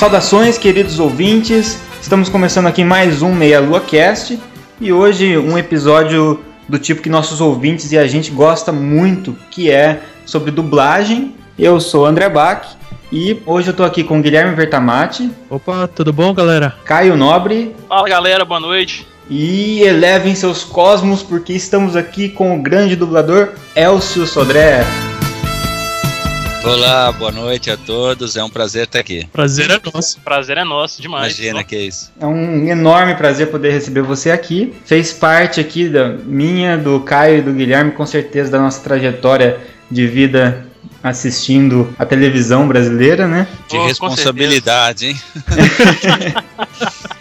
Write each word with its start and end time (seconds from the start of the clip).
Saudações, 0.00 0.56
queridos 0.56 0.98
ouvintes. 0.98 1.78
Estamos 2.00 2.30
começando 2.30 2.64
aqui 2.64 2.82
mais 2.82 3.20
um 3.20 3.34
Meia 3.34 3.60
Lua 3.60 3.82
Cast 3.82 4.40
e 4.80 4.90
hoje 4.90 5.36
um 5.36 5.58
episódio 5.58 6.40
do 6.66 6.78
tipo 6.78 7.02
que 7.02 7.10
nossos 7.10 7.38
ouvintes 7.38 7.92
e 7.92 7.98
a 7.98 8.06
gente 8.06 8.30
gosta 8.30 8.72
muito, 8.72 9.36
que 9.50 9.70
é 9.70 10.00
sobre 10.24 10.50
dublagem. 10.50 11.34
Eu 11.58 11.78
sou 11.80 12.06
André 12.06 12.30
Bach 12.30 12.66
e 13.12 13.42
hoje 13.44 13.68
eu 13.68 13.74
tô 13.74 13.84
aqui 13.84 14.02
com 14.02 14.22
Guilherme 14.22 14.56
Vertamati, 14.56 15.30
Opa, 15.50 15.86
tudo 15.86 16.14
bom, 16.14 16.32
galera? 16.32 16.74
Caio 16.82 17.14
Nobre 17.14 17.76
Fala 17.86 18.08
galera, 18.08 18.42
boa 18.42 18.58
noite. 18.58 19.06
e 19.28 19.82
elevem 19.82 20.34
seus 20.34 20.64
cosmos 20.64 21.22
porque 21.22 21.52
estamos 21.52 21.94
aqui 21.94 22.30
com 22.30 22.58
o 22.58 22.62
grande 22.62 22.96
dublador 22.96 23.50
Elcio 23.76 24.26
Sodré. 24.26 24.82
Olá, 26.62 27.10
boa 27.12 27.32
noite 27.32 27.70
a 27.70 27.76
todos. 27.76 28.36
É 28.36 28.44
um 28.44 28.50
prazer 28.50 28.84
estar 28.84 28.98
aqui. 28.98 29.26
Prazer 29.32 29.70
é 29.70 29.80
nosso. 29.92 30.20
Prazer 30.20 30.58
é 30.58 30.64
nosso 30.64 31.00
demais. 31.00 31.38
Imagina 31.38 31.64
que 31.64 31.74
é 31.74 31.80
isso. 31.80 32.12
É 32.20 32.26
um 32.26 32.68
enorme 32.68 33.14
prazer 33.14 33.50
poder 33.50 33.72
receber 33.72 34.02
você 34.02 34.30
aqui. 34.30 34.74
Fez 34.84 35.12
parte 35.12 35.58
aqui 35.58 35.88
da 35.88 36.08
minha, 36.08 36.76
do 36.76 37.00
Caio 37.00 37.38
e 37.38 37.42
do 37.42 37.52
Guilherme, 37.52 37.92
com 37.92 38.04
certeza, 38.04 38.50
da 38.50 38.58
nossa 38.58 38.82
trajetória 38.82 39.58
de 39.90 40.06
vida 40.06 40.66
assistindo 41.02 41.94
a 41.98 42.04
televisão 42.04 42.68
brasileira, 42.68 43.26
né? 43.26 43.48
De 43.66 43.76
Oh, 43.78 43.86
responsabilidade, 43.86 45.06
hein? 45.06 45.20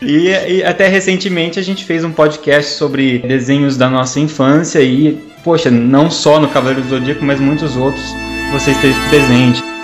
E, 0.02 0.30
e 0.30 0.64
até 0.64 0.88
recentemente 0.88 1.59
a 1.59 1.62
gente 1.62 1.84
fez 1.84 2.06
um 2.06 2.12
podcast 2.12 2.76
sobre 2.76 3.20
desenhos 3.20 3.76
da 3.76 3.90
nossa 3.90 4.18
infância 4.18 4.80
e, 4.80 5.12
poxa, 5.44 5.70
não 5.70 6.09
só 6.09 6.40
no 6.40 6.48
Cavaleiro 6.48 6.81
do 6.84 6.90
Zodíaco, 6.90 7.24
mas 7.26 7.38
muitos 7.38 7.76
outros 7.76 8.06
você 8.52 8.72
esteve 8.72 8.95
presente. 9.09 9.78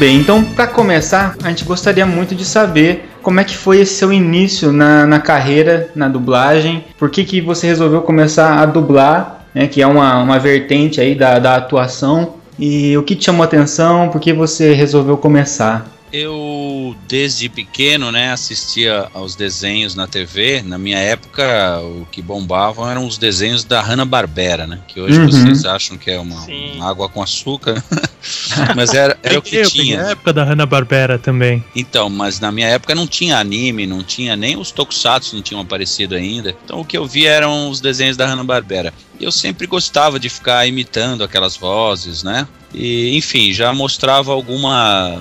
Bem, 0.00 0.16
então 0.16 0.42
para 0.42 0.66
começar, 0.66 1.36
a 1.44 1.50
gente 1.50 1.62
gostaria 1.62 2.06
muito 2.06 2.34
de 2.34 2.42
saber 2.42 3.10
como 3.20 3.38
é 3.38 3.44
que 3.44 3.54
foi 3.54 3.80
esse 3.80 3.96
seu 3.96 4.10
início 4.10 4.72
na, 4.72 5.04
na 5.04 5.20
carreira, 5.20 5.90
na 5.94 6.08
dublagem, 6.08 6.86
por 6.98 7.10
que, 7.10 7.22
que 7.22 7.38
você 7.38 7.66
resolveu 7.66 8.00
começar 8.00 8.62
a 8.62 8.64
dublar, 8.64 9.44
né, 9.54 9.66
que 9.66 9.82
é 9.82 9.86
uma, 9.86 10.22
uma 10.22 10.38
vertente 10.38 11.02
aí 11.02 11.14
da, 11.14 11.38
da 11.38 11.56
atuação, 11.56 12.36
e 12.58 12.96
o 12.96 13.02
que 13.02 13.14
te 13.14 13.26
chamou 13.26 13.42
a 13.42 13.44
atenção, 13.44 14.08
por 14.08 14.22
que 14.22 14.32
você 14.32 14.72
resolveu 14.72 15.18
começar? 15.18 15.86
Eu, 16.12 16.96
desde 17.06 17.48
pequeno, 17.48 18.10
né, 18.10 18.32
assistia 18.32 19.08
aos 19.14 19.34
desenhos 19.36 19.94
na 19.94 20.06
TV. 20.06 20.60
Na 20.62 20.76
minha 20.76 20.98
época, 20.98 21.78
o 21.80 22.06
que 22.10 22.20
bombavam 22.20 22.88
eram 22.90 23.06
os 23.06 23.16
desenhos 23.16 23.62
da 23.64 23.80
Hanna-Barbera, 23.80 24.66
né? 24.66 24.80
Que 24.88 25.00
hoje 25.00 25.18
Uhum. 25.20 25.30
vocês 25.30 25.64
acham 25.64 25.96
que 25.96 26.10
é 26.10 26.18
uma, 26.18 26.44
uma 26.74 26.90
água 26.90 27.08
com 27.08 27.22
açúcar. 27.22 27.82
Mas 28.74 28.92
era, 28.92 29.16
era 29.22 29.38
o 29.38 29.42
que 29.42 29.56
Eu 29.56 29.68
tinha. 29.70 29.82
peguei 29.84 29.96
a 29.98 30.10
época 30.10 30.32
da 30.32 30.44
Hanna-Barbera 30.44 31.18
também. 31.18 31.64
Então, 31.74 32.10
mas 32.10 32.38
na 32.40 32.50
minha 32.52 32.66
época 32.68 32.94
não 32.94 33.06
tinha 33.06 33.38
anime, 33.38 33.86
não 33.86 34.02
tinha 34.02 34.36
nem 34.36 34.56
os 34.56 34.70
tokusatsu 34.70 35.34
não 35.36 35.42
tinham 35.42 35.60
aparecido 35.60 36.14
ainda. 36.14 36.54
Então 36.64 36.80
o 36.80 36.84
que 36.84 36.98
eu 36.98 37.06
via 37.06 37.30
eram 37.30 37.70
os 37.70 37.80
desenhos 37.80 38.16
da 38.16 38.26
Hanna-Barbera. 38.26 38.92
E 39.18 39.24
eu 39.24 39.32
sempre 39.32 39.66
gostava 39.66 40.18
de 40.20 40.28
ficar 40.28 40.66
imitando 40.66 41.22
aquelas 41.24 41.56
vozes, 41.56 42.22
né? 42.22 42.46
E, 42.74 43.16
enfim, 43.16 43.52
já 43.52 43.72
mostrava 43.72 44.32
alguma 44.32 45.20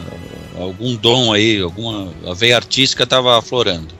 algum 0.59 0.95
dom 0.95 1.33
aí, 1.33 1.61
alguma 1.61 2.11
a 2.27 2.33
veia 2.33 2.55
artística 2.55 3.03
estava 3.03 3.37
aflorando. 3.37 3.93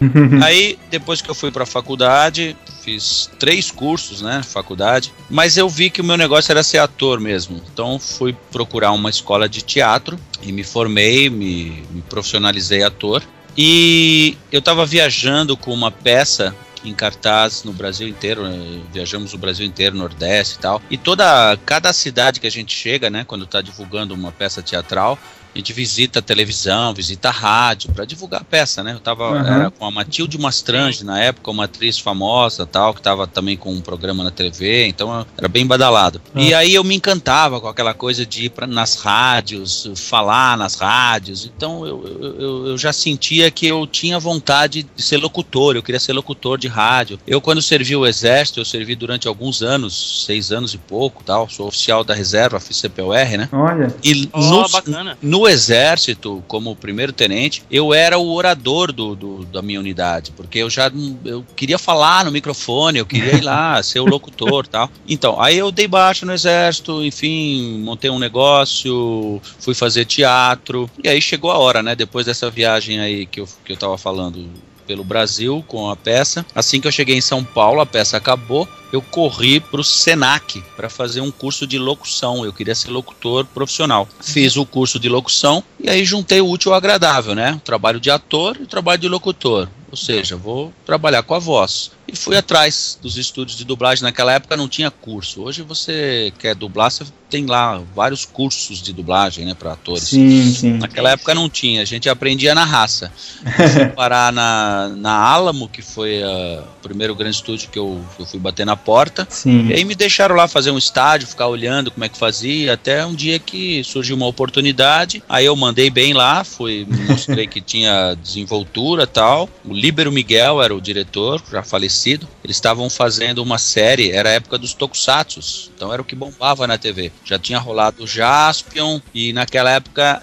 Aí, 0.44 0.78
depois 0.90 1.22
que 1.22 1.30
eu 1.30 1.36
fui 1.36 1.52
para 1.52 1.64
a 1.64 1.68
faculdade, 1.68 2.56
fiz 2.84 3.30
três 3.40 3.72
cursos, 3.72 4.22
né, 4.22 4.42
faculdade, 4.44 5.14
mas 5.30 5.58
eu 5.58 5.69
vi 5.69 5.90
que 5.90 6.02
o 6.02 6.03
meu 6.03 6.18
negócio 6.18 6.52
era 6.52 6.64
ser 6.64 6.80
ator 6.80 7.19
mesmo. 7.19 7.62
Então, 7.72 8.00
fui 8.00 8.36
procurar 8.52 8.92
uma 8.92 9.09
escola 9.09 9.48
de 9.48 9.62
teatro 9.62 10.19
e 10.42 10.52
me 10.52 10.64
formei, 10.64 11.30
me, 11.30 11.84
me 11.92 12.02
profissionalizei 12.02 12.84
ator. 12.84 13.24
E 13.58 14.38
eu 14.52 14.59
estava 14.59 14.86
viajando 14.86 15.58
com 15.58 15.74
uma 15.74 15.92
peça 15.92 16.56
em 16.84 16.94
cartaz 16.94 17.64
no 17.64 17.74
Brasil 17.74 18.08
inteiro, 18.08 18.44
né, 18.44 18.81
viajamos 18.92 19.34
o 19.34 19.38
Brasil 19.38 19.66
inteiro, 19.66 19.98
Nordeste 19.98 20.56
e 20.56 20.59
tal. 20.59 20.81
E 20.90 20.98
toda 20.98 21.58
cada 21.66 21.92
cidade 21.92 22.40
que 22.40 22.48
a 22.48 22.52
gente 22.52 22.74
chega, 22.74 23.09
né, 23.09 23.24
quando 23.28 23.44
está 23.44 23.62
divulgando 23.62 24.14
uma 24.14 24.31
peça 24.31 24.62
teatral, 24.62 25.19
a 25.54 25.58
gente 25.58 25.74
visita 25.74 26.20
a 26.20 26.22
televisão, 26.22 26.94
visita 26.94 27.30
a 27.30 27.32
rádio 27.32 27.92
para 27.92 28.06
divulgar 28.06 28.42
a 28.42 28.44
peça, 28.44 28.84
né? 28.84 28.94
Eu 28.94 29.00
tava 29.00 29.30
Uhum. 29.32 29.38
era 29.46 29.72
com 29.72 29.86
a 29.86 29.92
Matilde 29.92 30.38
Mastrange 30.40 31.04
na 31.04 31.20
época, 31.20 31.50
uma 31.52 31.66
atriz 31.66 31.98
famosa, 31.98 32.66
tal, 32.66 32.94
que 32.94 33.02
tava 33.02 33.26
também 33.28 33.58
com 33.58 33.72
um 33.74 33.82
programa 33.82 34.24
na 34.24 34.32
TV, 34.32 34.86
então 34.88 35.26
era 35.38 35.48
bem 35.48 35.66
badalado. 35.66 36.22
Ah. 36.36 36.42
E 36.42 36.54
aí 36.54 36.74
eu 36.76 36.84
me 36.84 36.96
encantava 36.96 37.60
com 37.60 37.68
aquela 37.68 37.94
coisa 37.94 38.26
de 38.26 38.46
ir 38.46 38.50
pra, 38.50 38.68
nas 38.68 38.96
rádios, 38.96 39.90
falar 39.96 40.58
nas 40.58 40.76
rádios. 40.76 41.46
Então 41.46 41.86
eu, 41.86 42.06
eu, 42.40 42.66
eu- 42.68 42.78
já 42.78 42.94
sentia 42.94 43.50
que 43.52 43.66
eu 43.68 43.86
tinha 43.88 44.20
vontade 44.20 44.84
de 44.96 45.02
ser 45.04 45.18
locutor, 45.18 45.76
eu 45.76 45.84
queria 45.84 46.00
ser 46.00 46.14
locutor 46.14 46.58
de 46.58 46.68
rádio. 46.68 47.20
Eu 47.28 47.42
quando 47.42 47.62
servi 47.62 47.96
o 47.96 48.06
exército, 48.06 48.60
eu 48.60 48.66
servi 48.66 48.96
durante 48.96 49.28
alguns 49.28 49.62
anos, 49.62 50.24
seis 50.26 50.52
anos 50.52 50.74
e 50.74 50.78
pouco, 50.78 51.24
tal. 51.24 51.50
Sou 51.50 51.68
oficial 51.68 52.04
da 52.04 52.14
reserva, 52.14 52.60
fiz 52.60 52.78
CPUR, 52.80 53.38
né? 53.38 53.50
Olha, 53.52 53.94
E 54.04 54.30
Ó, 54.31 54.40
no, 54.42 54.70
bacana. 54.70 55.18
no 55.22 55.38
exército, 55.47 56.44
como 56.47 56.75
primeiro 56.75 57.13
tenente, 57.13 57.63
eu 57.69 57.94
era 57.94 58.17
o 58.17 58.31
orador 58.33 58.91
do, 58.91 59.16
do- 59.16 59.45
da 59.45 59.61
minha 59.61 59.79
unidade, 59.79 60.31
porque 60.35 60.59
eu 60.59 60.69
já 60.69 60.91
eu 61.25 61.45
queria 61.55 61.77
falar 61.77 62.25
no 62.25 62.31
microfone, 62.31 63.00
eu 63.00 63.05
queria 63.05 63.35
ir 63.35 63.41
lá, 63.41 63.81
ser 63.83 64.00
o 64.00 64.05
locutor 64.05 64.67
tal. 64.67 64.89
Então, 65.07 65.39
aí 65.41 65.57
eu 65.57 65.72
dei 65.72 65.88
baixa 65.88 66.25
no 66.25 66.33
exército, 66.33 67.03
enfim, 67.03 67.79
montei 67.83 68.09
um 68.09 68.19
negócio, 68.19 69.41
fui 69.59 69.73
fazer 69.73 70.05
teatro, 70.05 70.89
e 71.03 71.07
aí 71.07 71.22
chegou 71.22 71.51
a 71.51 71.57
hora, 71.57 71.81
né, 71.83 71.95
depois 71.95 72.25
dessa 72.25 72.50
viagem 72.50 73.00
aí 73.00 73.25
que 73.25 73.39
eu, 73.39 73.47
que 73.66 73.71
eu 73.73 73.77
tava 73.77 73.97
falando 73.97 74.45
pelo 74.89 75.03
Brasil 75.03 75.63
com 75.67 75.88
a 75.88 75.95
peça. 75.95 76.44
Assim 76.55 76.81
que 76.81 76.88
eu 76.88 76.91
cheguei 76.91 77.16
em 77.16 77.22
São 77.22 77.44
Paulo, 77.44 77.79
a 77.79 77.85
peça 77.85 78.17
acabou. 78.17 78.67
Eu 78.91 79.03
corri 79.03 79.59
para 79.59 79.79
o 79.79 79.83
Senac 79.83 80.63
para 80.75 80.89
fazer 80.89 81.22
um 81.22 81.29
curso 81.29 81.67
de 81.67 81.77
locução. 81.77 82.44
Eu 82.44 82.51
queria 82.51 82.73
ser 82.73 82.89
locutor 82.89 83.45
profissional. 83.45 84.09
Fiz 84.19 84.57
o 84.57 84.65
curso 84.65 85.00
de 85.00 85.07
locução 85.07 85.63
e 85.80 85.88
aí 85.91 86.03
juntei 86.03 86.41
o 86.41 86.50
útil 86.50 86.71
ao 86.71 86.77
agradável, 86.80 87.36
né? 87.36 87.53
O 87.53 87.59
trabalho 87.59 88.00
de 88.00 88.09
ator 88.09 88.57
e 88.59 88.63
o 88.63 88.68
trabalho 88.68 89.00
de 89.00 89.07
locutor. 89.07 89.69
Ou 89.91 89.97
seja, 89.97 90.36
vou 90.36 90.74
trabalhar 90.86 91.24
com 91.24 91.33
a 91.33 91.39
voz. 91.39 91.91
E 92.12 92.15
fui 92.15 92.36
atrás 92.36 92.97
dos 93.01 93.18
estúdios 93.18 93.57
de 93.57 93.63
dublagem. 93.63 94.03
Naquela 94.03 94.33
época 94.33 94.57
não 94.57 94.68
tinha 94.68 94.89
curso. 94.89 95.44
Hoje 95.44 95.62
você 95.62 96.33
quer 96.39 96.56
dublar, 96.56 96.91
você 96.91 97.06
tem 97.30 97.45
lá 97.45 97.81
vários 97.95 98.25
cursos 98.25 98.81
de 98.81 98.91
dublagem, 98.91 99.45
né, 99.45 99.53
para 99.53 99.74
atores. 99.74 100.06
sim, 100.06 100.51
sim. 100.51 100.74
Naquela 100.74 101.12
época 101.12 101.36
não 101.36 101.47
tinha, 101.47 101.83
a 101.83 101.86
gente 101.86 102.09
aprendia 102.09 102.56
na 102.56 102.65
raça. 102.65 103.12
Eu 103.45 103.69
fui 103.69 103.86
parar 103.89 104.33
na, 104.33 104.89
na 104.97 105.12
Alamo, 105.12 105.69
que 105.69 105.81
foi 105.81 106.24
ah, 106.24 106.63
o 106.80 106.81
primeiro 106.81 107.13
grande 107.13 107.35
estúdio 107.35 107.69
que 107.69 107.77
eu, 107.77 108.03
eu 108.18 108.25
fui 108.25 108.39
bater 108.39 108.65
na 108.65 108.75
porta. 108.75 109.27
Sim. 109.30 109.68
E 109.68 109.74
aí 109.74 109.85
me 109.85 109.94
deixaram 109.94 110.35
lá 110.35 110.47
fazer 110.47 110.71
um 110.71 110.77
estádio, 110.77 111.27
ficar 111.27 111.47
olhando 111.47 111.92
como 111.92 112.03
é 112.03 112.09
que 112.09 112.18
fazia, 112.18 112.74
até 112.74 113.06
um 113.06 113.13
dia 113.13 113.38
que 113.38 113.83
surgiu 113.83 114.15
uma 114.15 114.25
oportunidade. 114.25 115.24
Aí 115.30 115.45
eu 115.45 115.56
mandei 115.56 115.92
bem 115.92 116.13
lá, 116.13 116.44
fui, 116.44 116.88
mostrei 117.07 117.45
que 117.45 117.62
tinha 117.62 118.15
desenvoltura 118.15 119.03
e 119.03 119.07
tal. 119.07 119.47
O 119.63 119.74
Líbero 119.80 120.12
Miguel 120.12 120.62
era 120.62 120.76
o 120.76 120.81
diretor, 120.81 121.42
já 121.50 121.64
falecido. 121.64 122.28
Eles 122.44 122.58
estavam 122.58 122.90
fazendo 122.90 123.42
uma 123.42 123.58
série, 123.58 124.12
era 124.12 124.30
a 124.30 124.34
época 124.34 124.58
dos 124.58 124.74
tokusatsus, 124.74 125.72
então 125.74 125.94
era 125.94 126.02
o 126.02 126.06
que 126.06 126.16
bombava 126.16 126.68
na 126.68 126.78
TV. 126.78 127.12
Já 127.24 127.40
tinha 127.40 127.58
rolado 127.58 128.04
o 128.04 128.08
Jaspion, 128.08 129.00
e 129.14 129.31
naquela 129.31 129.72
época 129.72 130.22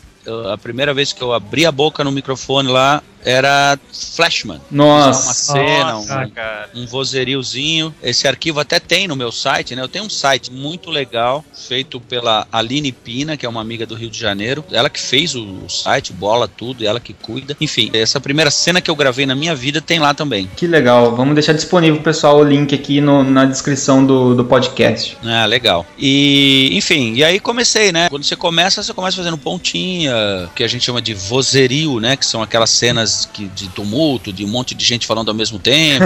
a 0.53 0.59
primeira 0.59 0.93
vez 0.93 1.13
que 1.13 1.23
eu 1.23 1.33
abri 1.33 1.65
a 1.65 1.73
boca 1.73 2.03
no 2.05 2.13
microfone 2.13 2.69
lá 2.69 3.03
era 3.27 3.77
Flashman. 4.15 4.61
Nossa. 4.71 5.25
Uma 5.27 5.35
cena, 5.35 5.93
Nossa, 5.93 6.31
um, 6.75 6.83
um 6.83 6.87
vozerilzinho. 6.87 7.93
Esse 8.03 8.29
arquivo 8.29 8.61
até 8.61 8.79
tem 8.79 9.09
no 9.09 9.17
meu 9.17 9.33
site, 9.33 9.75
né? 9.75 9.83
Eu 9.83 9.89
tenho 9.89 10.05
um 10.05 10.11
site 10.11 10.53
muito 10.53 10.91
legal, 10.91 11.45
feito 11.53 12.01
pela 12.01 12.47
Aline 12.53 12.93
Pina, 12.93 13.37
que 13.37 13.45
é 13.45 13.49
uma 13.49 13.61
amiga 13.61 13.85
do 13.85 13.97
Rio 13.97 14.09
de 14.09 14.19
Janeiro. 14.19 14.65
Ela 14.71 14.89
que 14.89 15.01
fez 15.01 15.35
o, 15.35 15.43
o 15.45 15.69
site, 15.69 16.13
bola 16.13 16.47
tudo, 16.47 16.87
ela 16.87 17.01
que 17.01 17.13
cuida. 17.13 17.57
Enfim, 17.61 17.91
essa 17.93 18.21
primeira 18.21 18.51
cena 18.51 18.81
que 18.81 18.91
eu 18.91 18.95
gravei 18.97 19.27
na 19.27 19.35
minha 19.35 19.55
vida 19.57 19.81
tem 19.81 19.99
lá 19.99 20.15
também. 20.15 20.49
Que 20.57 20.67
legal. 20.69 21.17
Vamos 21.17 21.35
deixar 21.35 21.53
disponível, 21.53 22.01
pessoal, 22.01 22.39
o 22.39 22.45
link 22.45 22.73
aqui 22.75 23.01
no- 23.01 23.25
na 23.25 23.45
descrição 23.45 24.07
do, 24.07 24.35
do 24.37 24.45
podcast. 24.45 25.19
Ah, 25.25 25.47
legal. 25.47 25.85
E, 25.99 26.71
enfim, 26.73 27.15
e 27.15 27.25
aí 27.25 27.41
comecei, 27.41 27.91
né? 27.91 28.09
Quando 28.09 28.23
você 28.25 28.37
começa, 28.37 28.83
você 28.85 28.95
começa 28.95 29.17
fazendo 29.17 29.37
pontinha, 29.37 30.15
que 30.55 30.63
a 30.63 30.69
gente 30.69 30.85
chama 30.85 31.03
de 31.03 31.13
vozerio, 31.15 31.99
né? 31.99 32.17
Que 32.17 32.25
são 32.25 32.41
aquelas 32.43 32.71
cenas 32.71 33.16
que, 33.25 33.47
de 33.49 33.69
tumulto, 33.69 34.33
de 34.33 34.45
um 34.45 34.49
monte 34.49 34.75
de 34.75 34.85
gente 34.85 35.07
falando 35.07 35.29
ao 35.29 35.35
mesmo 35.35 35.59
tempo. 35.59 36.05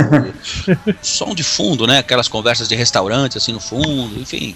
som 1.02 1.34
de 1.34 1.42
fundo, 1.42 1.86
né? 1.86 1.98
Aquelas 1.98 2.28
conversas 2.28 2.68
de 2.68 2.74
restaurante, 2.74 3.36
assim, 3.36 3.52
no 3.52 3.60
fundo, 3.60 4.20
enfim. 4.20 4.54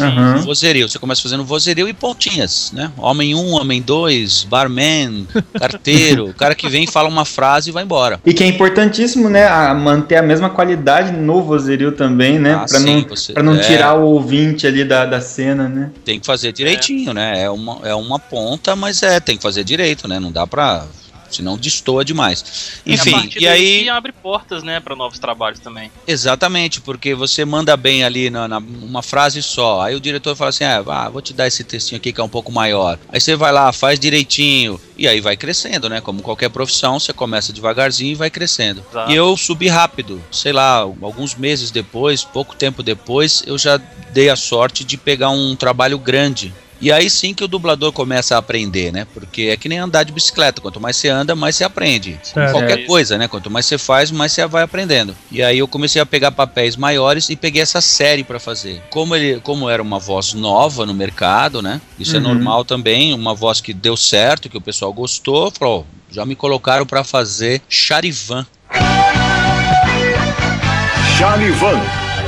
Aham. 0.00 0.38
Vozerio. 0.38 0.88
Você 0.88 0.98
começa 0.98 1.22
fazendo 1.22 1.44
vozerio 1.44 1.88
e 1.88 1.92
pontinhas, 1.92 2.72
né? 2.72 2.90
Homem 2.96 3.34
1, 3.34 3.38
um, 3.38 3.52
homem 3.52 3.80
2, 3.80 4.44
barman, 4.44 5.26
carteiro, 5.58 6.30
o 6.30 6.34
cara 6.34 6.54
que 6.54 6.68
vem, 6.68 6.86
fala 6.86 7.08
uma 7.08 7.24
frase 7.24 7.70
e 7.70 7.72
vai 7.72 7.84
embora. 7.84 8.20
E 8.24 8.34
que 8.34 8.42
é 8.42 8.46
importantíssimo, 8.46 9.28
né? 9.30 9.44
a 9.46 9.74
manter 9.74 10.16
a 10.16 10.22
mesma 10.22 10.50
qualidade 10.50 11.12
no 11.12 11.42
vozerio 11.42 11.92
também, 11.92 12.38
né? 12.38 12.54
Ah, 12.54 12.64
pra, 12.68 12.80
sim, 12.80 13.02
não, 13.02 13.08
você- 13.08 13.32
pra 13.32 13.42
não 13.42 13.54
é. 13.54 13.60
tirar 13.60 13.94
o 13.94 14.02
ouvinte 14.04 14.66
ali 14.66 14.84
da, 14.84 15.04
da 15.04 15.20
cena, 15.20 15.68
né? 15.68 15.90
Tem 16.04 16.18
que 16.18 16.26
fazer 16.26 16.52
direitinho, 16.52 17.12
né? 17.12 17.42
É 17.42 17.50
uma, 17.50 17.80
é 17.84 17.94
uma 17.94 18.18
ponta, 18.18 18.74
mas 18.74 19.02
é, 19.02 19.20
tem 19.20 19.36
que 19.36 19.42
fazer 19.42 19.64
direito, 19.64 20.08
né? 20.08 20.18
Não 20.18 20.32
dá 20.32 20.46
pra. 20.46 20.86
Senão 21.36 21.56
destoa 21.56 22.04
demais. 22.04 22.80
E 22.86 22.92
a 22.92 22.94
Enfim, 22.94 23.10
partir 23.12 23.38
e 23.38 23.44
daí 23.44 23.80
aí. 23.80 23.88
abre 23.88 24.12
portas, 24.12 24.62
né, 24.62 24.80
pra 24.80 24.94
novos 24.94 25.18
trabalhos 25.18 25.58
também. 25.60 25.90
Exatamente, 26.06 26.80
porque 26.80 27.14
você 27.14 27.44
manda 27.44 27.76
bem 27.76 28.04
ali 28.04 28.30
na, 28.30 28.46
na- 28.48 28.58
uma 28.58 29.02
frase 29.02 29.42
só. 29.42 29.82
Aí 29.82 29.94
o 29.94 30.00
diretor 30.00 30.34
fala 30.36 30.50
assim: 30.50 30.64
ah, 30.64 30.80
vá, 30.80 31.08
vou 31.08 31.20
te 31.20 31.32
dar 31.32 31.46
esse 31.46 31.64
textinho 31.64 31.98
aqui 31.98 32.12
que 32.12 32.20
é 32.20 32.24
um 32.24 32.28
pouco 32.28 32.52
maior. 32.52 32.98
Aí 33.08 33.20
você 33.20 33.34
vai 33.36 33.52
lá, 33.52 33.72
faz 33.72 33.98
direitinho. 33.98 34.80
E 34.96 35.08
aí 35.08 35.20
vai 35.20 35.36
crescendo, 35.36 35.88
né? 35.88 36.00
Como 36.00 36.22
qualquer 36.22 36.48
profissão, 36.50 37.00
você 37.00 37.12
começa 37.12 37.52
devagarzinho 37.52 38.12
e 38.12 38.14
vai 38.14 38.30
crescendo. 38.30 38.84
Exato. 38.90 39.10
E 39.10 39.14
eu 39.16 39.36
subi 39.36 39.66
rápido, 39.68 40.22
sei 40.30 40.52
lá, 40.52 40.76
alguns 40.78 41.34
meses 41.34 41.70
depois, 41.72 42.22
pouco 42.22 42.54
tempo 42.54 42.80
depois, 42.82 43.42
eu 43.44 43.58
já 43.58 43.76
dei 44.12 44.30
a 44.30 44.36
sorte 44.36 44.84
de 44.84 44.96
pegar 44.96 45.30
um 45.30 45.56
trabalho 45.56 45.98
grande. 45.98 46.54
E 46.84 46.92
aí 46.92 47.08
sim 47.08 47.32
que 47.32 47.42
o 47.42 47.48
dublador 47.48 47.92
começa 47.92 48.34
a 48.34 48.38
aprender, 48.38 48.92
né? 48.92 49.06
Porque 49.14 49.44
é 49.50 49.56
que 49.56 49.70
nem 49.70 49.78
andar 49.78 50.02
de 50.02 50.12
bicicleta. 50.12 50.60
Quanto 50.60 50.78
mais 50.78 50.96
você 50.98 51.08
anda, 51.08 51.34
mais 51.34 51.56
você 51.56 51.64
aprende. 51.64 52.20
Certo. 52.22 52.50
qualquer 52.52 52.80
É. 52.80 52.82
coisa, 52.82 53.16
né? 53.16 53.26
Quanto 53.26 53.50
mais 53.50 53.64
você 53.64 53.78
faz, 53.78 54.10
mais 54.10 54.32
você 54.32 54.46
vai 54.46 54.62
aprendendo. 54.64 55.16
E 55.32 55.42
aí 55.42 55.58
eu 55.60 55.66
comecei 55.66 56.02
a 56.02 56.04
pegar 56.04 56.30
papéis 56.30 56.76
maiores 56.76 57.30
e 57.30 57.36
peguei 57.36 57.62
essa 57.62 57.80
série 57.80 58.22
pra 58.22 58.38
fazer. 58.38 58.82
Como 58.90 59.16
ele, 59.16 59.40
como 59.40 59.70
era 59.70 59.82
uma 59.82 59.98
voz 59.98 60.34
nova 60.34 60.84
no 60.84 60.92
mercado, 60.92 61.62
né? 61.62 61.80
Isso 61.98 62.16
é 62.16 62.18
Uhum. 62.18 62.24
normal 62.34 62.66
também, 62.66 63.14
uma 63.14 63.34
voz 63.34 63.62
que 63.62 63.72
deu 63.72 63.96
certo, 63.96 64.50
que 64.50 64.58
o 64.58 64.60
pessoal 64.60 64.92
gostou, 64.92 65.50
falou, 65.50 65.86
"Ó, 65.88 66.14
já 66.14 66.26
me 66.26 66.36
colocaram 66.36 66.84
pra 66.84 67.02
fazer 67.02 67.62
Charivan. 67.66 68.44
Chalivan, 71.16 71.80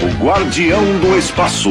o 0.03 0.25
guardião 0.25 0.99
do 0.99 1.19
espaço. 1.19 1.69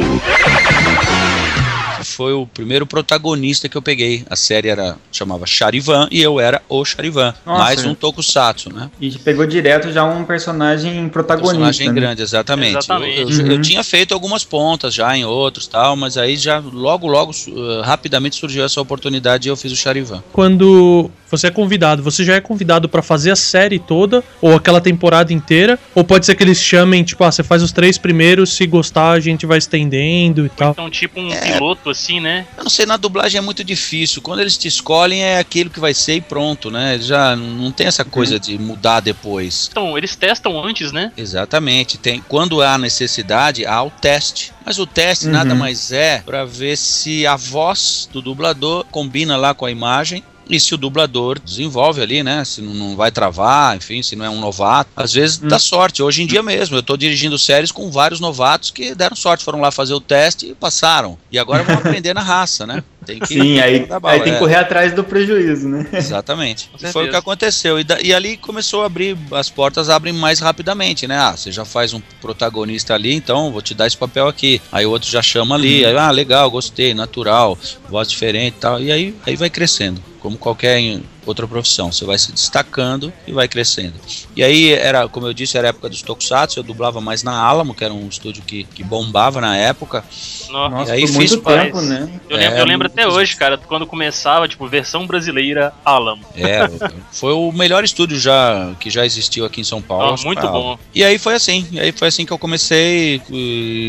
Foi 2.16 2.32
o 2.32 2.46
primeiro 2.46 2.86
protagonista 2.86 3.68
que 3.68 3.76
eu 3.76 3.82
peguei. 3.82 4.24
A 4.30 4.34
série 4.36 4.68
era 4.68 4.96
chamava 5.12 5.44
Charivan 5.46 6.08
e 6.10 6.22
eu 6.22 6.40
era 6.40 6.62
o 6.66 6.82
Charivan. 6.82 7.34
Nossa. 7.44 7.62
mais 7.62 7.84
um 7.84 7.94
tokusatsu, 7.94 8.72
né? 8.72 8.90
E 8.98 9.10
pegou 9.18 9.46
direto 9.46 9.92
já 9.92 10.02
um 10.02 10.24
personagem 10.24 11.10
protagonista. 11.10 11.54
personagem 11.56 11.88
né? 11.88 11.92
grande, 11.94 12.22
exatamente. 12.22 12.70
Exatamente. 12.78 13.20
Eu, 13.20 13.28
eu- 13.28 13.36
Uhum. 13.44 13.52
eu 13.52 13.60
tinha 13.60 13.84
feito 13.84 14.14
algumas 14.14 14.44
pontas 14.44 14.94
já 14.94 15.14
em 15.14 15.26
outros 15.26 15.66
tal, 15.66 15.94
mas 15.94 16.16
aí 16.16 16.38
já 16.38 16.58
logo, 16.58 17.06
logo, 17.06 17.32
eh, 17.32 17.82
rapidamente 17.84 18.36
surgiu 18.36 18.64
essa 18.64 18.80
oportunidade 18.80 19.46
e 19.46 19.50
eu 19.50 19.56
fiz 19.56 19.70
o 19.70 19.76
Charivan. 19.76 20.22
Quando 20.32 21.10
você 21.30 21.48
é 21.48 21.50
convidado, 21.50 22.02
você 22.02 22.24
já 22.24 22.34
é 22.36 22.40
convidado 22.40 22.88
pra 22.88 23.02
fazer 23.02 23.30
a 23.30 23.36
série 23.36 23.78
toda 23.78 24.22
ou 24.40 24.54
aquela 24.54 24.80
temporada 24.80 25.32
inteira? 25.32 25.78
Ou 25.94 26.04
pode 26.04 26.26
ser 26.26 26.34
que 26.34 26.42
eles 26.42 26.58
chamem, 26.60 27.02
tipo, 27.04 27.22
ah, 27.24 27.30
você 27.32 27.42
faz 27.42 27.62
os 27.62 27.72
três 27.72 27.98
primeiros, 27.98 28.52
se 28.54 28.66
gostar 28.66 29.10
a 29.12 29.20
gente 29.20 29.46
vai 29.46 29.58
estendendo 29.58 30.46
e 30.46 30.48
tal. 30.48 30.70
Então, 30.72 30.90
tipo 30.90 31.20
um 31.20 31.32
É. 31.32 31.52
piloto 31.52 31.90
assim, 31.90 32.20
né? 32.20 32.46
Eu 32.56 32.64
não 32.64 32.70
sei, 32.70 32.86
na 32.86 32.96
dublagem 32.96 33.38
é 33.38 33.40
muito 33.40 33.62
difícil. 33.64 34.22
Quando 34.22 34.40
eles 34.40 34.56
te 34.56 34.68
escolhem, 34.68 35.22
é 35.22 35.38
aquilo 35.38 35.70
que 35.70 35.80
vai 35.80 35.94
ser 35.94 36.14
e 36.14 36.20
pronto, 36.20 36.70
né? 36.70 36.98
Já 37.00 37.34
não 37.36 37.70
tem 37.72 37.86
essa 37.86 38.04
coisa 38.04 38.38
de 38.38 38.58
mudar 38.58 39.00
depois. 39.00 39.68
Então, 39.70 39.96
eles 39.96 40.14
testam 40.16 40.62
antes, 40.64 40.92
né? 40.92 41.12
Exatamente. 41.16 41.98
Tem, 41.98 42.22
quando 42.28 42.62
há 42.62 42.78
necessidade, 42.78 43.64
há 43.66 43.82
o 43.82 43.90
teste. 43.90 44.52
Mas 44.64 44.78
o 44.78 44.86
teste 44.86 45.26
Uhum. 45.26 45.32
nada 45.32 45.54
mais 45.54 45.92
é 45.92 46.22
para 46.24 46.44
ver 46.44 46.76
se 46.76 47.26
a 47.26 47.36
voz 47.36 48.08
do 48.12 48.20
dublador 48.20 48.84
combina 48.90 49.36
lá 49.36 49.54
com 49.54 49.64
a 49.64 49.70
imagem. 49.70 50.24
E 50.48 50.60
se 50.60 50.74
o 50.74 50.78
dublador 50.78 51.38
desenvolve 51.40 52.00
ali, 52.00 52.22
né? 52.22 52.44
Se 52.44 52.60
não- 52.62 52.72
não 52.74 52.96
vai 52.96 53.10
travar, 53.10 53.76
enfim, 53.76 54.02
se 54.02 54.14
não 54.14 54.24
é 54.24 54.30
um 54.30 54.38
novato. 54.40 54.90
Às 54.96 55.12
vezes 55.12 55.40
Hum. 55.42 55.48
dá 55.48 55.58
sorte. 55.58 56.02
Hoje 56.02 56.22
em 56.22 56.26
dia 56.26 56.42
mesmo, 56.42 56.76
eu 56.76 56.82
tô 56.82 56.96
dirigindo 56.96 57.38
séries 57.38 57.72
com 57.72 57.90
vários 57.90 58.20
novatos 58.20 58.70
que 58.70 58.94
deram 58.94 59.16
sorte, 59.16 59.44
foram 59.44 59.60
lá 59.60 59.70
fazer 59.72 59.94
o 59.94 60.00
teste 60.00 60.46
e 60.50 60.54
passaram. 60.54 61.18
E 61.32 61.38
agora 61.38 61.62
vão 61.64 61.76
aprender 61.78 62.14
na 62.14 62.22
raça, 62.22 62.66
né? 62.66 62.82
Tem 63.04 63.20
que 63.20 63.26
Sim, 63.34 63.60
aí, 63.60 63.86
bala, 63.86 64.10
aí 64.14 64.20
tem 64.20 64.32
que 64.32 64.36
é. 64.36 64.38
correr 64.40 64.56
atrás 64.56 64.92
do 64.92 65.04
prejuízo, 65.04 65.68
né? 65.68 65.86
Exatamente. 65.92 66.68
E 66.80 66.86
foi 66.88 67.06
o 67.06 67.10
que 67.10 67.14
aconteceu. 67.16 67.78
E, 67.78 67.84
da- 67.84 68.00
e 68.00 68.12
ali 68.12 68.36
começou 68.36 68.82
a 68.82 68.86
abrir, 68.86 69.16
as 69.32 69.48
portas 69.48 69.88
abrem 69.88 70.12
mais 70.12 70.40
rapidamente, 70.40 71.06
né? 71.06 71.16
Ah, 71.16 71.36
você 71.36 71.52
já 71.52 71.64
faz 71.64 71.92
um 71.92 72.00
protagonista 72.20 72.94
ali, 72.94 73.14
então 73.14 73.52
vou 73.52 73.62
te 73.62 73.74
dar 73.74 73.86
esse 73.86 73.96
papel 73.96 74.26
aqui. 74.26 74.60
Aí 74.72 74.84
o 74.84 74.90
outro 74.90 75.08
já 75.08 75.22
chama 75.22 75.54
ali, 75.54 75.84
aí, 75.84 75.96
ah, 75.96 76.10
legal, 76.10 76.50
gostei, 76.50 76.94
natural, 76.94 77.56
voz 77.88 78.08
diferente 78.08 78.54
e 78.56 78.60
tal. 78.60 78.80
E 78.82 78.90
aí, 78.90 79.14
aí 79.24 79.36
vai 79.36 79.50
crescendo, 79.50 80.02
como 80.26 80.38
qualquer 80.38 81.00
outra 81.26 81.46
profissão. 81.46 81.90
Você 81.92 82.04
vai 82.04 82.18
se 82.18 82.32
destacando 82.32 83.12
e 83.26 83.32
vai 83.32 83.48
crescendo. 83.48 83.94
E 84.34 84.42
aí 84.42 84.72
era, 84.72 85.08
como 85.08 85.26
eu 85.26 85.34
disse, 85.34 85.58
era 85.58 85.68
a 85.68 85.70
época 85.70 85.88
dos 85.88 86.02
Tokusatsu, 86.02 86.58
eu 86.58 86.62
dublava 86.62 87.00
mais 87.00 87.22
na 87.22 87.32
Alamo, 87.36 87.74
que 87.74 87.84
era 87.84 87.92
um 87.92 88.08
estúdio 88.08 88.42
que, 88.42 88.64
que 88.64 88.82
bombava 88.84 89.40
na 89.40 89.56
época. 89.56 90.04
Nossa, 90.50 90.90
E 90.90 90.94
aí 90.98 91.00
por 91.06 91.12
muito 91.14 91.28
fiz 91.34 91.40
tempo, 91.42 91.80
né? 91.82 92.08
eu 92.30 92.36
lembro, 92.36 92.56
É, 92.56 92.60
eu 92.60 92.64
lembro 92.64 92.86
até 92.86 93.06
hoje, 93.08 93.36
cara, 93.36 93.58
quando 93.58 93.86
começava, 93.86 94.46
tipo, 94.48 94.66
versão 94.68 95.06
brasileira 95.06 95.72
Alamo. 95.84 96.24
É, 96.36 96.68
foi 97.12 97.32
o 97.32 97.50
melhor 97.52 97.82
estúdio 97.84 98.18
já 98.18 98.72
que 98.78 98.88
já 98.90 99.04
existiu 99.04 99.44
aqui 99.44 99.60
em 99.60 99.64
São 99.64 99.82
Paulo. 99.82 100.14
Ah, 100.18 100.24
muito 100.24 100.42
bom. 100.48 100.78
E 100.94 101.02
aí 101.04 101.18
foi 101.18 101.34
assim, 101.34 101.66
e 101.72 101.80
aí 101.80 101.92
foi 101.92 102.08
assim 102.08 102.24
que 102.24 102.32
eu 102.32 102.38
comecei, 102.38 103.20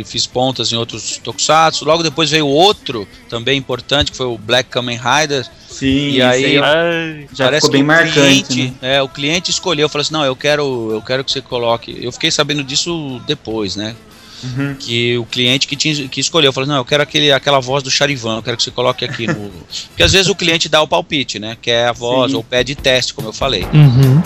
fiz 0.05 0.25
pontas 0.25 0.71
em 0.71 0.75
outros 0.75 1.17
tokusatsu. 1.23 1.85
Logo 1.85 2.01
depois 2.03 2.29
veio 2.31 2.47
outro 2.47 3.07
também 3.29 3.57
importante, 3.57 4.11
que 4.11 4.17
foi 4.17 4.25
o 4.25 4.37
Black 4.37 4.69
Kamen 4.69 4.97
Rider. 4.97 5.47
Sim, 5.69 5.85
E 5.85 6.17
isso 6.17 6.25
aí- 6.25 6.57
Ai, 6.57 7.26
já 7.33 7.45
Parece 7.45 7.65
ficou 7.65 7.71
bem 7.71 7.83
marcante, 7.83 8.43
cliente, 8.43 8.75
né? 8.81 8.97
é, 8.97 9.01
o 9.01 9.07
cliente 9.07 9.51
escolheu, 9.51 9.87
falou 9.89 10.01
assim: 10.01 10.13
"Não, 10.13 10.25
eu 10.25 10.35
quero, 10.35 10.91
eu 10.91 11.01
quero 11.01 11.23
que 11.23 11.31
você 11.31 11.41
coloque". 11.41 11.97
Eu 12.01 12.11
fiquei 12.11 12.31
sabendo 12.31 12.63
disso 12.63 13.21
depois, 13.25 13.75
né? 13.75 13.95
Uhum. 14.43 14.75
que 14.75 15.17
o 15.17 15.25
cliente 15.25 15.67
que, 15.67 15.75
tinha, 15.75 16.07
que 16.07 16.19
escolheu 16.19 16.53
falou: 16.53 16.69
Não, 16.69 16.77
eu 16.77 16.85
quero 16.85 17.01
aquele, 17.01 17.31
aquela 17.31 17.59
voz 17.59 17.81
do 17.81 17.89
Charivan, 17.89 18.37
eu 18.37 18.43
quero 18.43 18.55
que 18.55 18.63
você 18.63 18.71
coloque 18.71 19.03
aqui 19.03 19.25
no. 19.25 19.51
Porque 19.89 20.03
às 20.03 20.11
vezes 20.11 20.29
o 20.29 20.35
cliente 20.35 20.69
dá 20.69 20.81
o 20.81 20.87
palpite, 20.87 21.39
né? 21.39 21.57
Que 21.59 21.71
é 21.71 21.87
a 21.87 21.91
voz 21.91 22.31
Sim. 22.31 22.37
ou 22.37 22.43
pede 22.43 22.75
teste, 22.75 23.13
como 23.13 23.29
eu 23.29 23.33
falei. 23.33 23.63
Uhum. 23.73 24.21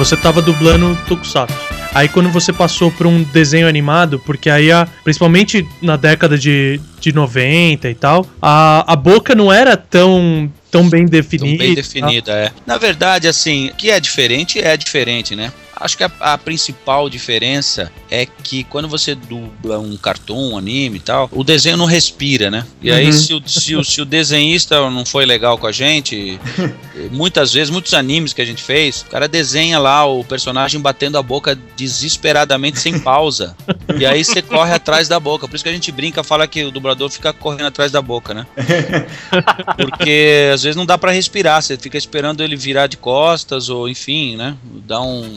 Você 0.00 0.16
tava 0.16 0.40
dublando 0.40 0.98
Tokusatsu. 1.06 1.54
Aí 1.94 2.08
quando 2.08 2.30
você 2.30 2.54
passou 2.54 2.90
para 2.90 3.06
um 3.06 3.22
desenho 3.22 3.68
animado, 3.68 4.18
porque 4.18 4.48
aí, 4.48 4.72
a, 4.72 4.88
principalmente 5.04 5.68
na 5.82 5.96
década 5.96 6.38
de, 6.38 6.80
de 6.98 7.12
90 7.12 7.86
e 7.90 7.94
tal, 7.94 8.26
a, 8.40 8.90
a 8.90 8.96
boca 8.96 9.34
não 9.34 9.52
era 9.52 9.76
tão, 9.76 10.50
tão 10.70 10.88
bem 10.88 11.02
Tão 11.02 11.10
definida. 11.10 11.58
bem 11.62 11.74
definida, 11.74 12.32
é. 12.32 12.50
Na 12.66 12.78
verdade, 12.78 13.28
assim, 13.28 13.68
o 13.68 13.74
que 13.74 13.90
é 13.90 14.00
diferente 14.00 14.58
é 14.58 14.74
diferente, 14.74 15.36
né? 15.36 15.52
Acho 15.80 15.96
que 15.96 16.04
a, 16.04 16.10
a 16.20 16.36
principal 16.38 17.08
diferença 17.08 17.90
é 18.10 18.26
que 18.26 18.64
quando 18.64 18.86
você 18.88 19.14
dubla 19.14 19.78
um 19.78 19.96
cartoon, 19.96 20.52
um 20.52 20.58
anime 20.58 20.98
e 20.98 21.00
tal, 21.00 21.28
o 21.32 21.42
desenho 21.42 21.76
não 21.76 21.86
respira, 21.86 22.50
né? 22.50 22.66
E 22.82 22.90
aí, 22.90 23.06
Uhum. 23.06 23.12
se 23.12 23.34
o, 23.34 23.42
se, 23.48 23.76
o, 23.76 23.82
se 23.84 24.00
o 24.00 24.04
desenhista 24.04 24.88
não 24.90 25.04
foi 25.04 25.24
legal 25.24 25.56
com 25.58 25.66
a 25.66 25.72
gente, 25.72 26.38
muitas 27.10 27.52
vezes, 27.52 27.70
muitos 27.70 27.94
animes 27.94 28.32
que 28.32 28.42
a 28.42 28.44
gente 28.44 28.62
fez, 28.62 29.02
o 29.02 29.06
cara 29.06 29.26
desenha 29.26 29.78
lá 29.78 30.04
o 30.04 30.22
personagem 30.22 30.80
batendo 30.80 31.16
a 31.16 31.22
boca 31.22 31.58
desesperadamente 31.76 32.78
sem 32.78 32.98
pausa. 32.98 33.56
e 33.98 34.04
aí 34.04 34.24
você 34.24 34.42
corre 34.42 34.72
atrás 34.72 35.08
da 35.08 35.18
boca. 35.18 35.48
Por 35.48 35.54
isso 35.54 35.64
que 35.64 35.70
a 35.70 35.72
gente 35.72 35.90
brinca, 35.90 36.22
fala 36.22 36.46
que 36.46 36.64
o 36.64 36.70
dublador 36.70 37.08
fica 37.10 37.32
correndo 37.32 37.66
atrás 37.66 37.90
da 37.90 38.02
boca, 38.02 38.34
né? 38.34 38.46
Porque 39.76 40.50
às 40.52 40.62
vezes 40.62 40.76
não 40.76 40.86
dá 40.86 40.98
pra 40.98 41.10
respirar, 41.12 41.62
você 41.62 41.76
fica 41.76 41.96
esperando 41.96 42.42
ele 42.42 42.56
virar 42.56 42.86
de 42.86 42.96
costas 42.96 43.68
ou 43.68 43.88
enfim, 43.88 44.36
né? 44.36 44.56
Dá 44.86 45.00
um 45.00 45.36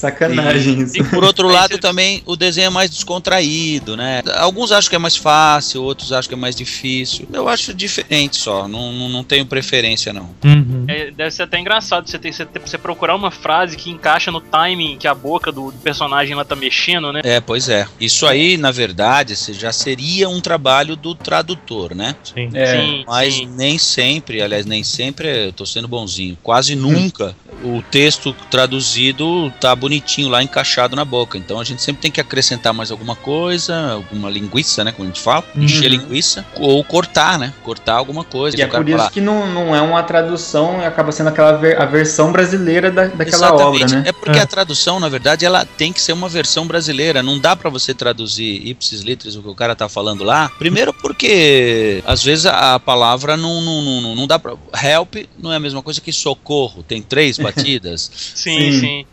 Sacanagem 0.00 0.80
isso. 0.80 0.96
e 0.96 1.04
por 1.04 1.22
outro 1.22 1.46
lado 1.52 1.76
também 1.78 2.22
o 2.24 2.34
desenho 2.36 2.66
é 2.66 2.70
mais 2.70 2.90
descontraído, 2.90 3.96
né? 3.96 4.22
Alguns 4.36 4.72
acham 4.72 4.88
que 4.88 4.96
é 4.96 4.98
mais 4.98 5.16
fácil, 5.16 5.82
outros 5.82 6.12
acham 6.12 6.28
que 6.28 6.34
é 6.34 6.38
mais 6.38 6.56
difícil. 6.56 7.28
Eu 7.32 7.48
acho 7.48 7.74
diferente 7.74 8.36
só, 8.36 8.66
não, 8.66 8.92
não, 8.92 9.08
não 9.08 9.24
tenho 9.24 9.44
preferência 9.46 10.12
não. 10.12 10.30
Uhum. 10.44 10.84
É, 10.88 11.10
deve 11.10 11.30
ser 11.30 11.42
até 11.42 11.58
engraçado 11.58 12.08
você, 12.08 12.18
ter, 12.18 12.32
você, 12.32 12.46
ter- 12.46 12.60
você 12.60 12.78
procurar 12.78 13.14
uma 13.14 13.30
frase 13.30 13.76
que 13.76 13.90
encaixa 13.90 14.30
no 14.30 14.40
timing 14.40 14.96
que 14.98 15.06
a 15.06 15.14
boca 15.14 15.52
do, 15.52 15.70
do 15.70 15.78
personagem 15.78 16.34
lá 16.34 16.44
tá 16.44 16.56
mexendo, 16.56 17.12
né? 17.12 17.20
É, 17.22 17.40
pois 17.40 17.68
é. 17.68 17.86
Isso 18.00 18.26
aí, 18.26 18.56
na 18.56 18.70
verdade, 18.70 19.36
se- 19.36 19.52
já 19.52 19.72
seria 19.72 20.28
um 20.28 20.40
trabalho 20.40 20.96
do 20.96 21.14
tradutor, 21.14 21.94
né? 21.94 22.16
Sim. 22.24 22.48
É. 22.54 22.66
sim, 22.80 23.04
Mas 23.06 23.34
sim. 23.34 23.46
nem 23.46 23.78
sempre, 23.78 24.40
aliás, 24.40 24.64
nem 24.64 24.82
sempre, 24.82 25.46
eu 25.48 25.52
tô 25.52 25.66
sendo 25.66 25.86
bonzinho, 25.86 26.38
quase 26.42 26.74
nunca 26.74 27.36
o 27.62 27.82
texto 27.90 28.34
traduzido 28.50 29.52
tá 29.60 29.74
bonitinho 29.90 30.28
lá, 30.28 30.40
encaixado 30.42 30.94
na 30.94 31.04
boca. 31.04 31.36
Então 31.36 31.58
a 31.58 31.64
gente 31.64 31.82
sempre 31.82 32.00
tem 32.00 32.10
que 32.12 32.20
acrescentar 32.20 32.72
mais 32.72 32.90
alguma 32.92 33.16
coisa, 33.16 33.92
alguma 33.94 34.30
linguiça, 34.30 34.84
né, 34.84 34.92
como 34.92 35.04
a 35.08 35.12
gente 35.12 35.20
fala, 35.20 35.44
Uhum. 35.56 35.64
encher 35.64 35.88
linguiça, 35.88 36.46
ou 36.56 36.82
cortar, 36.84 37.38
né, 37.38 37.52
cortar 37.64 37.94
alguma 37.94 38.22
coisa. 38.22 38.56
E 38.56 38.62
é 38.62 38.66
por 38.68 38.86
isso 38.88 38.96
falar, 38.98 39.10
que 39.10 39.20
não, 39.20 39.52
não 39.52 39.74
é 39.74 39.82
uma 39.82 40.02
tradução, 40.04 40.80
acaba 40.84 41.10
sendo 41.10 41.28
aquela 41.28 41.52
ver- 41.52 41.80
a 41.80 41.86
versão 41.86 42.30
brasileira 42.30 42.90
da, 42.90 43.06
daquela 43.06 43.48
Exatamente. 43.48 43.84
obra, 43.84 44.00
né? 44.00 44.02
É 44.06 44.12
porque 44.12 44.38
É. 44.38 44.42
a 44.42 44.46
tradução, 44.46 45.00
na 45.00 45.08
verdade, 45.08 45.44
ela 45.44 45.64
tem 45.64 45.92
que 45.92 46.00
ser 46.00 46.12
uma 46.12 46.28
versão 46.28 46.66
brasileira. 46.66 47.22
Não 47.22 47.38
dá 47.38 47.56
pra 47.56 47.68
você 47.68 47.92
traduzir 47.92 48.66
ipsis 48.68 49.00
litteris 49.00 49.34
o 49.34 49.42
que 49.42 49.48
o 49.48 49.54
cara 49.54 49.74
tá 49.74 49.88
falando 49.88 50.22
lá. 50.22 50.48
Primeiro 50.58 50.92
porque 50.92 52.02
às 52.06 52.22
vezes 52.22 52.46
a, 52.46 52.78
palavra 52.78 53.36
não, 53.36 53.60
não, 53.60 53.82
não, 53.82 54.14
não 54.14 54.26
dá 54.26 54.38
pra. 54.38 54.54
Help 54.82 55.16
não 55.38 55.52
é 55.52 55.56
a 55.56 55.60
mesma 55.60 55.82
coisa 55.82 56.00
que 56.00 56.12
socorro. 56.12 56.82
Tem 56.82 57.02
três 57.02 57.38
batidas. 57.38 58.10
Sim, 58.34 58.72
Sim. 58.72 58.80
sim. 58.80 59.06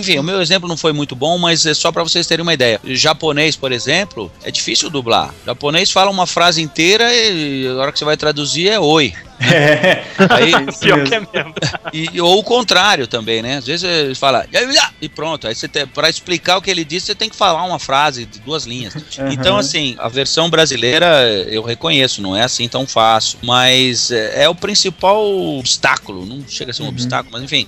Enfim, 0.00 0.18
o 0.20 0.22
meu 0.22 0.40
exemplo 0.40 0.68
não 0.68 0.76
foi 0.76 0.92
muito 0.92 1.14
bom, 1.14 1.38
mas 1.38 1.66
é 1.66 1.74
só 1.74 1.90
pra 1.90 2.02
vocês 2.02 2.26
terem 2.26 2.42
uma 2.42 2.54
ideia. 2.54 2.80
Japonês, 2.84 3.56
por 3.56 3.72
exemplo, 3.72 4.30
é 4.42 4.50
difícil 4.50 4.90
dublar. 4.90 5.34
Japonês 5.44 5.90
fala 5.90 6.10
uma 6.10 6.26
frase 6.26 6.62
inteira 6.62 7.12
e 7.12 7.66
a 7.66 7.74
hora 7.74 7.92
que 7.92 7.98
você 7.98 8.04
vai 8.04 8.16
traduzir 8.16 8.68
é 8.68 8.78
oi. 8.78 9.12
É, 9.40 10.04
Aí, 10.28 10.52
isso 10.68 10.80
Pior 10.80 11.02
que 11.02 11.14
é 11.14 11.20
mesmo. 11.20 11.54
e, 11.92 12.20
ou 12.20 12.38
o 12.38 12.44
contrário 12.44 13.06
também, 13.06 13.40
né? 13.40 13.56
Às 13.56 13.66
vezes 13.66 13.84
ele 13.84 14.14
fala 14.14 14.46
e 15.00 15.08
pronto. 15.08 15.48
Aí 15.48 15.54
você 15.54 15.66
tem, 15.66 15.86
para 15.86 16.10
explicar 16.10 16.58
o 16.58 16.62
que 16.62 16.70
ele 16.70 16.84
disse, 16.84 17.06
você 17.06 17.14
tem 17.14 17.30
que 17.30 17.36
falar 17.36 17.64
uma 17.64 17.78
frase 17.78 18.26
de 18.26 18.38
duas 18.40 18.64
linhas. 18.64 18.94
Aham. 19.18 19.32
Então, 19.32 19.56
assim, 19.56 19.96
a 19.98 20.08
versão 20.08 20.50
brasileira 20.50 21.06
eu 21.48 21.62
reconheço, 21.62 22.20
não 22.20 22.36
é 22.36 22.42
assim 22.42 22.68
tão 22.68 22.86
fácil, 22.86 23.38
mas 23.42 24.10
é, 24.10 24.44
é 24.44 24.48
o 24.48 24.54
principal 24.54 25.24
obstáculo. 25.58 26.26
Não 26.26 26.44
chega 26.46 26.70
a 26.70 26.74
ser 26.74 26.82
um 26.82 26.88
obstáculo, 26.88 27.32
mas 27.32 27.42
enfim. 27.42 27.66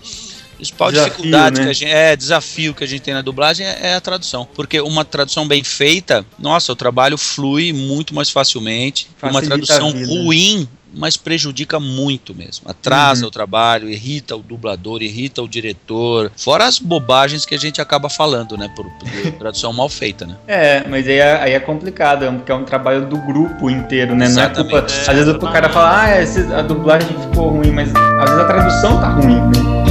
Principal 0.62 0.92
Desafio, 0.92 1.10
dificuldade 1.10 1.58
né? 1.58 1.64
que 1.64 1.70
a 1.70 1.72
gente 1.72 1.92
é 1.92 2.14
desafio 2.16 2.72
que 2.72 2.84
a 2.84 2.86
gente 2.86 3.00
tem 3.02 3.12
na 3.14 3.20
dublagem 3.20 3.66
é, 3.66 3.78
é 3.82 3.94
a 3.96 4.00
tradução, 4.00 4.46
porque 4.54 4.80
uma 4.80 5.04
tradução 5.04 5.46
bem 5.46 5.64
feita, 5.64 6.24
nossa, 6.38 6.70
o 6.72 6.76
trabalho 6.76 7.18
flui 7.18 7.72
muito 7.72 8.14
mais 8.14 8.30
facilmente. 8.30 9.08
uma 9.20 9.32
Facilita 9.32 9.66
tradução 9.66 9.88
a 9.88 9.92
vida. 9.92 10.06
ruim 10.06 10.68
mas 10.94 11.16
prejudica 11.16 11.80
muito 11.80 12.34
mesmo. 12.34 12.68
Atrasa 12.68 13.22
Uhum. 13.22 13.28
o 13.28 13.30
trabalho, 13.30 13.88
irrita 13.88 14.36
o 14.36 14.42
dublador, 14.42 15.02
irrita 15.02 15.42
o 15.42 15.48
diretor. 15.48 16.30
Fora 16.36 16.66
as 16.66 16.78
bobagens 16.78 17.46
que 17.46 17.54
a 17.54 17.58
gente 17.58 17.80
acaba 17.80 18.10
falando, 18.10 18.58
né? 18.58 18.68
Por, 18.76 18.84
por 18.84 19.32
tradução 19.38 19.72
mal 19.72 19.88
feita, 19.88 20.26
né? 20.26 20.36
É, 20.46 20.86
mas 20.86 21.06
aí 21.06 21.14
é, 21.16 21.42
aí 21.42 21.52
é 21.52 21.60
complicado, 21.60 22.30
porque 22.34 22.52
é 22.52 22.54
um 22.54 22.64
trabalho 22.64 23.06
do 23.06 23.16
grupo 23.16 23.70
inteiro, 23.70 24.14
né? 24.14 24.28
Não 24.28 24.42
é 24.42 24.48
culpa. 24.48 24.60
Exatamente. 24.78 25.10
Às 25.10 25.16
vezes 25.16 25.34
o 25.34 25.38
cara 25.38 25.68
fala, 25.70 26.04
ah, 26.04 26.58
a 26.58 26.62
dublagem 26.62 27.08
ficou 27.08 27.48
ruim, 27.48 27.70
mas 27.70 27.88
às 27.94 28.30
vezes 28.30 28.38
a 28.38 28.44
tradução 28.44 29.00
tá 29.00 29.08
ruim, 29.08 29.40
né? 29.40 29.81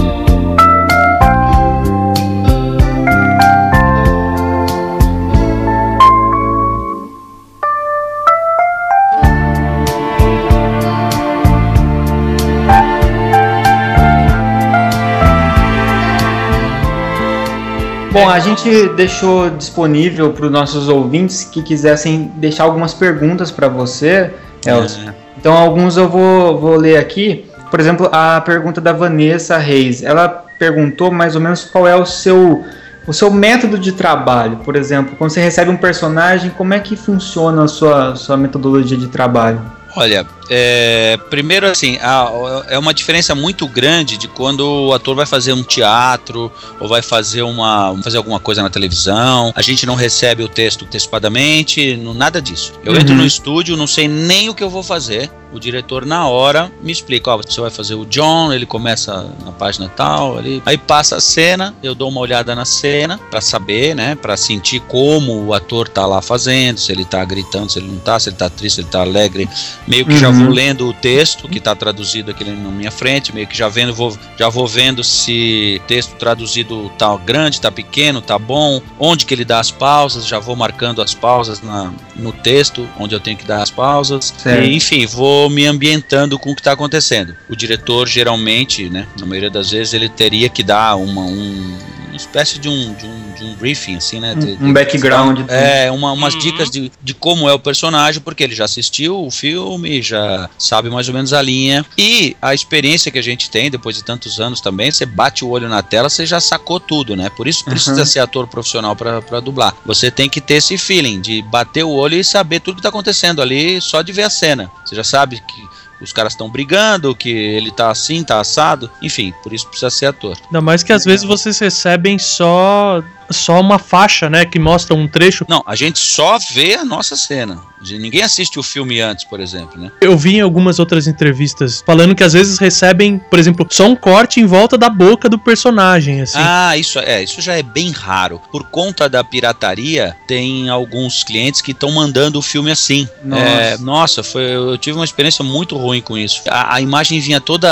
Bom, 18.12 18.30
a 18.30 18.40
gente 18.40 18.90
deixou 18.90 19.50
disponível 19.52 20.34
para 20.34 20.46
os 20.46 20.52
nossos 20.52 20.90
ouvintes 20.90 21.46
que 21.46 21.64
quisessem 21.64 22.30
deixar 22.36 22.66
algumas 22.66 22.94
perguntas 22.94 23.52
para 23.52 23.70
você, 23.70 24.32
Elcio. 24.66 25.08
É. 25.08 25.14
Então, 25.38 25.54
alguns 25.54 25.96
eu 25.96 26.10
vou, 26.10 26.60
vou 26.60 26.76
ler 26.76 26.98
aqui. 26.98 27.46
Por 27.70 27.80
exemplo, 27.80 28.10
a 28.12 28.42
pergunta 28.42 28.82
da 28.82 28.92
Vanessa 28.92 29.58
Reis. 29.58 30.04
Ela 30.04 30.28
perguntou 30.60 31.10
mais 31.10 31.36
ou 31.36 31.42
menos 31.42 31.64
qual 31.64 31.88
é 31.88 31.96
o 31.96 32.06
seu, 32.06 32.66
o 33.08 33.14
seu 33.14 33.32
método 33.32 33.80
de 33.80 33.94
trabalho. 33.94 34.58
Por 34.58 34.76
exemplo, 34.76 35.16
quando 35.18 35.32
você 35.32 35.40
recebe 35.40 35.72
um 35.72 35.78
personagem, 35.78 36.52
como 36.52 36.74
é 36.74 36.82
que 36.82 36.98
funciona 36.98 37.64
a 37.64 37.68
sua, 37.70 38.18
sua 38.18 38.36
metodologia 38.36 38.98
de 38.98 39.08
trabalho? 39.08 39.62
Olha, 39.96 40.26
é, 40.54 41.18
primeiro 41.30 41.66
assim, 41.66 41.98
há- 42.02 42.30
é 42.68 42.78
uma 42.78 42.94
diferença 42.94 43.34
muito 43.34 43.66
grande 43.70 44.18
de 44.18 44.28
quando 44.28 44.60
o 44.88 44.94
ator 44.94 45.16
vai 45.16 45.26
fazer 45.26 45.54
um 45.54 45.64
teatro 45.64 46.52
ou 46.78 46.90
vai 46.90 47.02
fazer 47.02 47.42
uma 47.42 47.98
fazer 48.04 48.18
alguma 48.18 48.38
coisa 48.40 48.62
na 48.62 48.70
televisão. 48.70 49.54
A 49.56 49.62
gente 49.62 49.86
não 49.86 49.96
recebe 49.96 50.44
o 50.44 50.50
texto 50.50 50.84
antecipadamente, 50.84 51.96
não- 51.96 52.14
nada 52.14 52.42
disso. 52.42 52.74
Eu 52.84 52.92
Uhum. 52.94 53.00
entro 53.00 53.16
no 53.16 53.26
estúdio, 53.26 53.78
não 53.78 53.88
sei 53.88 54.10
nem 54.10 54.50
o 54.50 54.54
que 54.54 54.64
eu 54.64 54.70
vou 54.70 54.84
fazer. 54.84 55.32
O 55.54 55.60
diretor 55.60 56.06
na 56.06 56.28
hora 56.30 56.72
me 56.82 56.94
explica, 56.94 57.30
ó, 57.32 57.36
você 57.38 57.60
vai 57.60 57.70
fazer 57.70 57.94
o 57.96 58.06
John, 58.06 58.54
ele 58.54 58.66
começa 58.66 59.26
na 59.44 59.52
página 59.52 59.90
tal, 59.90 60.38
ali, 60.38 60.64
aí 60.66 60.78
passa 60.78 61.18
a 61.18 61.22
cena, 61.22 61.76
eu 61.84 61.94
dou 61.94 62.08
uma 62.10 62.22
olhada 62.22 62.56
na 62.56 62.64
cena 62.64 63.20
pra 63.30 63.42
saber, 63.42 63.94
né, 63.94 64.16
Pra 64.16 64.38
sentir 64.38 64.80
como 64.88 65.46
o 65.46 65.54
ator 65.54 65.90
tá 65.90 66.06
lá 66.06 66.22
fazendo, 66.22 66.78
se 66.80 66.90
ele 66.92 67.04
tá 67.04 67.24
gritando, 67.26 67.70
se 67.70 67.80
ele 67.80 67.88
não 67.88 67.98
tá, 68.00 68.18
se 68.18 68.30
ele 68.30 68.38
tá 68.38 68.50
triste, 68.50 68.76
se 68.76 68.82
ele 68.82 68.88
tá 68.90 69.02
alegre, 69.02 69.50
meio 69.86 70.06
que 70.06 70.18
já 70.18 70.30
Uhum. 70.42 70.52
lendo 70.52 70.88
o 70.88 70.94
texto 70.94 71.48
que 71.48 71.58
está 71.58 71.76
traduzido 71.76 72.32
aqui 72.32 72.44
na 72.44 72.70
minha 72.70 72.92
frente, 72.92 73.34
meio 73.34 73.48
que 73.48 73.58
já 73.58 73.68
vendo, 73.68 73.94
vou, 73.94 74.18
já 74.38 74.50
vou 74.50 74.68
vendo 74.68 75.04
se 75.04 75.82
texto 75.88 76.16
traduzido 76.16 76.90
tá 76.98 77.16
grande, 77.18 77.62
tá 77.62 77.72
pequeno, 77.72 78.22
tá 78.22 78.38
bom, 78.38 78.82
onde 79.00 79.26
que 79.26 79.34
ele 79.34 79.46
dá 79.46 79.60
as 79.60 79.72
pausas, 79.72 80.28
já 80.28 80.40
vou 80.40 80.56
marcando 80.56 81.02
as 81.02 81.14
pausas 81.14 81.62
na, 81.62 81.92
no 82.16 82.32
texto, 82.32 82.88
onde 83.00 83.16
eu 83.16 83.20
tenho 83.20 83.38
que 83.38 83.46
dar 83.46 83.62
as 83.62 83.72
pausas, 83.72 84.34
e, 84.46 84.76
enfim, 84.76 85.06
vou 85.06 85.50
me 85.50 85.66
ambientando 85.66 86.38
com 86.38 86.52
o 86.52 86.56
que 86.56 86.62
está 86.62 86.74
acontecendo. 86.74 87.36
O 87.50 87.56
diretor 87.56 88.08
geralmente, 88.08 88.90
né, 88.90 89.08
na 89.20 89.26
maioria 89.26 89.50
das 89.50 89.72
vezes, 89.72 89.94
ele 89.94 90.10
teria 90.10 90.50
que 90.50 90.64
dar 90.64 90.96
uma, 90.96 91.22
um, 91.22 91.78
uma 92.12 92.18
espécie 92.18 92.60
de 92.60 92.68
um, 92.70 92.94
de 92.94 93.06
um, 93.06 93.32
de 93.34 93.44
um 93.46 93.56
briefing, 93.56 93.96
assim, 93.96 94.20
né? 94.20 94.36
de- 94.36 94.58
Um 94.62 94.74
background. 94.74 95.40
é, 95.48 95.90
uma, 95.92 96.12
umas 96.12 96.34
Uhum. 96.34 96.40
dicas 96.40 96.70
de, 96.70 96.92
de 97.02 97.14
como 97.14 97.50
é 97.50 97.54
o 97.54 97.60
personagem, 97.60 98.22
porque 98.22 98.44
ele 98.44 98.54
já 98.54 98.66
assistiu 98.66 99.26
o 99.26 99.32
filme, 99.32 100.02
já 100.02 100.50
sabe 100.58 100.90
mais 100.90 101.08
ou 101.08 101.14
menos 101.14 101.34
a 101.34 101.42
linha. 101.42 101.86
E 101.98 102.36
a 102.42 102.54
experiência 102.54 103.12
que 103.12 103.18
a 103.20 103.24
gente 103.24 103.50
tem, 103.50 103.72
depois 103.72 103.96
de 103.96 104.04
tantos 104.04 104.40
anos 104.40 104.60
também, 104.62 104.92
você 104.92 105.06
bate 105.06 105.44
o 105.46 105.50
olho 105.50 105.68
na 105.70 105.82
tela, 105.82 106.10
você 106.10 106.26
já 106.26 106.40
sacou 106.40 106.80
tudo, 106.80 107.16
né? 107.16 107.30
Por 107.36 107.48
isso 107.48 107.64
precisa 107.66 108.02
Uhum. 108.02 108.06
ser 108.06 108.20
ator 108.20 108.48
profissional 108.48 108.96
pra 108.96 109.22
pra 109.22 109.40
dublar. 109.40 109.74
Você 109.86 110.12
tem 110.12 110.30
que 110.30 110.42
ter 110.42 110.56
esse 110.56 110.78
feeling 110.78 111.22
de 111.22 111.42
bater 111.44 111.84
o 111.84 111.90
olho 111.90 112.16
e 112.18 112.24
saber 112.24 112.60
tudo 112.60 112.76
que 112.78 112.82
tá 112.82 112.90
acontecendo 112.90 113.42
ali 113.42 113.80
só 113.82 114.02
de 114.02 114.12
ver 114.12 114.24
a 114.24 114.30
cena. 114.30 114.70
Você 114.86 114.96
já 114.96 115.04
sabe 115.04 115.38
que 115.48 115.62
os 116.02 116.12
caras 116.12 116.34
estão 116.34 116.50
brigando, 116.50 117.16
que 117.16 117.30
ele 117.30 117.72
tá 117.72 117.92
assim, 117.92 118.24
tá 118.24 118.40
assado. 118.40 118.90
Enfim, 119.02 119.34
por 119.44 119.54
isso 119.54 119.68
precisa 119.68 119.90
ser 119.90 120.08
ator. 120.08 120.38
Ainda 120.46 120.62
mais 120.62 120.84
que 120.84 120.92
às 120.92 121.06
vezes 121.06 121.26
vocês 121.26 121.60
recebem 121.60 122.18
só 122.18 123.04
só 123.32 123.60
uma 123.60 123.80
faixa, 123.80 124.30
né, 124.30 124.46
que 124.46 124.60
mostra 124.60 124.96
um 124.96 125.08
trecho. 125.08 125.46
Não, 125.48 125.64
a 125.66 125.76
gente 125.76 126.00
só 126.00 126.38
vê 126.54 126.76
a 126.76 126.86
nossa 126.86 127.16
cena. 127.16 127.60
Ninguém 127.84 128.22
assiste 128.22 128.60
o 128.60 128.64
filme 128.64 129.02
antes, 129.02 129.26
por 129.26 129.40
exemplo, 129.40 129.82
né? 129.82 129.92
Eu 130.00 130.16
vi 130.16 130.36
em 130.36 130.42
algumas 130.42 130.78
outras 130.78 131.08
entrevistas 131.08 131.84
falando 131.84 132.14
que 132.14 132.24
às 132.24 132.34
vezes 132.34 132.60
recebem, 132.60 133.18
por 133.18 133.40
exemplo, 133.40 133.66
só 133.72 133.88
um 133.88 133.96
corte 133.96 134.40
em 134.40 134.46
volta 134.46 134.78
da 134.78 134.88
boca 134.88 135.28
do 135.28 135.40
personagem, 135.40 136.22
assim. 136.22 136.38
Ah, 136.40 136.78
isso 136.78 137.00
é, 137.00 137.24
isso 137.24 137.42
já 137.42 137.56
é 137.58 137.64
bem 137.64 137.90
raro. 137.92 138.40
Por 138.52 138.66
conta 138.66 139.10
da 139.10 139.24
pirataria, 139.24 140.16
tem 140.28 140.70
alguns 140.70 141.24
clientes 141.24 141.60
que 141.60 141.72
estão 141.72 141.92
mandando 141.92 142.38
o 142.38 142.42
filme 142.44 142.70
assim. 142.70 143.10
Nossa. 143.24 143.44
É, 143.44 143.78
nossa, 143.80 144.22
foi, 144.22 144.44
eu 144.56 144.78
tive 144.78 144.98
uma 145.00 145.06
experiência 145.06 145.44
muito 145.44 145.76
ruim 145.76 146.02
com 146.02 146.16
isso. 146.16 146.42
A, 146.50 146.76
a 146.76 146.82
imagem 146.82 147.20
vinha 147.20 147.42
toda 147.42 147.68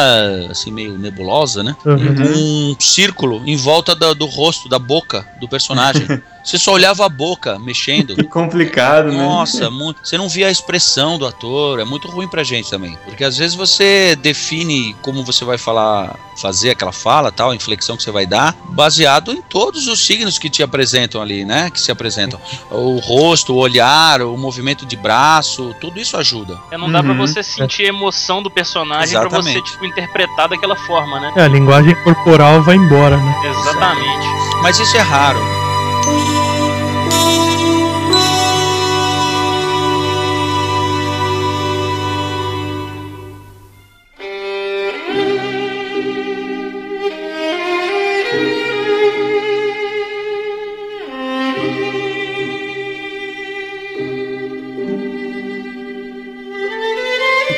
assim 0.50 0.72
meio 0.72 0.98
nebulosa, 0.98 1.62
né? 1.64 1.76
Uhum. 1.86 2.72
Um 2.72 2.76
círculo 2.80 3.44
em 3.46 3.56
volta 3.56 3.96
da- 3.96 4.14
do 4.14 4.26
rosto, 4.26 4.68
da 4.68 4.80
boca 4.80 5.24
do 5.40 5.48
personagem. 5.50 6.08
Você 6.44 6.58
só 6.58 6.72
olhava 6.74 7.06
a 7.06 7.10
boca 7.10 7.60
mexendo. 7.60 8.16
Que 8.16 8.24
complicado, 8.24 9.12
né? 9.12 9.18
Nossa, 9.18 9.70
muito. 9.70 10.00
Você 10.04 10.18
não 10.18 10.30
via 10.30 10.48
a 10.48 10.52
expressão 10.52 11.18
do 11.18 11.26
ator, 11.28 11.80
é 11.80 11.84
muito 11.84 12.08
ruim 12.10 12.28
pra 12.28 12.44
gente 12.44 12.70
também. 12.70 12.98
Porque 13.06 13.24
às 13.24 13.38
vezes 13.38 13.56
você 13.56 14.16
define 14.16 14.96
como 15.02 15.24
você 15.24 15.44
vai 15.44 15.58
falar, 15.58 16.16
fazer 16.42 16.72
aquela 16.72 16.94
fala, 16.94 17.32
tal, 17.32 17.52
a 17.52 17.56
inflexão 17.56 17.98
que 17.98 18.04
você 18.04 18.10
vai 18.12 18.26
dar, 18.26 18.56
baseado 18.70 19.32
em 19.34 19.42
todos 19.42 19.88
os 19.88 20.04
signos 20.06 20.40
que 20.40 20.50
te 20.50 20.64
apresentam 20.64 21.22
ali, 21.22 21.44
né? 21.44 21.70
Que 21.70 21.80
se 21.80 21.92
apresentam. 21.92 22.40
O 22.72 22.98
rosto, 23.00 23.54
o 23.54 23.58
olhar, 23.58 24.22
o 24.22 24.38
movimento 24.38 24.86
de 24.86 24.96
braço, 24.96 25.76
tudo 25.82 26.00
isso 26.00 26.16
ajuda. 26.16 26.58
É, 26.72 26.78
não 26.78 26.90
dá 26.92 27.04
pra 27.04 27.12
Uhum. 27.12 27.18
você 27.18 27.44
sentir 27.44 27.84
a 27.86 27.90
emoção 27.90 28.42
do 28.42 28.50
personagem 28.50 29.20
pra 29.20 29.28
você, 29.30 29.50
Exatamente. 29.50 29.72
tipo, 29.72 29.86
interpretar 29.86 30.48
daquela 30.48 30.76
forma, 30.78 31.20
né? 31.20 31.34
É, 31.36 31.42
a 31.44 31.48
linguagem 31.48 31.94
corporal 32.04 32.62
vai 32.64 32.76
embora, 32.78 33.18
né? 33.18 33.36
Exatamente. 33.50 34.28
Mas 34.64 34.80
isso 34.80 34.96
é 34.98 35.02
raro. 35.02 35.29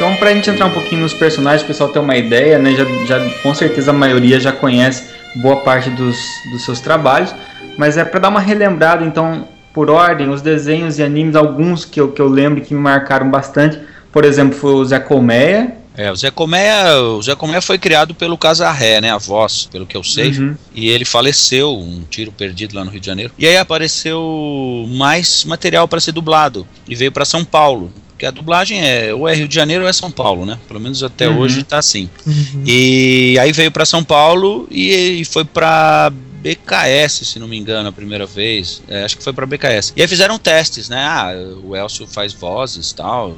Então, 0.02 0.16
pra 0.16 0.34
gente 0.34 0.50
entrar 0.50 0.66
um 0.66 0.72
pouquinho 0.72 1.02
nos 1.02 1.14
personagens, 1.14 1.62
o 1.62 1.68
pessoal 1.68 1.90
ter 1.90 2.00
uma 2.00 2.18
ideia, 2.18 2.58
né? 2.58 2.72
Já, 2.72 2.86
já, 3.06 3.30
com 3.44 3.54
certeza 3.54 3.92
a 3.92 3.94
maioria 3.94 4.40
já 4.40 4.52
conhece 4.52 5.11
boa 5.36 5.58
parte 5.58 5.90
dos, 5.90 6.18
dos 6.52 6.64
seus 6.64 6.80
trabalhos, 6.80 7.34
mas 7.78 7.98
é 7.98 8.04
pra 8.04 8.20
dar 8.20 8.30
uma 8.30 8.40
relembrada, 8.40 9.06
então, 9.06 9.48
por 9.74 9.90
ordem, 9.90 10.30
os 10.30 10.42
desenhos 10.42 11.00
e 11.00 11.04
animes, 11.04 11.36
alguns 11.36 11.86
que 11.86 12.00
eu, 12.00 12.12
que 12.12 12.22
eu 12.22 12.28
lembro 12.28 12.62
que 12.62 12.74
me 12.74 12.80
marcaram 12.80 13.30
bastante, 13.30 13.80
por 14.12 14.26
exemplo, 14.26 14.58
foi 14.58 14.74
o 14.74 14.86
Zé 14.86 15.00
Colmeia. 15.00 15.78
É, 15.96 16.10
o 16.10 16.16
Zé 16.16 16.32
Comé, 16.32 16.96
o 16.96 17.22
Zé 17.22 17.36
Comé 17.36 17.60
foi 17.60 17.78
criado 17.78 18.16
pelo 18.16 18.38
Casarré, 18.38 19.02
né, 19.02 19.12
a 19.12 19.18
voz, 19.18 19.68
pelo 19.72 19.86
que 19.86 19.96
eu 19.96 20.04
sei. 20.04 20.32
Uhum. 20.32 20.56
E 20.74 20.90
ele 20.90 21.04
faleceu, 21.04 21.78
um 21.78 22.04
tiro 22.10 22.32
perdido 22.32 22.76
lá 22.76 22.86
no 22.86 22.92
Rio 22.92 23.00
de 23.00 23.06
Janeiro. 23.06 23.34
E 23.38 23.46
aí 23.46 23.58
apareceu 23.58 24.86
mais 24.90 25.44
material 25.44 25.88
para 25.88 26.00
ser 26.00 26.14
dublado 26.14 26.66
e 26.88 26.96
veio 26.96 27.12
para 27.12 27.26
São 27.26 27.44
Paulo. 27.44 27.92
Porque 28.22 28.28
a 28.28 28.32
dublagem 28.32 28.80
é 28.88 29.12
ou 29.12 29.28
é 29.28 29.34
Rio 29.34 29.48
de 29.48 29.56
Janeiro 29.56 29.84
ou 29.84 29.90
é 29.90 29.94
São 29.94 30.12
Paulo, 30.12 30.46
né? 30.46 30.60
Pelo 30.68 30.80
menos 30.80 31.02
até 31.02 31.28
Uhum. 31.28 31.40
hoje 31.40 31.64
tá 31.64 31.80
assim. 31.80 32.08
Uhum. 32.24 32.64
E 32.68 33.36
aí 33.40 33.52
veio 33.52 33.72
para 33.72 33.84
São 33.84 34.04
Paulo 34.04 34.68
e, 34.70 35.22
e 35.22 35.26
foi 35.26 35.44
para 35.44 36.12
BKS, 36.14 37.26
se 37.26 37.40
não 37.40 37.48
me 37.48 37.58
engano, 37.58 37.90
a 37.90 37.92
primeira 37.92 38.28
vez. 38.28 38.84
É, 38.88 39.04
acho 39.04 39.18
que 39.18 39.24
foi 39.24 39.34
para 39.34 39.48
BKS. 39.48 39.94
E 39.96 40.04
aí 40.04 40.08
fizeram 40.08 40.38
testes, 40.38 40.88
né? 40.88 41.04
Ah, 41.04 41.32
o 41.64 41.76
Elcio 41.76 42.06
faz 42.06 42.32
vozes 42.32 42.94
tal, 42.94 43.36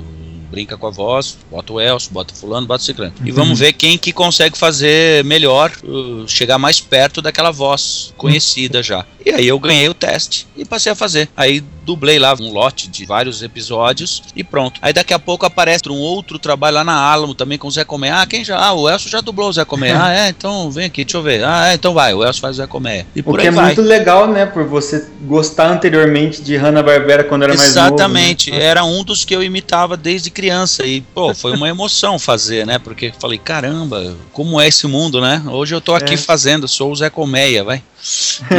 brinca 0.51 0.77
com 0.77 0.85
a 0.85 0.91
voz, 0.91 1.37
bota 1.49 1.73
o 1.73 1.79
Elcio, 1.79 2.11
bota 2.11 2.35
fulano, 2.35 2.67
bota 2.67 2.83
o 2.83 2.85
ciclano. 2.85 3.13
E 3.23 3.31
vamos 3.31 3.59
ver 3.59 3.71
quem 3.71 3.97
que 3.97 4.11
consegue 4.11 4.57
fazer 4.57 5.23
melhor, 5.23 5.71
uh, 5.83 6.27
chegar 6.27 6.59
mais 6.59 6.81
perto 6.81 7.21
daquela 7.21 7.51
voz 7.51 8.13
conhecida 8.17 8.83
já. 8.83 9.05
E 9.25 9.31
aí 9.31 9.47
eu 9.47 9.57
ganhei 9.57 9.87
o 9.87 9.93
teste 9.93 10.45
e 10.57 10.65
passei 10.65 10.91
a 10.91 10.95
fazer. 10.95 11.29
Aí 11.35 11.63
dublei 11.85 12.17
lá 12.19 12.33
um 12.39 12.51
lote 12.51 12.87
de 12.87 13.05
vários 13.05 13.41
episódios 13.43 14.23
e 14.35 14.43
pronto. 14.43 14.79
Aí 14.81 14.93
daqui 14.93 15.13
a 15.13 15.19
pouco 15.19 15.45
aparece 15.45 15.83
um 15.89 15.97
outro 15.97 16.39
trabalho 16.39 16.75
lá 16.75 16.83
na 16.83 16.93
Alamo 16.95 17.33
também 17.35 17.57
com 17.57 17.67
o 17.67 17.71
Zé 17.71 17.83
Comé. 17.83 18.11
Ah, 18.11 18.25
quem 18.25 18.43
já? 18.43 18.57
Ah, 18.57 18.73
o 18.73 18.89
Elcio 18.89 19.09
já 19.09 19.21
dublou 19.21 19.49
o 19.49 19.53
Zé 19.53 19.65
Comé. 19.65 19.91
ah, 19.95 20.11
é, 20.13 20.29
então 20.29 20.71
vem 20.71 20.85
aqui, 20.85 21.03
deixa 21.03 21.17
eu 21.17 21.21
ver. 21.23 21.43
Ah, 21.43 21.71
é, 21.71 21.73
então 21.73 21.93
vai, 21.93 22.13
o 22.13 22.23
Elcio 22.23 22.41
faz 22.41 22.55
o 22.55 22.61
Zé 22.61 22.67
Comé. 22.67 23.05
E 23.15 23.19
O 23.21 23.23
por 23.23 23.35
que 23.35 23.41
aí 23.41 23.47
é 23.47 23.51
vai. 23.51 23.65
muito 23.67 23.81
legal, 23.81 24.27
né? 24.27 24.45
Por 24.45 24.65
você 24.65 25.07
gostar 25.21 25.69
anteriormente 25.71 26.41
de 26.41 26.55
Hanna-Barbera 26.55 27.23
quando 27.23 27.43
era 27.43 27.53
mais 27.55 27.75
novo. 27.75 27.87
Exatamente, 27.87 28.51
né? 28.51 28.63
era 28.63 28.83
um 28.83 29.03
dos 29.03 29.25
que 29.25 29.35
eu 29.35 29.43
imitava 29.43 29.97
desde 29.97 30.29
criança 30.29 30.85
e 30.85 31.01
pô, 31.01 31.33
foi 31.33 31.53
uma 31.55 31.67
emoção 31.69 32.17
fazer, 32.17 32.65
né? 32.65 32.79
Porque 32.79 33.13
falei, 33.19 33.37
caramba, 33.37 34.15
como 34.31 34.59
é 34.59 34.67
esse 34.67 34.87
mundo, 34.87 35.19
né? 35.21 35.41
Hoje 35.47 35.75
eu 35.75 35.81
tô 35.81 35.93
aqui 35.93 36.13
É. 36.13 36.17
fazendo, 36.17 36.67
sou 36.67 36.91
o 36.91 36.95
Zé 36.95 37.09
Colmeia, 37.09 37.63
vai. 37.63 37.83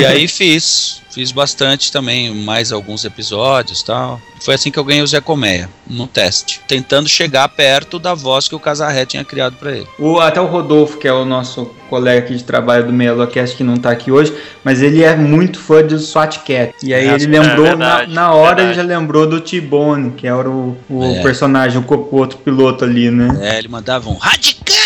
E 0.01 0.07
aí 0.07 0.27
fiz, 0.27 1.03
fiz 1.11 1.31
bastante 1.31 1.93
também, 1.93 2.35
mais 2.35 2.73
alguns 2.73 3.05
episódios, 3.05 3.83
tal. 3.83 4.21
Foi 4.41 4.55
assim 4.55 4.71
que 4.71 4.79
eu 4.79 4.85
ganhei 4.85 5.03
o 5.03 5.07
Zé 5.07 5.21
Colmeia 5.21 5.69
no 5.87 6.07
teste, 6.07 6.61
tentando 6.67 7.09
chegar 7.09 7.49
perto 7.49 7.99
da 7.99 8.15
voz 8.15 8.49
que 8.49 8.55
o 8.55 8.59
Casarré 8.61 9.05
tinha 9.07 9.25
criado 9.25 9.57
pra 9.57 9.73
ele. 9.73 9.87
O, 9.99 10.19
até 10.21 10.41
o 10.41 10.47
Rodolfo, 10.47 10.99
que 10.99 11.07
é 11.09 11.13
o 11.13 11.25
nosso 11.25 11.67
colega 11.91 12.21
aqui 12.21 12.35
de 12.35 12.43
trabalho 12.45 12.87
do 12.87 12.93
Meia 12.93 13.15
Cast, 13.27 13.57
que 13.57 13.63
não 13.63 13.77
tá 13.77 13.91
aqui 13.91 14.11
hoje, 14.11 14.35
mas 14.65 14.81
ele 14.83 15.03
é 15.03 15.15
muito 15.15 15.59
fã 15.59 15.87
de 15.87 15.99
SWAT 15.99 16.39
Cat. 16.41 16.75
E 16.83 16.93
aí 16.95 17.07
É, 17.09 17.15
ele 17.15 17.27
lembrou, 17.27 17.67
é 17.67 17.69
verdade, 17.71 18.13
na, 18.15 18.23
na 18.23 18.35
hora 18.35 18.57
verdade. 18.57 18.81
ele 18.81 18.89
já 18.89 18.99
lembrou 18.99 19.27
do 19.27 19.41
T-Bone, 19.41 20.13
que 20.13 20.27
era 20.27 20.49
o, 20.49 20.77
o 20.89 21.05
É. 21.05 21.23
personagem, 21.23 21.79
o, 21.87 21.95
o 21.95 22.17
outro 22.17 22.39
piloto 22.39 22.85
ali, 22.85 23.11
né? 23.11 23.29
É, 23.43 23.59
ele 23.59 23.69
mandava 23.69 24.09
um 24.09 24.17
radical! 24.17 24.84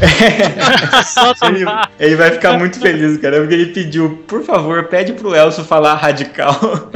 Ele, 1.98 2.16
vai 2.16 2.30
ficar 2.30 2.58
muito 2.58 2.80
feliz, 2.80 3.18
cara, 3.18 3.38
porque 3.40 3.54
ele 3.54 3.66
pediu, 3.66 4.22
por 4.26 4.42
favor, 4.44 4.84
pede 4.84 5.12
pro 5.12 5.34
Elcio 5.34 5.64
falar 5.64 5.94
radical. 5.94 6.90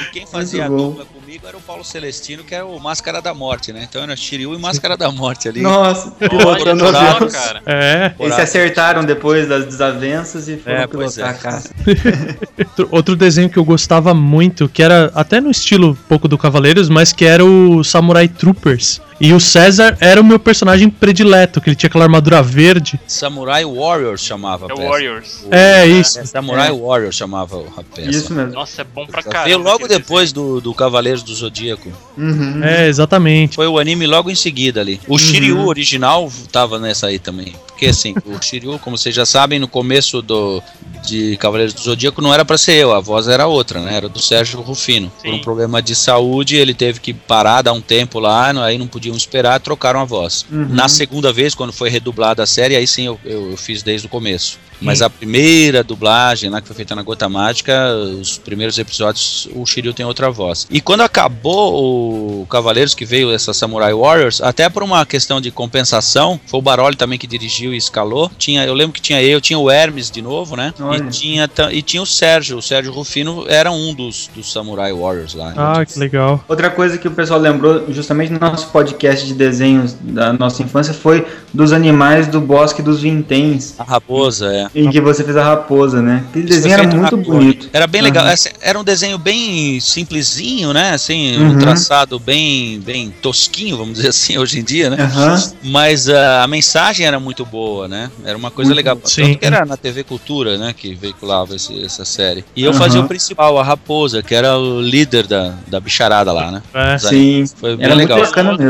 E 0.00 0.10
quem 0.12 0.26
fazia 0.26 0.66
a 0.66 0.68
dupla 0.68 1.04
comigo 1.06 1.46
era 1.46 1.56
o 1.56 1.60
Paulo 1.60 1.84
Celestino, 1.84 2.44
que 2.44 2.54
era 2.54 2.64
o 2.64 2.78
Máscara 2.80 3.20
da 3.20 3.32
Morte, 3.34 3.72
né? 3.72 3.86
Então 3.88 4.02
era 4.02 4.14
Shiryu 4.16 4.54
e 4.54 4.58
Máscara 4.58 4.96
da 4.96 5.10
Morte 5.10 5.48
ali. 5.48 5.60
Nossa, 5.60 6.10
pilotando 6.12 6.86
avião. 6.86 7.28
só, 7.30 7.38
cara. 7.38 7.62
É. 7.66 8.12
Eles 8.18 8.34
se 8.34 8.40
acertaram 8.40 9.04
depois 9.04 9.48
das 9.48 9.64
desavenças 9.64 10.48
e 10.48 10.56
foram 10.56 10.76
É, 10.78 10.86
pilotar 10.86 11.26
é. 11.26 11.30
a 11.30 11.34
caça. 11.34 11.70
Outro- 12.58 12.88
Outro 12.90 13.16
desenho 13.16 13.48
que 13.50 13.58
eu 13.58 13.64
gostava 13.64 14.12
muito, 14.14 14.68
que 14.68 14.82
era 14.82 15.10
até 15.14 15.40
no 15.40 15.50
estilo 15.50 15.90
um 15.90 15.94
pouco 15.94 16.28
do 16.28 16.36
Cavaleiros, 16.38 16.88
mas 16.88 17.12
que 17.12 17.24
era 17.24 17.44
o 17.44 17.82
Samurai 17.82 18.28
Troopers. 18.28 19.00
E 19.20 19.32
o 19.32 19.40
César 19.40 19.96
era 20.00 20.20
o 20.20 20.24
meu 20.24 20.38
personagem 20.38 20.88
predileto, 20.88 21.60
que 21.60 21.68
ele 21.68 21.74
tinha 21.76 21.88
aquela 21.88 22.04
armadura 22.04 22.40
verde. 22.42 23.00
Samurai 23.06 23.64
Warriors 23.64 24.20
chamava 24.22 24.66
a 24.66 24.70
É 24.70 24.72
o 24.72 24.76
peça. 24.76 24.88
Warriors. 24.88 25.44
O- 25.44 25.54
É, 25.54 25.86
isso. 25.86 26.18
É, 26.20 26.24
Samurai 26.24 26.68
É. 26.68 26.72
Warriors 26.72 27.16
chamava 27.16 27.64
a 27.76 27.82
peça. 27.82 28.10
Isso 28.10 28.32
mesmo. 28.32 28.52
Nossa, 28.52 28.82
é 28.82 28.84
bom 28.84 29.06
pra 29.06 29.22
caramba. 29.22 29.44
Veio 29.46 29.58
logo 29.58 29.88
depois 29.88 30.32
do, 30.32 30.60
do 30.60 30.72
Cavaleiros 30.72 31.22
do 31.24 31.34
Zodíaco. 31.34 31.90
Uhum. 32.16 32.62
É, 32.62 32.86
exatamente. 32.86 33.56
Foi 33.56 33.66
o 33.66 33.78
anime 33.78 34.06
logo 34.06 34.30
em 34.30 34.34
seguida 34.36 34.80
ali. 34.80 35.00
O 35.08 35.18
Shiryu 35.18 35.66
original 35.66 36.30
tava 36.52 36.78
nessa 36.78 37.08
aí 37.08 37.18
também. 37.18 37.54
Porque 37.66 37.86
assim, 37.86 38.14
o 38.26 38.40
Shiryu, 38.42 38.78
como 38.78 38.96
vocês 38.96 39.14
já 39.14 39.26
sabem, 39.26 39.58
no 39.58 39.66
começo 39.68 40.22
do 40.22 40.62
de 41.06 41.36
Cavaleiros 41.38 41.72
do 41.74 41.80
Zodíaco 41.80 42.20
não 42.20 42.34
era 42.34 42.44
pra 42.44 42.58
ser 42.58 42.72
eu, 42.74 42.92
a 42.92 43.00
voz 43.00 43.28
era 43.28 43.46
outra, 43.46 43.80
né? 43.80 43.94
Era 43.96 44.08
do 44.08 44.18
Sérgio 44.20 44.60
Rufino. 44.60 45.10
Por 45.22 45.30
um 45.30 45.36
Sim. 45.36 45.40
problema 45.42 45.80
de 45.80 45.94
saúde, 45.94 46.56
ele 46.56 46.74
teve 46.74 46.98
que 47.00 47.14
parar, 47.14 47.62
dar 47.62 47.72
um 47.72 47.80
tempo 47.80 48.18
lá, 48.18 48.50
aí 48.64 48.76
não 48.76 48.86
podiam 49.08 49.16
esperar, 49.16 49.60
trocaram 49.60 50.00
a 50.00 50.04
voz. 50.04 50.44
Uhum. 50.50 50.66
Na 50.68 50.88
segunda 50.88 51.32
vez, 51.32 51.54
quando 51.54 51.72
foi 51.72 51.88
redublada 51.88 52.42
a 52.42 52.46
série, 52.46 52.76
aí 52.76 52.86
sim 52.86 53.06
eu, 53.06 53.18
eu, 53.24 53.50
eu 53.52 53.56
fiz 53.56 53.82
desde 53.82 54.06
o 54.06 54.10
começo. 54.10 54.58
Mas 54.80 55.00
Hum. 55.00 55.06
a 55.06 55.10
primeira 55.10 55.82
dublagem 55.82 56.50
lá 56.50 56.60
que 56.60 56.66
foi 56.66 56.76
feita 56.76 56.94
na 56.94 57.02
Gota 57.02 57.28
Mágica, 57.28 57.92
os 58.20 58.38
primeiros 58.38 58.78
episódios, 58.78 59.48
o 59.54 59.66
Shiryu 59.66 59.92
tem 59.92 60.06
outra 60.06 60.30
voz. 60.30 60.66
E 60.70 60.80
quando 60.80 61.00
acabou 61.00 62.42
o 62.42 62.46
Cavaleiros, 62.46 62.94
que 62.94 63.04
veio 63.04 63.32
essa 63.32 63.52
Samurai 63.52 63.92
Warriors, 63.92 64.40
até 64.40 64.68
por 64.68 64.82
uma 64.82 65.04
questão 65.04 65.40
de 65.40 65.50
compensação, 65.50 66.38
foi 66.46 66.60
o 66.60 66.62
Baroli 66.62 66.96
também 66.96 67.18
que 67.18 67.26
dirigiu 67.26 67.74
e 67.74 67.76
escalou. 67.76 68.30
Tinha, 68.38 68.64
eu 68.64 68.74
lembro 68.74 68.92
que 68.92 69.00
tinha 69.00 69.22
eu, 69.22 69.40
tinha 69.40 69.58
o 69.58 69.70
Hermes 69.70 70.10
de 70.10 70.22
novo, 70.22 70.56
né? 70.56 70.72
Olha. 70.78 71.04
E 71.04 71.10
tinha, 71.10 71.50
e 71.72 71.82
tinha 71.82 72.02
o 72.02 72.06
Sérgio. 72.06 72.58
O 72.58 72.62
Sérgio 72.62 72.92
Rufino 72.92 73.44
era 73.48 73.70
um 73.70 73.92
dos, 73.92 74.30
dos 74.34 74.52
Samurai 74.52 74.92
Warriors 74.92 75.34
lá. 75.34 75.54
Ah, 75.56 75.84
que 75.84 75.98
legal. 75.98 76.44
Outra 76.46 76.70
coisa 76.70 76.96
que 76.98 77.08
o 77.08 77.10
pessoal 77.10 77.40
lembrou 77.40 77.92
justamente 77.92 78.32
no 78.32 78.38
nosso 78.38 78.68
podcast 78.68 78.97
podcast 78.98 79.24
de 79.26 79.32
desenhos 79.34 79.96
da 80.00 80.32
nossa 80.32 80.60
infância 80.62 80.92
foi 80.92 81.24
dos 81.54 81.72
animais 81.72 82.26
do 82.26 82.40
Bosque 82.40 82.82
dos 82.82 83.00
Vinténs, 83.00 83.74
A 83.78 83.84
raposa, 83.84 84.52
é. 84.52 84.66
em 84.74 84.90
que 84.90 85.00
você 85.00 85.22
fez 85.22 85.36
a 85.36 85.44
raposa, 85.44 86.02
né? 86.02 86.24
Aquele 86.28 86.44
Isso 86.46 86.54
desenho 86.54 86.74
era 86.74 86.86
muito 86.96 87.16
bonito. 87.16 87.70
Era 87.72 87.86
bem 87.86 88.02
legal. 88.02 88.24
Aham. 88.24 88.32
Essa- 88.32 88.50
Era 88.60 88.78
um 88.78 88.84
desenho 88.84 89.16
bem 89.16 89.78
simplesinho, 89.80 90.72
né? 90.72 90.90
Assim, 90.90 91.36
Uhum. 91.38 91.50
um 91.52 91.58
traçado 91.58 92.18
bem, 92.18 92.80
bem 92.80 93.14
tosquinho, 93.22 93.76
vamos 93.76 93.94
dizer 93.94 94.08
assim, 94.08 94.36
hoje 94.36 94.58
em 94.58 94.64
dia, 94.64 94.90
né? 94.90 94.96
Aham. 95.00 95.42
Mas 95.62 96.08
ah, 96.08 96.42
a 96.42 96.48
mensagem 96.48 97.06
era 97.06 97.20
muito 97.20 97.46
boa, 97.46 97.86
né? 97.88 98.10
Era 98.24 98.36
uma 98.36 98.50
coisa 98.50 98.68
Muito 98.70 98.76
legal. 98.76 98.96
boa. 98.96 99.04
Tanto 99.04 99.14
Sim. 99.14 99.34
que 99.34 99.46
era 99.46 99.64
na 99.64 99.76
TV 99.76 100.02
Cultura, 100.04 100.58
né? 100.58 100.74
Que 100.76 100.94
veiculava 100.94 101.54
esse- 101.54 101.82
essa 101.84 102.04
série. 102.04 102.44
E 102.56 102.64
eu 102.64 102.74
fazia 102.74 103.00
o 103.00 103.06
principal, 103.08 103.58
a 103.58 103.62
Raposa, 103.64 104.22
que 104.22 104.34
era 104.34 104.58
o 104.58 104.80
líder 104.82 105.26
da, 105.26 105.54
da 105.68 105.78
bicharada 105.80 106.32
lá, 106.32 106.50
né? 106.50 106.62
É. 106.74 106.98
Sim. 106.98 107.44
Foi 107.56 107.76
bem 107.76 107.86
Era 107.86 107.94
muito 107.94 108.08
legal. 108.08 108.26
bacana 108.26 108.50
Outro- 108.52 108.66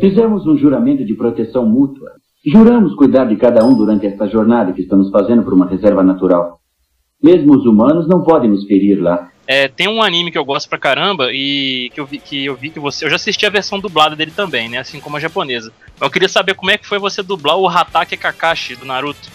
Fizemos 0.00 0.46
um 0.46 0.56
juramento 0.56 1.04
de 1.04 1.14
proteção 1.14 1.66
mútua. 1.66 2.10
Juramos 2.44 2.94
cuidar 2.96 3.24
de 3.26 3.36
cada 3.36 3.64
um 3.64 3.74
durante 3.74 4.06
esta 4.06 4.26
jornada 4.28 4.72
que 4.72 4.82
estamos 4.82 5.10
fazendo 5.10 5.42
por 5.42 5.54
uma 5.54 5.66
reserva 5.68 6.02
natural. 6.02 6.58
Mesmo 7.22 7.56
os 7.56 7.64
humanos 7.64 8.08
não 8.08 8.22
podem 8.22 8.50
nos 8.50 8.64
ferir 8.66 9.00
lá. 9.00 9.30
É, 9.46 9.68
tem 9.68 9.88
um 9.88 10.02
anime 10.02 10.30
que 10.30 10.38
eu 10.38 10.44
gosto 10.44 10.68
pra 10.68 10.78
caramba 10.78 11.28
e 11.32 11.90
que 11.94 12.00
eu 12.00 12.06
vi 12.06 12.18
que, 12.18 12.44
eu 12.44 12.56
vi 12.56 12.70
que 12.70 12.80
você. 12.80 13.04
Eu 13.04 13.10
já 13.10 13.16
assisti 13.16 13.44
a 13.46 13.50
versão 13.50 13.78
dublada 13.78 14.16
dele 14.16 14.32
também, 14.34 14.68
né? 14.68 14.78
Assim 14.78 14.98
como 15.00 15.16
a 15.16 15.20
japonesa. 15.20 15.72
Mas 15.98 16.06
eu 16.08 16.10
queria 16.10 16.28
saber 16.28 16.54
como 16.54 16.70
é 16.70 16.78
que 16.78 16.86
foi 16.86 16.98
você 16.98 17.22
dublar 17.22 17.56
o 17.56 17.68
Hatake 17.68 18.16
Kakashi 18.16 18.76
do 18.76 18.84
Naruto. 18.84 19.28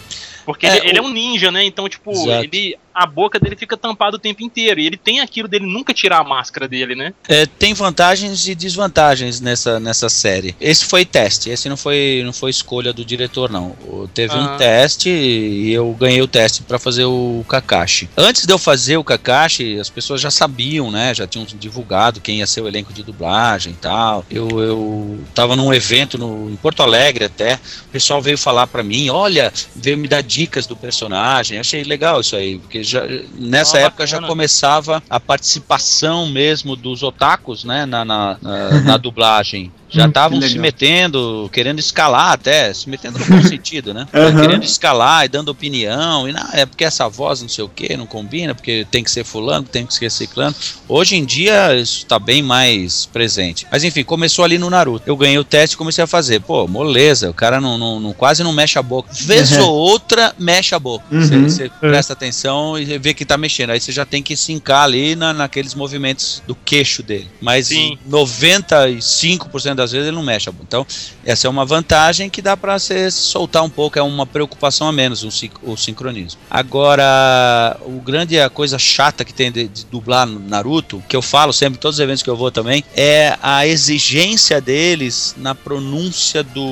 Porque 0.44 0.66
É, 0.66 0.78
ele, 0.78 0.88
ele 0.90 0.98
é 0.98 1.02
o- 1.02 1.04
um 1.04 1.10
ninja, 1.12 1.50
né? 1.50 1.62
Então, 1.64 1.88
tipo, 1.88 2.10
Exato. 2.10 2.30
ele. 2.44 2.76
A 2.98 3.06
boca 3.06 3.38
dele 3.38 3.54
fica 3.56 3.76
tampada 3.76 4.16
o 4.16 4.18
tempo 4.18 4.42
inteiro. 4.42 4.80
E 4.80 4.86
ele 4.86 4.96
tem 4.96 5.20
aquilo 5.20 5.46
dele 5.48 5.66
nunca 5.66 5.94
tirar 5.94 6.18
a 6.18 6.24
máscara 6.24 6.66
dele, 6.66 6.94
né? 6.94 7.14
É, 7.28 7.46
tem 7.46 7.72
vantagens 7.74 8.46
e 8.48 8.54
desvantagens 8.54 9.40
nessa, 9.40 9.78
nessa 9.78 10.08
série. 10.08 10.54
Esse 10.60 10.84
foi 10.84 11.04
teste, 11.04 11.50
esse 11.50 11.68
não 11.68 11.76
foi, 11.76 12.22
não 12.24 12.32
foi 12.32 12.50
escolha 12.50 12.92
do 12.92 13.04
diretor, 13.04 13.50
não. 13.50 13.76
Teve 14.14 14.34
Ah. 14.34 14.38
um 14.54 14.56
teste 14.56 15.08
e 15.08 15.72
eu 15.72 15.92
ganhei 15.98 16.20
o 16.20 16.26
teste 16.26 16.62
para 16.62 16.78
fazer 16.78 17.04
o 17.04 17.44
Kakashi. 17.48 18.08
Antes 18.16 18.44
de 18.46 18.52
eu 18.52 18.58
fazer 18.58 18.96
o 18.96 19.04
Kakashi, 19.04 19.78
as 19.78 19.88
pessoas 19.88 20.20
já 20.20 20.30
sabiam, 20.30 20.90
né? 20.90 21.14
Já 21.14 21.26
tinham 21.26 21.46
divulgado 21.46 22.20
quem 22.20 22.38
ia 22.38 22.46
ser 22.46 22.62
o 22.62 22.68
elenco 22.68 22.92
de 22.92 23.02
dublagem 23.02 23.72
e 23.72 23.76
tal. 23.76 24.24
Eu, 24.30 24.48
eu 24.60 25.20
tava 25.34 25.54
num 25.54 25.72
evento 25.72 26.18
no, 26.18 26.50
em 26.50 26.56
Porto 26.56 26.82
Alegre 26.82 27.24
até. 27.24 27.54
O 27.86 27.88
pessoal 27.92 28.20
veio 28.20 28.36
falar 28.38 28.66
para 28.66 28.82
mim: 28.82 29.08
olha, 29.08 29.52
veio 29.76 29.96
me 29.96 30.08
dar 30.08 30.22
dicas 30.22 30.66
do 30.66 30.74
personagem. 30.76 31.58
Achei 31.58 31.84
legal 31.84 32.20
isso 32.20 32.34
aí, 32.34 32.58
porque 32.58 32.82
já, 32.88 33.02
nessa 33.34 33.78
época 33.78 34.06
já 34.06 34.16
bacana. 34.16 34.28
começava 34.28 35.02
a 35.08 35.20
participação 35.20 36.26
mesmo 36.28 36.74
dos 36.76 37.02
otakus, 37.02 37.64
né, 37.64 37.84
na, 37.86 38.04
na, 38.04 38.36
na- 38.40 38.80
na 38.82 38.96
dublagem. 38.98 39.72
Já 39.90 40.04
Hum, 40.04 40.08
estavam 40.08 40.38
que 40.40 40.48
se 40.48 40.58
metendo, 40.58 41.48
querendo 41.52 41.78
escalar 41.78 42.32
até, 42.32 42.72
se 42.74 42.88
metendo 42.88 43.18
no 43.18 43.24
bom 43.24 43.40
sentido, 43.46 43.94
né? 43.94 44.06
Aham. 44.12 44.40
Querendo 44.40 44.64
escalar 44.64 45.24
e 45.24 45.28
dando 45.28 45.48
opinião, 45.48 46.28
e 46.28 46.32
não, 46.32 46.46
é 46.52 46.66
porque 46.66 46.84
essa 46.84 47.08
voz 47.08 47.40
não 47.40 47.48
sei 47.48 47.64
o 47.64 47.68
que, 47.68 47.96
não 47.96 48.06
combina, 48.06 48.54
porque 48.54 48.86
tem 48.90 49.02
que 49.02 49.10
ser 49.10 49.24
fulano, 49.24 49.66
tem 49.66 49.86
que 49.86 49.94
ser 49.94 50.10
ciclano. 50.10 50.54
Hoje 50.88 51.16
em 51.16 51.24
dia 51.24 51.74
isso 51.74 52.04
tá 52.06 52.18
bem 52.18 52.42
mais 52.42 53.06
presente. 53.06 53.66
Mas 53.70 53.82
enfim, 53.84 54.04
começou 54.04 54.44
ali 54.44 54.58
no 54.58 54.68
Naruto. 54.70 55.04
Eu 55.06 55.16
ganhei 55.16 55.38
o 55.38 55.44
teste 55.44 55.74
e 55.74 55.78
comecei 55.78 56.04
a 56.04 56.06
fazer. 56.06 56.40
Pô, 56.40 56.66
moleza, 56.68 57.30
o 57.30 57.34
cara 57.34 57.60
não, 57.60 57.78
não- 57.78 57.98
não- 58.00 58.12
quase 58.12 58.42
não 58.44 58.52
mexe 58.52 58.78
a 58.78 58.82
boca. 58.82 59.08
Vez 59.12 59.52
ou 59.56 59.72
outra, 59.74 60.34
mexe 60.38 60.74
a 60.74 60.78
boca. 60.78 61.04
Uhum. 61.10 61.22
Você 61.22 61.38
você 61.38 61.68
presta 61.80 62.12
atenção 62.12 62.78
e 62.78 62.98
vê 62.98 63.14
que 63.14 63.24
tá 63.24 63.36
mexendo. 63.38 63.70
Aí 63.70 63.80
você 63.80 63.90
já 63.92 64.04
tem 64.04 64.22
que 64.22 64.36
sincar 64.36 64.84
ali 64.84 65.16
na, 65.16 65.32
naqueles 65.32 65.74
movimentos 65.74 66.42
do 66.46 66.54
queixo 66.54 67.02
dele. 67.02 67.28
Mas 67.40 67.68
Sim. 67.68 67.96
95% 68.08 69.77
das 69.78 69.92
vezes 69.92 70.08
ele 70.08 70.16
não 70.16 70.22
mexe. 70.22 70.50
Então, 70.62 70.86
essa 71.24 71.46
é 71.46 71.50
uma 71.50 71.64
vantagem 71.64 72.28
que 72.28 72.42
dá 72.42 72.56
pra 72.56 72.78
você 72.78 73.10
soltar 73.10 73.62
um 73.62 73.70
pouco, 73.70 73.98
é 73.98 74.02
uma 74.02 74.26
preocupação 74.26 74.86
a 74.88 74.92
menos 74.92 75.22
o, 75.24 75.30
sin- 75.30 75.50
o 75.62 75.76
sincronismo. 75.76 76.38
Agora, 76.50 77.76
o 77.86 78.00
grande 78.00 78.38
a 78.40 78.48
coisa 78.50 78.78
chata 78.78 79.24
que 79.24 79.32
tem 79.32 79.50
de, 79.52 79.68
de 79.68 79.84
dublar 79.86 80.26
Naruto, 80.26 81.02
que 81.08 81.16
eu 81.16 81.22
falo 81.22 81.52
sempre 81.52 81.78
em 81.78 81.80
todos 81.80 81.96
os 81.96 82.00
eventos 82.00 82.22
que 82.22 82.30
eu 82.30 82.36
vou 82.36 82.50
também, 82.50 82.82
é 82.96 83.36
a 83.42 83.66
exigência 83.66 84.60
deles 84.60 85.34
na 85.38 85.54
pronúncia 85.54 86.42
do 86.42 86.62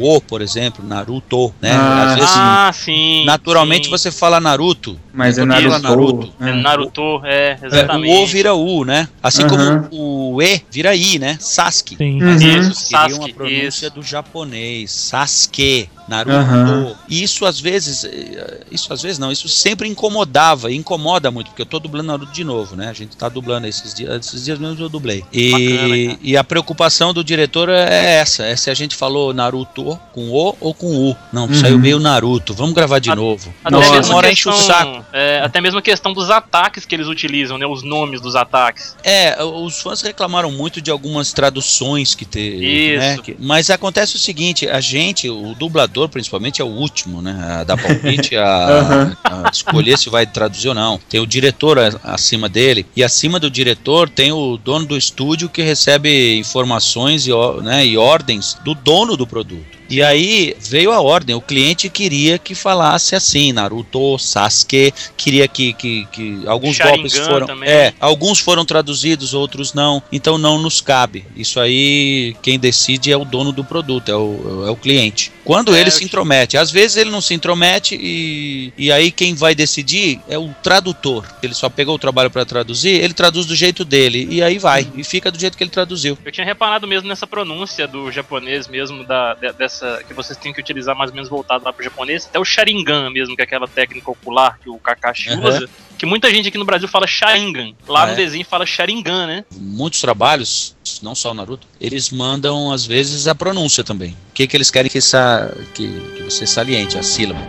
O, 0.00 0.20
por 0.20 0.40
exemplo, 0.42 0.84
Naruto, 0.86 1.54
né? 1.60 1.72
Ah, 1.72 2.02
Às 2.04 2.14
vezes, 2.14 2.30
ah, 2.36 2.70
sim. 2.74 3.24
naturalmente 3.24 3.84
sim. 3.86 3.90
você 3.90 4.10
fala 4.10 4.40
Naruto, 4.40 4.98
Mas 5.12 5.38
é 5.38 5.44
Naruto. 5.44 5.78
Naruto. 5.80 6.32
É 6.40 6.48
É. 6.48 6.52
Naruto, 6.52 7.20
é, 7.24 7.58
é, 7.62 7.66
exatamente. 7.66 8.12
o 8.14 8.22
O 8.22 8.26
vira 8.26 8.54
U, 8.54 8.84
né? 8.84 9.08
Assim 9.22 9.46
como 9.46 9.88
o 9.92 10.42
E 10.42 10.62
vira 10.70 10.94
I, 10.94 11.18
né? 11.18 11.36
Sasuke. 11.40 11.96
Sim. 11.96 12.22
Uhum. 12.22 12.38
Isso, 12.48 12.58
Eles 12.68 12.82
queriam 12.84 13.00
a 13.02 13.08
Sasuke, 13.10 13.32
pronúncia 13.34 13.86
isso. 13.86 13.90
do 13.94 14.02
japonês, 14.02 14.90
Sasuke, 14.90 15.88
Naruto. 16.08 16.96
E 17.08 17.22
isso 17.22 17.44
às 17.44 17.60
vezes, 17.60 18.04
eh, 18.04 18.60
isso 18.70 18.92
às 18.92 19.02
vezes 19.02 19.18
não, 19.18 19.30
isso 19.30 19.48
sempre 19.48 19.88
incomodava, 19.88 20.70
e 20.70 20.76
incomoda 20.76 21.30
muito, 21.30 21.48
porque 21.48 21.62
eu 21.62 21.66
tô 21.66 21.78
dublando 21.78 22.06
Naruto 22.08 22.32
de 22.32 22.44
novo, 22.44 22.74
né? 22.76 22.88
A 22.88 22.92
gente 22.92 23.16
tá 23.16 23.28
dublando 23.28 23.66
esses 23.66 23.92
dias, 23.94 24.26
esses 24.26 24.44
dias 24.44 24.58
mesmo 24.58 24.82
eu 24.82 24.88
dublei. 24.88 25.20
Bacana, 25.20 25.96
E, 25.96 26.06
cara. 26.08 26.18
e 26.22 26.36
a 26.36 26.44
preocupação 26.44 27.12
do 27.12 27.22
diretor 27.22 27.68
é 27.68 28.14
essa, 28.16 28.44
é 28.44 28.56
se 28.56 28.70
a 28.70 28.74
gente 28.74 28.94
falou 28.96 29.32
Naruto 29.34 29.98
com 30.12 30.30
O 30.30 30.56
ou 30.60 30.72
com 30.74 30.86
U. 31.10 31.16
Não, 31.32 31.46
Uhum. 31.46 31.54
saiu 31.54 31.78
meio 31.78 31.98
Naruto, 31.98 32.54
vamos 32.54 32.74
gravar 32.74 32.98
de 32.98 33.10
A- 33.10 33.16
novo. 33.16 33.52
Até 33.64 33.76
Nossa. 33.76 33.92
mesmo, 33.92 34.12
Uma 34.14 34.30
enche 34.30 34.48
o 34.48 34.52
questão, 34.52 34.66
saco. 34.74 35.04
é, 35.12 35.40
até 35.44 35.60
mesmo 35.60 35.78
a 35.78 35.82
questão 35.82 36.12
dos 36.12 36.30
ataques 36.30 36.84
que 36.86 36.94
eles 36.94 37.06
utilizam, 37.06 37.58
né? 37.58 37.66
Os 37.66 37.82
nomes 37.82 38.20
dos 38.20 38.34
ataques. 38.34 38.96
É, 39.04 39.36
os 39.44 39.80
fãs 39.80 40.00
reclamaram 40.02 40.50
muito 40.50 40.80
de 40.80 40.90
algumas 40.90 41.32
traduções 41.32 42.14
que 42.14 42.24
teve, 42.50 42.66
Isso. 42.94 42.98
né? 42.98 43.18
que- 43.22 43.36
mas 43.38 43.70
acontece 43.70 44.16
o 44.16 44.18
seguinte, 44.18 44.68
a 44.68 44.80
gente, 44.80 45.28
o 45.28 45.54
dublador 45.54 46.08
principalmente 46.08 46.60
é 46.60 46.64
o 46.64 46.68
último, 46.68 47.20
né? 47.22 47.36
A 47.60 47.64
dar 47.64 47.76
palpite, 47.76 48.36
a, 48.36 49.16
a 49.24 49.50
escolher 49.52 49.98
se 49.98 50.08
vai 50.10 50.26
traduzir 50.26 50.68
ou 50.68 50.74
não. 50.74 50.98
Tem 51.08 51.20
o 51.20 51.26
diretor 51.26 51.78
a- 51.78 51.98
acima 52.04 52.48
dele 52.48 52.86
e 52.96 53.02
acima 53.02 53.38
do 53.40 53.50
diretor 53.50 54.08
tem 54.08 54.32
o 54.32 54.56
dono 54.56 54.86
do 54.86 54.96
estúdio 54.96 55.48
que 55.48 55.62
recebe 55.62 56.36
informações 56.38 57.26
e, 57.26 57.30
né, 57.62 57.86
e 57.86 57.96
ordens 57.96 58.56
do 58.64 58.74
dono 58.74 59.16
do 59.16 59.26
produto. 59.26 59.77
E 59.88 60.02
aí 60.02 60.54
veio 60.60 60.92
a 60.92 61.00
ordem, 61.00 61.34
o 61.34 61.40
cliente 61.40 61.88
queria 61.88 62.38
que 62.38 62.54
falasse 62.54 63.14
assim, 63.14 63.52
Naruto, 63.52 64.18
Sasuke, 64.18 64.92
queria 65.16 65.48
que, 65.48 65.72
que, 65.72 66.06
que 66.12 66.42
alguns 66.46 66.76
Sharingan 66.76 67.02
golpes 67.02 67.18
foram. 67.18 67.46
também. 67.46 67.68
É, 67.68 67.94
alguns 67.98 68.38
foram 68.38 68.64
traduzidos, 68.64 69.32
outros 69.32 69.72
não. 69.72 70.02
Então 70.12 70.36
não 70.36 70.58
nos 70.58 70.80
cabe. 70.80 71.24
Isso 71.34 71.58
aí, 71.58 72.36
quem 72.42 72.58
decide 72.58 73.10
é 73.10 73.16
o 73.16 73.24
dono 73.24 73.52
do 73.52 73.64
produto, 73.64 74.10
é 74.10 74.16
o, 74.16 74.64
é 74.66 74.70
o 74.70 74.76
cliente. 74.76 75.32
Quando 75.48 75.74
É, 75.74 75.80
ele 75.80 75.90
se 75.90 76.00
te- 76.00 76.04
intromete, 76.04 76.58
às 76.58 76.70
vezes 76.70 76.98
ele 76.98 77.08
não 77.08 77.22
se 77.22 77.32
intromete 77.32 77.98
e, 77.98 78.70
e 78.76 78.92
aí 78.92 79.10
quem 79.10 79.34
vai 79.34 79.54
decidir 79.54 80.20
é 80.28 80.36
o 80.36 80.54
tradutor. 80.62 81.24
Ele 81.42 81.54
só 81.54 81.70
pegou 81.70 81.94
o 81.94 81.98
trabalho 81.98 82.30
para 82.30 82.44
traduzir, 82.44 82.90
ele 83.02 83.14
traduz 83.14 83.46
do 83.46 83.56
jeito 83.56 83.82
dele 83.82 84.28
e 84.30 84.42
aí 84.42 84.58
vai 84.58 84.86
e 84.94 85.02
fica 85.02 85.30
do 85.30 85.38
jeito 85.40 85.56
que 85.56 85.64
ele 85.64 85.70
traduziu. 85.70 86.18
Eu 86.22 86.30
tinha 86.30 86.44
reparado 86.44 86.86
mesmo 86.86 87.08
nessa 87.08 87.26
pronúncia 87.26 87.88
do 87.88 88.12
japonês 88.12 88.68
mesmo, 88.68 89.04
da, 89.04 89.32
de- 89.32 89.52
dessa 89.54 90.04
que 90.06 90.12
vocês 90.12 90.36
têm 90.36 90.52
que 90.52 90.60
utilizar 90.60 90.94
mais 90.94 91.08
ou 91.08 91.14
menos 91.14 91.30
voltado 91.30 91.64
lá 91.64 91.72
pro 91.72 91.82
japonês, 91.82 92.26
até 92.26 92.38
o 92.38 92.44
Sharingan 92.44 93.08
mesmo, 93.08 93.34
que 93.34 93.40
é 93.40 93.44
aquela 93.44 93.66
técnica 93.66 94.10
ocular 94.10 94.58
que 94.62 94.68
o 94.68 94.76
Kakashi 94.78 95.30
Aham. 95.30 95.48
usa, 95.48 95.70
que 95.98 96.06
muita 96.06 96.30
gente 96.30 96.48
aqui 96.48 96.56
no 96.56 96.64
Brasil 96.64 96.86
fala 96.88 97.06
Sharingan. 97.06 97.72
Lá 97.86 98.04
Ah, 98.04 98.06
no 98.06 98.12
é? 98.12 98.16
desenho 98.16 98.44
fala 98.44 98.64
Sharingan, 98.64 99.26
né? 99.26 99.44
Muitos 99.58 100.00
trabalhos, 100.00 100.76
não 101.02 101.14
só 101.14 101.32
o 101.32 101.34
Naruto, 101.34 101.66
eles 101.80 102.10
mandam 102.10 102.70
às 102.72 102.86
vezes 102.86 103.26
a 103.26 103.34
pronúncia 103.34 103.82
também. 103.82 104.10
O 104.30 104.32
que, 104.32 104.46
que 104.46 104.56
eles 104.56 104.70
querem 104.70 104.90
que, 104.90 104.98
essa, 104.98 105.54
que, 105.74 105.88
que 106.16 106.22
você 106.22 106.46
saliente, 106.46 106.96
a 106.96 107.02
sílaba. 107.02 107.40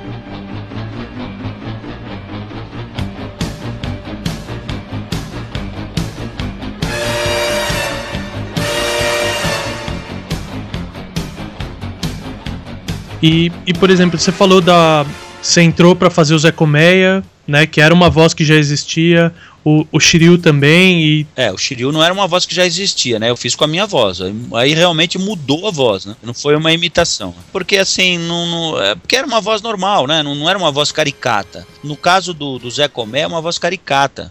E, 13.22 13.52
e, 13.66 13.74
por 13.74 13.90
exemplo, 13.90 14.18
você 14.18 14.32
falou 14.32 14.62
da. 14.62 15.06
Você 15.42 15.62
entrou 15.62 15.96
pra 15.96 16.10
fazer 16.10 16.34
o 16.34 16.40
Zé 16.40 16.52
Colmeia, 16.52 17.24
né? 17.50 17.66
Que 17.66 17.82
era 17.82 17.94
uma 17.94 18.10
voz 18.10 18.34
que 18.34 18.46
já 18.46 18.56
existia. 18.56 19.34
O, 19.66 19.86
o 19.92 20.00
Shiryu 20.00 20.38
também. 20.38 21.02
E 21.04 21.28
É, 21.36 21.52
o 21.52 21.58
Shiryu 21.58 21.92
não 21.92 22.02
era 22.02 22.14
uma 22.14 22.28
voz 22.28 22.46
que 22.46 22.56
já 22.56 22.66
existia, 22.66 23.20
né? 23.20 23.30
Eu 23.30 23.36
fiz 23.36 23.56
com 23.56 23.66
a 23.66 23.68
minha 23.68 23.86
voz. 23.86 24.20
Aí- 24.54 24.74
realmente 24.74 25.18
mudou 25.18 25.68
a 25.68 25.72
voz, 25.72 26.06
né? 26.06 26.16
Não 26.24 26.34
foi 26.34 26.56
uma 26.56 26.72
imitação. 26.72 27.36
Porque 27.52 27.78
assim, 27.78 28.18
não, 28.18 28.46
não- 28.48 28.82
é, 28.82 28.96
porque 28.96 29.18
era 29.18 29.28
uma 29.28 29.42
voz 29.42 29.62
normal, 29.62 30.08
né? 30.08 30.24
Não, 30.24 30.34
não 30.34 30.50
era 30.50 30.58
uma 30.58 30.72
voz 30.72 30.92
caricata. 30.94 31.68
No 31.84 31.98
caso 31.98 32.34
do, 32.34 32.58
do 32.58 32.72
Zé 32.72 32.88
Comé, 32.88 33.22
é 33.22 33.28
uma 33.28 33.42
voz 33.42 33.58
caricata. 33.58 34.30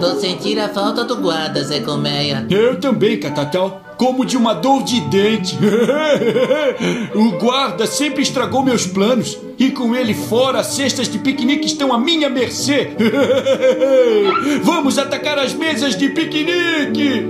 Tô 0.00 0.14
sentindo 0.14 0.60
a 0.60 0.68
falta 0.68 1.04
do 1.04 1.16
guarda, 1.16 1.62
Zé 1.64 1.80
Colmeia. 1.80 2.46
Eu 2.48 2.78
também, 2.78 3.18
Catatal. 3.18 3.82
Como 3.96 4.24
de 4.24 4.36
uma 4.36 4.54
dor 4.54 4.84
de 4.84 5.00
dente. 5.00 5.58
o 7.16 7.32
guarda 7.32 7.84
sempre 7.84 8.22
estragou 8.22 8.62
meus 8.62 8.86
planos. 8.86 9.36
E 9.58 9.72
com 9.72 9.96
ele 9.96 10.14
fora, 10.14 10.60
as 10.60 10.68
cestas 10.68 11.08
de 11.08 11.18
piquenique 11.18 11.66
estão 11.66 11.92
à 11.92 11.98
minha 11.98 12.30
mercê. 12.30 12.92
Vamos 14.62 14.98
atacar 14.98 15.36
as 15.36 15.52
mesas 15.52 15.96
de 15.96 16.10
piquenique! 16.10 17.24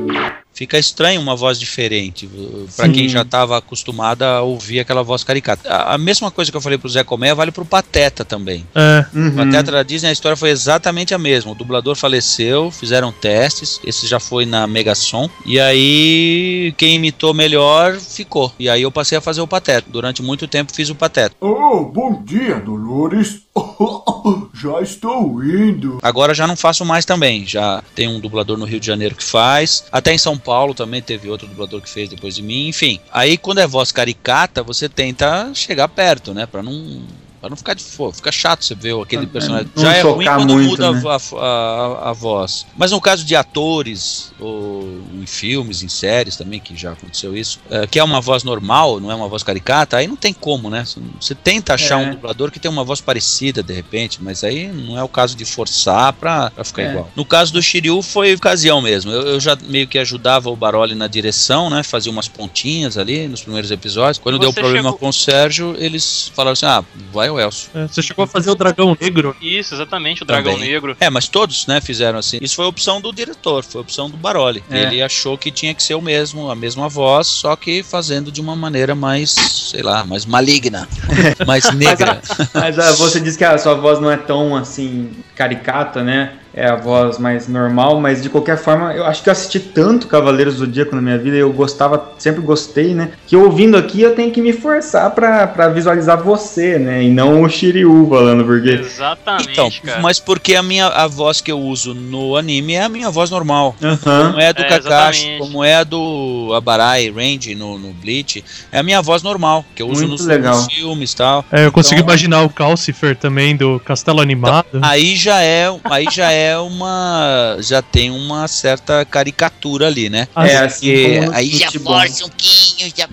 Fica 0.58 0.76
estranho 0.76 1.20
uma 1.20 1.36
voz 1.36 1.56
diferente 1.56 2.28
para 2.76 2.88
quem 2.88 3.08
já 3.08 3.22
estava 3.22 3.56
acostumado 3.56 4.22
a 4.22 4.42
ouvir 4.42 4.80
aquela 4.80 5.04
voz 5.04 5.22
caricata. 5.22 5.72
A, 5.72 5.94
a, 5.94 5.98
mesma 5.98 6.32
coisa 6.32 6.50
que 6.50 6.56
eu 6.56 6.60
falei 6.60 6.76
pro 6.76 6.88
Zé 6.88 7.04
Comé 7.04 7.32
vale 7.32 7.52
pro 7.52 7.64
Pateta 7.64 8.24
também. 8.24 8.66
É. 8.74 9.04
Uhum. 9.14 9.28
O 9.28 9.32
Pateta 9.36 9.70
da 9.70 9.84
Disney, 9.84 10.08
a 10.08 10.12
história 10.12 10.36
foi 10.36 10.50
exatamente 10.50 11.14
a 11.14 11.18
mesma. 11.18 11.52
O 11.52 11.54
dublador 11.54 11.94
faleceu, 11.94 12.72
fizeram 12.72 13.12
testes, 13.12 13.80
esse 13.84 14.04
já 14.08 14.18
foi 14.18 14.44
na 14.44 14.66
Megason, 14.66 15.30
e 15.46 15.60
aí 15.60 16.74
quem 16.76 16.96
imitou 16.96 17.32
melhor 17.32 17.96
ficou. 17.96 18.52
E 18.58 18.68
aí 18.68 18.82
eu 18.82 18.90
passei 18.90 19.16
a 19.16 19.20
fazer 19.20 19.40
o 19.40 19.46
Pateta. 19.46 19.88
Durante 19.88 20.22
muito 20.22 20.48
tempo 20.48 20.74
fiz 20.74 20.90
o 20.90 20.94
Pateta. 20.96 21.36
Oh, 21.40 21.84
bom 21.84 22.20
dia, 22.24 22.56
Dolores. 22.56 23.42
já 24.54 24.80
estou 24.80 25.42
indo. 25.42 25.98
Agora 26.02 26.34
já 26.34 26.46
não 26.46 26.56
faço 26.56 26.84
mais 26.84 27.04
também. 27.04 27.46
Já 27.46 27.82
tem 27.94 28.08
um 28.08 28.20
dublador 28.20 28.56
no 28.56 28.64
Rio 28.64 28.80
de 28.80 28.86
Janeiro 28.86 29.14
que 29.14 29.24
faz. 29.24 29.84
Até 29.90 30.12
em 30.12 30.18
São 30.18 30.36
Paulo 30.48 30.72
também 30.72 31.02
teve 31.02 31.28
outro 31.28 31.46
dublador 31.46 31.82
que 31.82 31.90
fez 31.90 32.08
depois 32.08 32.34
de 32.34 32.42
mim. 32.42 32.68
Enfim, 32.68 32.98
aí 33.12 33.36
quando 33.36 33.58
é 33.58 33.66
voz 33.66 33.92
caricata, 33.92 34.62
você 34.62 34.88
tenta 34.88 35.52
chegar 35.52 35.86
perto, 35.88 36.32
né? 36.32 36.46
Pra 36.46 36.62
não 36.62 37.02
Pra 37.40 37.48
não 37.48 37.56
ficar 37.56 37.74
de 37.74 37.84
fogo, 37.84 38.14
fica 38.14 38.32
chato 38.32 38.64
você 38.64 38.74
ver 38.74 39.00
aquele 39.00 39.22
é, 39.22 39.26
personagem. 39.26 39.70
Não 39.76 39.82
Já 39.84 39.94
é 39.94 40.00
ruim 40.00 40.26
quando 40.26 40.54
muito, 40.54 40.70
muda 40.70 40.90
né? 40.90 41.02
a, 41.06 41.44
a, 41.44 42.10
a, 42.10 42.12
voz. 42.12 42.66
Mas 42.76 42.90
no 42.90 43.00
caso 43.00 43.24
de 43.24 43.36
atores, 43.36 44.32
ou 44.40 44.82
filmes, 45.28 45.82
em 45.82 45.88
séries 45.88 46.36
também, 46.36 46.60
que 46.60 46.76
já 46.76 46.92
aconteceu 46.92 47.36
isso, 47.36 47.60
é, 47.70 47.86
que 47.86 47.98
é 47.98 48.04
uma 48.04 48.20
voz 48.20 48.42
normal, 48.42 48.98
não 49.00 49.10
é 49.10 49.14
uma 49.14 49.28
voz 49.28 49.42
caricata, 49.42 49.96
aí 49.96 50.06
não 50.06 50.16
tem 50.16 50.32
como, 50.32 50.70
né? 50.70 50.84
Você 51.20 51.34
tenta 51.34 51.74
achar 51.74 52.00
é. 52.00 52.06
um 52.06 52.10
dublador 52.10 52.50
que 52.50 52.58
tem 52.58 52.70
uma 52.70 52.84
voz 52.84 53.00
parecida 53.00 53.62
de 53.62 53.72
repente, 53.72 54.22
mas 54.22 54.42
aí 54.42 54.68
não 54.68 54.98
é 54.98 55.02
o 55.02 55.08
caso 55.08 55.36
de 55.36 55.44
forçar 55.44 56.12
pra, 56.14 56.50
pra 56.50 56.64
ficar 56.64 56.82
é. 56.82 56.90
igual. 56.90 57.10
No 57.14 57.24
caso 57.24 57.52
do 57.52 57.62
Shiryu 57.62 58.02
foi 58.02 58.34
ocasião 58.34 58.80
mesmo. 58.80 59.10
Eu, 59.10 59.22
eu, 59.22 59.40
já 59.40 59.56
meio 59.66 59.86
que 59.86 59.98
ajudava 59.98 60.50
o 60.50 60.56
Baroli 60.56 60.94
na 60.94 61.06
direção, 61.06 61.68
né? 61.70 61.82
Fazia 61.82 62.10
umas 62.10 62.28
pontinhas 62.28 62.96
ali 62.96 63.28
nos 63.28 63.42
primeiros 63.42 63.70
episódios. 63.70 64.18
Quando 64.18 64.38
deu 64.38 64.52
problema 64.52 64.90
chegou... 64.90 64.98
com 64.98 65.08
o 65.08 65.12
Sérgio, 65.12 65.74
eles 65.78 66.30
falaram 66.34 66.52
assim: 66.52 66.66
ah, 66.66 66.84
vai 67.12 67.28
o 67.30 67.38
Elcio. 67.38 67.70
É, 67.74 67.86
você 67.86 68.02
chegou 68.02 68.24
a 68.24 68.28
fazer 68.28 68.50
o 68.50 68.54
Dragão 68.54 68.96
Negro? 69.00 69.36
Isso, 69.40 69.74
exatamente, 69.74 70.22
o 70.22 70.26
Dragão 70.26 70.54
Também. 70.54 70.70
Negro. 70.70 70.96
É, 70.98 71.10
mas 71.10 71.28
todos, 71.28 71.66
né, 71.66 71.80
fizeram 71.80 72.18
assim. 72.18 72.38
Isso 72.40 72.56
foi 72.56 72.66
opção 72.66 73.00
do 73.00 73.12
diretor, 73.12 73.64
foi 73.64 73.80
opção 73.80 74.08
do 74.08 74.16
Baroli. 74.16 74.62
É. 74.70 74.82
Ele 74.82 75.02
achou 75.02 75.17
que 75.38 75.50
tinha 75.50 75.74
que 75.74 75.82
ser 75.82 75.94
o 75.94 76.02
mesmo, 76.02 76.50
a 76.50 76.54
mesma 76.54 76.88
voz, 76.88 77.26
só 77.26 77.56
que 77.56 77.82
fazendo 77.82 78.30
de 78.30 78.40
uma 78.40 78.54
maneira 78.54 78.94
mais, 78.94 79.30
sei 79.30 79.82
lá, 79.82 80.04
mais 80.04 80.24
maligna, 80.24 80.88
mais 81.46 81.72
negra. 81.74 82.20
mas, 82.54 82.76
mas 82.76 82.98
você 82.98 83.20
disse 83.20 83.38
que 83.38 83.44
a 83.44 83.58
sua 83.58 83.74
voz 83.74 84.00
não 84.00 84.10
é 84.10 84.16
tão 84.16 84.56
assim 84.56 85.10
caricata, 85.34 86.02
né? 86.02 86.34
É 86.58 86.68
a 86.68 86.76
voz 86.76 87.18
mais 87.18 87.46
normal, 87.46 88.00
mas 88.00 88.22
de 88.22 88.28
qualquer 88.28 88.58
forma, 88.58 88.92
eu 88.92 89.04
acho 89.04 89.22
que 89.22 89.28
eu 89.28 89.32
assisti 89.32 89.60
tanto 89.60 90.08
Cavaleiros 90.08 90.54
do 90.54 90.66
Zodíaco 90.66 90.94
na 90.94 91.00
minha 91.00 91.16
vida, 91.16 91.36
e 91.36 91.40
eu 91.40 91.52
gostava, 91.52 92.12
sempre 92.18 92.40
gostei, 92.42 92.94
né? 92.94 93.12
Que 93.26 93.36
ouvindo 93.36 93.76
aqui 93.76 94.02
eu 94.02 94.14
tenho 94.14 94.32
que 94.32 94.40
me 94.40 94.52
forçar 94.52 95.10
para 95.12 95.68
visualizar 95.68 96.20
você, 96.22 96.78
né? 96.78 97.04
E 97.04 97.10
não 97.10 97.42
o 97.42 97.48
Shiryu 97.48 98.08
falando, 98.08 98.44
porque. 98.44 98.70
Exatamente. 98.70 99.50
Então, 99.52 99.70
cara. 99.84 100.00
mas 100.00 100.18
porque 100.18 100.54
a 100.56 100.62
minha 100.62 100.88
a 100.88 101.06
voz 101.06 101.40
que 101.40 101.52
eu 101.52 101.60
uso 101.60 101.94
no 101.94 102.36
anime 102.36 102.74
é 102.74 102.82
a 102.82 102.88
minha 102.88 103.10
voz 103.10 103.30
normal. 103.30 103.76
Uhum. 103.80 103.96
Como 103.96 104.40
é 104.40 104.48
a 104.48 104.52
do 104.52 104.62
é, 104.62 104.64
Kakashi, 104.64 105.20
exatamente. 105.20 105.38
como 105.38 105.64
é 105.64 105.74
a 105.76 105.84
do 105.84 106.52
Abarai 106.56 107.10
Range 107.10 107.54
no, 107.54 107.78
no 107.78 107.92
Bleach, 107.92 108.44
é 108.72 108.78
a 108.78 108.82
minha 108.82 109.00
voz 109.00 109.22
normal, 109.22 109.64
que 109.74 109.82
eu 109.82 109.88
uso 109.88 110.06
nos, 110.06 110.26
nos, 110.26 110.66
filmes 110.66 111.12
e 111.12 111.16
tal. 111.16 111.44
É, 111.52 111.66
eu 111.66 111.72
consigo 111.72 112.00
então, 112.00 112.08
imaginar 112.08 112.42
o 112.42 112.50
Calcifer 112.50 113.16
também 113.16 113.56
do 113.56 113.78
Castelo 113.80 114.20
Animado. 114.20 114.66
Então, 114.68 114.80
aí 114.82 115.14
já 115.14 115.42
é, 115.42 115.68
aí 115.84 116.06
já 116.10 116.32
é 116.32 116.47
uma. 116.56 117.56
já 117.60 117.82
tem 117.82 118.10
uma 118.10 118.48
certa 118.48 119.04
caricatura 119.04 119.86
ali, 119.86 120.08
né? 120.08 120.28
é, 120.36 120.56
assim, 120.56 121.18
aí 121.32 121.50
já 121.50 121.70
força 121.72 122.24
um 122.24 122.28
pouquinho, 122.28 122.92
já. 122.96 123.08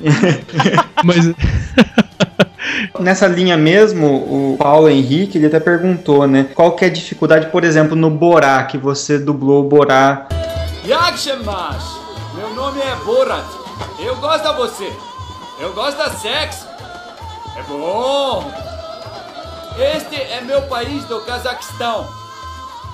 Mas. 1.04 1.26
Nessa 3.00 3.28
linha 3.28 3.56
mesmo, 3.56 4.08
o 4.08 4.58
Paulo 4.58 4.89
Henrique 4.89 5.38
ele 5.38 5.48
até 5.48 5.60
perguntou, 5.60 6.28
né? 6.28 6.48
Qual 6.56 6.76
que 6.76 6.86
é 6.86 6.88
a 6.88 6.91
dificuldade, 6.91 7.48
por 7.48 7.63
exemplo, 7.63 7.95
no 7.95 8.10
Borá, 8.10 8.63
que 8.63 8.78
você 8.78 9.19
dublou 9.19 9.63
o 9.63 9.67
Borá? 9.67 10.28
Yakshemas! 10.86 12.06
Meu 12.36 12.54
nome 12.54 12.82
é 12.82 12.95
Borat. 13.06 13.45
Eu 13.98 14.15
gosto 14.17 14.43
da 14.43 14.52
você. 14.52 14.91
Eu 15.58 15.74
gosto 15.74 15.98
da 15.98 16.12
sexo. 16.12 16.67
É 17.56 17.63
bom. 17.63 18.52
Este 19.78 20.15
é 20.15 20.41
meu 20.41 20.62
país 20.63 21.06
do 21.06 21.21
Cazaquistão. 21.21 22.06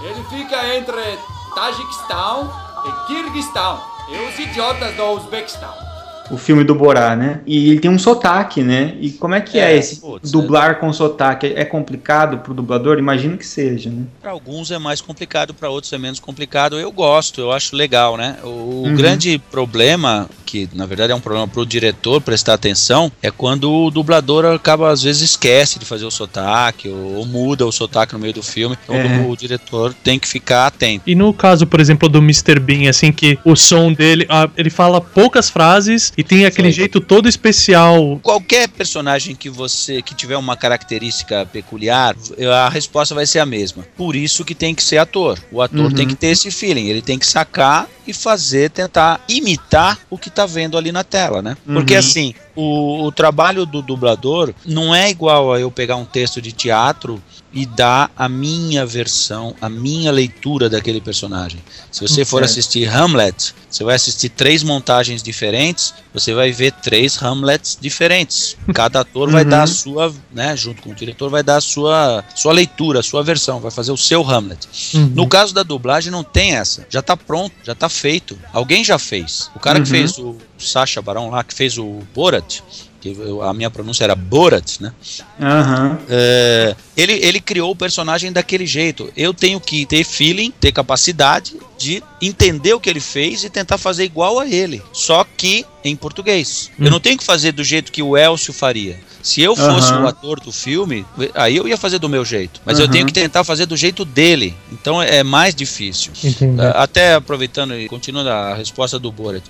Ele 0.04 0.24
fica 0.26 0.76
entre 0.76 1.20
Tajiquistão 1.54 2.52
e 2.86 3.08
Kirguistão. 3.08 3.82
E 4.10 4.18
os 4.18 4.40
idiotas 4.40 4.96
do 4.96 5.12
Uzbequistão 5.12 5.91
o 6.32 6.38
filme 6.38 6.64
do 6.64 6.74
Borá, 6.74 7.16
né? 7.16 7.42
E 7.46 7.72
ele 7.72 7.80
tem 7.80 7.92
um 7.92 8.00
sotaque, 8.00 8.64
né? 8.64 8.96
E 9.00 9.12
como 9.12 9.36
é 9.36 9.42
que 9.42 9.60
é, 9.60 9.74
é 9.74 9.78
esse 9.78 10.00
putz, 10.00 10.32
dublar 10.32 10.72
é. 10.72 10.74
com 10.76 10.92
sotaque? 10.94 11.54
É 11.56 11.66
complicado 11.66 12.38
pro 12.40 12.54
dublador? 12.54 12.98
Imagino 12.98 13.38
que 13.38 13.46
seja, 13.46 13.90
né? 13.90 14.04
Para 14.22 14.32
alguns 14.32 14.72
é 14.72 14.80
mais 14.80 15.02
complicado, 15.02 15.54
para 15.54 15.70
outros 15.70 15.92
é 15.94 15.98
menos 15.98 16.20
complicado. 16.20 16.80
Eu 16.80 16.92
gosto, 16.92 17.42
eu 17.42 17.52
acho 17.52 17.76
legal, 17.76 18.18
né? 18.18 18.38
O 18.44 18.84
uhum. 18.86 18.96
grande 18.96 19.38
problema, 19.52 20.30
que 20.46 20.70
na 20.74 20.86
verdade 20.86 21.12
é 21.12 21.16
um 21.16 21.20
problema 21.20 21.48
pro 21.48 21.66
diretor 21.66 22.22
prestar 22.22 22.54
atenção, 22.54 23.12
é 23.22 23.30
quando 23.30 23.72
o 23.72 23.92
dublador 23.92 24.46
acaba 24.46 24.90
às 24.90 25.04
vezes 25.04 25.22
esquece 25.22 25.80
de 25.80 25.86
fazer 25.86 26.06
o 26.06 26.12
sotaque 26.12 26.88
ou, 26.88 27.16
ou 27.16 27.26
muda 27.26 27.66
o 27.66 27.72
sotaque 27.72 28.14
no 28.14 28.20
meio 28.20 28.34
do 28.34 28.44
filme. 28.44 28.78
Então 28.84 28.96
é. 28.96 29.18
o, 29.20 29.32
o, 29.32 29.38
diretor 29.38 29.94
tem 30.04 30.20
que 30.20 30.28
ficar 30.28 30.68
atento. 30.68 31.04
E 31.08 31.16
no 31.16 31.34
caso, 31.34 31.66
por 31.66 31.80
exemplo, 31.80 32.08
do 32.08 32.20
Mr. 32.20 32.60
Bean, 32.60 32.90
assim 32.90 33.12
que 33.12 33.38
o 33.44 33.56
som 33.56 33.92
dele, 33.92 34.26
ah, 34.30 34.50
ele 34.56 34.70
fala 34.70 35.02
poucas 35.02 35.50
frases 35.50 36.14
e 36.22 36.24
tem 36.24 36.46
aquele 36.46 36.68
Foi. 36.68 36.74
jeito 36.74 37.02
todo 37.02 37.28
especial. 37.28 38.20
Qualquer 38.22 38.70
personagem 38.70 39.36
que 39.36 39.50
você 39.50 40.02
que 40.02 40.14
tiver 40.14 40.38
uma 40.38 40.56
característica 40.56 41.48
peculiar, 41.48 42.16
a 42.54 42.70
resposta 42.70 43.16
vai 43.16 43.26
ser 43.26 43.40
a 43.40 43.46
mesma. 43.46 43.84
Por 43.98 44.16
isso 44.16 44.46
que 44.46 44.54
tem 44.54 44.76
que 44.76 44.84
ser 44.84 45.00
ator. 45.00 45.40
O 45.52 45.62
ator 45.62 45.86
uhum. 45.86 45.92
tem 45.92 46.08
que 46.08 46.16
ter 46.16 46.28
esse 46.28 46.52
feeling, 46.52 46.88
ele 46.88 47.02
tem 47.02 47.18
que 47.18 47.26
sacar 47.26 47.90
e 48.06 48.14
fazer, 48.14 48.70
tentar 48.70 49.24
imitar 49.28 49.98
o 50.10 50.18
que 50.18 50.30
tá 50.30 50.46
vendo 50.46 50.78
ali 50.78 50.92
na 50.92 51.04
tela, 51.04 51.42
né? 51.42 51.58
Uhum. 51.66 51.76
Porque 51.76 51.96
assim, 51.96 52.36
o, 52.56 53.04
o 53.04 53.12
trabalho 53.12 53.66
do 53.66 53.82
dublador 53.82 54.54
não 54.66 54.94
é 54.94 55.10
igual 55.10 55.54
a 55.54 55.60
eu 55.60 55.72
pegar 55.72 55.96
um 55.96 56.06
texto 56.06 56.40
de 56.40 56.52
teatro 56.52 57.22
e 57.54 57.66
dar 57.66 58.12
a 58.16 58.30
minha 58.30 58.86
versão, 58.86 59.56
a 59.60 59.70
minha 59.70 60.12
leitura 60.12 60.70
daquele 60.70 61.02
personagem. 61.02 61.62
Se 61.92 62.02
você 62.02 62.24
for 62.24 62.44
assistir 62.44 62.88
Hamlet, 62.88 63.54
você 63.70 63.84
vai 63.84 63.96
assistir 63.96 64.30
três 64.30 64.64
montagens 64.64 65.22
diferentes, 65.22 65.94
você 66.14 66.34
vai 66.34 66.52
ver 66.52 66.72
três 66.72 67.22
Hamlets 67.22 67.78
diferentes. 67.80 68.56
Cada 68.74 69.02
ator 69.02 69.28
uhum. 69.30 69.34
vai 69.34 69.44
dar 69.44 69.64
a 69.64 69.68
sua, 69.68 70.14
né, 70.32 70.56
junto 70.56 70.82
com 70.82 70.92
o 70.92 70.96
diretor, 70.96 71.30
vai 71.30 71.44
dar 71.44 71.58
a 71.58 71.62
sua, 71.62 72.24
sua 72.36 72.54
leitura, 72.54 73.00
a 73.00 73.04
sua 73.04 73.24
versão, 73.24 73.60
vai 73.60 73.72
fazer 73.72 73.92
o 73.92 73.98
seu 73.98 74.28
Hamlet. 74.30 74.68
Uhum. 74.94 75.12
No 75.14 75.28
caso 75.28 75.54
da 75.54 75.64
dublagem 75.64 76.12
não 76.12 76.24
tem 76.24 76.56
essa, 76.56 76.86
já 76.90 77.00
está 77.00 77.18
pronto, 77.18 77.54
já 77.64 77.74
está 77.74 77.90
feito. 77.90 78.38
Alguém 78.54 78.84
já 78.84 78.98
fez. 78.98 79.52
O 79.56 79.60
cara 79.60 79.78
uhum. 79.78 79.84
que 79.84 79.90
fez 79.90 80.18
o 80.18 80.38
Sacha 80.58 81.02
Barão 81.02 81.30
lá, 81.30 81.44
que 81.44 81.54
fez 81.54 81.78
o 81.78 82.00
Borat, 82.14 82.62
que 83.02 83.18
a 83.44 83.54
minha 83.54 83.72
pronúncia 83.72 84.04
era 84.04 84.16
Borat, 84.16 84.80
né? 84.80 84.94
Uhum. 85.40 85.98
É, 86.08 86.76
ele, 86.96 87.14
ele 87.14 87.42
criou 87.42 87.72
o 87.72 87.76
personagem 87.76 88.32
daquele 88.32 88.68
jeito. 88.68 89.12
Eu 89.18 89.34
tenho 89.34 89.60
que 89.60 89.86
ter 89.88 90.04
feeling, 90.04 90.52
ter 90.52 90.72
capacidade 90.72 91.56
de 91.78 92.04
entender 92.22 92.76
o 92.76 92.80
que 92.80 92.90
ele 92.90 93.00
fez 93.00 93.44
e 93.44 93.50
tentar 93.50 93.80
fazer 93.80 94.04
igual 94.04 94.40
a 94.40 94.48
ele. 94.48 94.82
Só 94.94 95.26
que 95.36 95.66
em 95.84 95.96
português. 95.96 96.70
Hum. 96.80 96.86
Eu 96.86 96.92
não 96.92 97.00
tenho 97.00 97.18
que 97.18 97.24
fazer 97.24 97.52
do 97.52 97.64
jeito 97.64 97.92
que 97.92 98.04
o 98.04 98.16
Elcio 98.16 98.54
faria. 98.54 99.00
Se 99.24 99.42
eu 99.42 99.56
fosse 99.56 99.94
uhum. 99.94 100.04
o 100.04 100.08
ator 100.08 100.40
do 100.40 100.52
filme, 100.52 101.06
aí 101.34 101.58
eu 101.58 101.68
ia 101.68 101.78
fazer 101.78 102.00
do 102.00 102.10
meu 102.10 102.26
jeito. 102.26 102.62
Mas 102.66 102.78
uhum. 102.78 102.86
eu 102.86 102.92
tenho 102.92 103.06
que 103.06 103.14
tentar 103.14 103.44
fazer 103.44 103.66
do 103.66 103.78
jeito 103.78 104.04
dele. 104.04 104.56
Então 104.72 105.02
é 105.02 105.24
mais 105.24 105.54
difícil. 105.54 106.12
Uh, 106.14 106.62
até 106.76 107.16
aproveitando 107.16 107.76
e 107.76 107.88
continuando 107.88 108.30
a 108.30 108.54
resposta 108.54 108.98
do 108.98 109.12
Borat. 109.12 109.44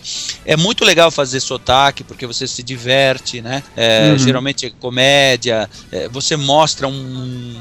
É 0.45 0.57
muito 0.57 0.84
legal 0.84 1.12
fazer 1.12 1.39
sotaque, 1.39 2.03
porque 2.03 2.25
você 2.25 2.47
se 2.47 2.63
diverte, 2.63 3.41
né? 3.41 3.63
É, 3.75 4.12
uhum. 4.12 4.17
Geralmente 4.17 4.65
é 4.65 4.71
comédia. 4.79 5.69
É, 5.91 6.07
você 6.10 6.36
mostra 6.36 6.88
um 6.88 7.55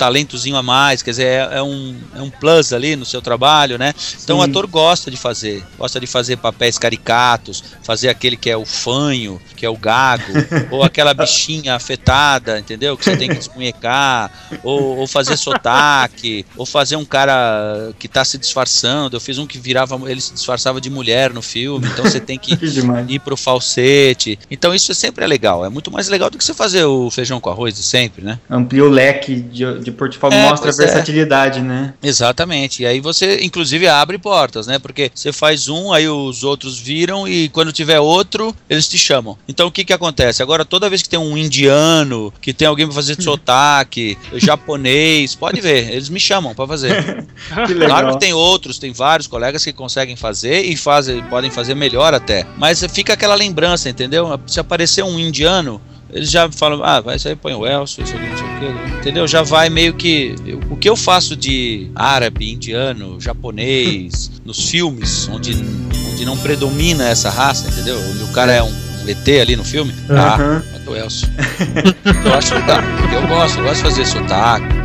talentozinho 0.00 0.56
a 0.56 0.62
mais, 0.62 1.02
quer 1.02 1.10
dizer, 1.10 1.26
é, 1.26 1.58
é, 1.58 1.62
um, 1.62 1.94
é 2.16 2.22
um 2.22 2.30
plus 2.30 2.72
ali 2.72 2.96
no 2.96 3.04
seu 3.04 3.20
trabalho, 3.20 3.76
né? 3.76 3.92
Então 4.24 4.36
Sim. 4.36 4.40
o 4.40 4.50
ator 4.50 4.66
gosta 4.66 5.10
de 5.10 5.16
fazer, 5.18 5.62
gosta 5.76 6.00
de 6.00 6.06
fazer 6.06 6.38
papéis 6.38 6.78
caricatos, 6.78 7.62
fazer 7.82 8.08
aquele 8.08 8.34
que 8.34 8.48
é 8.48 8.56
o 8.56 8.64
fanho, 8.64 9.38
que 9.54 9.66
é 9.66 9.68
o 9.68 9.76
gago, 9.76 10.22
ou 10.72 10.82
aquela 10.82 11.12
bichinha 11.12 11.74
afetada, 11.74 12.58
entendeu? 12.58 12.96
Que 12.96 13.04
você 13.04 13.14
tem 13.14 13.28
que 13.28 13.34
desmunhecar, 13.34 14.30
ou, 14.62 14.96
ou 14.96 15.06
fazer 15.06 15.36
sotaque, 15.36 16.46
ou 16.56 16.64
fazer 16.64 16.96
um 16.96 17.04
cara 17.04 17.92
que 17.98 18.08
tá 18.08 18.24
se 18.24 18.38
disfarçando. 18.38 19.14
Eu 19.14 19.20
fiz 19.20 19.36
um 19.36 19.46
que 19.46 19.58
virava, 19.58 20.00
ele 20.10 20.22
se 20.22 20.32
disfarçava 20.32 20.80
de 20.80 20.88
mulher 20.88 21.30
no 21.34 21.42
filme, 21.42 21.86
então 21.88 22.06
você 22.06 22.20
tem 22.20 22.38
que 22.38 22.54
ir 23.06 23.18
pro 23.18 23.36
falsete. 23.36 24.38
Então 24.50 24.74
isso 24.74 24.94
sempre 24.94 25.26
é 25.26 25.28
legal, 25.28 25.62
é 25.62 25.68
muito 25.68 25.90
mais 25.90 26.08
legal 26.08 26.30
do 26.30 26.38
que 26.38 26.44
você 26.44 26.54
fazer 26.54 26.84
o 26.84 27.10
feijão 27.10 27.38
com 27.38 27.50
arroz 27.50 27.74
de 27.74 27.82
sempre, 27.82 28.24
né? 28.24 28.38
Amplia 28.48 28.84
o 28.84 28.88
leque 28.88 29.34
de, 29.40 29.78
de 29.80 29.89
de 29.90 29.96
portfólio 29.96 30.36
É, 30.36 30.48
mostra 30.48 30.70
é. 30.70 30.72
versatilidade, 30.72 31.60
né? 31.60 31.94
Exatamente. 32.02 32.82
E 32.82 32.86
aí 32.86 33.00
você, 33.00 33.40
inclusive, 33.42 33.86
abre 33.88 34.18
portas, 34.18 34.66
né? 34.66 34.78
Porque 34.78 35.10
você 35.14 35.32
faz 35.32 35.68
um, 35.68 35.92
aí 35.92 36.08
os 36.08 36.44
outros 36.44 36.78
viram 36.78 37.26
e 37.26 37.48
quando 37.48 37.72
tiver 37.72 38.00
outro, 38.00 38.54
eles 38.68 38.88
te 38.88 38.98
chamam. 38.98 39.36
Então 39.48 39.66
o 39.66 39.72
que 39.72 39.84
que 39.84 39.92
acontece? 39.92 40.42
Agora, 40.42 40.64
toda 40.64 40.88
vez 40.88 41.02
que 41.02 41.08
tem 41.08 41.18
um 41.18 41.36
indiano, 41.36 42.32
que 42.40 42.52
tem 42.52 42.66
alguém 42.68 42.86
pra 42.86 42.94
fazer 42.94 43.16
de 43.16 43.24
sotaque, 43.24 44.16
japonês, 44.34 45.34
pode 45.34 45.60
ver, 45.60 45.90
eles 45.90 46.08
me 46.08 46.20
chamam 46.20 46.54
pra 46.54 46.66
fazer. 46.66 46.90
Que 47.66 47.74
legal. 47.74 47.88
Claro 47.88 48.12
que 48.12 48.20
tem 48.20 48.32
outros, 48.32 48.78
tem 48.78 48.92
vários 48.92 49.26
colegas 49.26 49.64
que 49.64 49.72
conseguem 49.72 50.14
fazer 50.14 50.62
e 50.62 50.76
fazem, 50.76 51.22
podem 51.24 51.50
fazer 51.50 51.74
melhor 51.74 52.14
até. 52.14 52.46
Mas 52.56 52.84
fica 52.92 53.14
aquela 53.14 53.34
lembrança, 53.34 53.88
entendeu? 53.88 54.38
Se 54.46 54.60
aparecer 54.60 55.02
um 55.02 55.18
indiano, 55.18 55.80
eles 56.12 56.30
já 56.30 56.50
falam, 56.50 56.82
ah, 56.84 57.00
vai 57.00 57.18
sair, 57.18 57.36
põe 57.36 57.54
o 57.54 57.66
Elcio, 57.66 58.02
isso 58.04 58.14
aqui, 58.16 58.26
não 58.28 58.36
sei 58.36 58.46
o 58.46 58.58
quê. 58.58 58.96
Entendeu? 59.00 59.26
Já 59.28 59.42
vai 59.42 59.68
meio 59.70 59.94
que. 59.94 60.34
eu- 60.46 60.60
o 60.70 60.76
que 60.76 60.88
eu 60.88 60.96
faço 60.96 61.36
de 61.36 61.90
árabe, 61.94 62.52
indiano, 62.52 63.20
japonês, 63.20 64.30
nos 64.44 64.68
filmes, 64.70 65.28
onde, 65.32 65.52
onde 66.12 66.24
não 66.24 66.36
predomina 66.36 67.08
essa 67.08 67.30
raça, 67.30 67.68
entendeu? 67.68 67.98
Onde 68.10 68.22
o 68.24 68.28
cara 68.32 68.52
é 68.52 68.62
um, 68.62 68.68
um 68.68 69.08
ET 69.08 69.28
ali 69.40 69.56
no 69.56 69.64
filme, 69.64 69.92
ah, 70.10 70.34
Aham. 70.34 70.62
bota 70.72 70.90
o 70.90 70.96
Elcio. 70.96 71.28
eu 72.24 72.34
acho 72.34 72.54
legal. 72.54 72.78
Eu 73.12 73.26
gosto, 73.28 73.58
eu 73.58 73.64
gosto 73.64 73.76
de 73.76 73.82
fazer 73.82 74.06
sotaque. 74.06 74.79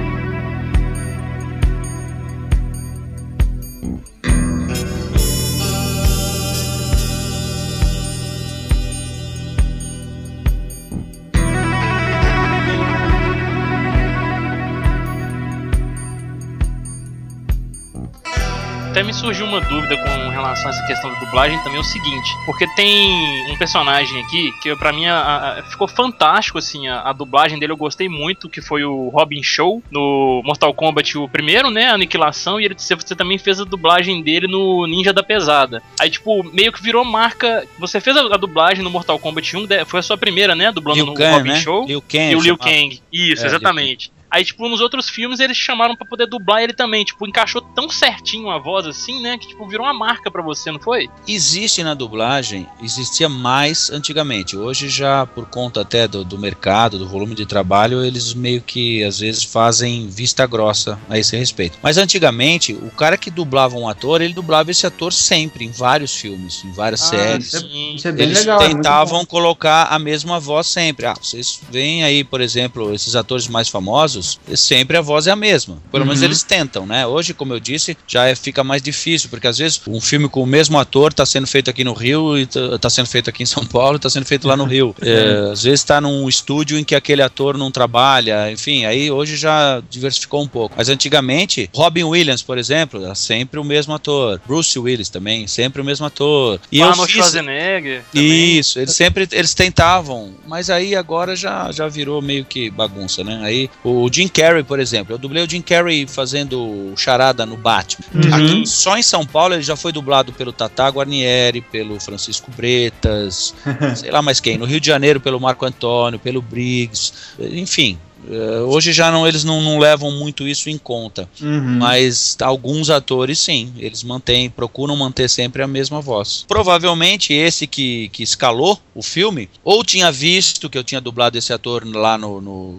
Até 18.95 19.03
me 19.03 19.13
surgiu 19.13 19.45
uma 19.45 19.59
dúvida 19.59 19.97
com 19.97 20.29
relação 20.29 20.67
a 20.67 20.69
essa 20.69 20.87
questão 20.87 21.11
da 21.11 21.19
dublagem 21.19 21.59
também 21.63 21.75
é 21.79 21.81
o 21.81 21.83
seguinte, 21.83 22.29
porque 22.45 22.65
tem 22.77 23.51
um 23.51 23.57
personagem 23.57 24.21
aqui 24.23 24.53
que 24.61 24.73
pra 24.77 24.93
mim 24.93 25.05
a- 25.05 25.57
a- 25.59 25.63
ficou 25.63 25.85
fantástico 25.85 26.57
assim, 26.57 26.87
a, 26.87 27.01
a 27.01 27.11
dublagem 27.11 27.59
dele 27.59 27.73
eu 27.73 27.77
gostei 27.77 28.07
muito, 28.07 28.47
que 28.47 28.61
foi 28.61 28.85
o 28.85 29.09
Robin 29.09 29.43
Show 29.43 29.83
no 29.91 30.41
Mortal 30.45 30.73
Kombat 30.73 31.17
o 31.17 31.27
primeiro, 31.27 31.69
né, 31.69 31.89
Aniquilação, 31.89 32.57
e 32.57 32.63
ele 32.63 32.73
você, 32.73 32.95
você 32.95 33.13
também 33.13 33.37
fez 33.37 33.59
a 33.59 33.65
dublagem 33.65 34.23
dele 34.23 34.47
no 34.47 34.87
Ninja 34.87 35.11
da 35.11 35.21
Pesada. 35.21 35.83
Aí 35.99 36.09
tipo, 36.09 36.41
meio 36.53 36.71
que 36.71 36.81
virou 36.81 37.03
marca, 37.03 37.67
você 37.77 37.99
fez 37.99 38.15
a, 38.15 38.37
dublagem 38.37 38.81
no 38.81 38.89
Mortal 38.89 39.19
Kombat 39.19 39.57
1, 39.57 39.65
de- 39.65 39.83
foi 39.83 39.99
a 39.99 40.03
sua 40.03 40.17
primeira, 40.17 40.55
né, 40.55 40.71
dublando 40.71 40.95
Liu 40.99 41.05
no 41.07 41.13
Kang, 41.15 41.35
Robin 41.35 41.49
né? 41.49 41.59
Show. 41.59 41.85
Liu 41.85 42.01
Kang. 42.01 42.31
E 42.31 42.35
o 42.37 42.39
Liu 42.39 42.55
chamava. 42.57 42.63
Kang. 42.63 43.01
Isso, 43.11 43.43
É, 43.43 43.45
exatamente. 43.47 44.13
Aí, 44.35 44.43
tipo, 44.43 44.67
nos 44.67 44.81
outros 44.81 45.07
filmes 45.07 45.39
eles 45.39 45.55
chamaram 45.55 45.95
pra 45.95 46.05
poder 46.05 46.27
dublar 46.27 46.61
ele 46.61 46.73
também. 46.73 47.05
Tipo, 47.05 47.25
encaixou 47.25 47.61
tão 47.61 47.89
certinho 47.89 48.49
a 48.49 48.59
voz 48.59 48.85
assim, 48.85 49.21
né? 49.21 49.37
Que, 49.37 49.47
tipo, 49.47 49.65
virou 49.65 49.85
uma 49.85 49.93
marca 49.93 50.29
pra 50.29 50.41
você, 50.41 50.69
não 50.73 50.79
foi? 50.79 51.07
Existe 51.25 51.81
na 51.83 51.93
dublagem, 51.93 52.67
existia 52.83 53.29
mais 53.29 53.89
antigamente. 53.89 54.57
Hoje 54.57 54.89
já 54.89 55.25
por 55.25 55.45
conta 55.45 55.79
até 55.79 56.05
do, 56.05 56.25
do 56.25 56.37
mercado, 56.37 56.99
do 56.99 57.07
volume 57.07 57.33
de 57.33 57.45
trabalho, 57.45 58.03
eles 58.03 58.33
meio 58.33 58.61
que 58.61 59.01
às 59.05 59.19
vezes 59.19 59.41
fazem 59.45 60.09
vista 60.09 60.45
grossa 60.45 60.99
a 61.09 61.17
esse 61.17 61.37
respeito. 61.37 61.77
Mas 61.81 61.97
antigamente, 61.97 62.73
o 62.73 62.91
cara 62.91 63.17
que 63.17 63.31
dublava 63.31 63.77
um 63.77 63.87
ator, 63.87 64.21
ele 64.21 64.33
dublava 64.33 64.69
esse 64.69 64.85
ator 64.85 65.13
sempre 65.13 65.63
em 65.63 65.71
vários 65.71 66.13
filmes, 66.13 66.61
em 66.65 66.73
várias 66.73 66.99
séries. 66.99 67.53
isso 67.53 67.57
é-. 67.57 67.95
Isso 67.95 68.07
é 68.09 68.11
bem 68.11 68.25
Eles 68.25 68.39
legal. 68.39 68.61
é 68.61 68.67
tentavam 68.67 69.19
bom. 69.19 69.25
colocar 69.25 69.85
a 69.85 69.97
mesma 69.97 70.41
voz 70.41 70.67
sempre. 70.67 71.05
Ah, 71.05 71.13
vocês 71.13 71.61
veem 71.71 72.03
aí, 72.03 72.21
por 72.21 72.41
exemplo, 72.41 72.93
esses 72.93 73.15
atores 73.15 73.47
mais 73.47 73.69
famosos, 73.69 74.24
sempre 74.55 74.97
a 74.97 75.01
voz 75.01 75.27
é 75.27 75.31
a 75.31 75.35
mesma. 75.35 75.77
Pelo 75.91 76.05
menos 76.05 76.19
Uhum. 76.19 76.25
eles 76.25 76.43
tentam, 76.43 76.85
né? 76.85 77.05
Hoje, 77.07 77.33
como 77.33 77.53
eu 77.53 77.59
disse, 77.59 77.97
já 78.07 78.25
é- 78.27 78.35
fica 78.35 78.63
mais 78.63 78.81
difícil, 78.81 79.29
porque 79.29 79.47
às 79.47 79.57
vezes 79.57 79.81
um 79.87 79.99
filme 80.01 80.27
com 80.29 80.41
o 80.41 80.45
mesmo 80.47 80.77
ator 80.79 81.11
está 81.11 81.25
sendo 81.25 81.47
feito 81.47 81.69
aqui 81.69 81.83
no 81.83 81.93
Rio 81.93 82.37
e 82.37 82.43
está 82.43 82.89
sendo 82.89 83.07
feito 83.07 83.29
aqui 83.29 83.43
em 83.43 83.45
São 83.45 83.65
Paulo 83.65 83.95
e 83.95 83.97
está 83.97 84.09
sendo 84.09 84.25
feito 84.25 84.47
lá 84.47 84.55
no 84.57 84.65
Rio. 84.65 84.95
É, 85.05 85.51
às 85.51 85.63
vezes 85.63 85.79
está 85.81 86.01
num 86.01 86.27
estúdio 86.27 86.77
em 86.77 86.83
que 86.83 86.95
aquele 86.95 87.21
ator 87.21 87.57
não 87.57 87.71
trabalha, 87.71 88.51
enfim, 88.51 88.85
aí 88.85 89.09
hoje 89.11 89.37
já 89.37 89.81
diversificou 89.89 90.41
um 90.43 90.47
pouco. 90.47 90.75
Mas 90.77 90.89
antigamente, 90.89 91.69
Robin 91.73 92.03
Williams, 92.03 92.41
por 92.41 92.57
exemplo, 92.57 93.03
era 93.03 93.15
sempre 93.15 93.59
o 93.59 93.63
mesmo 93.63 93.93
ator. 93.93 94.41
Bruce 94.45 94.77
Willis 94.77 95.09
também, 95.09 95.47
sempre 95.47 95.81
o 95.81 95.85
mesmo 95.85 96.05
ator. 96.05 96.59
E 96.71 96.81
Arnold 96.81 97.05
fiz- 97.11 97.15
Schwarzenegger. 97.21 98.03
também. 98.11 98.57
isso, 98.59 98.79
eles 98.79 98.95
sempre 98.95 99.27
eles 99.31 99.53
tentavam, 99.53 100.33
mas 100.47 100.69
aí 100.69 100.95
agora 100.95 101.35
já, 101.35 101.71
já 101.71 101.87
virou 101.87 102.21
meio 102.21 102.43
que 102.45 102.69
bagunça, 102.69 103.23
né? 103.23 103.39
Aí 103.43 103.69
o 103.83 104.09
Jim 104.15 104.27
Carrey, 104.29 104.63
por 104.63 104.79
exemplo, 104.79 105.13
eu 105.13 105.17
dublei 105.17 105.43
o 105.43 105.49
Jim 105.49 105.61
Carrey 105.61 106.07
fazendo 106.07 106.93
charada 106.95 107.45
no 107.45 107.57
Batman. 107.57 108.05
Uhum. 108.13 108.33
Aqui, 108.33 108.65
só 108.67 108.97
em 108.97 109.03
São 109.03 109.25
Paulo 109.25 109.53
ele 109.53 109.61
já 109.63 109.75
foi 109.75 109.91
dublado 109.91 110.31
pelo 110.31 110.53
Tata 110.53 110.87
Guarnieri, 110.87 111.59
pelo 111.59 111.99
Francisco 111.99 112.49
Bretas, 112.55 113.53
sei 113.97 114.11
lá 114.11 114.21
mais 114.21 114.39
quem. 114.39 114.57
No 114.57 114.65
Rio 114.65 114.79
de 114.79 114.87
Janeiro 114.87 115.19
pelo 115.19 115.39
Marco 115.39 115.65
Antônio, 115.65 116.17
pelo 116.17 116.41
Briggs, 116.41 117.11
enfim. 117.39 117.97
eh, 118.29 118.59
Hoje 118.61 118.93
já 118.93 119.11
não, 119.11 119.27
eles 119.27 119.43
não, 119.43 119.61
não 119.61 119.77
levam 119.79 120.11
muito 120.11 120.47
isso 120.47 120.69
em 120.69 120.77
conta. 120.77 121.29
Uhum. 121.41 121.77
Mas 121.79 122.37
alguns 122.41 122.89
atores, 122.89 123.37
sim, 123.39 123.73
eles 123.77 124.01
mantêm, 124.03 124.49
procuram 124.49 124.95
manter 124.95 125.29
sempre 125.29 125.61
a 125.61 125.67
mesma 125.67 125.99
voz. 125.99 126.45
Provavelmente 126.47 127.33
esse 127.33 127.67
que, 127.67 128.07
que 128.09 128.23
escalou 128.23 128.79
o 128.93 129.03
filme, 129.03 129.49
ou 129.63 129.83
tinha 129.83 130.09
visto 130.11 130.69
que 130.69 130.77
eu 130.77 130.83
tinha 130.83 131.01
dublado 131.01 131.37
esse 131.37 131.51
ator 131.51 131.85
lá 131.85 132.17
no, 132.17 132.39
no, 132.39 132.75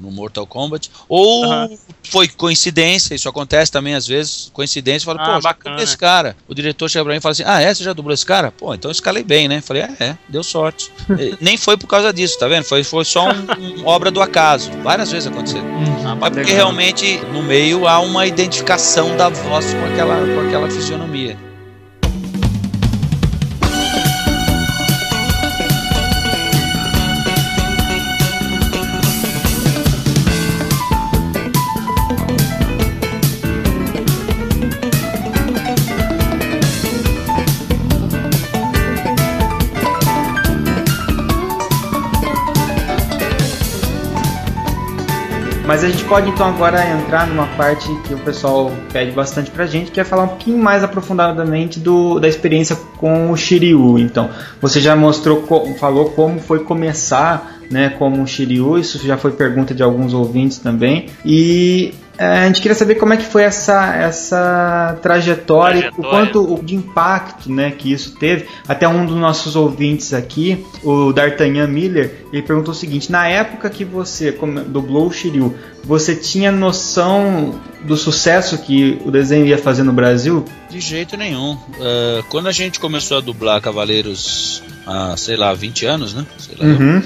no 0.00 0.10
Mortal 0.10 0.46
Kombat, 0.46 0.90
ou 1.08 1.44
foi 2.10 2.28
coincidência, 2.28 3.14
isso 3.14 3.28
acontece 3.28 3.70
também 3.70 3.94
às 3.94 4.06
vezes, 4.06 4.50
coincidência, 4.52 5.04
fala, 5.06 5.20
Ah, 5.22 5.34
pô, 5.34 5.40
bacana. 5.40 5.82
esse 5.82 5.96
cara. 5.96 6.36
O 6.48 6.54
diretor 6.54 6.88
chega 6.88 7.04
pra 7.04 7.12
mim 7.12 7.18
e 7.18 7.20
fala 7.20 7.32
assim, 7.32 7.42
ah, 7.46 7.60
é, 7.60 7.72
você 7.74 7.84
já 7.84 7.92
dublou 7.92 8.14
esse 8.14 8.24
cara? 8.24 8.50
Pô, 8.52 8.72
então 8.74 8.88
eu 8.90 8.92
escalei 8.92 9.22
bem, 9.22 9.48
né? 9.48 9.60
Falei, 9.60 9.82
é, 9.82 9.94
é 10.00 10.18
deu 10.28 10.42
sorte. 10.42 10.90
Nem 11.40 11.56
foi 11.56 11.76
por 11.76 11.86
causa 11.86 12.12
disso, 12.12 12.38
tá 12.38 12.48
vendo? 12.48 12.64
Foi, 12.64 12.82
foi 12.84 13.04
só 13.04 13.28
um, 13.28 13.80
um 13.82 13.86
obra 13.86 14.10
do 14.10 14.20
acaso. 14.22 14.70
Várias 14.82 15.10
vezes 15.10 15.26
aconteceu. 15.26 15.62
Ah, 16.06 16.14
Mas 16.14 16.30
porque 16.30 16.50
Legal. 16.52 16.56
realmente 16.56 17.18
no 17.32 17.42
meio 17.42 17.86
há 17.86 17.98
uma 18.00 18.26
identificação 18.26 19.16
da 19.16 19.28
voz 19.28 19.74
com 19.74 19.84
aquela, 19.86 20.16
com 20.16 20.40
aquela 20.46 20.70
fisionomia. 20.70 21.36
Mas 45.68 45.84
a 45.84 45.88
gente 45.90 46.02
pode 46.04 46.30
então 46.30 46.48
agora 46.48 46.82
entrar 46.92 47.26
numa 47.26 47.46
parte 47.48 47.86
que 48.06 48.14
o 48.14 48.18
pessoal 48.20 48.72
pede 48.90 49.10
bastante 49.10 49.50
pra 49.50 49.66
gente, 49.66 49.90
que 49.90 50.00
é 50.00 50.04
falar 50.04 50.22
um 50.22 50.28
pouquinho 50.28 50.56
mais 50.56 50.82
aprofundadamente 50.82 51.78
do, 51.78 52.18
da 52.18 52.26
experiência 52.26 52.74
com 52.96 53.30
o 53.30 53.36
Shiryu. 53.36 53.98
Então, 53.98 54.30
você 54.62 54.80
já 54.80 54.96
mostrou, 54.96 55.46
falou 55.78 56.08
como 56.12 56.40
foi 56.40 56.60
começar, 56.60 57.58
né, 57.70 57.90
como 57.90 58.22
o 58.22 58.26
Shiryu, 58.26 58.78
isso 58.78 59.06
já 59.06 59.18
foi 59.18 59.32
pergunta 59.32 59.74
de 59.74 59.82
alguns 59.82 60.14
ouvintes 60.14 60.56
também. 60.56 61.10
E 61.22 61.92
a 62.18 62.46
gente 62.46 62.60
queria 62.60 62.74
saber 62.74 62.96
como 62.96 63.12
é 63.12 63.16
que 63.16 63.24
foi 63.24 63.42
essa, 63.42 63.94
essa 63.94 64.98
trajetória, 65.00 65.82
Trajetória. 65.82 65.92
o 65.96 66.10
quanto 66.10 66.54
o 66.54 66.62
de 66.62 66.74
impacto 66.74 67.50
né, 67.50 67.70
que 67.70 67.92
isso 67.92 68.16
teve. 68.16 68.46
Até 68.66 68.88
um 68.88 69.06
dos 69.06 69.16
nossos 69.16 69.54
ouvintes 69.54 70.12
aqui, 70.12 70.66
o 70.82 71.12
D'Artagnan 71.12 71.68
Miller, 71.68 72.26
ele 72.32 72.42
perguntou 72.42 72.72
o 72.72 72.76
seguinte: 72.76 73.12
na 73.12 73.28
época 73.28 73.70
que 73.70 73.84
você 73.84 74.36
dublou 74.66 75.06
o 75.06 75.12
Shiryu, 75.12 75.54
você 75.84 76.16
tinha 76.16 76.50
noção 76.50 77.54
do 77.82 77.96
sucesso 77.96 78.58
que 78.58 79.00
o 79.04 79.10
desenho 79.10 79.46
ia 79.46 79.58
fazer 79.58 79.82
no 79.82 79.92
Brasil? 79.92 80.44
De 80.70 80.80
jeito 80.80 81.16
nenhum. 81.16 81.56
Eh, 81.80 82.22
quando 82.28 82.48
a 82.48 82.52
gente 82.52 82.78
começou 82.80 83.18
a 83.18 83.20
dublar 83.20 83.60
Cavaleiros 83.60 84.62
há, 84.86 85.16
sei 85.16 85.36
lá, 85.36 85.52
20 85.54 85.86
anos, 85.86 86.14
né? 86.14 86.26
Sei 86.38 86.54
lá, 86.58 86.64
Uhum. 86.66 87.02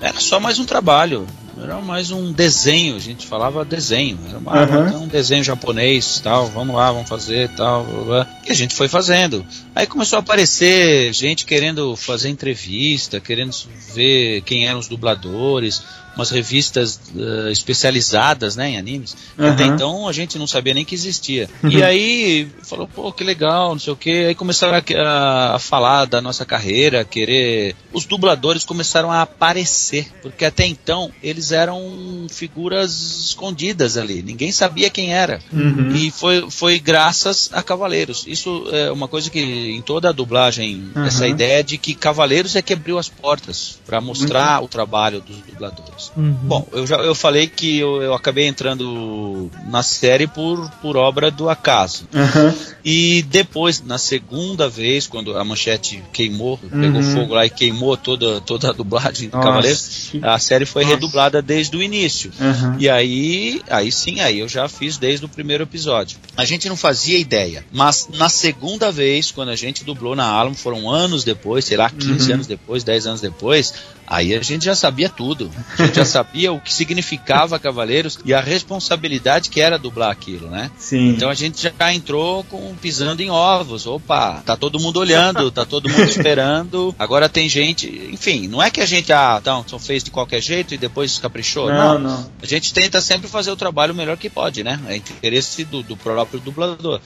Era 0.00 0.20
só 0.20 0.38
mais 0.38 0.58
um 0.58 0.64
trabalho. 0.64 1.26
Era 1.62 1.76
mais 1.80 2.10
um 2.10 2.32
desenho, 2.32 2.96
a 2.96 2.98
gente 2.98 3.26
falava 3.26 3.64
desenho. 3.64 4.18
Era 4.28 4.38
uma, 4.38 4.52
Aham. 4.52 4.98
um 5.02 5.06
desenho 5.06 5.42
japonês, 5.44 6.20
tal, 6.22 6.46
vamos 6.48 6.74
lá, 6.74 6.90
vamos 6.90 7.08
fazer, 7.08 7.48
tal. 7.50 7.84
blá, 7.84 8.04
blá. 8.04 8.26
E 8.46 8.50
a 8.50 8.54
gente 8.54 8.74
foi 8.74 8.88
fazendo. 8.88 9.46
Aí 9.74 9.86
começou 9.86 10.16
a 10.16 10.20
aparecer 10.20 11.12
gente 11.12 11.44
querendo 11.44 11.94
fazer 11.96 12.28
entrevista, 12.28 13.20
querendo 13.20 13.52
ver 13.94 14.42
quem 14.42 14.66
eram 14.66 14.80
os 14.80 14.88
dubladores, 14.88 15.82
umas 16.16 16.30
revistas 16.30 17.00
eh, 17.16 17.50
especializadas 17.52 18.56
né, 18.56 18.70
em 18.70 18.78
animes. 18.78 19.16
Até 19.38 19.64
Aham. 19.64 19.74
então 19.74 20.08
a 20.08 20.12
gente 20.12 20.38
não 20.38 20.46
sabia 20.46 20.74
nem 20.74 20.84
que 20.84 20.94
existia. 20.94 21.48
E 21.68 21.82
aí 21.82 22.48
falou, 22.62 22.86
pô, 22.88 23.12
que 23.12 23.24
legal, 23.24 23.70
não 23.72 23.78
sei 23.78 23.92
o 23.92 23.96
que. 23.96 24.26
Aí 24.26 24.34
começaram 24.34 24.74
a, 24.96 25.54
a- 25.54 25.58
falar 25.58 26.04
da 26.06 26.20
nossa 26.20 26.44
carreira, 26.44 27.04
querer 27.04 27.74
os 27.92 28.04
dubladores 28.04 28.64
começaram 28.64 29.10
a 29.10 29.22
aparecer, 29.22 30.08
porque 30.22 30.44
até 30.44 30.66
então 30.66 31.10
eles 31.22 31.52
eram 31.52 32.26
figuras 32.30 32.92
escondidas 33.28 33.96
ali, 33.96 34.22
ninguém 34.22 34.50
sabia 34.52 34.90
quem 34.90 35.12
era. 35.14 35.40
Uhum. 35.52 35.90
E 35.94 36.10
foi, 36.10 36.50
foi 36.50 36.78
graças 36.78 37.50
a 37.52 37.62
Cavaleiros. 37.62 38.24
Isso 38.26 38.64
é 38.72 38.90
uma 38.90 39.08
coisa 39.08 39.30
que 39.30 39.40
em 39.40 39.82
toda 39.82 40.08
a 40.08 40.12
dublagem, 40.12 40.90
Uhum. 40.94 41.04
essa 41.04 41.26
ideia 41.26 41.62
de 41.62 41.76
que 41.78 41.94
Cavaleiros 41.94 42.54
é 42.56 42.62
que 42.62 42.72
abriu 42.72 42.98
as 42.98 43.08
portas 43.08 43.78
para 43.86 44.00
mostrar 44.00 44.62
o 44.62 44.68
trabalho 44.68 45.20
dos 45.20 45.36
dubladores. 45.38 46.03
Uhum. 46.16 46.32
Bom, 46.42 46.66
eu 46.72 46.86
já 46.86 46.96
eu 46.96 47.14
falei 47.14 47.46
que 47.46 47.78
eu, 47.78 48.02
eu 48.02 48.14
acabei 48.14 48.46
entrando 48.46 49.50
na 49.68 49.82
série 49.82 50.26
por, 50.26 50.70
por 50.82 50.96
obra 50.96 51.30
do 51.30 51.48
acaso. 51.48 52.08
Aham. 52.14 52.54
E 52.84 53.22
depois, 53.22 53.82
na 53.82 53.96
segunda 53.98 54.68
vez, 54.68 55.06
quando 55.06 55.36
a 55.36 55.44
manchete 55.44 56.02
queimou, 56.12 56.58
pegou 56.58 57.00
Uhum. 57.00 57.14
fogo 57.14 57.34
lá 57.34 57.46
e 57.46 57.50
queimou 57.50 57.96
toda, 57.96 58.40
toda 58.42 58.70
a 58.70 58.72
dublagem 58.72 59.28
do 59.30 59.36
Nossa, 59.38 60.10
que- 60.10 60.20
a 60.22 60.38
série 60.38 60.66
foi 60.66 60.82
Nossa. 60.82 60.94
redublada 60.94 61.40
desde 61.40 61.76
o 61.76 61.82
início. 61.82 62.30
E 62.78 62.88
aí, 62.88 63.62
aí 63.70 63.90
sim, 63.90 64.20
aí 64.20 64.38
eu 64.40 64.48
já 64.48 64.68
fiz 64.68 64.96
desde 64.98 65.24
o 65.24 65.28
primeiro 65.28 65.62
episódio. 65.64 66.18
A 66.36 66.44
gente 66.44 66.68
não 66.68 66.76
fazia 66.76 67.18
ideia, 67.18 67.64
mas 67.72 68.08
na 68.14 68.28
segunda 68.28 68.92
vez, 68.92 69.30
quando 69.30 69.48
a 69.50 69.56
gente 69.56 69.84
dublou 69.84 70.14
na 70.14 70.24
Alamo, 70.26 70.54
foram 70.56 70.90
anos 70.90 71.24
depois, 71.24 71.64
sei 71.64 71.76
lá, 71.76 71.88
15 71.90 72.28
Uhum. 72.28 72.34
anos 72.34 72.46
depois, 72.46 72.84
10 72.84 73.06
anos 73.06 73.20
depois, 73.20 73.72
aí 74.06 74.34
a 74.34 74.42
gente 74.42 74.64
já 74.64 74.74
sabia 74.74 75.08
tudo. 75.08 75.50
A 75.78 75.86
gente 75.86 75.96
já 75.96 76.04
sabia 76.04 76.52
o 76.52 76.60
que 76.60 76.72
significava 76.72 77.58
Cavaleiros 77.58 78.18
e 78.24 78.32
a 78.34 78.40
responsabilidade 78.40 79.50
que 79.50 79.60
era 79.60 79.78
dublar 79.78 80.10
aquilo, 80.10 80.48
né? 80.48 80.70
Sim. 80.78 81.10
Então 81.10 81.28
a 81.30 81.34
gente 81.34 81.62
já 81.78 81.94
entrou 81.94 82.44
com 82.44 82.74
pisando 82.76 83.22
em 83.22 83.30
ovos. 83.30 83.86
Opa, 83.86 84.42
tá 84.44 84.56
todo 84.56 84.78
mundo 84.80 84.98
olhando, 84.98 85.50
tá 85.50 85.64
todo 85.64 85.88
mundo 85.88 86.08
esperando. 86.08 86.94
Agora 86.98 87.28
tem 87.28 87.48
gente, 87.48 87.86
enfim, 88.12 88.48
não 88.48 88.62
é 88.62 88.70
que 88.70 88.80
a 88.80 88.86
gente 88.86 89.12
ah, 89.12 89.38
então, 89.40 89.64
fez 89.78 90.02
de 90.04 90.10
qualquer 90.10 90.40
jeito 90.40 90.74
e 90.74 90.78
depois 90.78 91.18
caprichou. 91.18 91.68
não, 91.68 91.98
Não, 91.98 91.98
não. 91.98 92.30
a 92.42 92.46
gente 92.46 92.72
tenta 92.72 93.00
sempre 93.00 93.28
fazer 93.28 93.50
o 93.50 93.56
trabalho 93.56 93.94
melhor 93.94 94.16
que 94.16 94.28
pode, 94.30 94.62
né? 94.64 94.78
É 94.88 94.96
interesse 94.96 95.64
do, 95.64 95.82
do 95.82 95.96
próprio 95.96 96.40
dublador. 96.40 97.00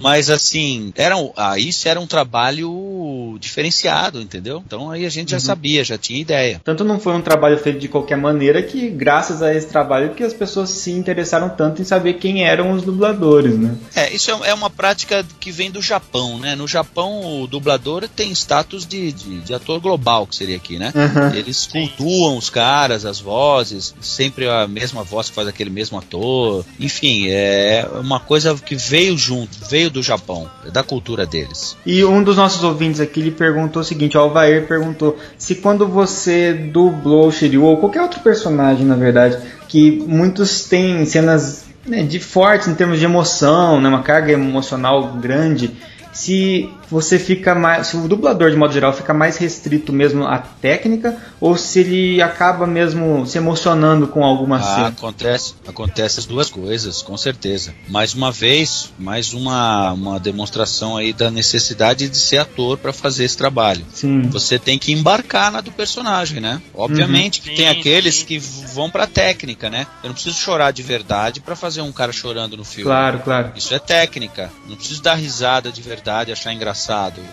Mas 0.00 0.30
assim, 0.30 0.92
era 0.96 1.16
um, 1.16 1.32
ah, 1.36 1.58
isso 1.58 1.88
era 1.88 2.00
um 2.00 2.06
trabalho 2.06 3.36
diferenciado, 3.40 4.20
entendeu? 4.20 4.62
Então 4.64 4.90
aí 4.90 5.04
a 5.04 5.10
gente 5.10 5.30
já 5.30 5.36
Uhum. 5.36 5.40
sabia, 5.40 5.84
já 5.84 5.96
tinha 5.98 6.20
ideia. 6.20 6.39
Tanto 6.64 6.84
não 6.84 6.98
foi 6.98 7.14
um 7.14 7.20
trabalho 7.20 7.58
feito 7.58 7.78
de 7.78 7.88
qualquer 7.88 8.16
maneira 8.16 8.62
que, 8.62 8.88
graças 8.88 9.42
a 9.42 9.54
esse 9.54 9.68
trabalho, 9.68 10.14
que 10.14 10.22
as 10.22 10.32
pessoas 10.32 10.70
se 10.70 10.92
interessaram 10.92 11.48
tanto 11.48 11.82
em 11.82 11.84
saber 11.84 12.14
quem 12.14 12.44
eram 12.44 12.72
os 12.72 12.82
dubladores, 12.82 13.58
né? 13.58 13.74
É, 13.94 14.12
isso 14.12 14.30
é, 14.30 14.50
é 14.50 14.54
uma 14.54 14.70
prática 14.70 15.24
que 15.38 15.50
vem 15.50 15.70
do 15.70 15.82
Japão, 15.82 16.38
né? 16.38 16.54
No 16.54 16.66
Japão, 16.66 17.42
o 17.42 17.46
dublador 17.46 18.08
tem 18.08 18.30
status 18.32 18.86
de, 18.86 19.12
de, 19.12 19.40
de 19.40 19.54
ator 19.54 19.80
global, 19.80 20.26
que 20.26 20.36
seria 20.36 20.56
aqui, 20.56 20.78
né? 20.78 20.92
Aham. 20.94 21.32
Eles 21.34 21.66
cultuam 21.66 22.36
os 22.36 22.50
caras, 22.50 23.04
as 23.04 23.20
vozes, 23.20 23.94
sempre 24.00 24.48
a 24.48 24.66
mesma 24.66 25.02
voz 25.02 25.28
que 25.28 25.34
faz 25.34 25.48
aquele 25.48 25.70
mesmo 25.70 25.98
ator. 25.98 26.64
Enfim, 26.78 27.26
é 27.28 27.86
uma 28.00 28.20
coisa 28.20 28.54
que 28.54 28.76
veio 28.76 29.16
junto, 29.16 29.58
veio 29.68 29.90
do 29.90 30.02
Japão, 30.02 30.48
é 30.66 30.70
da 30.70 30.82
cultura 30.82 31.26
deles. 31.26 31.76
E 31.84 32.04
um 32.04 32.22
dos 32.22 32.36
nossos 32.36 32.62
ouvintes 32.62 33.00
aqui 33.00 33.20
ele 33.20 33.30
perguntou 33.30 33.82
o 33.82 33.84
seguinte: 33.84 34.16
o 34.16 34.20
Alvair 34.20 34.66
perguntou 34.66 35.18
se 35.36 35.56
quando 35.56 35.86
você 35.86 36.29
dublou 36.52 37.28
o 37.28 37.32
Shiryu 37.32 37.64
ou 37.64 37.76
qualquer 37.76 38.02
outro 38.02 38.20
personagem, 38.20 38.86
na 38.86 38.96
verdade, 38.96 39.38
que 39.68 40.02
muitos 40.06 40.64
têm 40.68 41.04
cenas 41.06 41.64
né, 41.86 42.02
de 42.02 42.18
fortes 42.18 42.68
em 42.68 42.74
termos 42.74 42.98
de 42.98 43.04
emoção, 43.04 43.80
né, 43.80 43.88
uma 43.88 44.02
carga 44.02 44.32
emocional 44.32 45.12
grande. 45.14 45.70
Se 46.12 46.68
você 46.90 47.18
fica 47.18 47.54
mais, 47.54 47.88
se 47.88 47.96
o 47.96 48.08
dublador 48.08 48.50
de 48.50 48.56
modo 48.56 48.72
geral 48.72 48.92
fica 48.92 49.14
mais 49.14 49.36
restrito 49.36 49.92
mesmo 49.92 50.24
à 50.26 50.38
técnica 50.38 51.16
ou 51.40 51.56
se 51.56 51.80
ele 51.80 52.20
acaba 52.22 52.66
mesmo 52.66 53.26
se 53.26 53.38
emocionando 53.38 54.08
com 54.08 54.24
alguma 54.24 54.56
Ah, 54.56 54.62
cena. 54.62 54.88
acontece, 54.88 55.54
acontece 55.66 56.20
as 56.20 56.26
duas 56.26 56.50
coisas, 56.50 57.02
com 57.02 57.16
certeza. 57.16 57.74
Mais 57.88 58.14
uma 58.14 58.32
vez, 58.32 58.92
mais 58.98 59.32
uma, 59.32 59.92
uma 59.92 60.18
demonstração 60.20 60.96
aí 60.96 61.12
da 61.12 61.30
necessidade 61.30 62.08
de 62.08 62.16
ser 62.16 62.38
ator 62.38 62.76
para 62.78 62.92
fazer 62.92 63.24
esse 63.24 63.36
trabalho. 63.36 63.84
Sim. 63.92 64.22
Você 64.30 64.58
tem 64.58 64.78
que 64.78 64.92
embarcar 64.92 65.52
na 65.52 65.60
do 65.60 65.70
personagem, 65.70 66.40
né? 66.40 66.60
Obviamente 66.74 67.40
que 67.40 67.50
Sim, 67.50 67.54
tem 67.56 67.68
aqueles 67.68 68.16
sim. 68.16 68.24
que 68.26 68.38
vão 68.38 68.90
pra 68.90 69.06
técnica, 69.06 69.68
né? 69.70 69.86
Eu 70.02 70.08
não 70.08 70.14
preciso 70.14 70.36
chorar 70.36 70.70
de 70.72 70.82
verdade 70.82 71.40
para 71.40 71.54
fazer 71.54 71.82
um 71.82 71.92
cara 71.92 72.12
chorando 72.12 72.56
no 72.56 72.64
filme. 72.64 72.84
Claro, 72.84 73.20
claro. 73.20 73.52
Isso 73.54 73.74
é 73.74 73.78
técnica. 73.78 74.50
Não 74.68 74.76
preciso 74.76 75.02
dar 75.02 75.14
risada 75.14 75.70
de 75.70 75.80
verdade, 75.82 76.32
achar 76.32 76.52
engraçado. 76.52 76.79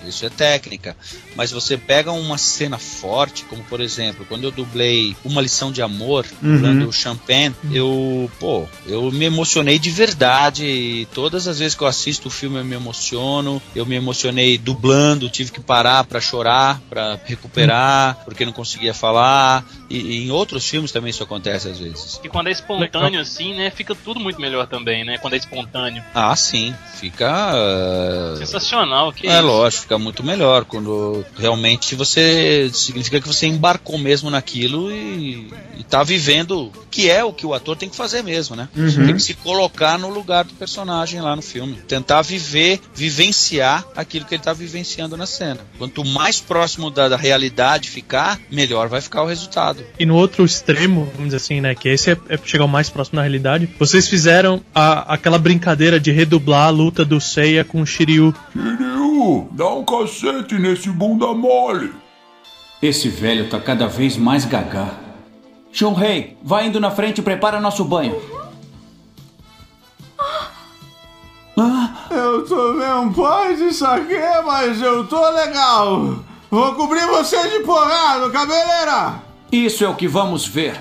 Isso 0.07 0.25
é 0.25 0.29
técnica. 0.29 0.95
Mas 1.35 1.51
você 1.51 1.77
pega 1.77 2.11
uma 2.11 2.37
cena 2.37 2.77
forte, 2.77 3.43
como 3.45 3.63
por 3.63 3.79
exemplo, 3.81 4.25
quando 4.27 4.43
eu 4.43 4.51
dublei 4.51 5.15
Uma 5.23 5.41
Lição 5.41 5.71
de 5.71 5.81
Amor, 5.81 6.25
Uhum. 6.41 6.53
dublando 6.55 6.87
o 6.89 6.93
Champagne, 6.93 7.55
eu, 7.71 8.29
pô, 8.39 8.65
eu 8.85 9.11
me 9.11 9.25
emocionei 9.25 9.77
de 9.79 9.89
verdade. 9.89 10.65
E 10.65 11.05
todas 11.13 11.47
as 11.47 11.59
vezes 11.59 11.75
que 11.75 11.83
eu 11.83 11.87
assisto 11.87 12.27
o 12.27 12.31
filme 12.31 12.57
eu 12.59 12.65
me 12.65 12.75
emociono. 12.75 13.61
Eu 13.75 13.85
me 13.85 13.95
emocionei 13.95 14.57
dublando, 14.57 15.29
tive 15.29 15.51
que 15.51 15.59
parar 15.61 16.03
pra 16.05 16.19
chorar, 16.19 16.81
pra 16.89 17.19
recuperar, 17.25 18.17
porque 18.25 18.45
não 18.45 18.53
conseguia 18.53 18.93
falar. 18.93 19.63
E, 19.89 19.97
e 19.99 20.25
em 20.27 20.31
outros 20.31 20.67
filmes 20.67 20.91
também 20.91 21.09
isso 21.11 21.23
acontece 21.23 21.69
às 21.69 21.79
vezes. 21.79 22.19
E 22.23 22.27
quando 22.29 22.47
é 22.47 22.51
espontâneo 22.51 23.21
assim, 23.21 23.53
né, 23.53 23.69
fica 23.69 23.95
tudo 23.95 24.19
muito 24.19 24.39
melhor 24.41 24.67
também, 24.67 25.03
né? 25.05 25.17
Quando 25.17 25.33
é 25.33 25.37
espontâneo. 25.37 26.03
Ah, 26.13 26.35
sim. 26.35 26.73
Fica. 26.95 27.29
ah, 27.31 28.35
Sensacional, 28.37 29.11
que 29.13 29.27
É 29.27 29.36
isso. 29.39 29.47
lógico, 29.47 29.81
fica 29.83 29.97
muito 29.97 30.23
melhor 30.23 30.65
quando 30.65 31.25
realmente 31.37 31.95
você 31.95 32.69
significa 32.73 33.19
que 33.21 33.27
você 33.27 33.47
embarcou 33.47 33.97
mesmo 33.97 34.29
naquilo 34.29 34.91
e, 34.91 35.47
e 35.77 35.83
tá 35.83 36.03
vivendo, 36.03 36.71
que 36.91 37.09
é 37.09 37.23
o 37.23 37.31
que 37.33 37.45
o 37.45 37.53
ator 37.53 37.75
tem 37.75 37.89
que 37.89 37.95
fazer 37.95 38.23
mesmo, 38.23 38.55
né? 38.55 38.67
Uhum. 38.75 39.05
Tem 39.05 39.15
que 39.15 39.21
se 39.21 39.33
colocar 39.33 39.97
no 39.97 40.09
lugar 40.09 40.43
do 40.43 40.53
personagem 40.53 41.21
lá 41.21 41.35
no 41.35 41.41
filme, 41.41 41.77
tentar 41.87 42.21
viver, 42.21 42.79
vivenciar 42.93 43.85
aquilo 43.95 44.25
que 44.25 44.35
ele 44.35 44.43
tá 44.43 44.53
vivenciando 44.53 45.17
na 45.17 45.25
cena. 45.25 45.59
Quanto 45.77 46.03
mais 46.05 46.39
próximo 46.39 46.89
da, 46.89 47.09
da 47.09 47.17
realidade 47.17 47.89
ficar, 47.89 48.39
melhor 48.51 48.87
vai 48.87 49.01
ficar 49.01 49.23
o 49.23 49.27
resultado. 49.27 49.83
E 49.99 50.05
no 50.05 50.15
outro 50.15 50.45
extremo, 50.45 51.05
vamos 51.13 51.25
dizer 51.25 51.37
assim, 51.37 51.61
né? 51.61 51.73
Que 51.75 51.89
esse 51.89 52.11
é, 52.11 52.17
é 52.29 52.37
chegar 52.43 52.65
o 52.65 52.67
mais 52.67 52.89
próximo 52.89 53.17
da 53.17 53.21
realidade. 53.23 53.69
Vocês 53.79 54.07
fizeram 54.07 54.61
a- 54.73 55.13
aquela 55.13 55.37
brincadeira 55.37 55.99
de 55.99 56.11
redublar 56.11 56.67
a 56.67 56.69
luta 56.69 57.03
do 57.03 57.19
Seiya 57.19 57.63
com 57.63 57.81
o 57.81 57.85
Shiryu. 57.85 58.33
Shiryu, 58.53 59.26
dá 59.51 59.69
um 59.69 59.83
cacete 59.83 60.55
nesse 60.55 60.89
bunda 60.89 61.33
mole. 61.33 61.93
Esse 62.81 63.09
velho 63.09 63.49
tá 63.49 63.59
cada 63.59 63.87
vez 63.87 64.17
mais 64.17 64.45
gagá. 64.45 64.91
Shunrei, 65.71 66.37
vai 66.43 66.67
indo 66.67 66.79
na 66.79 66.91
frente 66.91 67.19
e 67.19 67.23
prepara 67.23 67.59
nosso 67.59 67.83
banho. 67.83 68.15
Eu 72.09 72.45
tomei 72.45 72.87
um 72.87 73.11
pó 73.11 73.45
de 73.51 73.73
saque, 73.73 74.15
mas 74.45 74.81
eu 74.81 75.07
tô 75.07 75.29
legal. 75.31 76.19
Vou 76.49 76.73
cobrir 76.75 77.05
você 77.07 77.49
de 77.49 77.59
porrada, 77.59 78.29
cabeleira. 78.29 79.21
Isso 79.51 79.83
é 79.83 79.89
o 79.89 79.95
que 79.95 80.07
vamos 80.07 80.47
ver. 80.47 80.79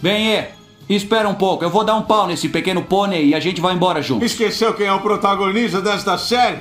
Bem, 0.00 0.34
é. 0.34 0.54
Espera 0.88 1.28
um 1.28 1.34
pouco, 1.34 1.62
eu 1.62 1.70
vou 1.70 1.84
dar 1.84 1.94
um 1.94 2.02
pau 2.02 2.26
nesse 2.26 2.48
pequeno 2.48 2.82
pônei 2.82 3.26
e 3.26 3.34
a 3.34 3.38
gente 3.38 3.60
vai 3.60 3.74
embora 3.74 4.02
junto. 4.02 4.24
Esqueceu 4.24 4.74
quem 4.74 4.86
é 4.86 4.92
o 4.92 5.00
protagonista 5.00 5.80
desta 5.80 6.18
série? 6.18 6.58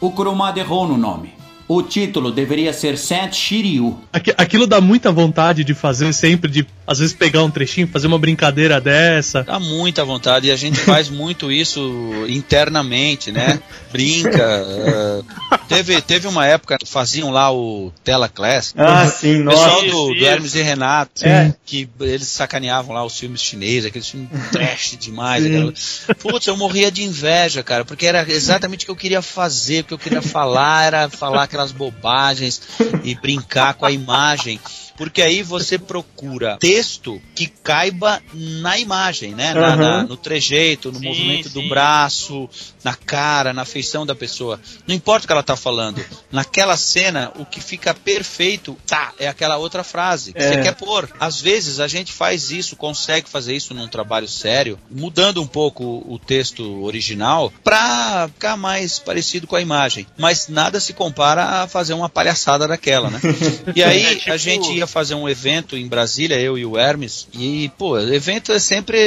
O 0.00 0.10
Kurumada 0.10 0.58
errou 0.60 0.86
no 0.88 0.96
nome. 0.96 1.34
O 1.68 1.82
título 1.82 2.32
deveria 2.32 2.72
ser 2.72 2.98
Saint 2.98 3.32
Shiryu. 3.32 3.96
Aqui- 4.12 4.34
aquilo 4.36 4.66
dá 4.66 4.80
muita 4.80 5.12
vontade 5.12 5.62
de 5.62 5.72
fazer 5.72 6.12
sempre, 6.12 6.50
de 6.50 6.66
às 6.84 6.98
vezes 6.98 7.14
pegar 7.14 7.44
um 7.44 7.50
trechinho, 7.50 7.86
fazer 7.86 8.08
uma 8.08 8.18
brincadeira 8.18 8.80
dessa. 8.80 9.44
Dá 9.44 9.60
muita 9.60 10.04
vontade 10.04 10.48
e 10.48 10.50
a 10.50 10.56
gente 10.56 10.80
faz 10.80 11.08
muito 11.08 11.52
isso 11.52 11.80
internamente, 12.28 13.30
né? 13.30 13.60
Brinca. 13.92 14.30
eh, 14.42 15.22
teve, 15.70 16.02
teve 16.02 16.26
uma 16.28 16.46
época 16.46 16.76
que 16.78 16.86
faziam 16.86 17.30
lá 17.30 17.52
o 17.52 17.92
Tela 18.04 18.28
Class. 18.28 18.74
Ah, 18.76 19.06
sim, 19.06 19.42
O 19.42 19.48
pessoal 19.50 19.70
nossa. 19.82 19.86
do, 19.86 20.14
do. 20.14 20.24
Hermes 20.26 20.54
e 20.54 20.62
Renato, 20.62 21.24
É. 21.26 21.54
que 21.64 21.88
eles 22.00 22.26
sacaneavam 22.28 22.94
lá 22.94 23.04
os 23.04 23.18
filmes 23.18 23.40
chineses, 23.40 23.86
aqueles 23.86 24.08
filmes 24.08 24.28
trash 24.52 24.96
demais. 24.98 25.44
Sim. 25.44 25.50
aquela- 25.50 26.14
Putz, 26.16 26.46
eu 26.46 26.56
morria 26.56 26.90
de 26.90 27.02
inveja, 27.04 27.62
cara, 27.62 27.84
porque 27.84 28.06
era 28.06 28.28
exatamente 28.30 28.82
o 28.82 28.86
que 28.86 28.90
eu 28.90 28.96
queria 28.96 29.22
fazer, 29.22 29.80
o 29.80 29.84
que 29.84 29.94
eu 29.94 29.98
queria 29.98 30.20
falar 30.22 30.84
era 30.84 31.08
falar 31.08 31.44
aquelas 31.44 31.72
bobagens 31.72 32.60
e 33.04 33.14
brincar 33.14 33.74
com 33.74 33.86
a 33.86 33.90
imagem. 33.92 34.58
Porque 35.00 35.22
aí 35.22 35.42
você 35.42 35.78
procura 35.78 36.58
texto 36.58 37.22
que 37.34 37.46
caiba 37.46 38.20
na 38.34 38.78
imagem, 38.78 39.34
né? 39.34 39.54
Na, 39.54 39.74
na, 39.74 39.84
Aham. 39.96 40.02
no 40.06 40.14
trejeito, 40.18 40.92
no 40.92 40.98
Sim, 40.98 41.06
movimento 41.06 41.48
do 41.48 41.62
sim. 41.62 41.68
braço, 41.70 42.50
na 42.84 42.94
cara, 42.94 43.54
na 43.54 43.64
feição 43.64 44.04
da 44.04 44.14
pessoa. 44.14 44.60
Não 44.86 44.94
importa 44.94 45.24
o 45.24 45.26
que 45.26 45.32
ela 45.32 45.42
tá 45.42 45.56
falando. 45.56 46.04
Naquela 46.30 46.76
cena, 46.76 47.32
o 47.38 47.46
que 47.46 47.62
fica 47.62 47.94
perfeito, 47.94 48.76
tá, 48.86 49.14
é 49.18 49.26
aquela 49.26 49.56
outra 49.56 49.82
frase 49.82 50.34
que 50.34 50.38
É. 50.42 50.48
você 50.56 50.60
quer 50.62 50.74
pôr. 50.74 51.08
Às 51.18 51.40
vezes 51.40 51.80
a 51.80 51.88
gente 51.88 52.12
faz 52.12 52.50
isso, 52.50 52.76
consegue 52.76 53.26
fazer 53.26 53.56
isso 53.56 53.72
num 53.72 53.88
trabalho 53.88 54.28
sério, 54.28 54.78
mudando 54.90 55.40
um 55.42 55.46
pouco 55.46 55.82
o 56.06 56.18
texto 56.18 56.82
original 56.84 57.50
pra 57.64 58.28
ficar 58.34 58.58
mais 58.58 58.98
parecido 58.98 59.46
com 59.46 59.56
a 59.56 59.62
imagem. 59.62 60.06
Mas 60.18 60.46
nada 60.48 60.78
se 60.78 60.92
compara 60.92 61.62
a 61.62 61.66
fazer 61.66 61.94
uma 61.94 62.10
palhaçada 62.10 62.68
daquela, 62.68 63.08
né? 63.08 63.18
E 63.74 63.82
aí 63.82 64.04
É, 64.04 64.14
tipo- 64.16 64.32
a 64.32 64.36
gente 64.36 64.72
ia 64.72 64.86
fazer 64.90 65.14
um 65.14 65.28
evento 65.28 65.76
em 65.76 65.86
Brasília, 65.86 66.38
eu 66.40 66.58
e 66.58 66.64
o 66.66 66.76
Hermes, 66.78 67.26
e, 67.32 67.70
pô, 67.78 67.98
evento 67.98 68.52
é 68.52 68.58
sempre, 68.58 68.98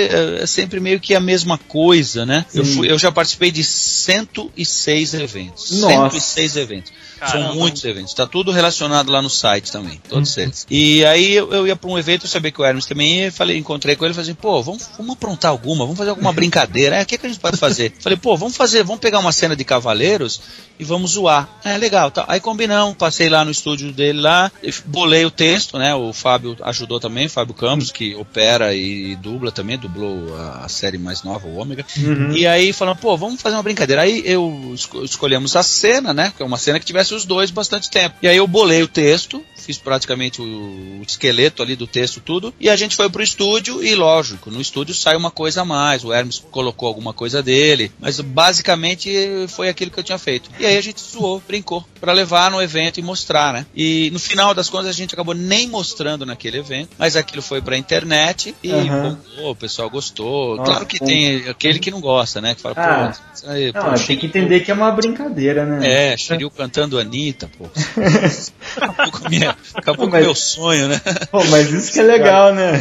é 0.41 0.45
sempre 0.47 0.79
meio 0.79 0.99
que 0.99 1.13
a 1.15 1.19
mesma 1.19 1.57
coisa, 1.57 2.25
né? 2.25 2.45
Eu, 2.53 2.65
fui- 2.65 2.89
eu 2.91 2.97
já 2.97 3.11
participei 3.11 3.51
de 3.51 3.63
106 3.63 5.13
eventos. 5.13 5.71
Nossa. 5.79 5.93
106 6.19 6.57
eventos. 6.57 6.91
Caramba. 7.19 7.47
São 7.47 7.55
muitos 7.55 7.85
eventos. 7.85 8.13
Tá 8.13 8.27
tudo 8.27 8.51
relacionado 8.51 9.09
lá 9.09 9.21
no 9.21 9.29
site 9.29 9.71
também, 9.71 10.01
todos 10.09 10.35
Uhum. 10.35 10.43
eles. 10.43 10.67
E 10.69 11.05
aí 11.05 11.33
eu, 11.33 11.53
eu 11.53 11.65
ia 11.67 11.75
pra 11.75 11.89
um 11.89 11.97
evento, 11.97 12.25
eu 12.25 12.29
sabia 12.29 12.51
que 12.51 12.59
o 12.61 12.65
Hermes 12.65 12.85
também 12.85 13.21
ia, 13.21 13.31
falei, 13.31 13.57
encontrei 13.57 13.95
com 13.95 14.03
ele 14.03 14.11
e 14.11 14.15
falei 14.15 14.29
assim, 14.31 14.39
pô, 14.41 14.61
vamos, 14.61 14.89
vamos 14.97 15.13
aprontar 15.13 15.51
alguma, 15.51 15.85
vamos 15.85 15.97
fazer 15.97 16.09
alguma 16.09 16.33
brincadeira. 16.33 16.97
É, 16.97 17.03
o 17.03 17.05
que, 17.05 17.17
que 17.17 17.25
a 17.25 17.29
gente 17.29 17.39
pode 17.39 17.55
fazer? 17.55 17.93
falei, 18.01 18.17
pô, 18.17 18.35
vamos 18.35 18.57
fazer, 18.57 18.83
vamos 18.83 18.99
pegar 18.99 19.19
uma 19.19 19.31
cena 19.31 19.55
de 19.55 19.63
cavaleiros 19.63 20.41
e 20.77 20.83
vamos 20.83 21.11
zoar. 21.11 21.47
É, 21.63 21.77
legal, 21.77 22.11
tá. 22.11 22.25
Aí 22.27 22.41
combinamos, 22.41 22.95
passei 22.97 23.29
lá 23.29 23.45
no 23.45 23.51
estúdio 23.51 23.93
dele 23.93 24.19
lá, 24.19 24.51
bolei 24.87 25.23
o 25.23 25.31
texto, 25.31 25.62
né? 25.77 25.93
O 25.95 26.11
Fábio 26.13 26.55
ajudou 26.61 26.99
também, 26.99 27.27
Fábio 27.27 27.53
Campos, 27.53 27.91
que 27.91 28.15
opera 28.15 28.73
e 28.73 29.15
dubla 29.15 29.51
também, 29.51 29.77
dublou 29.77 30.35
a, 30.37 30.67
série 30.67 30.97
mais 30.97 31.23
nova, 31.23 31.47
o 31.47 31.55
Ômega. 31.57 31.85
Uhum. 31.97 32.31
E 32.31 32.45
aí 32.47 32.73
falando, 32.73 32.97
pô, 32.97 33.15
vamos 33.17 33.41
fazer 33.41 33.55
uma 33.55 33.63
brincadeira. 33.63 34.01
Aí 34.01 34.21
eu 34.25 34.71
esco- 34.73 35.03
escolhemos 35.03 35.55
a 35.55 35.63
cena, 35.63 36.13
né? 36.13 36.33
Que 36.35 36.43
é 36.43 36.45
uma 36.45 36.57
cena 36.57 36.79
que 36.79 36.85
tivesse 36.85 37.13
os 37.13 37.25
dois 37.25 37.51
bastante 37.51 37.89
tempo. 37.89 38.15
E 38.21 38.27
aí 38.27 38.37
eu 38.37 38.47
bolei 38.47 38.81
o 38.83 38.87
texto, 38.87 39.43
fiz 39.63 39.77
praticamente 39.77 40.41
o, 40.41 41.01
esqueleto 41.05 41.61
ali 41.61 41.75
do 41.75 41.87
texto, 41.87 42.19
tudo. 42.19 42.53
E 42.59 42.69
a 42.69 42.75
gente 42.75 42.95
foi 42.95 43.09
pro 43.09 43.23
estúdio 43.23 43.83
e, 43.83 43.95
lógico, 43.95 44.51
no 44.51 44.61
estúdio 44.61 44.93
sai 44.93 45.15
uma 45.15 45.31
coisa 45.31 45.61
a 45.61 45.65
mais. 45.65 46.03
O 46.03 46.13
Hermes 46.13 46.43
colocou 46.51 46.87
alguma 46.87 47.13
coisa 47.13 47.41
dele. 47.41 47.91
Mas 47.99 48.19
basicamente 48.19 49.11
foi 49.49 49.69
aquilo 49.69 49.91
que 49.91 49.99
eu 49.99 50.03
tinha 50.03 50.17
feito. 50.17 50.49
E 50.59 50.65
aí 50.65 50.77
a 50.77 50.81
gente 50.81 51.01
zoou, 51.01 51.41
brincou, 51.47 51.85
pra 51.99 52.13
levar 52.13 52.51
no 52.51 52.61
evento 52.61 52.99
e 52.99 53.03
mostrar, 53.03 53.53
né? 53.53 53.65
E 53.75 54.09
no 54.11 54.19
final 54.19 54.53
das 54.53 54.69
contas 54.69 54.87
a 54.87 54.93
gente 54.93 55.13
acabou 55.13 55.33
nem 55.33 55.67
mostrando 55.67 56.25
naquele 56.25 56.57
evento, 56.57 56.89
mas 56.97 57.15
aquilo 57.15 57.41
foi 57.41 57.61
pra 57.61 57.77
internet 57.77 58.55
e 58.63 58.71
Aham. 58.71 59.19
bombou, 59.35 59.51
o 59.51 59.55
pessoal 59.55 59.89
gostou. 59.89 60.57
Nossa, 60.57 60.71
claro 60.71 60.85
que 60.85 60.99
bom. 60.99 61.05
tem 61.05 61.47
aquele 61.47 61.79
que 61.79 61.91
não 61.91 62.01
gosta, 62.01 62.41
né? 62.41 62.55
Que 62.55 62.61
fala, 62.61 62.75
Ah, 62.77 63.11
pô, 63.13 63.33
isso 63.33 63.49
aí, 63.49 63.71
pô, 63.71 63.83
Não, 63.83 63.93
tem 63.95 64.17
que 64.17 64.25
entender 64.25 64.59
que 64.61 64.71
é 64.71 64.73
uma 64.73 64.91
brincadeira, 64.91 65.65
né? 65.65 66.11
É, 66.11 66.17
Shiryu 66.17 66.49
cantando 66.49 66.99
Anitta, 66.99 67.49
pô. 67.57 67.69
com, 69.11 69.29
minha, 69.29 69.52
acabou 69.73 70.05
com 70.05 70.11
Mas- 70.11 70.23
meu 70.25 70.35
sonho, 70.35 70.87
né? 70.87 70.99
Pô, 71.31 71.43
mas 71.45 71.71
isso 71.71 71.91
que 71.93 71.99
é 71.99 72.03
legal, 72.03 72.53
né? 72.53 72.71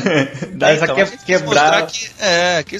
Dá 0.54 0.74
Então, 0.74 0.84
essa 0.84 0.84
a 0.84 0.94
que, 0.94 1.02
mostrar 1.02 1.24
quebrar. 1.24 1.86
que, 1.86 2.10
é, 2.20 2.62
que 2.62 2.76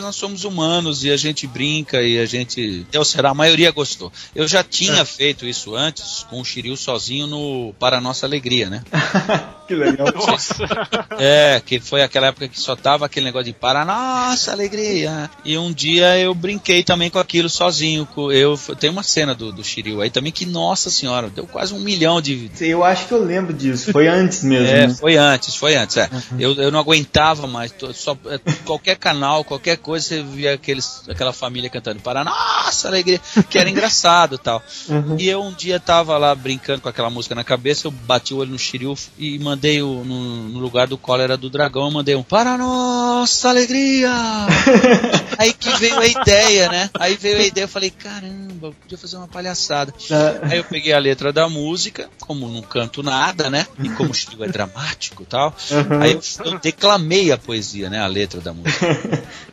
nós 0.00 0.16
somos 0.16 0.44
humanos 0.44 1.04
e 1.04 1.10
a 1.10 1.16
gente 1.16 1.46
brinca 1.46 2.02
e 2.02 2.18
a 2.18 2.26
gente. 2.26 2.86
Eu 2.92 3.04
será, 3.04 3.30
a 3.30 3.34
maioria 3.34 3.70
gostou. 3.70 4.12
Eu 4.34 4.46
já 4.48 4.62
tinha 4.62 5.02
É. 5.02 5.04
feito 5.04 5.46
isso 5.46 5.74
antes 5.74 6.26
com 6.28 6.40
o 6.40 6.44
Shiryu 6.44 6.76
sozinho 6.76 7.26
no 7.26 7.74
Para 7.78 8.00
Nossa 8.00 8.26
Alegria, 8.26 8.68
né? 8.70 8.82
Que 9.72 9.76
legal. 9.76 10.08
Nossa. 10.14 10.54
É, 11.18 11.62
que 11.64 11.78
foi 11.78 12.02
aquela 12.02 12.28
época 12.28 12.48
que 12.48 12.58
só 12.58 12.74
tava 12.74 13.06
aquele 13.06 13.26
negócio 13.26 13.44
de 13.46 13.52
para 13.52 13.84
nossa 13.84 14.50
alegria. 14.50 15.30
E 15.44 15.56
um 15.56 15.72
dia 15.72 16.18
eu 16.18 16.34
brinquei 16.34 16.82
também 16.82 17.10
com 17.10 17.18
aquilo 17.18 17.48
sozinho. 17.48 18.06
com- 18.06 18.32
Eu 18.32 18.58
tem 18.80 18.90
uma 18.90 19.02
cena 19.02 19.34
do, 19.34 19.52
do 19.52 19.62
Shiryu 19.62 20.00
aí 20.00 20.10
também 20.10 20.32
que 20.32 20.44
nossa 20.44 20.90
senhora 20.90 21.28
deu 21.30 21.46
quase 21.46 21.74
um 21.74 21.78
milhão 21.78 22.20
de 22.20 22.50
Eu 22.60 22.82
acho 22.82 23.06
que 23.06 23.12
eu 23.12 23.22
lembro 23.22 23.52
disso. 23.52 23.92
Foi 23.92 24.08
antes 24.08 24.42
mesmo. 24.44 24.66
é, 24.66 24.86
né? 24.88 24.94
foi 24.94 25.16
antes, 25.16 25.54
foi 25.54 25.76
antes. 25.76 25.96
É. 25.96 26.08
Eu, 26.38 26.54
eu 26.54 26.70
não 26.72 26.80
aguentava 26.80 27.46
mais. 27.46 27.70
tô- 27.70 27.92
Só, 27.92 28.16
é, 28.26 28.38
qualquer 28.64 28.96
canal, 28.96 29.44
qualquer 29.44 29.76
coisa, 29.76 30.06
você 30.08 30.22
via 30.22 30.54
aqueles, 30.54 31.02
aquela 31.08 31.32
família 31.32 31.70
cantando 31.70 32.00
para 32.00 32.24
nossa 32.24 32.88
alegria, 32.88 33.20
que 33.48 33.58
era 33.58 33.70
engraçado 33.70 34.34
e 34.34 34.38
tal. 34.38 34.60
Uhum. 34.88 35.16
E 35.18 35.28
eu 35.28 35.40
um 35.42 35.52
dia 35.52 35.78
tava 35.78 36.16
lá 36.18 36.34
brincando 36.34 36.80
com 36.80 36.88
aquela 36.88 37.10
música 37.10 37.34
na 37.34 37.44
cabeça, 37.44 37.86
eu 37.86 37.90
bati 37.92 38.34
o 38.34 38.38
olho 38.38 38.50
no 38.50 38.58
Shiryu 38.58 38.96
e 39.18 39.38
mandei 39.38 39.61
o, 39.82 40.02
no, 40.04 40.48
no 40.48 40.58
lugar 40.58 40.86
do 40.88 40.98
cólera 40.98 41.36
do 41.36 41.48
dragão, 41.48 41.84
eu 41.84 41.90
mandei 41.90 42.14
um 42.16 42.22
para 42.22 42.58
nossa 42.58 43.48
alegria. 43.50 44.10
Aí 45.38 45.52
que 45.52 45.70
veio 45.78 45.98
a 45.98 46.06
ideia, 46.06 46.68
né? 46.68 46.90
Aí 46.98 47.16
veio 47.16 47.38
a 47.38 47.42
ideia, 47.42 47.64
eu 47.64 47.68
falei, 47.68 47.90
caramba, 47.90 48.68
eu 48.68 48.72
podia 48.72 48.98
fazer 48.98 49.16
uma 49.16 49.28
palhaçada. 49.28 49.94
Ah, 50.10 50.48
Aí 50.50 50.58
eu 50.58 50.64
peguei 50.64 50.92
a 50.92 50.98
letra 50.98 51.32
da 51.32 51.48
música, 51.48 52.08
como 52.20 52.48
não 52.48 52.62
canto 52.62 53.02
nada, 53.02 53.48
né? 53.48 53.66
E 53.82 53.88
como 53.90 54.08
o 54.10 54.12
estilo 54.12 54.44
é 54.44 54.48
dramático 54.48 55.22
e 55.22 55.26
tal. 55.26 55.54
Uhum. 55.70 56.00
Aí 56.00 56.12
eu, 56.12 56.20
eu 56.44 56.58
declamei 56.58 57.30
a 57.32 57.38
poesia, 57.38 57.88
né? 57.88 58.00
A 58.00 58.06
letra 58.06 58.40
da 58.40 58.52
música. 58.52 58.86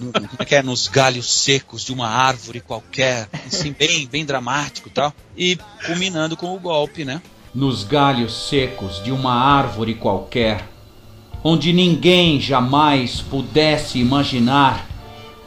No- 0.00 0.10
Como 0.12 0.26
é 0.40 0.44
que 0.44 0.56
é? 0.56 0.62
Nos 0.64 0.88
galhos 0.88 1.32
secos 1.32 1.84
de 1.84 1.92
uma 1.92 2.08
árvore 2.08 2.60
qualquer. 2.60 3.28
Assim, 3.46 3.70
bem, 3.72 4.04
bem 4.08 4.24
dramático 4.24 4.88
e 4.88 4.90
tal. 4.90 5.14
E 5.36 5.56
culminando 5.86 6.36
com 6.36 6.52
o 6.52 6.58
golpe, 6.58 7.04
né? 7.04 7.22
Nos 7.54 7.84
galhos 7.84 8.48
secos 8.48 9.02
de 9.02 9.10
uma 9.10 9.32
árvore 9.32 9.94
qualquer, 9.94 10.68
onde 11.42 11.72
ninguém 11.72 12.40
jamais 12.40 13.20
pudesse 13.20 13.98
imaginar, 13.98 14.86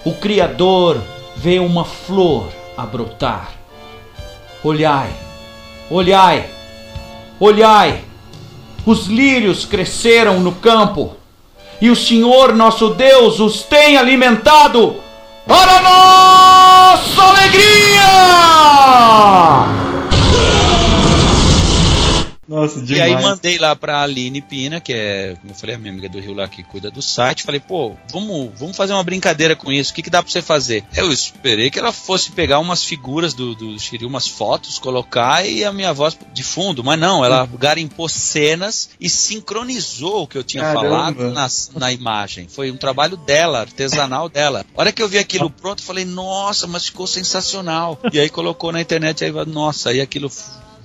o 0.04 0.14
Criador 0.14 0.99
vê 1.36 1.60
uma 1.60 1.86
flor 1.86 2.47
a 2.78 2.86
brotar. 2.86 3.52
Olhai, 4.64 5.12
olhai, 5.89 6.49
olhai! 7.39 8.04
Os 8.86 9.06
lírios 9.08 9.64
cresceram 9.64 10.39
no 10.39 10.54
campo, 10.54 11.16
e 11.80 11.89
o 11.89 11.95
Senhor 11.95 12.56
nosso 12.56 12.89
Deus 12.95 13.39
os 13.39 13.62
tem 13.64 13.97
alimentado 13.97 14.95
para 15.47 15.82
nossa 15.82 17.24
alegria! 17.24 17.91
Nossa, 22.52 22.80
E 22.80 22.84
demais. 22.84 23.16
aí 23.16 23.24
mandei 23.24 23.58
lá 23.58 23.74
pra 23.78 24.02
Aline 24.02 24.41
Pina, 24.41 24.82
que 24.82 24.91
é, 24.91 25.38
como 25.39 25.54
eu 25.54 25.56
falei, 25.56 25.76
a 25.76 25.80
minha 25.80 25.91
amiga 25.93 26.10
do 26.10 26.20
Rio 26.20 26.34
lá 26.34 26.49
que 26.49 26.62
cuida 26.64 26.91
do 26.91 27.02
site. 27.02 27.43
Falei, 27.43 27.62
pô, 27.62 27.95
vamos, 28.12 28.52
vamos 28.60 28.76
fazer 28.76 28.91
uma 28.91 29.04
brincadeira 29.06 29.56
com 29.56 29.72
isso. 29.72 29.91
O 29.91 29.95
que, 29.95 30.02
que 30.02 30.10
dá 30.10 30.22
pra 30.22 30.30
você 30.30 30.41
fazer? 30.41 30.84
Eu 30.93 31.10
esperei 31.14 31.72
que 31.72 31.80
ela 31.80 31.93
fosse 31.93 32.32
pegar 32.32 32.60
umas 32.60 32.84
figuras 32.84 33.34
do, 33.34 33.56
do 33.56 33.80
Shiryu, 33.80 34.06
umas 34.10 34.28
fotos, 34.28 34.78
colocar 34.78 35.45
e 35.47 35.64
a 35.64 35.72
minha 35.72 35.93
voz 35.93 36.18
de 36.34 36.43
fundo. 36.43 36.84
Mas 36.84 36.99
não, 36.99 37.24
ela 37.24 37.47
garimpou 37.58 38.10
cenas 38.10 38.89
e 38.99 39.10
sincronizou 39.10 40.24
o 40.24 40.28
que 40.28 40.38
eu 40.38 40.43
tinha 40.43 40.64
Caramba. 40.64 40.82
falado 40.82 41.32
na, 41.32 41.47
na 41.76 41.91
imagem. 41.93 42.47
Foi 42.49 42.70
um 42.70 42.78
trabalho 42.78 43.16
dela, 43.16 43.62
artesanal 43.62 44.28
dela. 44.28 44.66
A 44.76 44.82
hora 44.82 44.91
que 44.91 45.02
eu 45.02 45.08
vi 45.08 45.18
aquilo 45.18 45.49
pronto, 45.49 45.82
falei, 45.82 46.04
nossa, 46.06 46.68
mas 46.68 46.86
ficou 46.86 47.08
sensacional. 47.08 47.97
E 48.12 48.20
aí 48.20 48.30
colocou 48.30 48.72
na 48.72 48.82
internet, 48.82 49.24
aí, 49.24 49.32
nossa, 49.45 49.89
aí 49.91 50.02
aquilo 50.02 50.30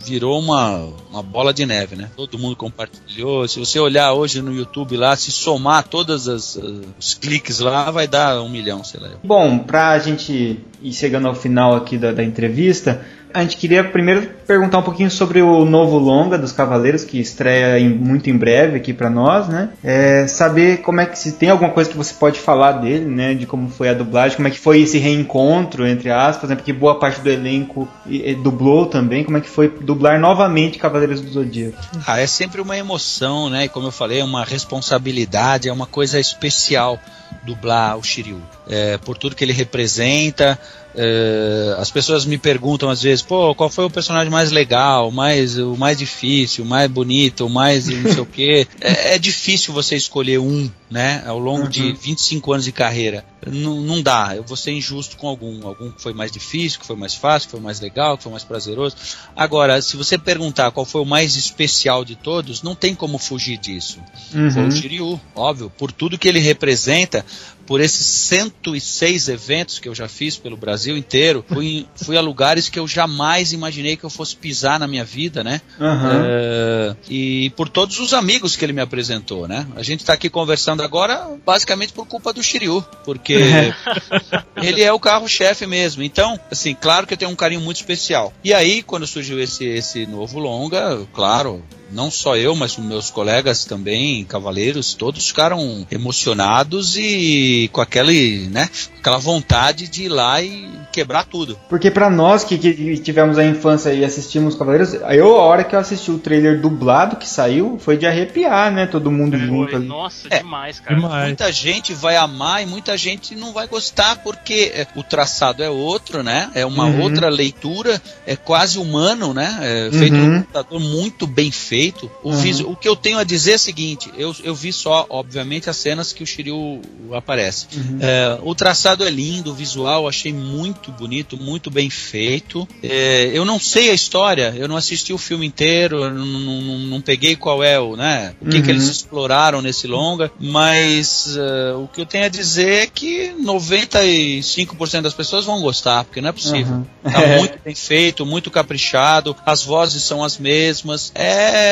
virou 0.07 0.39
uma, 0.39 0.89
uma 1.11 1.23
bola 1.23 1.53
de 1.53 1.67
neve, 1.67 1.97
né? 1.97 2.09
Todo 2.17 2.39
mundo 2.39 2.55
compartilhou. 2.57 3.47
Se 3.49 3.59
você 3.59 3.79
olhar 3.81 4.13
hoje 4.13 4.41
no 4.41 4.55
YouTube 4.55 4.97
lá, 4.97 5.17
se 5.17 5.31
somar 5.33 5.83
todos 5.89 6.29
as- 6.29 6.59
os 6.99 7.15
cliques 7.15 7.59
lá, 7.61 7.91
vai 7.91 8.07
dar 8.07 8.41
um 8.43 8.49
milhão, 8.49 8.85
sei 8.85 9.01
lá. 9.01 9.11
Bom, 9.25 9.59
pra 9.59 9.99
gente 9.99 10.61
ir 10.83 10.93
chegando 10.93 11.27
ao 11.29 11.35
final 11.35 11.75
aqui 11.75 11.99
da, 11.99 12.13
da 12.13 12.23
entrevista, 12.23 13.05
a 13.37 13.43
gente 13.43 13.57
queria 13.57 13.85
primeiro 13.85 14.29
perguntar 14.47 14.79
um 14.79 14.83
pouquinho 14.83 15.11
sobre 15.11 15.43
o 15.43 15.65
novo 15.65 15.99
longa 15.99 16.37
dos 16.39 16.53
Cavaleiros 16.53 17.05
que 17.05 17.19
estreia 17.21 17.79
em- 17.79 17.89
muito 17.89 18.31
em 18.31 18.37
breve 18.37 18.77
aqui 18.77 18.93
pra 18.93 19.11
nós, 19.11 19.49
né? 19.49 19.71
É, 19.85 20.27
saber 20.27 20.79
como 20.79 21.01
é 21.01 21.07
que 21.07 21.19
se 21.19 21.33
tem 21.33 21.51
alguma 21.51 21.71
coisa 21.71 21.91
que 21.91 21.97
você 21.97 22.15
pode 22.15 22.39
falar 22.39 22.73
dele, 22.73 23.05
né? 23.05 23.35
De 23.35 23.47
como 23.47 23.69
foi 23.69 23.89
a 23.89 23.95
dublagem, 23.95 24.37
como 24.37 24.49
é 24.49 24.51
que 24.51 24.59
foi 24.59 24.81
esse 24.81 24.99
reencontro 24.99 25.87
entre 25.87 26.11
aspas, 26.11 26.49
né? 26.51 26.57
Porque 26.57 26.73
boa 26.73 26.99
parte 26.99 27.21
do 27.21 27.31
elenco 27.31 27.89
e- 28.07 28.31
e 28.31 28.35
dublou 28.35 28.87
também. 28.87 29.25
Como 29.25 29.37
é 29.37 29.41
que 29.41 29.49
foi 29.49 29.69
dublar 29.69 30.19
novamente 30.19 30.79
Cavaleiros 30.79 31.21
do 31.21 31.31
Zodíaco? 31.31 31.77
Ah, 32.07 32.19
é 32.21 32.27
sempre 32.27 32.61
uma 32.61 32.77
emoção, 32.77 33.51
né? 33.51 33.65
E 33.65 33.69
como 33.69 33.89
eu 33.89 33.93
falei, 33.93 34.21
é 34.21 34.25
uma 34.25 34.45
responsabilidade, 34.45 35.69
é 35.69 35.73
uma 35.73 35.87
coisa 35.87 36.19
especial 36.21 36.99
dublar 37.45 37.97
o 37.99 38.03
Shiryu. 38.03 38.41
É, 38.69 38.99
por 38.99 39.17
tudo 39.19 39.35
que 39.37 39.45
ele 39.45 39.53
representa. 39.53 40.59
É, 40.97 41.77
as 41.79 41.91
pessoas 41.91 42.25
me 42.25 42.39
perguntam 42.39 42.89
às 42.89 43.03
vezes, 43.03 43.23
pô, 43.23 43.55
qual 43.55 43.69
foi 43.69 43.85
o 43.85 43.91
personagem 43.91 44.31
mais 44.31 44.51
legal, 44.51 45.11
mais, 45.11 45.59
o 45.59 45.77
mais 45.77 45.99
difícil, 45.99 46.65
o 46.65 46.67
mais 46.67 46.91
bonito, 46.91 47.47
o 47.47 47.51
mais 47.51 47.87
não 47.87 48.13
sei 48.13 48.21
o 48.21 48.27
quê. 48.27 48.67
É, 48.81 49.15
é 49.15 49.19
difícil 49.19 49.73
você 49.73 49.97
escolher 49.97 50.39
um 50.39 50.71
né, 50.89 51.25
ao 51.27 51.39
longo 51.39 51.69
de 51.69 51.93
25 51.93 52.53
anos 52.53 52.65
de 52.65 52.73
carreira, 52.73 53.25
não, 53.45 53.81
não 53.81 54.03
dá. 54.03 54.35
Eu 54.37 54.43
vou 54.43 54.57
ser 54.57 54.73
injusto 54.73 55.17
com 55.17 55.29
algum. 55.29 55.67
Algum 55.67 55.91
que 55.91 56.03
foi 56.03 56.13
mais 56.13 56.31
difícil, 56.31 56.81
que 56.81 56.87
foi 56.87 56.97
mais 56.97 57.15
fácil, 57.15 57.49
que 57.49 57.53
foi 57.53 57.61
mais 57.61 57.81
legal, 57.81 58.17
que 58.17 58.23
foi 58.23 58.33
mais 58.33 58.45
prazeroso. 58.45 58.97
Agora, 59.35 59.81
se 59.83 59.97
você 59.97 60.17
perguntar 60.17 60.71
qual 60.71 60.87
foi 60.87 61.01
o 61.01 61.05
mais 61.05 61.37
especial 61.37 62.05
de 62.05 62.17
todos, 62.17 62.63
não 62.63 62.75
tem 62.75 62.95
como 62.95 63.19
fugir 63.19 63.57
disso. 63.59 63.99
Uhum. 64.35 64.51
Foi 64.51 64.67
o 64.67 64.71
Shiryu, 64.71 65.21
óbvio, 65.35 65.71
por 65.71 65.93
tudo 65.93 66.19
que 66.19 66.29
ele 66.29 66.41
representa, 66.41 67.25
por 67.67 67.81
esses 67.81 68.07
106 68.07 69.29
eventos 69.29 69.79
que 69.79 69.89
eu 69.89 69.95
já 69.95 70.09
fiz 70.09 70.37
pelo 70.37 70.57
Brasil 70.57 70.97
inteiro, 70.97 71.45
fui, 71.49 71.87
fui 71.97 72.17
a 72.17 72.21
lugares 72.21 72.69
que 72.69 72.79
eu 72.79 72.87
jamais 72.87 73.53
imaginei 73.53 73.97
que 73.97 74.05
eu 74.05 74.11
fosse 74.11 74.37
pisar 74.37 74.79
na 74.79 74.87
minha 74.87 75.05
vida, 75.05 75.43
né? 75.43 75.61
Uhum. 75.79 76.97
E 77.09 77.51
por 77.51 77.69
todos 77.69 77.99
os 77.99 78.15
amigos 78.15 78.57
que 78.57 78.65
ele 78.65 78.73
me 78.73 78.81
apresentou, 78.81 79.49
né? 79.49 79.67
A 79.75 79.83
gente 79.83 80.01
está 80.01 80.13
aqui 80.13 80.31
conversando 80.31 80.83
agora 80.83 81.29
basicamente 81.45 81.93
por 81.93 82.07
culpa 82.07 82.33
do 82.33 82.43
Shiryu, 82.43 82.85
porque 83.05 83.37
ele 84.57 84.83
é 84.83 84.93
o 84.93 85.01
carro-chefe 85.01 85.67
mesmo. 85.67 86.03
Então, 86.03 86.39
assim, 86.51 86.75
claro 86.75 87.07
que 87.07 87.15
eu 87.15 87.19
tenho 87.19 87.31
um 87.31 87.37
carinho 87.37 87.61
muito 87.61 87.77
especial. 87.77 88.33
E 88.45 88.55
aí, 88.55 88.83
quando 88.83 89.07
surgiu 89.07 89.41
esse, 89.41 89.65
esse 89.65 90.07
novo 90.07 90.39
longa, 90.39 91.07
claro, 91.13 91.63
não 91.91 92.11
só 92.11 92.37
eu, 92.37 92.55
mas 92.57 92.77
os 92.77 92.85
meus 92.85 93.11
colegas 93.11 93.65
também, 93.65 94.25
cavaleiros, 94.25 94.95
todos 94.95 95.27
ficaram 95.29 95.87
emocionados 95.91 96.97
e 96.97 97.69
com 97.73 97.81
aquele, 97.81 98.49
né, 98.51 98.69
aquela 98.99 99.19
vontade 99.19 99.89
de 99.89 100.05
ir 100.05 100.09
lá 100.09 100.43
e 100.43 100.67
quebrar 100.93 101.25
tudo. 101.25 101.59
Porque 101.69 101.91
pra 101.91 102.09
nós 102.09 102.43
que, 102.43 102.57
que 102.57 102.97
tivemos 102.99 103.37
a 103.39 103.45
infância 103.45 103.93
e 103.93 104.03
assistimos 104.05 104.55
Cavaleiros, 104.55 104.95
eu, 104.95 105.37
a 105.37 105.43
hora 105.43 105.63
que 105.63 105.77
eu 105.77 105.79
assisti 105.81 106.11
o 106.11 106.19
trailer 106.19 106.59
dublado 106.61 107.17
que 107.17 107.29
saiu, 107.29 107.79
foi 107.79 107.99
de 107.99 108.07
arrepiar, 108.07 108.73
né? 108.73 108.87
Todo 108.87 109.11
mundo 109.11 109.37
junto 109.39 109.77
ali. 109.77 109.87
Nossa, 109.87 110.27
É, 110.31 110.39
demais, 110.39 110.81
cara. 110.81 110.99
Muita 111.27 111.53
gente 111.53 111.93
vai 111.93 112.17
amar 112.17 112.63
e 112.63 112.67
muita 112.67 112.97
gente 112.97 113.35
não 113.35 113.53
vai 113.53 113.67
gostar 113.67 114.17
porque 114.23 114.73
é, 114.75 114.87
o 114.97 115.03
traçado 115.03 115.63
é 115.63 115.69
outro, 115.69 116.23
né? 116.23 116.51
É 116.55 116.65
uma 116.65 116.87
Uhum. 116.87 117.01
outra 117.03 117.29
leitura, 117.29 118.01
é 118.27 118.35
quase 118.35 118.79
humano, 118.79 119.35
né? 119.35 119.59
É 119.61 119.91
feito 119.93 120.15
Uhum. 120.17 120.27
no 120.29 120.39
computador 120.41 120.81
muito 120.81 121.27
bem 121.27 121.51
feito. 121.51 121.76
O, 122.23 122.31
Uhum. 122.31 122.37
visu- 122.41 122.69
o 122.71 122.77
que 122.77 122.89
eu 122.89 122.97
tenho 122.97 123.19
a 123.19 123.25
dizer 123.25 123.53
é 123.53 123.57
o 123.57 123.59
seguinte: 123.59 124.11
eu, 124.17 124.35
eu 124.43 124.55
vi 124.55 124.73
só, 124.73 125.07
obviamente, 125.09 125.69
as 125.71 125.77
cenas 125.77 126.13
que 126.13 126.23
o 126.23 126.27
Shiryu 126.27 126.81
aparece. 127.13 127.67
Uhum. 127.77 127.99
É, 128.01 128.39
o 128.43 128.55
traçado 128.55 129.05
é 129.05 129.11
lindo, 129.11 129.51
o 129.51 129.55
visual 129.55 130.09
achei 130.09 130.33
muito 130.33 130.91
bonito, 130.93 131.37
muito 131.37 131.71
bem 131.71 131.89
feito. 131.91 132.67
É, 132.83 133.31
eu 133.33 133.45
não 133.45 133.59
sei 133.61 133.91
a 133.91 133.95
história, 133.95 134.55
eu 134.57 134.67
não 134.69 134.77
assisti 134.77 135.13
o 135.13 135.19
filme 135.19 135.47
inteiro, 135.47 136.09
não, 136.11 136.25
não- 136.27 136.79
não- 136.79 137.01
peguei 137.01 137.37
qual 137.37 137.63
é 137.63 137.79
o, 137.79 137.95
né? 137.97 138.35
O 138.41 138.49
que, 138.49 138.57
Uhum. 138.57 138.63
que 138.65 138.71
eles 138.71 138.85
exploraram 138.89 139.63
nesse 139.63 139.87
longa, 139.87 140.31
mas 140.41 141.37
é, 141.37 141.73
o 141.75 141.87
que 141.87 142.01
eu 142.01 142.07
tenho 142.07 142.25
a 142.25 142.29
dizer 142.29 142.83
é 142.83 142.87
que 142.87 143.33
95% 143.41 145.03
das 145.03 145.15
pessoas 145.15 145.45
vão 145.45 145.61
gostar, 145.61 146.05
porque 146.05 146.21
não 146.21 146.31
é 146.31 146.33
possível. 146.33 146.77
Uhum. 146.77 146.85
Tá 147.05 147.23
É. 147.27 147.39
muito 147.39 147.59
bem 147.65 147.75
feito, 147.75 148.25
muito 148.27 148.51
caprichado, 148.51 149.37
as 149.45 149.63
vozes 149.63 150.03
são 150.03 150.23
as 150.25 150.39
mesmas. 150.39 151.13
É 151.15 151.66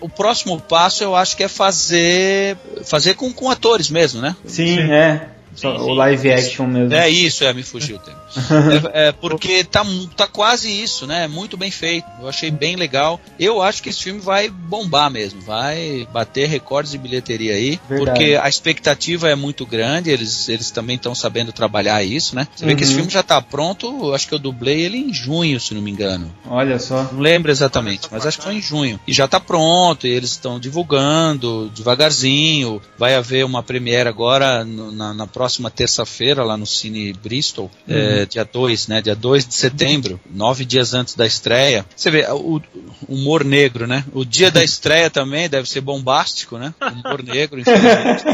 o 0.00 0.08
próximo 0.08 0.60
passo 0.60 1.02
eu 1.02 1.14
acho 1.14 1.36
que 1.36 1.44
é 1.44 1.48
fazer 1.48 2.56
fazer 2.84 3.14
com, 3.14 3.32
com 3.32 3.50
atores 3.50 3.90
mesmo, 3.90 4.20
né? 4.20 4.36
Sim, 4.44 4.78
é. 4.92 5.28
Só 5.56 5.76
o 5.76 5.94
live 5.94 6.30
action 6.32 6.66
mesmo. 6.66 6.94
É 6.94 7.08
isso, 7.08 7.42
é, 7.44 7.52
me 7.52 7.62
fugiu 7.62 7.96
o 7.96 7.98
tempo. 7.98 8.18
é, 8.92 9.08
é, 9.08 9.12
porque 9.12 9.64
tá, 9.64 9.84
tá 10.16 10.26
quase 10.26 10.70
isso, 10.70 11.06
né? 11.06 11.26
Muito 11.26 11.56
bem 11.56 11.70
feito. 11.70 12.06
Eu 12.20 12.28
achei 12.28 12.50
bem 12.50 12.76
legal. 12.76 13.20
Eu 13.40 13.62
acho 13.62 13.82
que 13.82 13.88
esse 13.88 14.02
filme 14.02 14.20
vai 14.20 14.48
bombar 14.48 15.10
mesmo. 15.10 15.40
Vai 15.40 16.06
bater 16.12 16.48
recordes 16.48 16.92
de 16.92 16.98
bilheteria 16.98 17.54
aí. 17.54 17.80
Verdade. 17.88 18.18
Porque 18.18 18.38
a 18.40 18.48
expectativa 18.48 19.28
é 19.28 19.34
muito 19.34 19.64
grande. 19.66 20.10
Eles, 20.10 20.48
eles 20.48 20.70
também 20.70 20.96
estão 20.96 21.14
sabendo 21.14 21.52
trabalhar 21.52 22.02
isso, 22.04 22.36
né? 22.36 22.46
Você 22.54 22.66
vê 22.66 22.74
que 22.74 22.82
esse 22.82 22.92
Uhum. 22.92 22.98
filme 22.98 23.12
já 23.12 23.22
tá 23.22 23.40
pronto. 23.40 24.12
Acho 24.12 24.28
que 24.28 24.34
eu 24.34 24.38
dublei 24.38 24.80
ele 24.82 24.98
em 24.98 25.12
junho, 25.14 25.58
se 25.58 25.72
não 25.74 25.80
me 25.80 25.90
engano. 25.90 26.30
Olha 26.48 26.78
só. 26.78 27.04
Não 27.10 27.20
lembro 27.20 27.50
exatamente, 27.50 28.08
mas 28.10 28.26
acho 28.26 28.38
que 28.38 28.44
foi 28.44 28.54
em 28.54 28.60
junho. 28.62 29.00
E 29.06 29.12
já 29.12 29.26
tá 29.26 29.40
pronto, 29.40 30.06
e 30.06 30.10
eles 30.10 30.30
estão 30.32 30.60
divulgando 30.60 31.70
devagarzinho. 31.74 32.80
Vai 32.98 33.14
haver 33.14 33.44
uma 33.44 33.62
premiere 33.62 34.08
agora 34.08 34.64
no- 34.64 34.92
na, 34.92 35.14
na 35.14 35.26
próxima 35.26 35.45
terça-feira 35.70 36.42
lá 36.42 36.56
no 36.56 36.66
Cine 36.66 37.12
Bristol, 37.12 37.70
é, 37.88 38.26
dia 38.26 38.44
2, 38.44 38.88
né? 38.88 39.02
Dia 39.02 39.14
2 39.14 39.46
de 39.46 39.54
setembro, 39.54 40.20
nove 40.30 40.64
dias 40.64 40.94
antes 40.94 41.14
da 41.14 41.26
estreia. 41.26 41.84
Você 41.94 42.10
vê, 42.10 42.26
o, 42.30 42.56
o 42.56 43.14
humor 43.14 43.44
negro, 43.44 43.86
né? 43.86 44.04
O 44.12 44.24
dia 44.24 44.50
da 44.50 44.62
estreia 44.64 45.10
também 45.10 45.48
deve 45.48 45.68
ser 45.68 45.80
bombástico, 45.80 46.58
né? 46.58 46.74
Humor 46.80 47.22
negro, 47.22 47.58
infelizmente. 47.60 48.24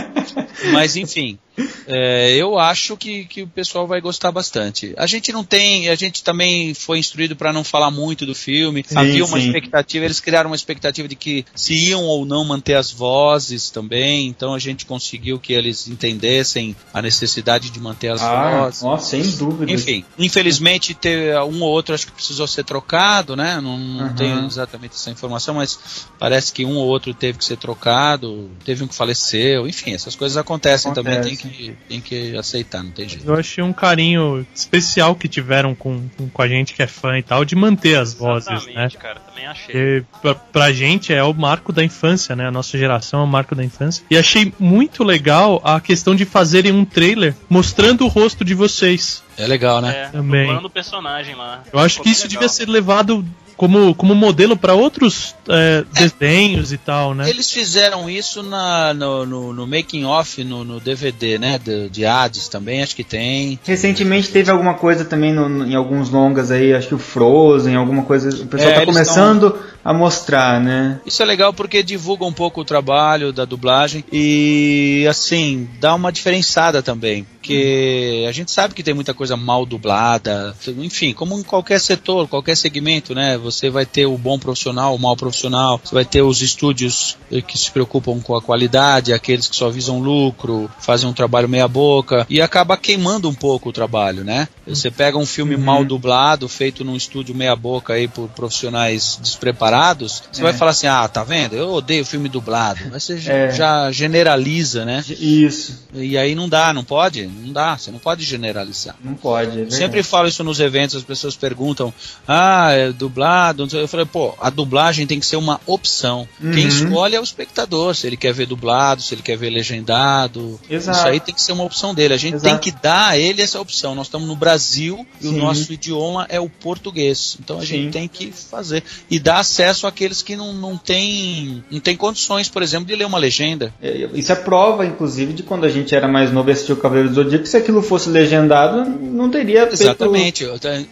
Mas 0.72 0.96
enfim, 0.96 1.38
é, 1.86 2.34
eu 2.36 2.58
acho 2.58 2.96
que, 2.96 3.24
que 3.24 3.42
o 3.42 3.46
pessoal 3.48 3.86
vai 3.86 4.00
gostar 4.00 4.30
bastante. 4.32 4.94
A 4.96 5.06
gente 5.06 5.32
não 5.32 5.44
tem, 5.44 5.88
a 5.88 5.94
gente 5.94 6.22
também 6.22 6.72
foi 6.74 6.98
instruído 6.98 7.34
para 7.36 7.52
não 7.52 7.64
falar 7.64 7.90
muito 7.90 8.24
do 8.24 8.34
filme. 8.34 8.84
Sim, 8.86 8.96
Havia 8.96 9.24
uma 9.24 9.38
sim. 9.40 9.46
expectativa, 9.46 10.04
eles 10.04 10.20
criaram 10.20 10.50
uma 10.50 10.56
expectativa 10.56 11.06
de 11.08 11.16
que 11.16 11.44
se 11.54 11.74
iam 11.74 12.02
ou 12.04 12.24
não 12.24 12.44
manter 12.44 12.74
as 12.74 12.90
vozes 12.90 13.70
também. 13.70 14.26
Então 14.28 14.54
a 14.54 14.58
gente 14.58 14.86
conseguiu 14.86 15.38
que 15.38 15.52
eles 15.52 15.88
entendessem 15.88 16.74
a 16.92 17.02
necessidade 17.02 17.70
de 17.70 17.80
manter 17.80 18.08
as 18.08 18.22
Ah, 18.22 18.50
vozes. 18.50 18.82
ó, 18.82 18.98
sem 18.98 19.22
dúvida. 19.22 19.70
Enfim, 19.72 20.04
infelizmente 20.18 20.94
teve 20.94 21.34
um 21.40 21.62
ou 21.62 21.70
outro 21.70 21.94
acho 21.94 22.06
que 22.06 22.12
precisou 22.12 22.46
ser 22.46 22.64
trocado, 22.64 23.36
né? 23.36 23.60
Não, 23.60 23.76
não 23.78 24.06
Uhum. 24.08 24.14
tenho 24.14 24.46
exatamente 24.46 24.94
essa 24.94 25.10
informação, 25.10 25.54
mas 25.54 26.06
parece 26.18 26.52
que 26.52 26.64
um 26.64 26.76
ou 26.76 26.86
outro 26.86 27.12
teve 27.14 27.38
que 27.38 27.44
ser 27.44 27.56
trocado, 27.56 28.50
teve 28.64 28.82
um 28.84 28.86
que 28.88 28.94
faleceu, 28.94 29.68
enfim, 29.68 29.92
essas 29.92 30.14
coisas 30.16 30.36
acontecem 30.42 30.92
também, 30.92 31.20
tem 31.20 31.32
Acontece. 31.32 31.48
que, 31.48 31.76
tem 31.88 32.00
que 32.00 32.36
aceitar, 32.36 32.82
não 32.82 32.90
tem 32.90 33.08
jeito. 33.08 33.26
Eu 33.26 33.34
achei 33.34 33.64
um 33.64 33.72
carinho 33.72 34.46
especial 34.54 35.14
que 35.14 35.28
tiveram 35.28 35.74
com, 35.74 36.08
com, 36.16 36.28
com 36.28 36.42
a 36.42 36.48
gente 36.48 36.74
que 36.74 36.82
é 36.82 36.86
fã 36.86 37.18
e 37.18 37.22
tal, 37.22 37.44
de 37.44 37.56
manter 37.56 37.98
as 37.98 38.12
vozes, 38.14 38.48
né? 38.48 38.56
Exatamente, 38.56 38.98
cara, 38.98 39.20
também 39.20 39.46
achei. 39.46 39.64
Porque 39.66 40.04
pra, 40.20 40.34
pra 40.34 40.72
gente 40.72 41.12
é 41.12 41.22
o 41.22 41.32
marco 41.32 41.72
da 41.72 41.82
infância, 41.82 42.36
né? 42.36 42.46
A 42.46 42.50
nossa 42.50 42.76
geração 42.76 43.20
é 43.20 43.24
o 43.24 43.26
marco 43.26 43.54
da 43.54 43.64
infância. 43.64 44.04
E 44.10 44.16
achei 44.16 44.52
muito 44.58 45.02
legal 45.02 45.60
a 45.64 45.80
questão 45.80 46.14
de 46.14 46.24
fazerem 46.24 46.72
um 46.72 46.84
trailer 46.84 47.34
mostrando 47.48 48.04
o 48.04 48.08
rosto 48.08 48.44
de 48.44 48.54
vocês. 48.54 49.22
É 49.36 49.46
legal, 49.46 49.80
né? 49.80 50.04
É, 50.04 50.08
Também. 50.08 50.54
o 50.54 50.70
personagem 50.70 51.34
lá. 51.34 51.62
Eu 51.72 51.78
acho 51.78 51.94
Ficou 51.94 52.04
que 52.04 52.10
isso 52.10 52.22
legal. 52.24 52.40
devia 52.40 52.48
ser 52.48 52.68
levado 52.68 53.24
como, 53.56 53.94
como 53.94 54.14
modelo 54.14 54.56
para 54.56 54.74
outros 54.74 55.34
é, 55.48 55.84
desenhos 55.92 56.72
e 56.72 56.78
tal, 56.78 57.14
né? 57.14 57.28
Eles 57.28 57.50
fizeram 57.50 58.08
isso 58.08 58.42
na, 58.42 58.92
no, 58.94 59.24
no, 59.26 59.52
no 59.52 59.66
making 59.66 60.04
off, 60.04 60.42
no, 60.44 60.64
no 60.64 60.80
DVD, 60.80 61.38
né? 61.38 61.58
De, 61.58 61.88
de 61.88 62.04
Hades 62.04 62.48
também, 62.48 62.82
acho 62.82 62.94
que 62.96 63.04
tem. 63.04 63.58
Recentemente 63.64 64.28
teve 64.30 64.50
alguma 64.50 64.74
coisa 64.74 65.04
também 65.04 65.32
no- 65.32 65.48
no- 65.48 65.66
em 65.66 65.74
alguns 65.74 66.10
longas 66.10 66.50
aí, 66.50 66.72
acho 66.74 66.88
que 66.88 66.94
o 66.94 66.98
Frozen, 66.98 67.74
alguma 67.76 68.02
coisa. 68.02 68.28
O 68.42 68.46
pessoal 68.46 68.70
É, 68.70 68.74
tá 68.80 68.86
começando 68.86 69.58
a 69.84 69.92
mostrar, 69.92 70.60
né? 70.60 71.00
Isso 71.04 71.22
é 71.22 71.26
legal 71.26 71.52
porque 71.52 71.82
divulga 71.82 72.24
um 72.24 72.32
pouco 72.32 72.60
o 72.60 72.64
trabalho 72.64 73.32
da 73.32 73.44
dublagem 73.44 74.04
e, 74.12 75.06
assim, 75.08 75.68
dá 75.80 75.94
uma 75.94 76.12
diferenciada 76.12 76.82
também. 76.82 77.26
Porque 77.42 78.24
a 78.28 78.30
gente 78.32 78.52
sabe 78.52 78.72
que 78.72 78.84
tem 78.84 78.94
muita 78.94 79.12
coisa 79.12 79.36
mal 79.36 79.66
dublada, 79.66 80.54
enfim, 80.78 81.12
como 81.12 81.36
em 81.36 81.42
qualquer 81.42 81.80
setor, 81.80 82.28
qualquer 82.28 82.56
segmento, 82.56 83.16
né? 83.16 83.36
Você 83.36 83.68
vai 83.68 83.84
ter 83.84 84.06
o 84.06 84.16
bom 84.16 84.38
profissional, 84.38 84.94
o 84.94 84.98
mau 84.98 85.16
profissional, 85.16 85.80
você 85.82 85.92
vai 85.92 86.04
ter 86.04 86.22
os 86.22 86.40
estúdios 86.40 87.18
que 87.48 87.58
se 87.58 87.68
preocupam 87.72 88.20
com 88.20 88.36
a 88.36 88.40
qualidade, 88.40 89.12
aqueles 89.12 89.48
que 89.48 89.56
só 89.56 89.68
visam 89.70 89.98
lucro, 89.98 90.70
fazem 90.78 91.10
um 91.10 91.12
trabalho 91.12 91.48
meia-boca 91.48 92.24
e 92.30 92.40
acaba 92.40 92.76
queimando 92.76 93.28
um 93.28 93.34
pouco 93.34 93.70
o 93.70 93.72
trabalho, 93.72 94.22
né? 94.22 94.46
Você 94.64 94.88
pega 94.90 95.18
um 95.18 95.26
filme 95.26 95.56
mal 95.56 95.84
dublado, 95.84 96.48
feito 96.48 96.84
num 96.84 96.94
estúdio 96.94 97.34
meia-boca 97.34 97.94
aí 97.94 98.06
por 98.06 98.28
profissionais 98.28 99.18
despreparados, 99.20 100.22
você 100.30 100.40
É. 100.40 100.44
vai 100.44 100.52
falar 100.52 100.70
assim: 100.70 100.86
ah, 100.86 101.08
tá 101.08 101.24
vendo? 101.24 101.56
Eu 101.56 101.72
odeio 101.72 102.04
filme 102.04 102.28
dublado. 102.28 102.78
Aí 102.84 103.00
você 103.00 103.14
É. 103.26 103.50
já 103.50 103.90
generaliza, 103.90 104.84
né? 104.84 105.04
Isso. 105.08 105.82
E 105.92 106.16
aí 106.16 106.36
não 106.36 106.48
dá, 106.48 106.72
não 106.72 106.84
pode? 106.84 107.31
Não 107.32 107.52
dá, 107.52 107.76
você 107.76 107.90
não 107.90 107.98
pode 107.98 108.24
generalizar. 108.24 108.96
Não 109.02 109.14
pode. 109.14 109.62
É 109.62 109.70
sempre 109.70 110.02
falo 110.02 110.28
isso 110.28 110.42
nos 110.44 110.60
eventos, 110.60 110.96
as 110.96 111.02
pessoas 111.02 111.36
perguntam: 111.36 111.92
ah, 112.26 112.70
é 112.72 112.92
dublado? 112.92 113.66
Eu 113.72 113.88
falei, 113.88 114.06
pô, 114.06 114.34
a 114.40 114.50
dublagem 114.50 115.06
tem 115.06 115.18
que 115.18 115.26
ser 115.26 115.36
uma 115.36 115.60
opção. 115.66 116.28
Quem 116.40 116.62
Uhum. 116.64 116.68
escolhe 116.68 117.14
é 117.16 117.20
o 117.20 117.24
espectador, 117.24 117.94
se 117.94 118.06
ele 118.06 118.16
quer 118.16 118.32
ver 118.32 118.46
dublado, 118.46 119.02
se 119.02 119.14
ele 119.14 119.22
quer 119.22 119.36
ver 119.36 119.50
legendado. 119.50 120.60
Exato. 120.68 120.98
Isso 120.98 121.06
aí 121.08 121.20
tem 121.20 121.34
que 121.34 121.42
ser 121.42 121.52
uma 121.52 121.64
opção 121.64 121.94
dele. 121.94 122.14
A 122.14 122.16
gente 122.16 122.34
Exato. 122.34 122.48
tem 122.48 122.58
que 122.58 122.80
dar 122.82 123.10
a 123.10 123.18
ele 123.18 123.42
essa 123.42 123.60
opção. 123.60 123.94
Nós 123.94 124.06
estamos 124.06 124.26
no 124.28 124.36
Brasil 124.36 125.06
e 125.20 125.26
Sim. 125.28 125.34
o 125.34 125.38
nosso 125.38 125.72
idioma 125.72 126.26
é 126.28 126.40
o 126.40 126.48
português. 126.48 127.36
Então 127.40 127.58
a 127.58 127.60
Sim. 127.60 127.66
gente 127.66 127.92
tem 127.92 128.08
que 128.08 128.32
fazer. 128.32 128.82
E 129.10 129.18
dar 129.18 129.38
acesso 129.40 129.86
àqueles 129.86 130.22
que 130.22 130.36
não, 130.36 130.52
não 130.52 130.76
têm 130.76 131.62
não 131.70 131.80
tem 131.80 131.96
condições, 131.96 132.48
por 132.48 132.62
exemplo, 132.62 132.86
de 132.86 132.94
ler 132.94 133.04
uma 133.04 133.18
legenda. 133.18 133.72
É, 133.82 134.08
Isso 134.14 134.32
é 134.32 134.34
prova, 134.34 134.84
inclusive, 134.86 135.32
de 135.32 135.42
quando 135.42 135.64
a 135.64 135.68
gente 135.68 135.94
era 135.94 136.06
mais 136.08 136.32
novo 136.32 136.48
e 136.50 136.52
assistia 136.52 136.74
o 136.74 136.78
Cavaleiro 136.78 137.10
do 137.24 137.30
Zodíaco, 137.30 137.46
se 137.46 137.56
aquilo 137.56 137.82
fosse 137.82 138.08
legendado, 138.08 138.84
não 138.84 139.30
teria 139.30 139.66
feito... 139.66 139.82
Exatamente. 139.82 140.46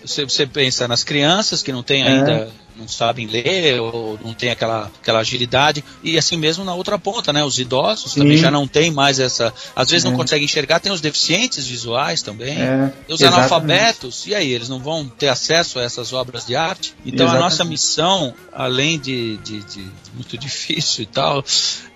Você, 0.05 0.25
você 0.25 0.47
pensa 0.47 0.87
nas 0.89 1.05
crianças 1.05 1.63
que 1.63 1.73
não 1.73 1.83
têm 1.83 2.03
É. 2.03 2.07
ainda 2.09 2.49
não 2.81 2.89
sabem 2.89 3.27
ler 3.27 3.81
ou 3.81 4.19
não 4.25 4.33
tem 4.35 4.51
aquela, 4.51 4.91
aquela 5.01 5.21
agilidade. 5.21 5.85
E 6.03 6.17
assim 6.19 6.37
mesmo 6.37 6.65
na 6.65 6.75
outra 6.75 6.99
ponta, 6.99 7.33
né? 7.33 7.45
Os 7.45 7.59
idosos 7.59 8.15
também 8.15 8.37
Sim. 8.37 8.43
já 8.45 8.51
não 8.51 8.67
tem 8.67 8.91
mais 8.91 9.19
essa. 9.19 9.53
Às 9.77 9.91
vezes 9.91 10.05
É. 10.05 10.11
não 10.11 10.17
conseguem 10.17 10.45
enxergar, 10.45 10.81
tem 10.81 10.91
os 10.93 11.01
deficientes 11.01 11.67
visuais 11.67 12.23
também. 12.23 12.61
É, 12.61 12.93
os 13.09 13.21
exatamente. 13.21 13.53
analfabetos, 13.53 14.27
e 14.27 14.35
aí, 14.35 14.51
eles 14.51 14.69
não 14.69 14.79
vão 14.81 15.07
ter 15.07 15.29
acesso 15.29 15.79
a 15.79 15.83
essas 15.83 16.13
obras 16.13 16.47
de 16.47 16.57
arte? 16.57 16.95
Então 17.05 17.27
a 17.27 17.31
Exatamente. 17.31 17.43
nossa 17.51 17.65
missão, 17.65 18.35
além 18.53 18.99
de, 18.99 19.37
de, 19.39 19.61
de 19.61 19.89
muito 20.15 20.37
difícil 20.39 21.03
e 21.05 21.07
tal, 21.07 21.45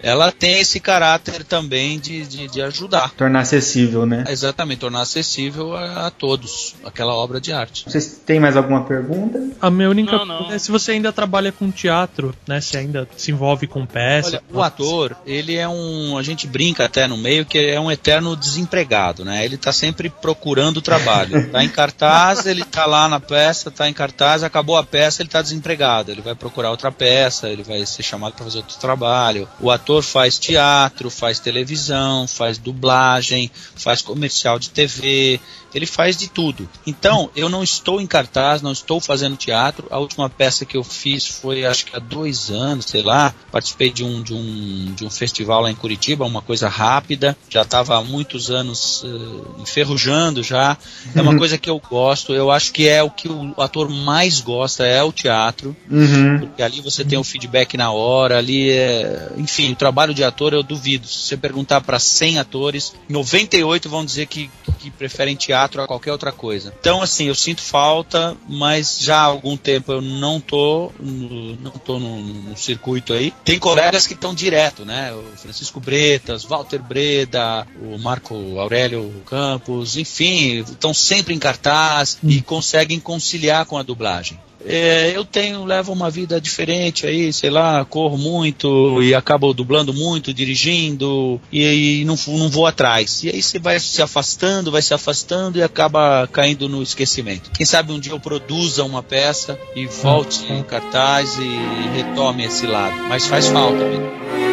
ela 0.01 0.31
tem 0.31 0.61
esse 0.61 0.79
caráter 0.81 1.45
também 1.45 1.99
de, 1.99 2.25
de, 2.27 2.49
de 2.49 2.63
ajudar. 2.63 3.11
Tornar 3.15 3.41
acessível, 3.41 4.05
né? 4.07 4.25
Exatamente, 4.29 4.79
tornar 4.81 5.01
acessível 5.03 5.75
a, 5.77 6.07
a 6.07 6.11
todos 6.11 6.75
aquela 6.85 7.15
obra 7.15 7.41
de 7.41 7.53
arte. 7.53 7.85
Vocês 7.87 8.21
têm 8.25 8.39
mais 8.39 8.57
alguma 8.57 8.85
pergunta? 8.85 9.41
A 9.61 9.71
minha 9.71 9.89
única 9.89 10.13
Não, 10.13 10.25
não. 10.25 10.35
pergunta 10.37 10.55
é 10.55 10.59
se 10.59 10.71
você 10.79 10.93
ainda 10.93 11.13
trabalha 11.13 11.53
com 11.53 11.71
teatro, 11.71 12.35
né? 12.47 12.61
Se 12.61 12.77
ainda 12.77 13.09
se 13.17 13.31
envolve 13.31 13.67
com 13.67 13.87
peça. 13.87 14.43
Olha, 14.51 14.59
o 14.59 14.63
ator, 14.63 15.17
ele 15.25 15.55
é 15.55 15.69
um. 15.69 16.19
A 16.19 16.23
gente 16.23 16.47
brinca 16.47 16.85
até 16.85 17.07
no 17.07 17.17
meio 17.17 17.47
que 17.47 17.59
é 17.59 17.79
um 17.79 17.91
eterno 17.91 18.37
desempregado, 18.37 19.25
né? 19.25 19.45
Ele 19.45 19.57
tá 19.57 19.73
sempre 19.73 20.11
procurando 20.11 20.83
trabalho. 20.83 21.51
Tá 21.51 21.63
em 21.63 21.69
cartaz, 21.69 22.47
ele 22.47 22.65
tá 22.65 22.87
lá 22.87 23.09
na 23.09 23.21
peça, 23.21 23.71
tá 23.71 23.89
em 23.89 23.93
cartaz, 23.93 24.43
acabou 24.43 24.77
a 24.77 24.83
peça, 24.83 25.23
ele 25.23 25.29
tá 25.29 25.41
desempregado. 25.41 26.11
Ele 26.11 26.21
vai 26.21 26.35
procurar 26.35 26.71
outra 26.71 26.91
peça, 26.91 27.49
ele 27.49 27.63
vai 27.63 27.87
ser 27.87 28.03
chamado 28.03 28.33
para 28.35 28.45
fazer 28.45 28.59
outro 28.59 28.77
trabalho. 28.79 29.49
O 29.61 29.71
ator 29.71 30.03
faz 30.03 30.39
teatro, 30.39 31.09
faz 31.11 31.39
televisão, 31.39 32.27
faz 32.27 32.59
dublagem, 32.59 33.51
faz 33.77 34.03
comercial 34.03 34.59
de 34.59 34.71
TV, 34.71 35.41
ele 35.75 35.87
faz 35.87 36.17
de 36.17 36.29
tudo. 36.29 36.69
Então, 36.87 37.31
eu 37.35 37.49
não 37.49 37.63
estou 37.63 38.01
em 38.01 38.07
cartaz, 38.07 38.63
não 38.63 38.73
estou 38.73 39.01
fazendo 39.01 39.37
teatro. 39.37 39.87
A 39.91 39.99
última 39.99 40.31
peça 40.31 40.65
que 40.65 40.77
eu 40.77 40.85
fiz 40.85 41.27
foi, 41.27 41.65
acho 41.65 41.87
que 41.87 41.97
há 41.97 41.99
dois 41.99 42.51
anos, 42.51 42.87
sei 42.87 43.03
lá. 43.03 43.35
Participei 43.51 43.91
de 43.91 44.05
um, 44.05 44.23
de 44.23 44.33
um, 44.33 44.95
de 44.95 45.05
um 45.05 45.11
festival 45.11 45.63
lá 45.63 45.71
em 45.71 45.75
Curitiba, 45.75 46.25
uma 46.25 46.43
coisa 46.43 46.69
rápida. 46.69 47.37
Já 47.49 47.63
estava 47.63 47.97
há 47.97 48.03
muitos 48.03 48.51
anos 48.51 49.05
eh, 49.05 49.63
enferrujando 49.63 50.43
já. 50.43 50.77
É 51.15 51.21
uma 51.21 51.37
coisa 51.37 51.59
que 51.59 51.69
eu 51.69 51.81
gosto. 51.81 52.33
Eu 52.33 52.51
acho 52.51 52.73
que 52.73 52.89
é 52.89 53.03
o 53.03 53.11
que 53.11 53.29
o 53.29 53.55
ator 53.61 53.89
mais 53.89 54.41
gosta, 54.41 54.87
é 54.87 55.03
o 55.03 55.13
teatro. 55.13 55.77
Uhum. 55.91 56.39
Porque 56.41 56.63
ali 56.63 56.81
você 56.81 57.05
tem 57.05 57.19
o 57.19 57.25
feedback 57.25 57.77
na 57.77 57.91
hora, 57.91 58.39
ali 58.39 58.71
é. 58.71 59.33
Enfim, 59.37 59.73
o 59.73 59.77
trabalho 59.77 60.15
de 60.15 60.23
ator 60.23 60.53
eu 60.53 60.63
duvido. 60.63 61.07
Se 61.07 61.29
você 61.29 61.37
perguntar 61.37 61.81
para 61.81 61.99
100 61.99 62.39
atores, 62.39 62.95
98 63.09 63.89
vão 63.89 64.05
dizer 64.05 64.27
que, 64.27 64.51
que 64.79 64.91
preferem 64.91 65.35
teatro 65.35 65.64
a 65.65 65.87
qualquer 65.87 66.13
outra 66.13 66.33
coisa. 66.33 66.73
Então, 66.79 67.03
assim, 67.03 67.27
eu 67.27 67.35
sinto 67.35 67.63
falta, 67.63 68.37
mas 68.49 68.99
já 69.01 69.19
há 69.19 69.25
algum 69.25 69.57
tempo 69.57 69.93
eu 69.93 70.01
não 70.01 70.41
tô 70.41 70.93
no, 70.99 71.57
não 71.57 71.71
tô 71.73 71.99
no, 71.99 72.21
no 72.21 72.57
circuito 72.57 73.13
aí. 73.13 73.33
Tem 73.45 73.59
colegas 73.59 74.07
que 74.07 74.15
estão 74.15 74.35
direto, 74.35 74.85
né? 74.85 75.13
O 75.13 75.37
Francisco 75.37 75.81
Bretas, 75.81 76.45
Walter 76.45 76.83
Breda, 76.83 77.67
o 77.81 77.99
Marco 77.99 78.59
Aurélio 78.59 79.13
Campos, 79.27 79.97
enfim, 79.97 80.61
estão 80.61 80.93
sempre 80.93 81.35
em 81.35 81.39
cartaz 81.39 82.19
e 82.23 82.41
conseguem 82.43 83.01
conciliar 83.01 83.67
com 83.67 83.77
a 83.77 83.83
dublagem. 83.83 84.39
É, 84.65 85.13
eu 85.15 85.25
tenho, 85.25 85.65
levo 85.65 85.93
uma 85.93 86.11
vida 86.11 86.41
diferente 86.41 87.07
aí, 87.07 87.33
sei 87.33 87.51
lá, 87.51 87.85
corro 87.85 88.17
muito 88.17 89.03
e 89.03 89.15
acabo 89.15 89.53
dublando 89.53 89.93
muito, 89.93 90.33
dirigindo 90.33 91.41
e, 91.53 92.01
e 92.01 92.05
não, 92.05 92.17
não 92.29 92.49
vou 92.49 92.67
atrás. 92.67 93.23
E 93.23 93.31
aí 93.31 93.43
você 93.43 93.59
vai 93.59 93.79
se 93.79 94.01
afastando, 94.01 94.71
vai 94.71 94.83
se 94.83 94.95
afastando 94.95 95.59
e 95.59 95.63
acaba 95.63 96.29
caindo 96.33 96.69
no 96.69 96.83
esquecimento. 96.83 97.51
Quem 97.51 97.67
sabe 97.67 97.93
um 97.93 98.01
dia 98.01 98.13
eu 98.13 98.21
produza 98.21 98.85
uma 98.85 99.03
peça 99.03 99.59
e 99.77 99.87
volte 99.87 100.51
em 100.51 100.63
cartaz 100.63 101.39
e 101.39 101.97
retome 101.97 102.45
esse 102.45 102.67
lado. 102.67 102.97
Mas 103.09 103.27
faz 103.27 103.49
falta 103.49 103.85
mesmo. 103.85 104.44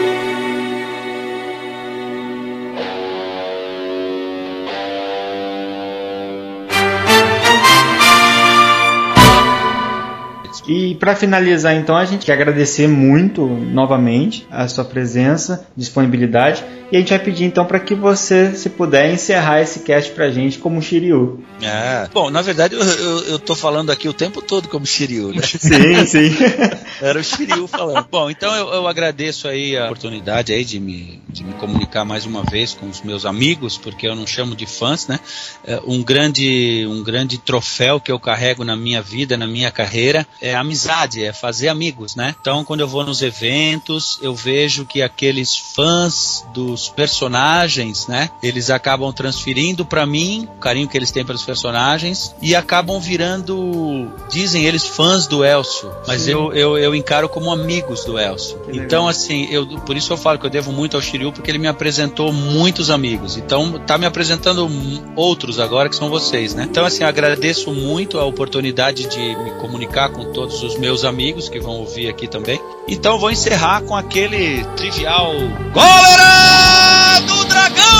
E 10.72 10.96
para 10.96 11.18
finalizar, 11.18 11.76
então, 11.76 11.98
a 11.98 12.06
gente 12.06 12.26
quer 12.26 12.32
agradecer 12.32 12.88
muito 12.88 13.46
novamente 13.46 14.48
a 14.50 14.70
sua 14.70 14.86
presença, 14.86 15.68
disponibilidade, 15.76 16.64
e 16.92 16.98
a 16.98 17.00
gente 17.00 17.10
vai 17.10 17.20
pedir 17.20 17.46
então 17.46 17.66
para 17.66 17.80
que 17.80 17.96
você, 17.96 18.54
se 18.54 18.70
puder, 18.70 19.14
encerrar 19.14 19.62
esse 19.62 19.80
cast 19.80 20.12
pra 20.12 20.30
gente 20.30 20.60
como 20.60 20.82
Shiryu. 20.82 21.42
É. 21.62 22.10
Bom, 22.14 22.30
na 22.30 22.42
verdade 22.42 22.76
eu, 22.76 22.82
eu, 22.82 23.20
eu 23.28 23.40
tô 23.40 23.56
falando 23.56 23.92
aqui 23.92 24.10
o 24.10 24.14
tempo 24.14 24.42
todo 24.42 24.68
como 24.68 24.86
Shiryu, 24.86 25.34
né? 25.34 25.42
Sim, 25.48 26.06
sim. 26.06 26.36
Era 27.02 27.18
o 27.18 27.24
Shiryu 27.24 27.66
falando. 27.66 28.08
Bom, 28.12 28.30
então 28.30 28.54
eu, 28.54 28.68
eu 28.74 28.88
agradeço 28.88 29.48
aí 29.48 29.78
a 29.78 29.86
oportunidade 29.86 30.52
aí 30.52 30.66
de 30.66 30.80
me, 30.82 31.22
de 31.30 31.46
me 31.46 31.54
comunicar 31.54 32.04
mais 32.04 32.26
uma 32.26 32.44
vez 32.44 32.74
com 32.74 32.90
os 32.90 33.02
meus 33.02 33.26
amigos, 33.26 33.78
porque 33.78 34.06
eu 34.06 34.16
não 34.16 34.28
chamo 34.28 34.54
de 34.54 34.66
fãs, 34.66 35.08
né? 35.08 35.18
É, 35.66 35.82
um 35.88 36.04
grande, 36.04 36.86
um 36.90 37.02
grande 37.04 37.38
troféu 37.38 38.02
que 38.02 38.12
eu 38.12 38.20
carrego 38.20 38.66
na 38.66 38.76
minha 38.76 39.02
vida, 39.02 39.38
na 39.38 39.48
minha 39.48 39.72
carreira, 39.72 40.28
é 40.42 40.56
a 40.56 40.61
amizade, 40.62 41.24
é 41.24 41.34
fazer 41.34 41.68
amigos, 41.68 42.16
né? 42.16 42.36
Então, 42.39 42.64
quando 42.64 42.80
eu 42.80 42.88
vou 42.88 43.05
nos 43.05 43.22
eventos, 43.22 44.20
eu 44.22 44.34
vejo 44.34 44.86
que 44.86 45.01
aqueles 45.01 45.55
fãs 45.57 46.45
dos 46.53 46.89
personagens, 46.89 48.07
né? 48.07 48.30
Eles 48.41 48.70
acabam 48.70 49.12
transferindo 49.12 49.86
para 49.86 50.05
mim 50.05 50.47
o 50.57 50.59
carinho 50.59 50.88
que 50.88 50.97
eles 50.97 51.12
têm 51.12 51.26
pelos 51.26 51.43
personagens 51.43 52.36
e 52.41 52.55
acabam 52.55 52.99
virando, 52.99 54.12
dizem 54.30 54.66
eles, 54.66 54.86
fãs 54.86 55.28
do 55.28 55.43
Elcio, 55.43 55.91
mas 56.07 56.24
Sim. 56.24 56.32
eu, 56.32 56.53
eu, 56.53 56.78
eu 56.78 56.95
encaro 56.95 57.28
como 57.30 57.51
amigos 57.51 58.03
do 58.05 58.18
Elcio. 58.18 58.57
Que 58.59 58.72
legal. 58.72 58.86
Então, 58.86 59.07
assim, 59.07 59.47
eu, 59.51 59.66
por 59.80 59.95
isso 59.95 60.12
eu 60.12 60.18
falo 60.18 60.39
que 60.39 60.45
eu 60.45 60.49
devo 60.49 60.72
muito 60.72 60.95
ao 60.95 61.01
Shiryu, 61.01 61.32
porque 61.32 61.49
ele 61.49 61.57
me 61.57 61.68
apresentou 61.68 62.32
muitos 62.32 62.89
amigos. 62.89 63.38
Então, 63.38 63.80
tá 63.80 63.97
me 63.97 64.05
apresentando 64.05 64.70
outros 65.16 65.59
agora, 65.59 65.89
que 65.89 65.95
são 65.95 66.09
vocês, 66.09 66.53
né? 66.53 66.68
Então, 66.70 66.86
assim, 66.86 67.03
eu 67.03 67.09
agradeço 67.09 67.72
muito 67.72 68.20
a 68.20 68.26
oportunidade 68.26 69.07
de 69.07 69.36
me 69.36 69.51
comunicar 69.59 70.09
com 70.09 70.32
todos 70.32 70.51
os 70.62 70.78
meus 70.78 71.04
amigos 71.04 71.47
que 71.49 71.60
vão 71.60 71.80
ouvir 71.80 72.10
aqui 72.10 72.28
também. 72.28 72.60
Então, 72.88 73.20
vou 73.20 73.32
encerrar 73.32 73.82
com 73.84 73.95
aquele 73.95 74.64
trivial 74.76 75.34
Cólera 75.74 77.20
do 77.28 77.45
Dragão! 77.45 77.91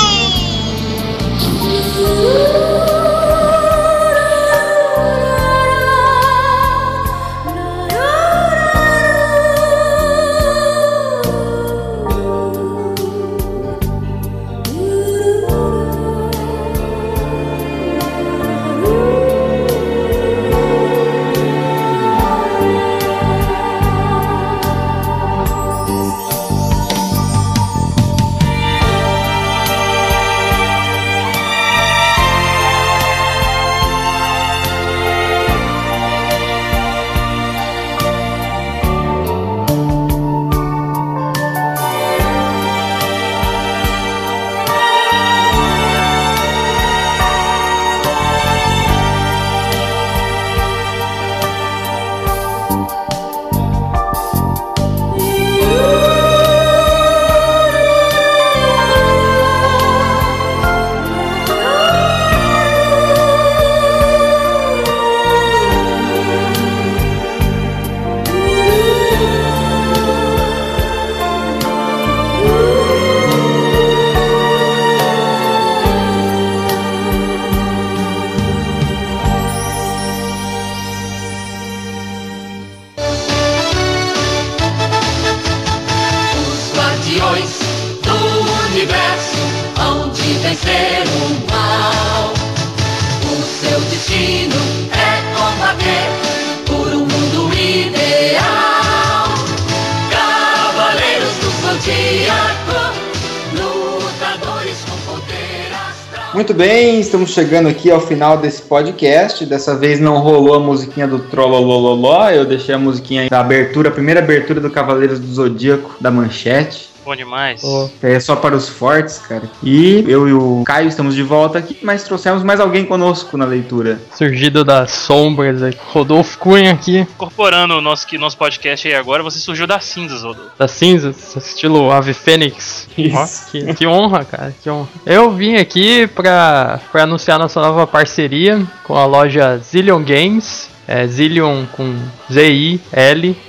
Chegando 107.32 107.68
aqui 107.68 107.90
ao 107.90 108.00
final 108.00 108.36
desse 108.36 108.62
podcast. 108.62 109.44
Dessa 109.46 109.74
vez 109.76 109.98
não 109.98 110.18
rolou 110.18 110.54
a 110.54 110.60
musiquinha 110.60 111.08
do 111.08 111.18
Trollolololó, 111.18 112.28
eu 112.30 112.44
deixei 112.44 112.74
a 112.74 112.78
musiquinha 112.78 113.28
da 113.28 113.40
abertura, 113.40 113.88
a 113.88 113.92
primeira 113.92 114.20
abertura 114.20 114.60
do 114.60 114.70
Cavaleiros 114.70 115.18
do 115.18 115.26
Zodíaco 115.26 115.96
da 116.00 116.10
Manchete. 116.10 116.91
Bom 117.04 117.16
demais. 117.16 117.62
É 118.02 118.20
só 118.20 118.36
para 118.36 118.54
os 118.54 118.68
fortes, 118.68 119.18
cara. 119.18 119.42
E 119.62 120.04
eu 120.06 120.28
e 120.28 120.32
o 120.32 120.62
Caio 120.64 120.88
estamos 120.88 121.14
de 121.14 121.22
volta 121.22 121.58
aqui, 121.58 121.76
mas 121.82 122.04
trouxemos 122.04 122.42
mais 122.44 122.60
alguém 122.60 122.84
conosco 122.84 123.36
na 123.36 123.44
leitura. 123.44 124.00
Surgido 124.16 124.64
das 124.64 124.90
sombras 124.92 125.62
aqui. 125.62 125.78
Rodolfo 125.88 126.38
Cunha 126.38 126.70
aqui. 126.72 126.98
Incorporando 127.00 127.74
o 127.74 127.80
nosso, 127.80 128.06
que- 128.06 128.16
nosso 128.18 128.36
podcast 128.36 128.86
aí 128.86 128.94
agora, 128.94 129.22
você 129.22 129.38
surgiu 129.38 129.66
das 129.66 129.84
cinzas, 129.84 130.22
Rodolfo. 130.22 130.50
Das 130.58 130.70
cinzas, 130.70 131.34
estilo 131.36 131.90
Ave 131.90 132.14
Fênix. 132.14 132.86
Ó, 133.12 133.26
que, 133.50 133.74
que 133.74 133.86
honra, 133.86 134.24
cara, 134.24 134.54
que 134.62 134.70
honra. 134.70 134.88
Eu 135.04 135.30
vim 135.32 135.56
aqui 135.56 136.06
pra, 136.06 136.80
pra 136.92 137.02
anunciar 137.02 137.38
nossa 137.38 137.60
nova 137.60 137.86
parceria 137.86 138.62
com 138.84 138.96
a 138.96 139.04
loja 139.06 139.58
Zillion 139.58 140.02
Games. 140.04 140.70
É 140.86 141.06
Zillion 141.06 141.64
com 141.76 141.94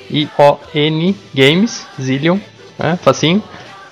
Z-I-L-I-O-N 0.04 1.16
Games. 1.34 1.86
Zillion, 2.02 2.38
né? 2.78 2.98
Facinho. 3.02 3.44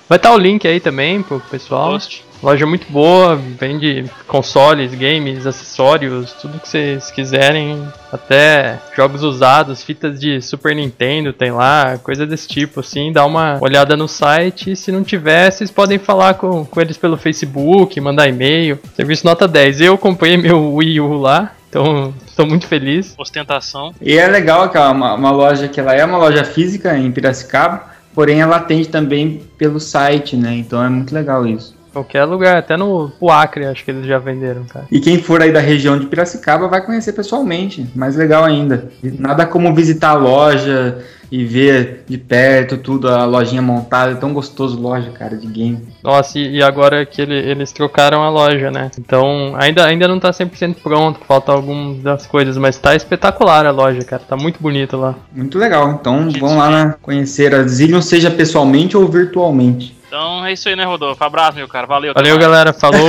Vai 0.08 0.18
estar 0.18 0.32
o 0.32 0.38
link 0.38 0.68
aí 0.68 0.78
também 0.78 1.22
pro 1.22 1.40
pessoal. 1.40 1.98
Loja 2.42 2.66
muito 2.66 2.90
boa, 2.90 3.36
vende 3.36 4.04
consoles, 4.26 4.92
games, 4.94 5.46
acessórios, 5.46 6.32
tudo 6.32 6.58
que 6.58 6.68
vocês 6.68 7.08
quiserem, 7.10 7.86
até 8.12 8.80
jogos 8.96 9.22
usados, 9.22 9.84
fitas 9.84 10.18
de 10.18 10.42
Super 10.42 10.74
Nintendo 10.74 11.32
tem 11.32 11.52
lá, 11.52 11.98
coisa 12.02 12.26
desse 12.26 12.48
tipo, 12.48 12.80
assim, 12.80 13.12
dá 13.12 13.24
uma 13.24 13.58
olhada 13.60 13.96
no 13.96 14.08
site, 14.08 14.72
e 14.72 14.76
se 14.76 14.90
não 14.90 15.04
tiver, 15.04 15.52
vocês 15.52 15.70
podem 15.70 16.00
falar 16.00 16.34
com, 16.34 16.64
com 16.64 16.80
eles 16.80 16.98
pelo 16.98 17.16
Facebook, 17.16 18.00
mandar 18.00 18.28
e-mail, 18.28 18.76
serviço 18.96 19.24
nota 19.24 19.46
10. 19.46 19.80
Eu 19.80 19.96
comprei 19.96 20.36
meu 20.36 20.74
Wii 20.74 21.00
U 21.00 21.14
lá, 21.14 21.52
então 21.70 22.12
estou 22.26 22.44
muito 22.44 22.66
feliz. 22.66 23.14
Ostentação. 23.16 23.94
E 23.98 24.18
é 24.18 24.26
legal 24.26 24.68
que 24.68 24.76
é 24.76 24.80
uma, 24.80 25.14
uma 25.14 25.30
loja 25.30 25.68
que 25.68 25.78
ela 25.78 25.94
é 25.94 26.04
uma 26.04 26.18
loja 26.18 26.44
física 26.44 26.98
em 26.98 27.12
Piracicaba, 27.12 27.91
porém 28.14 28.40
ela 28.40 28.56
atende 28.56 28.88
também 28.88 29.42
pelo 29.56 29.80
site, 29.80 30.36
né? 30.36 30.54
Então 30.54 30.82
é 30.82 30.88
muito 30.88 31.14
legal 31.14 31.46
isso. 31.46 31.74
Qualquer 31.92 32.24
lugar, 32.24 32.56
até 32.56 32.76
no 32.76 33.12
o 33.20 33.30
Acre 33.30 33.66
acho 33.66 33.84
que 33.84 33.90
eles 33.90 34.06
já 34.06 34.18
venderam, 34.18 34.64
cara. 34.64 34.86
E 34.90 34.98
quem 35.00 35.22
for 35.22 35.42
aí 35.42 35.52
da 35.52 35.60
região 35.60 35.98
de 35.98 36.06
Piracicaba 36.06 36.66
vai 36.68 36.84
conhecer 36.84 37.12
pessoalmente, 37.12 37.86
mais 37.94 38.16
legal 38.16 38.44
ainda. 38.44 38.88
Nada 39.02 39.44
como 39.46 39.74
visitar 39.74 40.10
a 40.10 40.14
loja 40.14 40.98
e 41.30 41.44
ver 41.46 42.04
de 42.06 42.18
perto 42.18 42.76
tudo, 42.76 43.08
a 43.08 43.24
lojinha 43.24 43.62
montada, 43.62 44.12
é 44.12 44.14
tão 44.16 44.34
gostoso 44.34 44.78
loja, 44.78 45.10
cara, 45.12 45.34
de 45.36 45.46
game. 45.46 45.80
Nossa, 46.02 46.38
e 46.38 46.62
agora 46.62 47.06
que 47.06 47.22
ele- 47.22 47.34
eles 47.34 47.72
trocaram 47.72 48.22
a 48.22 48.28
loja, 48.28 48.70
né? 48.70 48.90
Então, 48.98 49.54
ainda, 49.56 49.84
ainda 49.86 50.06
não 50.06 50.20
tá 50.20 50.30
100% 50.32 50.76
pronto, 50.82 51.20
falta 51.26 51.50
algumas 51.52 51.98
das 52.02 52.26
coisas, 52.26 52.58
mas 52.58 52.76
tá 52.76 52.94
espetacular 52.94 53.64
a 53.64 53.70
loja, 53.70 54.00
cara. 54.04 54.22
Tá 54.28 54.36
muito 54.36 54.58
bonito 54.60 54.96
lá. 54.98 55.14
Muito 55.34 55.58
legal, 55.58 55.90
então 55.98 56.28
vão 56.38 56.58
lá 56.58 56.70
né, 56.70 56.94
conhecer 57.00 57.54
a 57.54 57.62
Zillion, 57.66 58.02
seja 58.02 58.30
pessoalmente 58.30 58.94
ou 58.96 59.06
virtualmente. 59.08 59.96
Então 60.12 60.44
é 60.44 60.52
isso 60.52 60.68
aí, 60.68 60.76
né, 60.76 60.84
Rodolfo? 60.84 61.24
Abraço, 61.24 61.56
meu 61.56 61.66
cara. 61.66 61.86
Valeu. 61.86 62.12
Valeu, 62.12 62.38
galera. 62.38 62.74
Falou. 62.74 63.08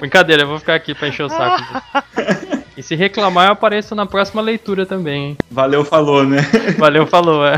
Brincadeira, 0.00 0.42
eu 0.42 0.48
vou 0.48 0.58
ficar 0.58 0.74
aqui 0.74 0.92
pra 0.96 1.06
encher 1.06 1.22
o 1.22 1.28
saco. 1.28 1.62
E 2.76 2.82
se 2.82 2.96
reclamar, 2.96 3.46
eu 3.46 3.52
apareço 3.52 3.94
na 3.94 4.04
próxima 4.04 4.42
leitura 4.42 4.84
também, 4.84 5.26
hein? 5.26 5.36
Valeu, 5.48 5.84
falou, 5.84 6.24
né? 6.24 6.38
Valeu, 6.76 7.06
falou, 7.06 7.46
é. 7.46 7.56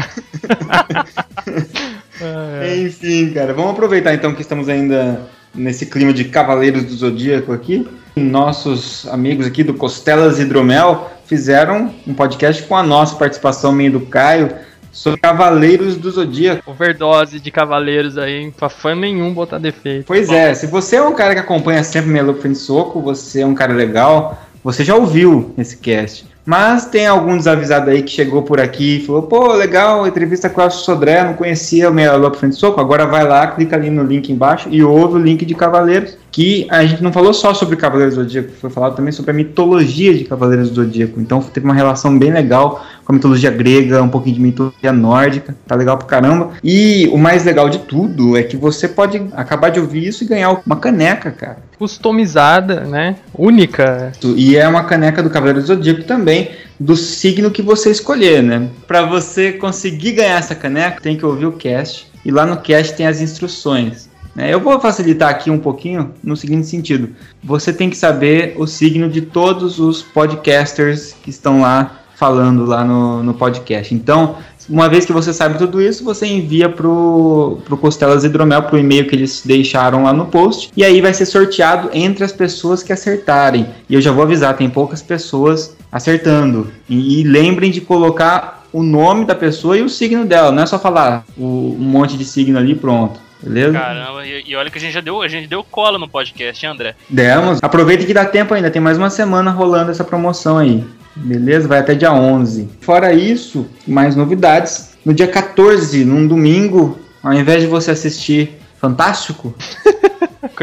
Enfim, 2.84 3.32
cara, 3.32 3.54
vamos 3.54 3.70
aproveitar 3.70 4.12
então 4.12 4.34
que 4.34 4.42
estamos 4.42 4.68
ainda 4.68 5.26
nesse 5.54 5.86
clima 5.86 6.12
de 6.12 6.24
Cavaleiros 6.24 6.84
do 6.84 6.92
Zodíaco 6.94 7.50
aqui. 7.50 7.88
Nossos 8.14 9.09
amigos 9.09 9.46
aqui 9.46 9.64
do 9.64 9.72
Costelas 9.72 10.38
Hidromel 10.38 11.11
fizeram 11.24 11.94
um 12.07 12.12
podcast 12.12 12.62
com 12.64 12.76
a 12.76 12.82
nossa 12.82 13.16
participação 13.16 13.72
meio 13.72 13.92
do 13.92 14.00
Caio 14.00 14.54
sobre 14.97 15.20
Cavaleiros 15.20 15.97
do 15.97 16.11
Zodíaco. 16.11 16.70
Overdose 16.70 17.38
de 17.38 17.51
cavaleiros 17.51 18.16
aí? 18.16 18.51
Pra 18.51 18.68
fã 18.68 18.94
nenhum 18.94 19.32
botar 19.32 19.59
defeito. 19.59 20.07
Pois 20.07 20.30
é, 20.30 20.55
se 20.55 20.66
você 20.66 20.97
é 20.97 21.03
um 21.03 21.14
cara 21.14 21.34
que 21.34 21.40
acompanha 21.40 21.84
sempre 21.84 22.11
Melo 22.11 22.36
Soco, 22.55 23.01
você 23.01 23.42
é 23.42 23.47
um 23.47 23.55
cara 23.55 23.74
legal, 23.74 24.42
você 24.64 24.82
já 24.82 24.97
ouviu 24.97 25.55
esse 25.59 25.76
cast. 25.76 26.26
Mas 26.47 26.86
tem 26.86 27.07
algum 27.09 27.36
desavisado 27.36 27.90
aí 27.90 28.03
que 28.03 28.11
chegou 28.11 28.42
por 28.42 28.61
aqui 28.61 28.99
e 28.99 29.05
falou: 29.05 29.22
pô, 29.22 29.53
legal, 29.53 30.07
entrevista 30.07 30.49
com 30.49 30.62
o 30.62 30.70
Sodré, 30.70 31.24
não 31.24 31.34
conhecia 31.34 31.90
o 31.90 31.92
Meia 31.92 32.14
Lua 32.14 32.32
Frente 32.32 32.55
Soco. 32.55 32.80
Agora 32.80 33.05
vai 33.05 33.26
lá, 33.26 33.49
clica 33.49 33.74
ali 33.74 33.90
no 33.90 34.05
link 34.05 34.30
embaixo 34.30 34.68
e 34.70 34.82
ouve 34.82 35.16
o 35.16 35.22
link 35.22 35.44
de 35.44 35.55
Cavaleiros. 35.57 36.16
Que 36.37 36.66
a 36.68 36.84
gente 36.84 37.03
não 37.03 37.14
falou 37.14 37.32
só 37.32 37.55
sobre 37.55 37.76
Cavaleiros 37.76 38.14
do 38.14 38.22
Zodíaco, 38.22 38.51
foi 38.61 38.68
falado 38.68 38.95
também 38.95 39.11
sobre 39.11 39.30
a 39.30 39.34
mitologia 39.34 40.12
de 40.12 40.24
Cavaleiros 40.24 40.68
do 40.68 40.74
Zodíaco. 40.74 41.18
Então 41.18 41.41
teve 41.41 41.64
uma 41.64 41.72
relação 41.72 42.18
bem 42.18 42.30
legal 42.30 42.84
com 43.07 43.12
a 43.12 43.14
mitologia 43.14 43.51
grega, 43.51 44.03
um 44.03 44.11
pouquinho 44.11 44.34
de 44.34 44.43
mitologia 44.43 44.93
nórdica, 44.93 45.57
tá 45.66 45.74
legal 45.74 45.97
pra 45.97 46.07
caramba. 46.07 46.51
E 46.62 47.09
o 47.11 47.16
mais 47.16 47.43
legal 47.43 47.70
de 47.70 47.78
tudo 47.78 48.37
é 48.37 48.43
que 48.43 48.55
você 48.55 48.87
pode 48.87 49.26
acabar 49.32 49.70
de 49.70 49.80
ouvir 49.80 50.07
isso 50.07 50.24
e 50.24 50.26
ganhar 50.26 50.61
uma 50.66 50.76
caneca, 50.76 51.30
cara. 51.30 51.57
Customizada, 51.78 52.80
né? 52.80 53.16
Única. 53.34 54.12
E 54.37 54.59
é 54.59 54.68
uma 54.68 54.84
caneca 54.84 55.22
do 55.22 55.30
Cavaleiro 55.30 55.62
do 55.62 55.66
Zodíaco 55.66 56.05
também, 56.05 56.51
do 56.78 56.97
signo 56.97 57.51
que 57.51 57.62
você 57.62 57.91
escolher, 57.91 58.43
né? 58.43 58.68
Pra 58.87 59.07
você 59.07 59.53
conseguir 59.53 60.12
ganhar 60.12 60.39
essa 60.39 60.55
caneca, 60.55 61.01
tem 61.01 61.16
que 61.16 61.24
ouvir 61.24 61.47
o 61.47 61.53
cast. 61.53 62.07
E 62.22 62.30
lá 62.30 62.45
no 62.45 62.59
cast 62.59 62.95
tem 62.95 63.07
as 63.07 63.22
instruções. 63.22 64.05
Né? 64.37 64.53
Eu 64.53 64.61
vou 64.61 64.78
facilitar 64.78 65.30
aqui 65.30 65.51
um 65.51 65.59
pouquinho 65.59 66.12
no 66.22 66.37
seguinte 66.37 66.66
sentido: 66.66 67.09
você 67.43 67.72
tem 67.72 67.89
que 67.89 67.97
saber 67.97 68.55
o 68.59 68.66
signo 68.66 69.09
de 69.09 69.22
todos 69.22 69.80
os 69.80 70.03
podcasters 70.03 71.16
que 71.22 71.30
estão 71.30 71.62
lá 71.62 72.03
falando 72.14 72.64
lá 72.64 72.84
no, 72.84 73.22
no 73.22 73.34
podcast. 73.34 73.95
Então, 73.95 74.37
uma 74.68 74.89
vez 74.89 75.05
que 75.05 75.12
você 75.12 75.32
sabe 75.32 75.59
tudo 75.59 75.80
isso, 75.80 76.05
você 76.05 76.26
envia 76.26 76.68
pro, 76.68 77.59
pro 77.64 77.76
Costelas 77.76 78.24
Hidromel, 78.24 78.62
pro 78.64 78.78
e-mail 78.78 79.07
que 79.07 79.14
eles 79.14 79.43
deixaram 79.45 80.05
lá 80.05 80.12
no 80.12 80.26
post, 80.26 80.70
e 80.76 80.84
aí 80.84 81.01
vai 81.01 81.12
ser 81.12 81.26
sorteado 81.26 81.91
entre 81.93 82.24
as 82.24 82.32
pessoas 82.32 82.82
que 82.82 82.93
acertarem. 82.93 83.66
E 83.89 83.95
eu 83.95 84.01
já 84.01 84.11
vou 84.12 84.22
avisar, 84.22 84.57
tem 84.57 84.68
poucas 84.68 85.03
pessoas 85.03 85.76
acertando. 85.93 86.68
E, 86.89 87.20
e 87.20 87.22
lembrem 87.22 87.70
de 87.70 87.80
colocar 87.82 88.66
o 88.72 88.82
nome 88.82 89.24
da 89.24 89.34
pessoa 89.34 89.76
e 89.76 89.82
o 89.82 89.89
signo 89.89 90.24
dela, 90.24 90.51
não 90.51 90.62
é 90.62 90.66
só 90.66 90.78
falar 90.78 91.24
o, 91.37 91.76
um 91.78 91.84
monte 91.84 92.16
de 92.16 92.24
signo 92.24 92.59
ali 92.59 92.74
pronto. 92.74 93.26
Beleza? 93.43 93.72
Caramba, 93.78 94.26
e, 94.26 94.45
e 94.47 94.57
olha 94.57 94.70
que 94.70 94.78
a 94.78 94.80
gente 94.80 94.93
já 94.93 95.01
deu, 95.01 95.20
a 95.22 95.28
gente 95.28 95.47
deu 95.47 95.62
cola 95.62 95.99
no 95.99 96.09
podcast, 96.09 96.64
hein, 96.64 96.72
André? 96.72 96.95
Demos. 97.09 97.59
Aproveita 97.62 98.05
que 98.05 98.14
dá 98.14 98.24
tempo 98.24 98.55
ainda, 98.55 98.70
tem 98.70 98.80
mais 98.82 98.97
uma 98.99 99.11
semana 99.11 99.51
rolando 99.51 99.91
essa 99.91 100.05
promoção 100.05 100.59
aí. 100.59 100.84
Beleza? 101.14 101.66
Vai 101.68 101.78
até 101.78 101.95
dia 101.95 102.12
11. 102.12 102.68
Fora 102.80 103.12
isso, 103.12 103.66
mais 103.87 104.14
novidades. 104.16 104.97
No 105.05 105.14
dia 105.14 105.26
14, 105.28 106.05
num 106.05 106.26
domingo, 106.26 106.99
ao 107.22 107.32
invés 107.32 107.61
de 107.62 107.66
você 107.68 107.91
assistir 107.93 108.53
Fantástico, 108.78 109.55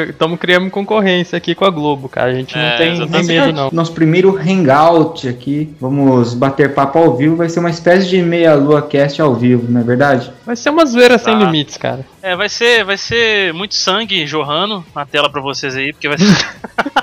Estamos 0.10 0.40
criando 0.40 0.70
concorrência 0.72 1.38
aqui 1.38 1.54
com 1.54 1.66
a 1.66 1.70
Globo, 1.70 2.08
cara. 2.10 2.32
A 2.32 2.34
gente 2.34 2.56
não 2.56 2.64
É, 2.64 2.78
tem 2.78 3.08
nem 3.08 3.24
medo, 3.26 3.54
não. 3.54 3.70
nosso 3.72 3.92
primeiro 3.92 4.36
hangout 4.38 5.28
aqui. 5.28 5.72
Vamos 5.80 6.34
bater 6.34 6.74
papo 6.74 6.98
ao 7.00 7.16
vivo. 7.16 7.36
Vai 7.36 7.50
ser 7.50 7.60
uma 7.60 7.70
espécie 7.70 8.08
de 8.08 8.22
meia-lua 8.22 8.82
cast 8.82 9.22
ao 9.22 9.36
vivo, 9.36 9.70
não 9.72 9.82
é 9.82 9.84
verdade? 9.84 10.32
Vai 10.46 10.56
ser 10.56 10.70
uma 10.72 10.86
zoeira 10.86 11.18
sem 11.20 11.38
Tá. 11.38 11.46
limites, 11.46 11.78
cara. 11.78 12.06
É, 12.24 12.38
vai 12.38 12.48
ser, 12.48 12.86
vai 12.86 12.98
ser 12.98 13.54
muito 13.54 13.76
sangue 13.76 14.26
jorrando 14.26 14.82
na 14.96 15.06
tela 15.06 15.30
pra 15.30 15.42
vocês 15.42 15.76
aí, 15.76 15.92
porque 15.92 16.08
vai 16.08 16.18
ser... 16.18 16.26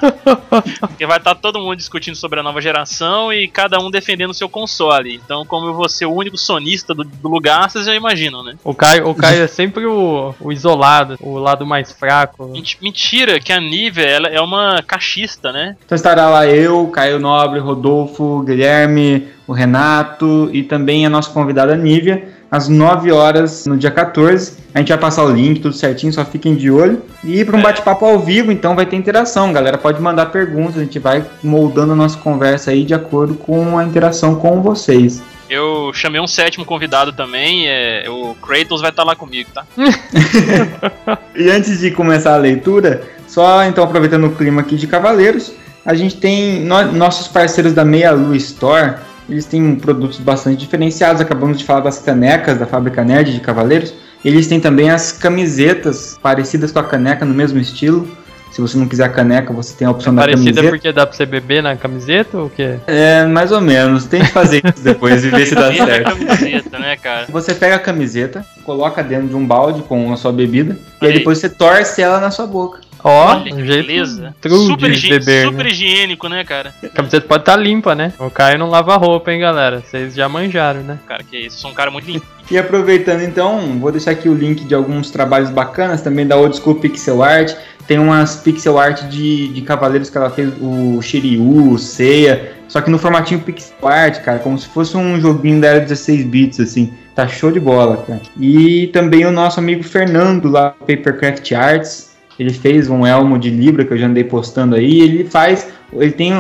porque 0.80 1.04
vai 1.04 1.18
estar 1.18 1.34
todo 1.34 1.58
mundo 1.60 1.76
discutindo 1.76 2.14
sobre 2.14 2.40
a 2.40 2.42
nova 2.42 2.58
geração 2.58 3.30
e 3.30 3.46
cada 3.46 3.78
um 3.78 3.90
defendendo 3.90 4.30
o 4.30 4.34
seu 4.34 4.48
console. 4.48 5.20
Então, 5.22 5.44
como 5.44 5.66
eu 5.66 5.74
vou 5.74 5.90
ser 5.90 6.06
o 6.06 6.14
único 6.14 6.38
sonista 6.38 6.94
do, 6.94 7.04
do 7.04 7.28
lugar, 7.28 7.70
vocês 7.70 7.84
já 7.84 7.94
imaginam, 7.94 8.42
né? 8.42 8.54
O 8.64 8.72
Caio, 8.74 9.10
o 9.10 9.14
Caio 9.14 9.42
é 9.42 9.46
sempre 9.46 9.84
o, 9.84 10.34
o 10.40 10.50
isolado, 10.50 11.18
o 11.20 11.36
lado 11.36 11.66
mais 11.66 11.92
fraco. 11.92 12.46
Ment- 12.48 12.78
Mentira, 12.80 13.38
que 13.38 13.52
a 13.52 13.60
Nívia 13.60 14.06
ela 14.06 14.28
é 14.28 14.40
uma 14.40 14.82
cachista, 14.82 15.52
né? 15.52 15.76
Então 15.84 15.96
estará 15.96 16.30
lá 16.30 16.46
eu, 16.46 16.86
Caio 16.88 17.20
Nobre, 17.20 17.60
Rodolfo, 17.60 18.42
Guilherme, 18.42 19.28
o 19.46 19.52
Renato 19.52 20.48
e 20.50 20.62
também 20.62 21.04
a 21.04 21.10
nossa 21.10 21.30
convidada 21.30 21.76
Nívia, 21.76 22.39
às 22.50 22.68
9 22.68 23.12
horas 23.12 23.66
no 23.66 23.76
dia 23.76 23.90
14. 23.90 24.54
A 24.74 24.78
gente 24.78 24.88
vai 24.88 24.98
passar 24.98 25.24
o 25.24 25.30
link, 25.32 25.60
tudo 25.60 25.74
certinho, 25.74 26.12
só 26.12 26.24
fiquem 26.24 26.54
de 26.54 26.70
olho. 26.70 27.02
E 27.24 27.44
para 27.44 27.56
um 27.56 27.62
bate-papo 27.62 28.04
ao 28.04 28.18
vivo, 28.18 28.50
então 28.52 28.74
vai 28.76 28.86
ter 28.86 28.96
interação, 28.96 29.52
galera. 29.52 29.76
Pode 29.78 30.00
mandar 30.00 30.26
perguntas, 30.26 30.76
a 30.76 30.80
gente 30.80 30.98
vai 30.98 31.24
moldando 31.42 31.92
a 31.92 31.96
nossa 31.96 32.16
conversa 32.18 32.70
aí 32.70 32.84
de 32.84 32.94
acordo 32.94 33.34
com 33.34 33.76
a 33.78 33.84
interação 33.84 34.34
com 34.34 34.60
vocês. 34.62 35.22
Eu 35.48 35.90
chamei 35.92 36.20
um 36.20 36.28
sétimo 36.28 36.64
convidado 36.64 37.12
também, 37.12 37.66
é, 37.66 38.04
o 38.08 38.36
Kratos 38.40 38.80
vai 38.80 38.90
estar 38.90 39.02
lá 39.02 39.16
comigo, 39.16 39.50
tá? 39.52 39.66
E 41.34 41.50
antes 41.50 41.80
de 41.80 41.90
começar 41.90 42.34
a 42.34 42.36
leitura, 42.36 43.02
só 43.26 43.64
então 43.64 43.82
aproveitando 43.84 44.26
o 44.26 44.30
clima 44.30 44.60
aqui 44.60 44.76
de 44.76 44.86
Cavaleiros, 44.86 45.52
a 45.84 45.94
gente 45.94 46.16
tem 46.16 46.60
no- 46.60 46.92
nossos 46.92 47.26
parceiros 47.28 47.72
da 47.72 47.84
Meia 47.84 48.12
Lua 48.12 48.36
Store, 48.36 48.96
eles 49.30 49.46
têm 49.46 49.76
produtos 49.76 50.18
bastante 50.18 50.58
diferenciados. 50.58 51.20
Acabamos 51.22 51.58
de 51.58 51.64
falar 51.64 51.80
das 51.80 51.98
canecas 51.98 52.58
da 52.58 52.66
Fábrica 52.66 53.04
Nerd 53.04 53.32
de 53.32 53.40
Cavaleiros. 53.40 53.94
Eles 54.24 54.46
têm 54.46 54.60
também 54.60 54.90
as 54.90 55.12
camisetas 55.12 56.18
parecidas 56.22 56.72
com 56.72 56.78
a 56.78 56.84
caneca 56.84 57.24
no 57.24 57.32
mesmo 57.34 57.58
estilo. 57.58 58.06
Se 58.50 58.60
você 58.60 58.76
não 58.76 58.88
quiser 58.88 59.04
a 59.04 59.08
caneca, 59.08 59.52
você 59.52 59.72
tem 59.76 59.86
a 59.86 59.92
opção 59.92 60.12
da 60.12 60.22
Parecida 60.22 60.50
camiseta. 60.50 60.68
porque 60.70 60.92
dá 60.92 61.06
pra 61.06 61.16
você 61.16 61.24
beber 61.24 61.62
na 61.62 61.76
camiseta 61.76 62.36
ou 62.36 62.46
o 62.46 62.50
quê? 62.50 62.74
É, 62.88 63.24
mais 63.24 63.52
ou 63.52 63.60
menos. 63.60 64.06
Tem 64.06 64.22
que 64.22 64.32
fazer 64.32 64.60
isso 64.64 64.82
depois 64.82 65.24
e 65.24 65.30
ver 65.30 65.46
se 65.46 65.54
dá 65.54 65.72
certo. 65.72 66.16
camiseta, 66.16 66.78
né, 66.80 66.96
cara? 66.96 67.26
Você 67.30 67.54
pega 67.54 67.76
a 67.76 67.78
camiseta, 67.78 68.44
coloca 68.64 69.04
dentro 69.04 69.28
de 69.28 69.36
um 69.36 69.46
balde 69.46 69.82
com 69.82 70.12
a 70.12 70.16
sua 70.16 70.32
bebida 70.32 70.76
e 71.00 71.06
aí 71.06 71.12
Aí. 71.12 71.18
depois 71.18 71.38
você 71.38 71.48
torce 71.48 72.02
ela 72.02 72.18
na 72.18 72.32
sua 72.32 72.46
boca. 72.46 72.80
Ó, 73.02 73.30
Olha 73.36 73.54
um 73.54 73.64
jeito 73.64 73.86
beleza. 73.86 74.34
true 74.40 74.66
Super, 74.66 74.90
higi- 74.90 75.08
beber, 75.10 75.44
super 75.46 75.64
né? 75.64 75.70
higiênico, 75.70 76.28
né, 76.28 76.44
cara? 76.44 76.74
A 76.82 76.88
camiseta 76.88 77.26
pode 77.26 77.42
estar 77.42 77.56
limpa, 77.56 77.94
né? 77.94 78.12
O 78.18 78.30
Caio 78.30 78.58
não 78.58 78.68
lava 78.68 78.96
roupa, 78.96 79.32
hein, 79.32 79.40
galera? 79.40 79.80
Vocês 79.80 80.14
já 80.14 80.28
manjaram, 80.28 80.80
né? 80.82 80.98
Cara, 81.06 81.22
que 81.22 81.36
isso. 81.38 81.58
Sou 81.58 81.70
um 81.70 81.74
cara 81.74 81.90
muito 81.90 82.10
limpo. 82.10 82.26
E 82.50 82.58
aproveitando 82.58 83.22
então, 83.22 83.78
vou 83.78 83.92
deixar 83.92 84.10
aqui 84.10 84.28
o 84.28 84.34
link 84.34 84.64
de 84.64 84.74
alguns 84.74 85.08
trabalhos 85.12 85.50
bacanas 85.50 86.02
também 86.02 86.26
da 86.26 86.36
Old 86.36 86.56
School 86.56 86.74
Pixel 86.80 87.22
Art. 87.22 87.54
Tem 87.86 87.96
umas 87.96 88.34
pixel 88.36 88.76
art 88.76 89.02
de, 89.04 89.48
de 89.52 89.62
cavaleiros 89.62 90.10
que 90.10 90.18
ela 90.18 90.30
fez, 90.30 90.52
o 90.60 91.00
Shiryu, 91.00 91.70
o 91.72 91.78
Seiya, 91.78 92.52
só 92.66 92.80
que 92.80 92.90
no 92.90 92.98
formatinho 92.98 93.38
pixel 93.40 93.86
art, 93.86 94.20
cara, 94.22 94.40
como 94.40 94.58
se 94.58 94.66
fosse 94.68 94.96
um 94.96 95.20
joguinho 95.20 95.60
da 95.60 95.68
era 95.68 95.80
16 95.80 96.24
bits, 96.24 96.58
assim. 96.58 96.92
Tá 97.14 97.28
show 97.28 97.52
de 97.52 97.60
bola, 97.60 97.98
cara. 97.98 98.20
E 98.40 98.88
também 98.92 99.24
o 99.26 99.30
nosso 99.30 99.60
amigo 99.60 99.84
Fernando 99.84 100.48
lá, 100.48 100.70
do 100.70 100.86
Papercraft 100.86 101.52
Arts, 101.52 102.09
ele 102.40 102.54
fez 102.54 102.88
um 102.88 103.06
elmo 103.06 103.38
de 103.38 103.50
Libra 103.50 103.84
que 103.84 103.92
eu 103.92 103.98
já 103.98 104.06
andei 104.06 104.24
postando 104.24 104.74
aí. 104.74 105.00
Ele 105.00 105.24
faz, 105.24 105.68
ele 105.92 106.10
tem 106.10 106.32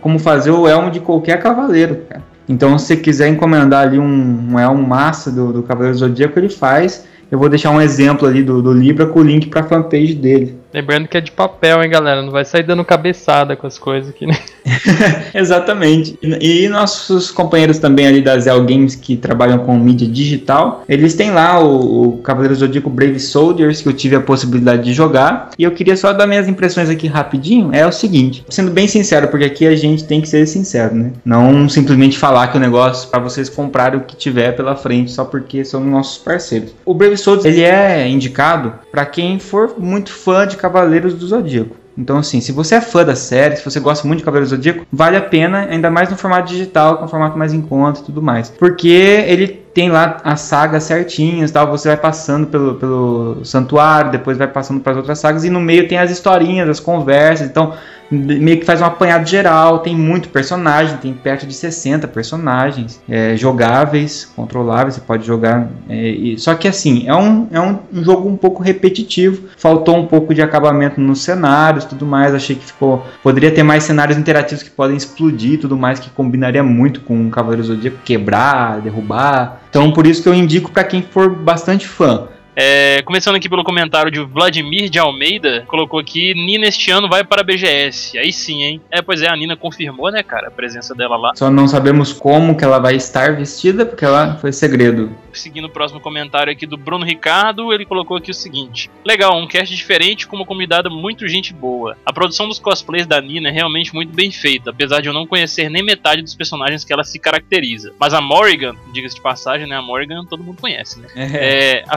como 0.00 0.16
fazer 0.18 0.52
o 0.52 0.68
elmo 0.68 0.88
de 0.88 1.00
qualquer 1.00 1.42
cavaleiro, 1.42 1.96
cara. 2.08 2.22
Então, 2.48 2.78
se 2.78 2.86
você 2.86 2.96
quiser 2.96 3.28
encomendar 3.28 3.86
ali 3.86 3.98
um, 3.98 4.52
um 4.52 4.58
elmo 4.58 4.86
massa 4.86 5.30
do, 5.30 5.52
do 5.52 5.62
Cavaleiro 5.64 5.98
Zodíaco, 5.98 6.38
ele 6.38 6.48
faz. 6.48 7.04
Eu 7.30 7.38
vou 7.38 7.48
deixar 7.48 7.70
um 7.70 7.80
exemplo 7.80 8.26
ali 8.26 8.42
do, 8.42 8.62
do 8.62 8.72
Libra 8.72 9.06
com 9.06 9.18
o 9.18 9.22
link 9.22 9.48
pra 9.48 9.64
fanpage 9.64 10.14
dele. 10.14 10.56
Lembrando 10.72 11.08
que 11.08 11.16
é 11.16 11.20
de 11.20 11.30
papel, 11.30 11.82
hein, 11.82 11.88
galera? 11.88 12.22
Não 12.22 12.30
vai 12.30 12.44
sair 12.44 12.62
dando 12.62 12.84
cabeçada 12.84 13.56
com 13.56 13.66
as 13.66 13.78
coisas 13.78 14.10
aqui, 14.10 14.26
né? 14.26 14.36
Exatamente. 15.34 16.18
E, 16.22 16.68
nossos 16.68 17.30
companheiros 17.30 17.78
também 17.78 18.06
ali 18.06 18.20
da 18.20 18.38
Zell 18.38 18.62
Games 18.64 18.94
que 18.94 19.16
trabalham 19.16 19.58
com 19.58 19.78
mídia 19.78 20.06
digital, 20.06 20.84
eles 20.86 21.14
têm 21.14 21.30
lá 21.30 21.58
o, 21.58 22.08
o 22.08 22.18
Cavaleiro 22.18 22.54
Zodíaco 22.54 22.90
Brave 22.90 23.18
Soldiers 23.18 23.80
que 23.80 23.88
eu 23.88 23.94
tive 23.94 24.16
a 24.16 24.20
possibilidade 24.20 24.84
de 24.84 24.92
jogar. 24.92 25.50
E 25.58 25.64
eu 25.64 25.70
queria 25.70 25.96
só 25.96 26.12
dar 26.12 26.26
minhas 26.26 26.48
impressões 26.48 26.90
aqui 26.90 27.06
rapidinho. 27.06 27.70
É 27.72 27.86
o 27.86 27.92
seguinte, 27.92 28.44
sendo 28.50 28.70
bem 28.70 28.86
sincero, 28.86 29.28
porque 29.28 29.46
aqui 29.46 29.66
a 29.66 29.74
gente 29.74 30.04
tem 30.04 30.20
que 30.20 30.28
ser 30.28 30.46
sincero, 30.46 30.94
né? 30.94 31.12
Não 31.24 31.68
simplesmente 31.68 32.18
falar 32.18 32.48
que 32.48 32.58
o 32.58 32.60
negócio 32.60 33.08
para 33.08 33.20
vocês 33.20 33.48
comprarem 33.48 33.98
o 33.98 34.04
que 34.04 34.16
tiver 34.16 34.52
pela 34.52 34.76
frente 34.76 35.10
só 35.12 35.24
porque 35.24 35.64
são 35.64 35.82
nossos 35.82 36.18
parceiros. 36.18 36.74
O 36.84 36.92
Brave 36.92 37.16
Soldiers 37.16 37.46
ele 37.46 37.62
é 37.62 38.06
indicado 38.06 38.74
para 38.90 39.06
quem 39.06 39.38
for 39.38 39.74
muito 39.78 40.12
fã 40.12 40.46
de 40.46 40.57
Cavaleiros 40.58 41.14
do 41.14 41.26
Zodíaco. 41.26 41.76
Então, 41.96 42.18
assim, 42.18 42.40
se 42.40 42.52
você 42.52 42.76
é 42.76 42.80
fã 42.80 43.04
da 43.04 43.16
série, 43.16 43.56
se 43.56 43.64
você 43.64 43.80
gosta 43.80 44.06
muito 44.06 44.20
de 44.20 44.24
Cavaleiro 44.24 44.48
do 44.48 44.54
Zodíaco, 44.54 44.86
vale 44.92 45.16
a 45.16 45.20
pena, 45.20 45.66
ainda 45.68 45.90
mais 45.90 46.08
no 46.08 46.16
formato 46.16 46.48
digital, 46.48 47.02
um 47.02 47.08
formato 47.08 47.36
mais 47.36 47.52
em 47.52 47.60
conta 47.60 48.00
e 48.00 48.04
tudo 48.04 48.22
mais. 48.22 48.50
Porque 48.50 48.88
ele 48.88 49.48
tem 49.48 49.90
lá 49.90 50.18
as 50.22 50.42
sagas 50.42 50.84
certinhas 50.84 51.50
tal, 51.50 51.68
você 51.68 51.88
vai 51.88 51.96
passando 51.96 52.46
pelo, 52.46 52.74
pelo 52.76 53.44
santuário, 53.44 54.12
depois 54.12 54.38
vai 54.38 54.46
passando 54.46 54.80
para 54.80 54.92
as 54.92 54.98
outras 54.98 55.18
sagas, 55.18 55.44
e 55.44 55.50
no 55.50 55.60
meio 55.60 55.88
tem 55.88 55.98
as 55.98 56.10
historinhas, 56.10 56.68
as 56.68 56.78
conversas, 56.78 57.48
então 57.48 57.74
meio 58.10 58.58
que 58.58 58.64
faz 58.64 58.80
um 58.80 58.84
apanhado 58.84 59.28
geral, 59.28 59.80
tem 59.80 59.94
muito 59.94 60.28
personagem, 60.28 60.96
tem 60.96 61.12
perto 61.12 61.46
de 61.46 61.54
60 61.54 62.08
personagens 62.08 63.00
é, 63.08 63.36
jogáveis, 63.36 64.30
controláveis, 64.36 64.94
você 64.94 65.00
pode 65.00 65.26
jogar. 65.26 65.68
é, 65.88 66.08
e- 66.08 66.38
só 66.38 66.54
que 66.54 66.66
assim, 66.68 67.06
é, 67.06 67.14
um, 67.14 67.46
é 67.50 67.60
um, 67.60 67.78
um 67.92 68.02
jogo 68.04 68.28
um 68.28 68.36
pouco 68.36 68.62
repetitivo, 68.62 69.48
faltou 69.56 69.96
um 69.96 70.06
pouco 70.06 70.32
de 70.34 70.40
acabamento 70.42 71.00
nos 71.00 71.22
cenários 71.22 71.84
tudo 71.84 72.06
mais, 72.06 72.34
achei 72.34 72.56
que 72.56 72.64
ficou. 72.64 73.04
Poderia 73.22 73.50
ter 73.50 73.62
mais 73.62 73.84
cenários 73.84 74.16
interativos 74.18 74.62
que 74.62 74.70
podem 74.70 74.96
explodir 74.96 75.60
tudo 75.60 75.76
mais, 75.76 75.98
que 75.98 76.10
combinaria 76.10 76.62
muito 76.62 77.00
com 77.00 77.26
o 77.26 77.30
Cavaleiro 77.30 77.64
Zodíaco, 77.64 77.98
quebrar, 78.04 78.80
derrubar. 78.80 79.62
Então 79.70 79.90
por 79.92 80.06
isso 80.06 80.22
que 80.22 80.28
eu 80.28 80.34
indico 80.34 80.70
para 80.70 80.84
quem 80.84 81.02
for 81.02 81.28
bastante 81.34 81.86
fã. 81.86 82.28
É, 82.60 83.02
começando 83.02 83.36
aqui 83.36 83.48
pelo 83.48 83.62
comentário 83.62 84.10
de 84.10 84.18
Vladimir 84.18 84.90
de 84.90 84.98
Almeida, 84.98 85.64
colocou 85.68 86.00
aqui: 86.00 86.34
Nina 86.34 86.66
este 86.66 86.90
ano 86.90 87.08
vai 87.08 87.22
para 87.22 87.40
a 87.40 87.44
BGS. 87.44 88.18
Aí 88.18 88.32
sim, 88.32 88.64
hein? 88.64 88.80
É, 88.90 89.00
pois 89.00 89.22
é, 89.22 89.28
a 89.28 89.36
Nina 89.36 89.56
confirmou, 89.56 90.10
né, 90.10 90.24
cara, 90.24 90.48
a 90.48 90.50
presença 90.50 90.92
dela 90.92 91.16
lá. 91.16 91.36
Só 91.36 91.52
não 91.52 91.68
sabemos 91.68 92.12
como 92.12 92.56
que 92.56 92.64
ela 92.64 92.80
vai 92.80 92.96
estar 92.96 93.36
vestida, 93.36 93.86
porque 93.86 94.04
ela 94.04 94.38
foi 94.38 94.50
segredo. 94.50 95.16
Seguindo 95.32 95.66
o 95.66 95.70
próximo 95.70 96.00
comentário 96.00 96.52
aqui 96.52 96.66
do 96.66 96.76
Bruno 96.76 97.04
Ricardo, 97.04 97.72
ele 97.72 97.86
colocou 97.86 98.16
aqui 98.16 98.32
o 98.32 98.34
seguinte: 98.34 98.90
Legal, 99.04 99.38
um 99.38 99.46
cast 99.46 99.72
diferente 99.76 100.26
com 100.26 100.34
uma 100.34 100.44
comunidade 100.44 100.88
muito 100.88 101.28
gente 101.28 101.54
boa. 101.54 101.96
A 102.04 102.12
produção 102.12 102.48
dos 102.48 102.58
cosplays 102.58 103.06
da 103.06 103.20
Nina 103.20 103.50
é 103.50 103.52
realmente 103.52 103.94
muito 103.94 104.12
bem 104.12 104.32
feita, 104.32 104.70
apesar 104.70 105.00
de 105.00 105.08
eu 105.08 105.14
não 105.14 105.28
conhecer 105.28 105.70
nem 105.70 105.84
metade 105.84 106.22
dos 106.22 106.34
personagens 106.34 106.82
que 106.82 106.92
ela 106.92 107.04
se 107.04 107.20
caracteriza. 107.20 107.94
Mas 108.00 108.12
a 108.12 108.20
Morrigan, 108.20 108.74
diga-se 108.92 109.14
de 109.14 109.20
passagem, 109.20 109.68
né? 109.68 109.76
A 109.76 109.82
Morrigan 109.82 110.24
todo 110.24 110.42
mundo 110.42 110.60
conhece, 110.60 110.98
né? 110.98 111.06
É, 111.40 111.84
a 111.86 111.96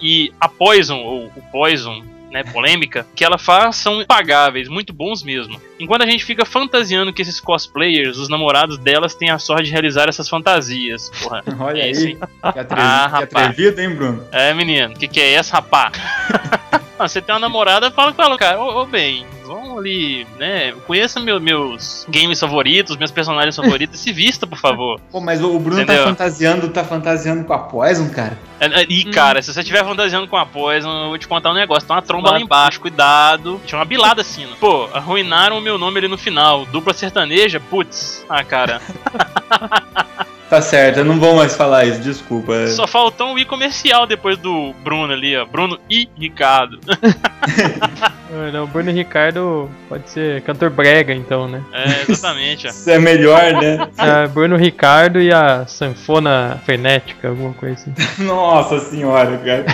E 0.00 0.32
a 0.40 0.48
Poison, 0.48 0.98
ou 0.98 1.26
o 1.26 1.42
Poison, 1.50 2.02
né, 2.30 2.44
polêmica, 2.44 3.06
que 3.14 3.24
ela 3.24 3.38
faz 3.38 3.76
são 3.76 4.02
impagáveis, 4.02 4.68
muito 4.68 4.92
bons 4.92 5.22
mesmo. 5.22 5.60
Enquanto 5.80 6.02
a 6.02 6.06
gente 6.06 6.24
fica 6.24 6.44
fantasiando 6.44 7.12
que 7.12 7.22
esses 7.22 7.40
cosplayers, 7.40 8.18
os 8.18 8.28
namorados 8.28 8.78
delas, 8.78 9.14
têm 9.14 9.30
a 9.30 9.38
sorte 9.38 9.64
de 9.64 9.70
realizar 9.72 10.08
essas 10.08 10.28
fantasias. 10.28 11.10
Porra, 11.22 11.42
Olha 11.58 11.80
é 11.80 11.84
aí, 11.84 11.90
isso, 11.90 12.06
hein? 12.06 12.18
que 12.52 12.58
atrevido, 12.58 12.88
Ah, 12.88 13.18
atrevido, 13.18 13.80
hein, 13.80 13.94
Bruno? 13.94 14.24
É, 14.30 14.52
menino, 14.52 14.92
o 14.94 14.98
que, 14.98 15.08
que 15.08 15.20
é 15.20 15.32
essa, 15.32 15.56
rapá? 15.56 15.90
Você 16.98 17.22
tem 17.22 17.32
uma 17.32 17.38
namorada, 17.40 17.90
fala 17.92 18.12
com 18.12 18.22
ela, 18.22 18.36
cara, 18.36 18.60
ô, 18.60 18.82
ô, 18.82 18.84
bem, 18.86 19.24
vamos 19.48 19.78
ali, 19.78 20.26
né, 20.38 20.72
conheça 20.86 21.18
meu- 21.18 21.40
meus 21.40 22.06
games 22.08 22.38
favoritos, 22.38 22.96
meus 22.96 23.10
personagens 23.10 23.56
favoritos, 23.56 23.98
e 23.98 24.02
se 24.04 24.12
vista, 24.12 24.46
por 24.46 24.58
favor. 24.58 25.00
Pô, 25.10 25.20
mas 25.20 25.42
o 25.42 25.58
Bruno 25.58 25.80
Entendeu? 25.82 26.04
tá 26.04 26.10
fantasiando, 26.10 26.68
tá 26.68 26.84
fantasiando 26.84 27.44
com 27.44 27.52
a 27.52 27.58
Poison, 27.58 28.08
cara. 28.10 28.38
É, 28.60 28.66
é, 28.82 28.86
E, 28.88 29.04
cara, 29.06 29.40
se 29.42 29.52
você 29.52 29.60
estiver 29.60 29.84
fantasiando 29.84 30.28
com 30.28 30.36
a 30.36 30.44
Poison, 30.46 30.90
eu 31.04 31.08
vou 31.08 31.18
te 31.18 31.26
contar 31.26 31.50
um 31.50 31.54
negócio. 31.54 31.86
Tem 31.86 31.94
uma 31.96 32.02
tromba 32.02 32.30
lá 32.32 32.40
embaixo, 32.40 32.80
cuidado. 32.80 33.60
Tinha 33.64 33.78
uma 33.78 33.84
bilada 33.84 34.20
assim, 34.20 34.44
né? 34.46 34.52
Pô, 34.60 34.88
arruinaram 34.92 35.58
o 35.58 35.60
meu 35.60 35.78
nome 35.78 35.98
ali 35.98 36.08
no 36.08 36.18
final. 36.18 36.66
Dupla 36.66 36.92
sertaneja? 36.92 37.58
Putz. 37.60 38.24
Ah, 38.28 38.42
cara. 38.44 38.80
Tá 40.48 40.62
certo, 40.62 40.98
eu 40.98 41.04
não 41.04 41.20
vou 41.20 41.36
mais 41.36 41.54
falar 41.54 41.84
isso, 41.84 42.00
desculpa. 42.00 42.66
Só 42.68 42.86
faltou 42.86 43.34
um 43.34 43.38
i 43.38 43.44
comercial 43.44 44.06
depois 44.06 44.38
do 44.38 44.72
Bruno 44.82 45.12
ali, 45.12 45.36
ó. 45.36 45.44
Bruno 45.44 45.78
e 45.90 46.08
Ricardo. 46.18 46.80
Ah, 46.90 48.50
Não, 48.52 48.64
o 48.64 48.66
Bruno 48.66 48.90
Ricardo 48.90 49.70
pode 49.88 50.08
ser 50.08 50.40
cantor 50.42 50.70
brega, 50.70 51.12
então, 51.12 51.46
né? 51.46 51.62
É, 51.72 52.10
exatamente, 52.10 52.66
ó. 52.66 52.70
Isso 52.70 52.90
é 52.90 52.98
melhor, 52.98 53.52
né? 53.52 53.88
É, 53.98 54.26
Bruno 54.28 54.56
Ricardo 54.56 55.20
e 55.20 55.32
a 55.32 55.66
sanfona 55.66 56.58
frenética, 56.64 57.28
alguma 57.28 57.52
coisa 57.52 57.74
assim. 57.74 57.94
Nossa 58.24 58.78
senhora, 58.78 59.36
cara. 59.38 59.66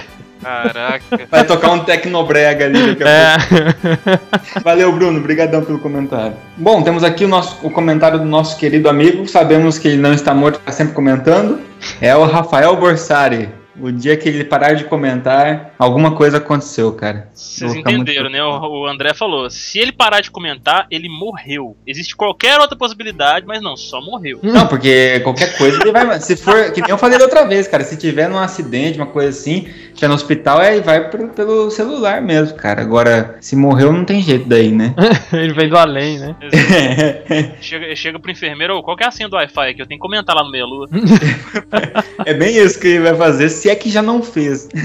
Caraca. 0.45 1.03
Vai 1.31 1.45
tocar 1.45 1.71
um 1.73 1.81
tecnobrega 1.81 2.67
ali 2.67 2.95
daqui 2.95 3.03
a 3.03 3.09
É. 3.09 3.37
pouco. 3.39 4.63
Valeu, 4.63 4.93
Bruno. 4.93 5.19
Obrigadão 5.19 5.65
pelo 5.65 5.79
comentário. 5.79 6.35
Bom, 6.57 6.83
temos 6.83 7.03
aqui 7.03 7.25
o, 7.25 7.29
nosso, 7.29 7.59
o 7.67 7.71
comentário 7.71 8.19
do 8.19 8.25
nosso 8.25 8.57
querido 8.57 8.89
amigo. 8.89 9.27
Sabemos 9.27 9.79
que 9.79 9.89
ele 9.89 9.97
não 9.97 10.13
está 10.13 10.35
morto, 10.35 10.59
está 10.59 10.71
sempre 10.73 10.95
comentando. 10.95 11.61
É 12.01 12.15
o 12.15 12.25
Rafael 12.25 12.77
Borsari. 12.77 13.49
O 13.81 13.91
dia 13.91 14.17
que 14.17 14.29
ele 14.29 14.45
parar 14.45 14.75
de 14.75 14.85
comentar, 14.85 15.75
alguma 15.79 16.15
coisa 16.15 16.39
aconteceu, 16.39 16.93
cara. 16.93 17.29
Vocês 17.35 17.73
ficar 17.73 17.91
muito 17.91 18.11
entenderam, 18.11 18.31
né? 18.31 18.43
O, 18.43 18.87
André 18.87 19.13
falou: 19.15 19.51
se 19.51 19.79
ele 19.79 19.93
parar 19.93 20.21
de 20.21 20.31
comentar, 20.31 20.87
ele 20.91 21.09
morreu. 21.09 21.77
Existe 21.87 22.15
qualquer 22.15 22.59
outra 22.61 22.77
possibilidade, 22.77 23.47
mas 23.47 23.61
não, 23.61 23.77
só 23.77 24.01
morreu. 24.01 24.39
Não, 24.43 24.67
porque 24.67 25.21
qualquer 25.21 25.57
coisa 25.59 25.81
ele 25.81 25.93
vai. 25.93 26.21
Se 26.21 26.37
for. 26.37 26.71
Que 26.73 26.81
nem 26.81 26.91
eu 26.91 26.99
falei 26.99 27.19
da 27.19 27.25
outra 27.25 27.47
vez, 27.47 27.67
cara. 27.67 27.83
Se 27.85 27.97
tiver 27.97 28.29
num 28.29 28.39
acidente, 28.39 28.99
uma 28.99 29.07
coisa 29.07 29.31
assim, 29.31 29.69
tiver 29.95 30.09
no 30.09 30.15
hospital, 30.15 30.59
aí 30.59 30.81
vai 30.81 31.11
pelo, 31.11 31.29
pelo 31.29 31.71
celular 31.71 32.23
mesmo, 32.23 32.57
cara. 32.57 32.81
Agora, 32.81 33.37
se 33.41 33.57
morreu, 33.57 33.93
não 33.93 34.05
tem 34.05 34.23
jeito 34.23 34.49
daí, 34.49 34.71
né? 34.71 34.95
Ele 35.33 35.53
vem 35.53 35.69
do 35.69 35.77
além, 35.77 36.19
né? 36.19 36.37
Chega, 37.61 37.97
chega 37.97 38.19
pro 38.19 38.31
enfermeiro, 38.31 38.83
qual 38.83 38.97
que 38.97 39.05
é 39.05 39.07
a 39.07 39.11
senha 39.11 39.29
do 39.29 39.37
Wi-Fi 39.37 39.71
aqui? 39.71 39.83
Eu 39.83 39.87
tenho 39.87 39.99
que 39.99 40.07
comentar 40.07 40.35
lá 40.35 40.45
no 40.45 40.51
meia 40.51 40.65
lua. 40.65 40.89
É 42.25 42.33
bem 42.33 42.57
isso 42.57 42.81
que 42.81 42.89
ele 42.89 43.01
vai 43.01 43.15
fazer, 43.15 43.49
se 43.65 43.71
é 43.71 43.75
que 43.75 43.91
já 43.91 44.03
não 44.03 44.23
fez. 44.23 44.69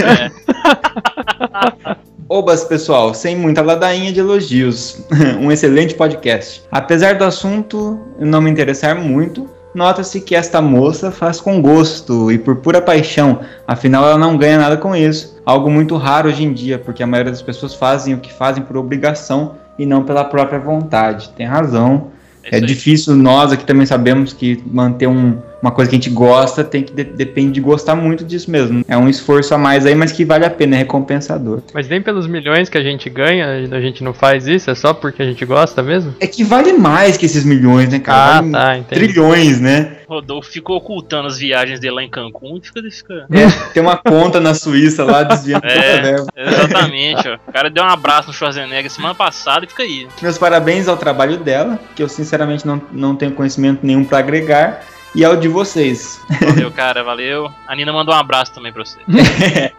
Obas, 2.30 2.64
pessoal, 2.64 3.14
sem 3.14 3.36
muita 3.36 3.62
ladainha 3.62 4.14
de 4.14 4.22
elogios. 4.22 5.04
um 5.38 5.52
excelente 5.52 5.96
podcast. 5.96 6.64
Apesar 6.72 7.16
do 7.16 7.26
assunto 7.26 8.00
não 8.18 8.40
me 8.40 8.50
interessar 8.50 8.96
muito, 8.96 9.50
nota-se 9.76 10.22
que 10.22 10.34
esta 10.34 10.62
moça 10.62 11.12
faz 11.12 11.42
com 11.42 11.62
gosto 11.62 12.32
e 12.32 12.38
por 12.38 12.56
pura 12.56 12.82
paixão, 12.82 13.42
afinal 13.68 14.06
ela 14.06 14.18
não 14.18 14.38
ganha 14.38 14.58
nada 14.58 14.78
com 14.78 14.96
isso. 14.96 15.38
Algo 15.46 15.70
muito 15.70 15.98
raro 15.98 16.30
hoje 16.30 16.46
em 16.46 16.54
dia, 16.54 16.80
porque 16.80 17.04
a 17.04 17.08
maioria 17.08 17.34
das 17.34 17.42
pessoas 17.42 17.76
fazem 17.76 18.14
o 18.14 18.20
que 18.20 18.32
fazem 18.32 18.64
por 18.64 18.78
obrigação 18.78 19.58
e 19.78 19.86
não 19.86 20.06
pela 20.06 20.24
própria 20.24 20.58
vontade. 20.58 21.32
Tem 21.36 21.46
razão. 21.46 22.12
É, 22.50 22.62
difícil, 22.62 23.14
nós 23.18 23.52
aqui 23.52 23.66
também 23.66 23.86
sabemos 23.86 24.32
que 24.32 24.64
manter 24.66 25.08
um, 25.08 25.38
uma 25.62 25.72
coisa 25.72 25.90
que 25.90 25.96
a 25.96 26.00
gente 26.00 26.10
gosta, 26.10 26.64
tem 26.64 26.84
que 26.84 26.94
de- 26.94 27.04
depende 27.04 27.52
de 27.54 27.62
gostar 27.62 27.96
muito 27.96 28.24
disso 28.24 28.50
mesmo. 28.50 28.84
É 28.88 28.98
um 28.98 29.08
esforço 29.10 29.54
a 29.54 29.58
mais 29.58 29.86
aí, 29.86 29.96
mas 29.96 30.12
que 30.12 30.24
vale 30.26 30.46
a 30.46 30.50
pena, 30.50 30.76
é 30.76 30.80
recompensador. 30.80 31.62
Mas 31.74 31.88
nem 31.88 32.02
pelos 32.02 32.28
milhões 32.28 32.70
que 32.70 32.78
a 32.78 32.84
gente 32.84 33.10
ganha, 33.10 33.68
a 33.72 33.82
gente 33.82 34.04
não 34.04 34.14
faz 34.14 34.48
isso, 34.48 34.70
é 34.70 34.76
só 34.76 34.94
porque 34.94 35.22
a 35.22 35.26
gente 35.26 35.44
gosta 35.46 35.82
mesmo? 35.84 36.14
É 36.20 36.28
que 36.28 36.44
vale 36.44 36.74
mais 36.74 37.18
que 37.18 37.26
esses 37.26 37.44
milhões, 37.44 37.90
né, 37.90 38.00
cara? 38.00 38.20
Ah, 38.38 38.42
Vale 38.42 38.52
tá, 38.52 38.78
entendi. 38.78 39.06
trilhões, 39.08 39.60
né? 39.60 39.98
Rodolfo 40.08 40.50
ficou 40.50 40.78
ocultando 40.78 41.28
as 41.28 41.38
viagens 41.38 41.80
dele 41.80 41.94
lá 41.96 42.04
em 42.04 42.10
Cancún 42.10 42.58
e 42.58 42.66
fica. 42.66 42.82
fica... 42.90 43.26
É, 43.32 43.72
tem 43.74 43.84
uma 43.84 43.96
conta 43.98 44.40
na 44.40 44.54
Suíça 44.56 45.04
lá 45.04 45.22
desviando 45.24 45.62
toda 45.62 45.74
a 45.74 45.78
É, 45.78 46.02
verba. 46.02 46.26
exatamente, 46.36 47.28
ó. 47.28 47.36
O 47.48 47.52
cara 47.52 47.70
deu 47.70 47.84
um 47.84 47.88
abraço 47.88 48.28
no 48.30 48.34
Schwarzenegger 48.34 48.90
semana 48.90 49.14
passada 49.14 49.66
e 49.66 49.68
fica 49.70 49.84
aí. 49.84 50.08
Meus 50.22 50.38
parabéns 50.38 50.88
ao 50.88 50.98
trabalho 50.98 51.38
dela, 51.38 51.80
que 51.96 52.02
eu 52.02 52.10
sinceramente 52.10 52.66
não, 52.66 52.82
não 52.92 53.16
tenho 53.16 53.32
conhecimento 53.34 53.86
nenhum 53.86 54.04
pra 54.04 54.18
agregar, 54.20 54.82
e 55.16 55.26
ao 55.26 55.36
de 55.36 55.48
vocês. 55.48 56.20
Valeu, 56.42 56.72
cara, 56.72 57.04
valeu. 57.04 57.50
A 57.68 57.76
Nina 57.76 57.92
mandou 57.92 58.14
um 58.14 58.18
abraço 58.18 58.54
também 58.54 58.72
pra 58.72 58.84
você. 58.86 59.00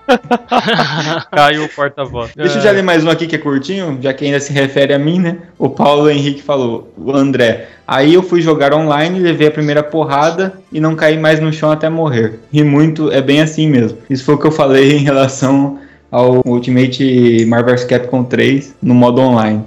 Caiu 1.31 1.64
o 1.64 1.68
porta-voz. 1.68 2.33
Deixa 2.35 2.59
eu 2.59 2.62
já 2.62 2.70
ler 2.70 2.83
mais 2.83 3.05
um 3.05 3.11
aqui 3.11 3.26
que 3.26 3.37
é 3.37 3.39
curtinho, 3.39 3.99
já 4.01 4.12
que 4.12 4.24
ainda 4.24 4.41
se 4.41 4.53
refere 4.53 4.93
a 4.93 4.99
mim, 4.99 5.18
né? 5.18 5.39
O 5.59 5.68
Paulo 5.68 6.11
Henrique 6.11 6.43
falou, 6.43 6.93
o 6.97 7.12
André. 7.12 7.68
Aí 7.87 8.14
eu 8.14 8.22
fui 8.22 8.41
jogar 8.41 8.72
online, 8.72 9.18
levei 9.18 9.49
a 9.49 9.51
primeira 9.51 9.83
porrada 9.83 10.55
e 10.72 10.81
não 10.81 10.95
caí 10.95 11.18
mais 11.18 11.41
no 11.41 11.53
chão 11.53 11.70
até 11.70 11.89
morrer. 11.89 12.39
Ri 12.53 12.62
muito, 12.62 13.11
é 13.11 13.20
bem 13.20 13.41
assim 13.41 13.68
mesmo. 13.68 13.99
Isso 14.09 14.24
foi 14.24 14.35
o 14.35 14.39
que 14.39 14.47
eu 14.47 14.53
falei 14.53 14.93
em 14.93 15.03
relação 15.03 15.78
ao 16.11 16.43
Ultimate 16.45 17.45
Marvel 17.47 17.87
Capcom 17.87 18.24
3 18.24 18.74
no 18.83 18.95
modo 18.95 19.20
online. 19.20 19.64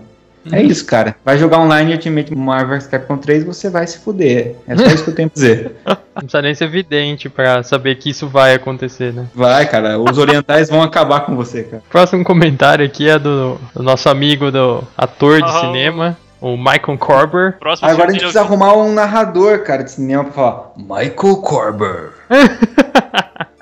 É 0.52 0.62
isso, 0.62 0.86
cara. 0.86 1.16
Vai 1.24 1.38
jogar 1.38 1.60
online 1.60 1.94
Ultimate 1.94 2.36
Marvel 2.36 2.78
vs 2.78 2.88
Capcom 2.88 3.18
3, 3.18 3.44
você 3.44 3.70
vai 3.70 3.88
se 3.88 4.00
fuder. 4.00 4.56
É 4.68 4.76
só 4.76 4.86
isso 4.88 5.04
que 5.04 5.10
eu 5.12 5.16
tenho 5.16 5.30
pra 5.30 5.36
dizer. 5.36 5.72
Não 5.86 6.22
precisa 6.22 6.42
nem 6.42 6.54
ser 6.54 6.68
vidente 6.70 7.28
pra 7.30 7.64
saber 7.64 7.96
que 7.96 8.10
isso 8.10 8.28
vai 8.28 8.54
acontecer, 8.54 9.14
né? 9.14 9.26
Vai, 9.34 9.66
cara. 9.68 9.98
Os 10.00 10.18
orientais 10.18 10.70
vão 10.70 10.82
acabar 10.84 11.22
com 11.22 11.36
você, 11.36 11.64
cara. 11.64 11.82
Próximo 11.90 12.24
comentário 12.24 12.86
aqui 12.86 13.10
é 13.10 13.18
do, 13.18 13.58
do 13.76 13.82
nosso 13.82 14.08
amigo 14.10 14.52
do 14.52 14.84
ator 14.98 15.42
de 15.42 15.50
Ah. 15.50 15.62
cinema, 15.62 16.18
o 16.40 16.56
Michael 16.58 16.98
Corber. 17.00 17.58
Próximo 17.58 17.88
Agora 17.90 18.10
a 18.10 18.12
gente 18.12 18.20
dele 18.22 18.32
precisa 18.32 18.42
arrumar 18.42 18.74
um 18.76 18.94
narrador, 18.94 19.64
cara, 19.64 19.84
de 19.84 19.92
cinema 19.92 20.26
pra 20.26 20.34
falar 20.34 20.72
Michael 20.78 21.38
Corber. 21.38 22.10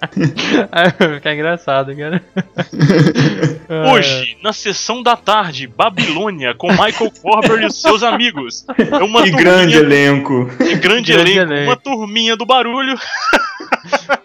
Vai 1.00 1.16
ficar 1.16 1.34
engraçado, 1.34 1.96
cara. 1.96 2.22
é- 3.70 3.92
Hoje, 3.92 4.38
na 4.44 4.52
sessão 4.54 5.02
da 5.04 5.16
tarde, 5.16 5.68
Babilônia, 5.68 6.54
com 6.56 6.70
Michael 6.72 7.12
Corber 7.22 7.64
e 7.64 7.72
seus 7.72 8.02
amigos. 8.04 8.66
É 8.78 9.04
uma 9.04 9.28
E 9.28 9.32
grande 9.32 9.78
elenco. 9.78 10.50
E 10.60 10.76
grande, 10.76 11.12
Grande 11.14 11.32
elenco, 11.38 11.54
elenco. 11.54 11.70
uma 11.70 11.78
turminha 11.78 12.36
do 12.36 12.46
barulho. 12.46 12.98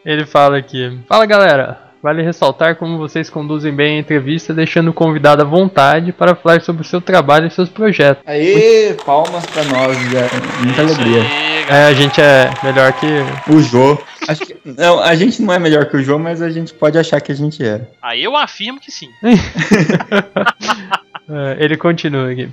Ele 0.04 0.24
fala 0.26 0.58
aqui: 0.58 0.98
Fala 1.08 1.26
galera, 1.26 1.78
vale 2.02 2.22
ressaltar 2.22 2.76
como 2.76 2.98
vocês 2.98 3.28
conduzem 3.28 3.74
bem 3.74 3.96
a 3.96 4.00
entrevista, 4.00 4.54
deixando 4.54 4.88
o 4.88 4.94
convidado 4.94 5.42
à 5.42 5.44
vontade 5.44 6.12
para 6.12 6.34
falar 6.34 6.60
sobre 6.60 6.82
o 6.82 6.84
seu 6.84 7.00
trabalho 7.00 7.46
e 7.46 7.50
seus 7.50 7.68
projetos. 7.68 8.22
Aê, 8.26 8.94
palmas 9.04 9.44
pra 9.46 9.64
nós, 9.64 9.96
já. 10.10 10.28
muita 10.62 10.82
alegria. 10.82 11.22
É, 11.68 11.86
a 11.86 11.92
gente 11.92 12.20
é 12.20 12.50
melhor 12.62 12.92
que. 12.92 13.06
O 13.52 13.60
Jô. 13.60 13.98
Que, 14.46 14.56
não, 14.64 15.00
a 15.00 15.14
gente 15.14 15.42
não 15.42 15.52
é 15.52 15.58
melhor 15.58 15.86
que 15.86 15.96
o 15.96 16.02
Jô, 16.02 16.18
mas 16.18 16.40
a 16.40 16.50
gente 16.50 16.72
pode 16.72 16.98
achar 16.98 17.20
que 17.20 17.32
a 17.32 17.34
gente 17.34 17.64
é. 17.64 17.88
Aí 18.02 18.22
eu 18.22 18.36
afirmo 18.36 18.80
que 18.80 18.90
sim. 18.90 19.08
É, 21.28 21.56
ele 21.58 21.76
continua 21.76 22.30
aqui. 22.30 22.48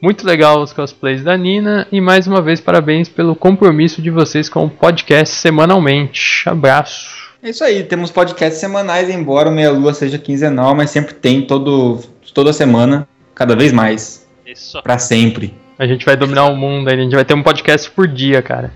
Muito 0.00 0.26
legal 0.26 0.62
os 0.62 0.72
cosplays 0.72 1.22
da 1.22 1.36
Nina 1.36 1.86
e 1.92 2.00
mais 2.00 2.26
uma 2.26 2.40
vez 2.40 2.60
parabéns 2.60 3.08
pelo 3.08 3.36
compromisso 3.36 4.00
de 4.02 4.10
vocês 4.10 4.48
com 4.48 4.64
o 4.64 4.70
podcast 4.70 5.34
semanalmente. 5.34 6.48
Abraço. 6.48 7.23
É 7.44 7.50
isso 7.50 7.62
aí, 7.62 7.84
temos 7.84 8.10
podcasts 8.10 8.58
semanais, 8.58 9.10
embora 9.10 9.50
o 9.50 9.52
Meia 9.52 9.70
Lua 9.70 9.92
seja 9.92 10.18
quinzenal, 10.18 10.74
mas 10.74 10.88
sempre 10.88 11.12
tem 11.12 11.46
todo, 11.46 12.00
toda 12.32 12.54
semana, 12.54 13.06
cada 13.34 13.54
vez 13.54 13.70
mais. 13.70 14.26
Isso. 14.46 14.82
Pra 14.82 14.98
sempre. 14.98 15.54
A 15.78 15.86
gente 15.86 16.04
vai 16.04 16.16
dominar 16.16 16.46
o 16.46 16.56
mundo, 16.56 16.88
aí, 16.88 16.94
a 16.94 17.02
gente 17.02 17.14
vai 17.14 17.24
ter 17.24 17.34
um 17.34 17.42
podcast 17.42 17.90
por 17.90 18.06
dia, 18.06 18.40
cara. 18.42 18.72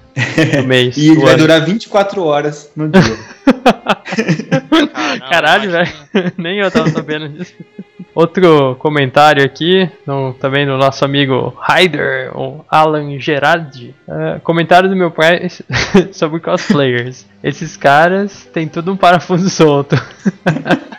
No 0.56 0.64
mês. 0.66 0.96
E 0.96 1.14
vai 1.14 1.30
ano. 1.34 1.38
durar 1.38 1.64
24 1.64 2.24
horas 2.24 2.72
no 2.74 2.88
dia. 2.88 3.02
Caralho, 5.30 5.70
velho. 5.70 5.92
Nem 6.36 6.58
eu 6.58 6.70
tava 6.70 6.88
sabendo 6.90 7.28
disso. 7.28 7.54
Outro 8.14 8.74
comentário 8.80 9.44
aqui, 9.44 9.88
no- 10.06 10.32
também 10.34 10.66
do 10.66 10.76
nosso 10.76 11.04
amigo 11.04 11.56
Ryder, 11.60 12.36
o 12.36 12.64
Alan 12.68 13.18
Gerardi. 13.20 13.94
É, 14.08 14.38
comentário 14.40 14.88
do 14.88 14.96
meu 14.96 15.10
pai 15.10 15.48
sobre 16.10 16.40
cosplayers. 16.40 17.26
Esses 17.44 17.76
caras 17.76 18.44
têm 18.52 18.66
tudo 18.66 18.92
um 18.92 18.96
parafuso 18.96 19.48
solto. 19.48 19.94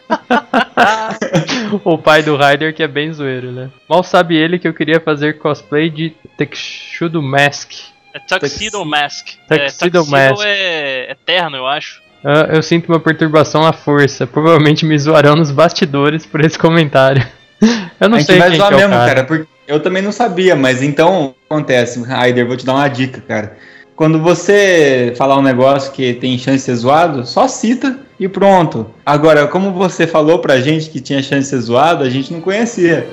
o 1.84 1.98
pai 1.98 2.24
do 2.24 2.36
Ryder 2.36 2.74
que 2.74 2.84
é 2.84 2.88
bem 2.88 3.14
zoeiro, 3.14 3.52
né? 3.52 3.70
Mal 3.88 4.04
sabe 4.04 4.36
ele 4.36 4.58
que 4.58 4.68
eu 4.68 4.74
queria 4.74 5.00
fazer 5.00 5.38
cosplay 5.38 5.90
de 5.90 6.14
Texudo 6.38 7.22
Mask. 7.22 7.72
É 8.14 8.20
Tuxedo 8.20 8.84
Mask. 8.86 9.28
Tuxedo 9.48 10.00
é, 10.00 10.30
Mask. 10.30 10.44
é 10.44 11.12
eterno, 11.12 11.58
eu 11.58 11.68
acho. 11.68 12.02
Ah, 12.24 12.50
eu 12.54 12.62
sinto 12.62 12.90
uma 12.90 13.00
perturbação 13.00 13.66
à 13.66 13.72
força. 13.72 14.26
Provavelmente 14.26 14.86
me 14.86 14.98
zoarão 14.98 15.36
nos 15.36 15.52
bastidores 15.52 16.26
por 16.26 16.42
esse 16.42 16.58
comentário. 16.58 17.26
Eu 18.00 18.08
não 18.08 18.16
a 18.16 18.20
gente 18.20 18.28
sei 18.28 18.40
vai 18.40 18.50
quem 18.52 18.58
zoar 18.58 18.70
que 18.70 18.76
é 18.76 18.78
o 18.78 18.90
mesmo, 18.90 18.94
cara. 18.94 19.16
cara. 19.16 19.24
porque 19.26 19.46
eu 19.68 19.82
também 19.82 20.02
não 20.02 20.14
sabia, 20.14 20.56
mas 20.56 20.82
então 20.82 21.36
acontece, 21.50 22.02
Raider, 22.02 22.48
vou 22.48 22.56
te 22.56 22.66
dar 22.66 22.76
uma 22.76 22.88
dica, 22.88 23.20
cara. 23.20 23.58
Quando 24.00 24.18
você 24.18 25.14
falar 25.18 25.38
um 25.38 25.42
negócio 25.42 25.92
que 25.92 26.14
tem 26.14 26.38
chance 26.38 26.60
de 26.60 26.62
ser 26.62 26.76
zoado, 26.76 27.26
só 27.26 27.50
cita 27.50 28.00
e 28.18 28.30
pronto. 28.30 28.90
Agora, 29.06 29.46
como 29.46 29.74
você 29.74 30.08
falou 30.08 30.40
pra 30.40 30.62
gente 30.62 30.90
que 30.90 31.02
tinha 31.02 31.22
chance 31.22 31.42
de 31.42 31.48
ser 31.48 31.60
zoado, 31.60 32.06
a 32.06 32.10
gente 32.10 32.32
não 32.32 32.40
conhecia. 32.40 33.10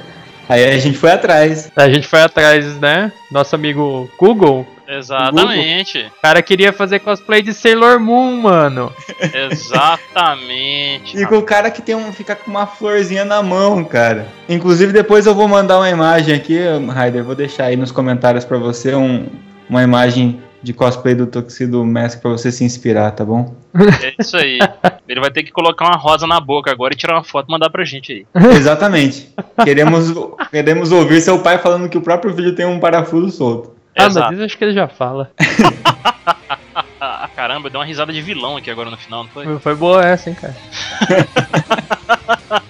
Aí 0.49 0.65
a 0.65 0.79
gente 0.79 0.97
foi 0.97 1.11
atrás. 1.11 1.73
A 1.75 1.91
gente 1.91 2.07
foi 2.07 2.21
atrás, 2.21 2.79
né? 2.79 3.11
Nosso 3.33 3.57
amigo 3.57 4.09
Google. 4.17 4.65
Exatamente. 4.87 6.07
O 6.19 6.23
cara 6.23 6.41
queria 6.41 6.73
fazer 6.73 7.01
cosplay 7.01 7.43
de 7.43 7.53
Sailor 7.53 7.99
Moon, 7.99 8.37
mano. 8.43 8.93
Exatamente. 9.51 11.19
E 11.19 11.27
com 11.27 11.39
o 11.39 11.43
cara 11.43 11.69
que 11.69 11.83
tem 11.83 11.97
um, 11.97 12.13
fica 12.13 12.37
com 12.37 12.49
uma 12.49 12.65
florzinha 12.65 13.25
na 13.25 13.43
mão, 13.43 13.83
cara. 13.83 14.29
Inclusive, 14.49 14.93
depois 14.93 15.27
eu 15.27 15.35
vou 15.35 15.49
mandar 15.49 15.79
uma 15.79 15.91
imagem 15.91 16.33
aqui, 16.33 16.61
Raider, 16.95 17.25
vou 17.25 17.35
deixar 17.35 17.65
aí 17.65 17.77
nos 17.77 17.91
comentários 17.91 18.45
pra 18.45 18.57
você 18.57 18.95
um, 18.95 19.27
uma 19.69 19.83
imagem 19.83 20.46
de 20.63 20.73
cosplay 20.73 21.15
do 21.15 21.27
Tuxedo 21.27 21.85
Mask 21.85 22.21
pra 22.21 22.31
você 22.31 22.51
se 22.51 22.65
inspirar, 22.65 23.11
tá 23.13 23.25
bom? 23.25 23.55
É 24.03 24.15
isso 24.19 24.37
aí. 24.37 24.59
Ele 25.09 25.21
vai 25.21 25.31
ter 25.31 25.43
que 25.43 25.53
colocar 25.53 25.87
uma 25.87 25.97
rosa 25.97 26.27
na 26.27 26.41
boca 26.41 26.71
agora 26.71 26.95
e 26.95 26.97
tirar 26.97 27.15
uma 27.15 27.25
foto 27.25 27.49
e 27.49 27.53
mandar 27.53 27.71
pra 27.71 27.85
gente 27.85 28.13
aí. 28.13 28.27
Exatamente. 28.57 29.33
queremos, 29.63 30.13
queremos 30.51 30.93
ouvir 30.93 31.21
seu 31.21 31.39
pai 31.39 31.59
falando 31.59 31.89
que 31.89 31.99
o 31.99 32.03
próprio 32.03 32.35
filho 32.35 32.55
tem 32.55 32.67
um 32.67 32.81
parafuso 32.81 33.31
solto. 33.31 33.77
Ah, 33.97 34.11
mas 34.11 34.33
isso 34.33 34.45
acho 34.45 34.59
que 34.59 34.65
ele 34.65 34.75
já 34.75 34.89
fala. 34.89 35.31
Caramba, 37.35 37.71
deu 37.71 37.81
uma 37.81 37.87
risada 37.87 38.13
de 38.13 38.21
vilão 38.21 38.57
aqui 38.57 38.71
agora 38.71 38.91
no 38.91 38.97
final, 38.97 39.25
não 39.25 39.31
foi? 39.31 39.59
Foi 39.59 39.75
boa 39.75 40.05
essa, 40.05 40.31
hein, 40.31 40.37
cara. 40.41 40.57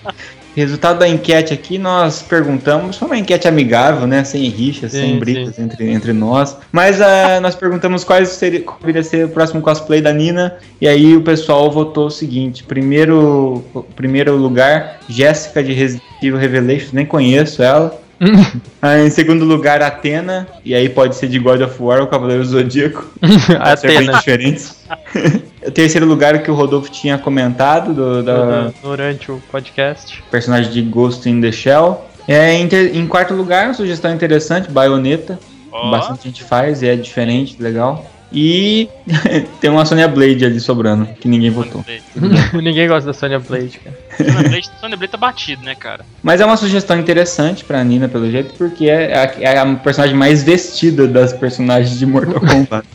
Resultado 0.57 1.01
da 1.01 1.07
enquete 1.07 1.53
aqui, 1.53 1.77
nós 1.77 2.23
perguntamos, 2.23 2.97
foi 2.97 3.07
uma 3.07 3.19
enquete 3.19 3.47
amigável, 3.47 4.07
né? 4.07 4.25
Sem 4.25 4.49
rixas, 4.49 4.93
Sim, 4.93 5.01
sem 5.01 5.19
brigas 5.19 5.59
entre, 5.59 5.91
entre 5.91 6.15
nós. 6.15 6.57
Mas 6.73 6.99
ah, 6.99 7.39
nós 7.43 7.55
perguntamos 7.55 8.05
quais 8.05 8.31
seria, 8.31 8.63
qual 8.63 8.79
deveria 8.81 9.03
ser 9.03 9.27
o 9.27 9.29
próximo 9.29 9.61
cosplay 9.61 10.01
da 10.01 10.15
Nina. 10.15 10.57
E 10.81 10.89
aí 10.89 11.15
o 11.15 11.21
pessoal 11.21 11.71
votou 11.71 12.07
o 12.07 12.11
seguinte: 12.11 12.65
primeiro, 12.65 13.63
primeiro 13.95 14.35
lugar, 14.35 15.01
Jéssica 15.07 15.63
de 15.63 15.75
Resident 15.75 16.03
Evil 16.23 16.39
Revelations, 16.39 16.93
nem 16.93 17.05
conheço 17.05 17.63
ela. 17.63 18.01
Ah, 18.81 18.99
em 19.01 19.11
segundo 19.11 19.45
lugar, 19.45 19.83
Atena. 19.83 20.47
E 20.65 20.75
aí 20.75 20.89
pode 20.89 21.17
ser 21.17 21.29
de 21.29 21.39
God 21.39 21.61
of 21.61 21.83
War 21.83 22.01
ou 22.01 22.07
Cavaleiro 22.07 22.45
Zodíaco. 22.45 23.11
Atena. 23.59 24.13
diferentes. 24.19 24.87
terceiro 25.71 26.07
lugar 26.07 26.43
que 26.43 26.51
o 26.51 26.55
Rodolfo 26.55 26.91
tinha 26.91 27.17
comentado 27.19 27.93
do, 27.95 28.23
da, 28.23 28.73
Durante 28.83 29.31
o 29.31 29.43
podcast. 29.51 30.23
personagem 30.31 30.71
de 30.73 30.83
Ghost 30.83 31.29
in 31.29 31.41
the 31.41 31.53
Shell. 31.53 32.05
É, 32.29 32.55
em, 32.55 32.67
ter- 32.69 32.95
em 32.97 33.07
quarto 33.07 33.35
lugar, 33.35 33.67
uma 33.67 33.75
sugestão 33.75 34.13
interessante, 34.13 34.71
Bayonetta. 34.71 35.39
Ó. 35.71 35.91
Bastante 35.91 36.25
gente 36.25 36.43
faz, 36.43 36.83
é 36.83 36.97
diferente, 36.97 37.57
legal. 37.61 38.05
E 38.33 38.89
tem 39.61 39.71
uma 39.71 39.85
Sonya 39.85 40.09
Blade 40.09 40.45
ali 40.45 40.61
sobrando, 40.61 41.07
que 41.21 41.29
ninguém 41.29 41.51
votou. 41.51 41.85
Ninguém 42.53 42.89
gosta 42.89 43.07
da 43.07 43.13
Sonya 43.13 43.39
Blade, 43.39 43.79
cara. 43.79 43.97
Sonya 44.17 44.49
Blade, 44.49 44.71
Sonya 44.81 44.97
Blade 44.97 45.13
tá 45.13 45.19
batido, 45.19 45.63
né, 45.63 45.75
cara? 45.75 46.05
Mas 46.23 46.41
é 46.41 46.45
uma 46.45 46.57
sugestão 46.57 46.99
interessante 46.99 47.65
pra 47.65 47.83
Nina, 47.85 48.09
pelo 48.09 48.31
jeito, 48.31 48.55
porque 48.55 48.89
é 48.89 49.17
a, 49.17 49.33
é 49.41 49.59
a 49.59 49.75
personagem 49.77 50.17
mais 50.17 50.43
vestida 50.43 51.07
das 51.07 51.33
personagens 51.33 51.99
de 51.99 52.07
Mortal 52.07 52.41
Kombat. 52.41 52.87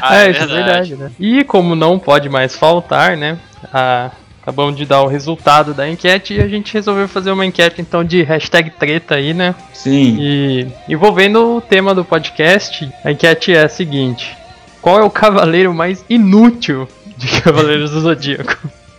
Ah, 0.00 0.22
é, 0.22 0.26
é 0.26 0.30
isso 0.30 0.42
é 0.42 0.46
verdade. 0.46 0.90
verdade, 0.90 0.96
né? 0.96 1.10
E 1.20 1.44
como 1.44 1.74
não 1.74 1.98
pode 1.98 2.28
mais 2.28 2.56
faltar, 2.56 3.16
né? 3.16 3.38
A, 3.72 4.10
acabamos 4.42 4.76
de 4.76 4.84
dar 4.84 5.02
o 5.02 5.06
resultado 5.06 5.72
da 5.72 5.88
enquete 5.88 6.34
e 6.34 6.40
a 6.40 6.48
gente 6.48 6.72
resolveu 6.74 7.06
fazer 7.06 7.30
uma 7.30 7.46
enquete 7.46 7.80
então 7.80 8.02
de 8.02 8.22
hashtag 8.22 8.70
treta 8.70 9.14
aí, 9.14 9.32
né? 9.32 9.54
Sim. 9.72 10.16
E 10.18 10.66
envolvendo 10.88 11.56
o 11.56 11.60
tema 11.60 11.94
do 11.94 12.04
podcast, 12.04 12.88
a 13.04 13.12
enquete 13.12 13.54
é 13.54 13.62
a 13.62 13.68
seguinte: 13.68 14.36
qual 14.82 14.98
é 14.98 15.02
o 15.02 15.08
cavaleiro 15.10 15.72
mais 15.72 16.04
inútil 16.10 16.86
de 17.16 17.26
Cavaleiros 17.40 17.92
do 17.92 18.00
Zodíaco? 18.00 18.56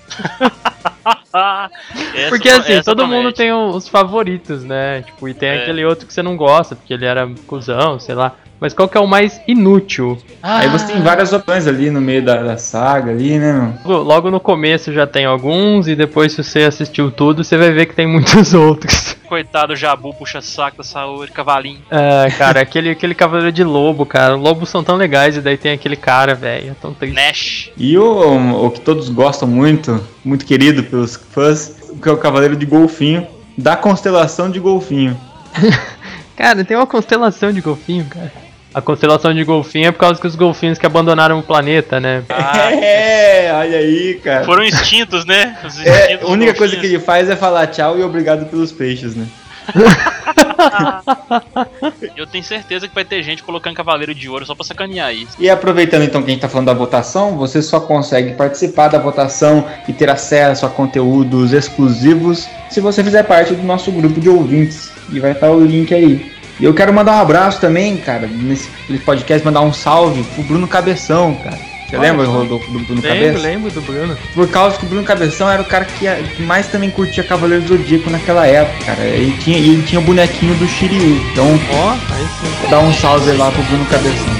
Porque 2.30 2.50
assim, 2.50 2.74
essa 2.74 2.84
todo 2.92 3.00
promete. 3.00 3.24
mundo 3.24 3.34
tem 3.34 3.52
os 3.52 3.88
favoritos, 3.88 4.64
né? 4.64 5.02
Tipo, 5.02 5.28
e 5.28 5.34
tem 5.34 5.50
É. 5.50 5.62
aquele 5.64 5.84
outro 5.86 6.06
que 6.08 6.14
você 6.14 6.22
não 6.24 6.38
gosta, 6.38 6.76
porque 6.76 6.94
ele 6.94 7.06
era 7.06 7.30
cuzão, 7.48 8.00
sei 8.00 8.16
lá. 8.16 8.34
Mas 8.64 8.74
qual 8.74 8.88
que 8.88 8.98
é 8.98 9.02
o 9.02 9.06
mais 9.06 9.42
inútil? 9.46 10.18
Aí 10.42 10.70
você 10.70 10.94
tem 10.94 11.02
várias 11.02 11.34
opções 11.34 11.68
ali 11.68 11.90
no 11.90 12.00
meio 12.00 12.24
da, 12.24 12.42
da 12.42 12.58
saga 12.58 13.12
ali, 13.12 13.38
né? 13.38 13.74
Logo- 13.84 14.04
Logo 14.14 14.32
no 14.32 14.40
começo 14.40 14.94
já 14.94 15.06
tem 15.06 15.26
alguns, 15.26 15.86
e 15.90 15.98
depois, 15.98 16.32
se 16.32 16.42
você 16.42 16.60
assistiu 16.62 17.12
tudo, 17.12 17.44
você 17.44 17.58
vai 17.58 17.72
ver 17.74 17.88
que 17.88 17.94
tem 17.94 18.08
muitos 18.08 18.54
outros. 18.56 19.18
Coitado, 19.28 19.76
Jabu 19.76 20.14
puxa 20.14 20.40
saco 20.40 20.78
da 20.78 20.84
saúde, 20.86 21.34
cavalinho. 21.34 21.82
É, 21.92 22.32
cara, 22.38 22.62
aquele, 22.62 22.92
aquele 22.92 23.14
cavaleiro 23.14 23.52
de 23.52 23.66
lobo, 23.66 24.06
cara. 24.06 24.36
Lobos 24.36 24.70
são 24.70 24.82
tão 24.82 24.96
legais, 24.96 25.36
e 25.36 25.42
daí 25.42 25.58
tem 25.58 25.74
aquele 25.74 25.98
cara, 25.98 26.34
velho. 26.34 26.70
É 26.72 26.74
tão 26.82 26.94
triste. 26.94 27.16
Nash. 27.16 27.70
E 27.78 27.98
o, 27.98 28.66
o 28.66 28.72
que 28.72 28.80
todos 28.80 29.10
gostam 29.10 29.46
muito, 29.46 30.02
muito 30.24 30.46
querido 30.46 30.84
pelos 30.86 31.18
fãs, 31.18 31.76
que 32.02 32.08
é 32.08 32.12
o 32.14 32.18
Cavaleiro 32.18 32.56
de 32.56 32.66
Golfinho, 32.66 33.28
da 33.58 33.76
constelação 33.76 34.50
de 34.50 34.62
Golfinho. 34.62 35.20
Cara, 36.36 36.64
tem 36.66 36.76
uma 36.76 36.88
constelação 36.88 37.52
de 37.54 37.62
golfinho, 37.62 38.06
cara. 38.06 38.32
A 38.74 38.82
constelação 38.82 39.34
de 39.34 39.44
golfinho 39.44 39.88
é 39.88 39.92
por 39.92 40.00
causa 40.00 40.20
que 40.20 40.26
os 40.26 40.36
golfinhos 40.36 40.78
que 40.78 40.86
abandonaram 40.86 41.40
o 41.40 41.44
planeta, 41.44 42.00
né? 42.00 42.24
É, 42.84 43.52
olha 43.54 43.78
aí, 43.78 44.20
cara. 44.24 44.46
Foram 44.46 44.64
extintos, 44.64 45.26
né? 45.26 45.58
Os 45.64 45.80
É, 45.86 46.20
a 46.22 46.28
única 46.28 46.54
coisa 46.54 46.76
que 46.76 46.86
ele 46.86 47.00
faz 47.00 47.30
é 47.30 47.36
falar 47.36 47.68
tchau 47.68 47.98
e 47.98 48.04
obrigado 48.04 48.50
pelos 48.50 48.72
peixes, 48.72 49.16
né? 49.16 49.28
Eu 52.16 52.28
tenho 52.28 52.44
certeza 52.44 52.88
que 52.88 52.94
vai 52.94 53.06
ter 53.06 53.24
gente 53.24 53.42
colocando 53.44 53.76
cavaleiro 53.76 54.14
de 54.14 54.30
ouro 54.30 54.46
só 54.46 54.54
pra 54.56 54.66
sacanear 54.66 55.14
isso. 55.14 55.32
E 55.40 55.50
aproveitando 55.50 56.04
então 56.04 56.22
que 56.22 56.30
a 56.30 56.34
gente 56.34 56.42
tá 56.42 56.50
falando 56.50 56.68
da 56.68 56.74
votação, 56.74 57.38
você 57.38 57.62
só 57.62 57.80
consegue 57.80 58.34
participar 58.34 58.90
da 58.90 59.00
votação 59.00 59.66
e 59.88 59.94
ter 59.94 60.10
acesso 60.10 60.66
a 60.66 60.70
conteúdos 60.70 61.54
exclusivos 61.54 62.48
se 62.70 62.82
você 62.82 63.04
fizer 63.04 63.24
parte 63.24 63.54
do 63.54 63.64
nosso 63.64 63.92
grupo 63.92 64.20
de 64.20 64.30
ouvintes. 64.30 64.92
E 65.12 65.20
vai 65.20 65.32
estar 65.32 65.52
o 65.52 65.64
link 65.64 65.94
aí. 65.94 66.32
E 66.64 66.66
eu 66.66 66.74
quero 66.74 66.94
mandar 66.94 67.18
um 67.18 67.20
abraço 67.20 67.60
também, 67.60 67.98
cara, 67.98 68.26
nesse 68.26 68.70
podcast, 69.04 69.44
mandar 69.44 69.60
um 69.60 69.74
salve 69.74 70.24
pro 70.24 70.44
Bruno 70.44 70.66
Cabeção, 70.66 71.36
cara. 71.44 71.60
Você 71.86 71.98
Olha 71.98 72.14
lembra 72.14 72.26
do, 72.26 72.46
do 72.46 72.58
Bruno 72.58 73.02
Lembro, 73.02 73.02
Cabeção? 73.02 73.42
lembro 73.42 73.72
do 73.72 73.82
Bruno. 73.82 74.18
Por 74.34 74.48
causa 74.48 74.78
que 74.78 74.86
o 74.86 74.88
Bruno 74.88 75.04
Cabeção 75.04 75.52
era 75.52 75.62
o 75.62 75.66
cara 75.66 75.84
que, 75.84 76.06
que 76.38 76.42
mais 76.42 76.68
também 76.68 76.90
curtia 76.90 77.22
Cavaleiro 77.22 77.66
do 77.66 77.78
Zodíaco 77.78 78.10
naquela 78.10 78.48
época, 78.48 78.86
cara. 78.86 79.02
Ele 79.02 79.38
tinha, 79.40 79.58
e 79.58 79.72
ele 79.72 79.84
tinha 79.84 80.00
o 80.00 80.04
bonequinho 80.06 80.56
do 80.56 80.66
Shiryu. 80.66 81.22
Então, 81.34 81.48
Ó, 81.74 81.92
aí 81.92 82.26
sim. 82.40 82.70
dá 82.70 82.80
um 82.80 82.94
salve 82.94 83.34
lá 83.34 83.52
pro 83.52 83.62
Bruno 83.64 83.86
Cabeção. 83.88 84.34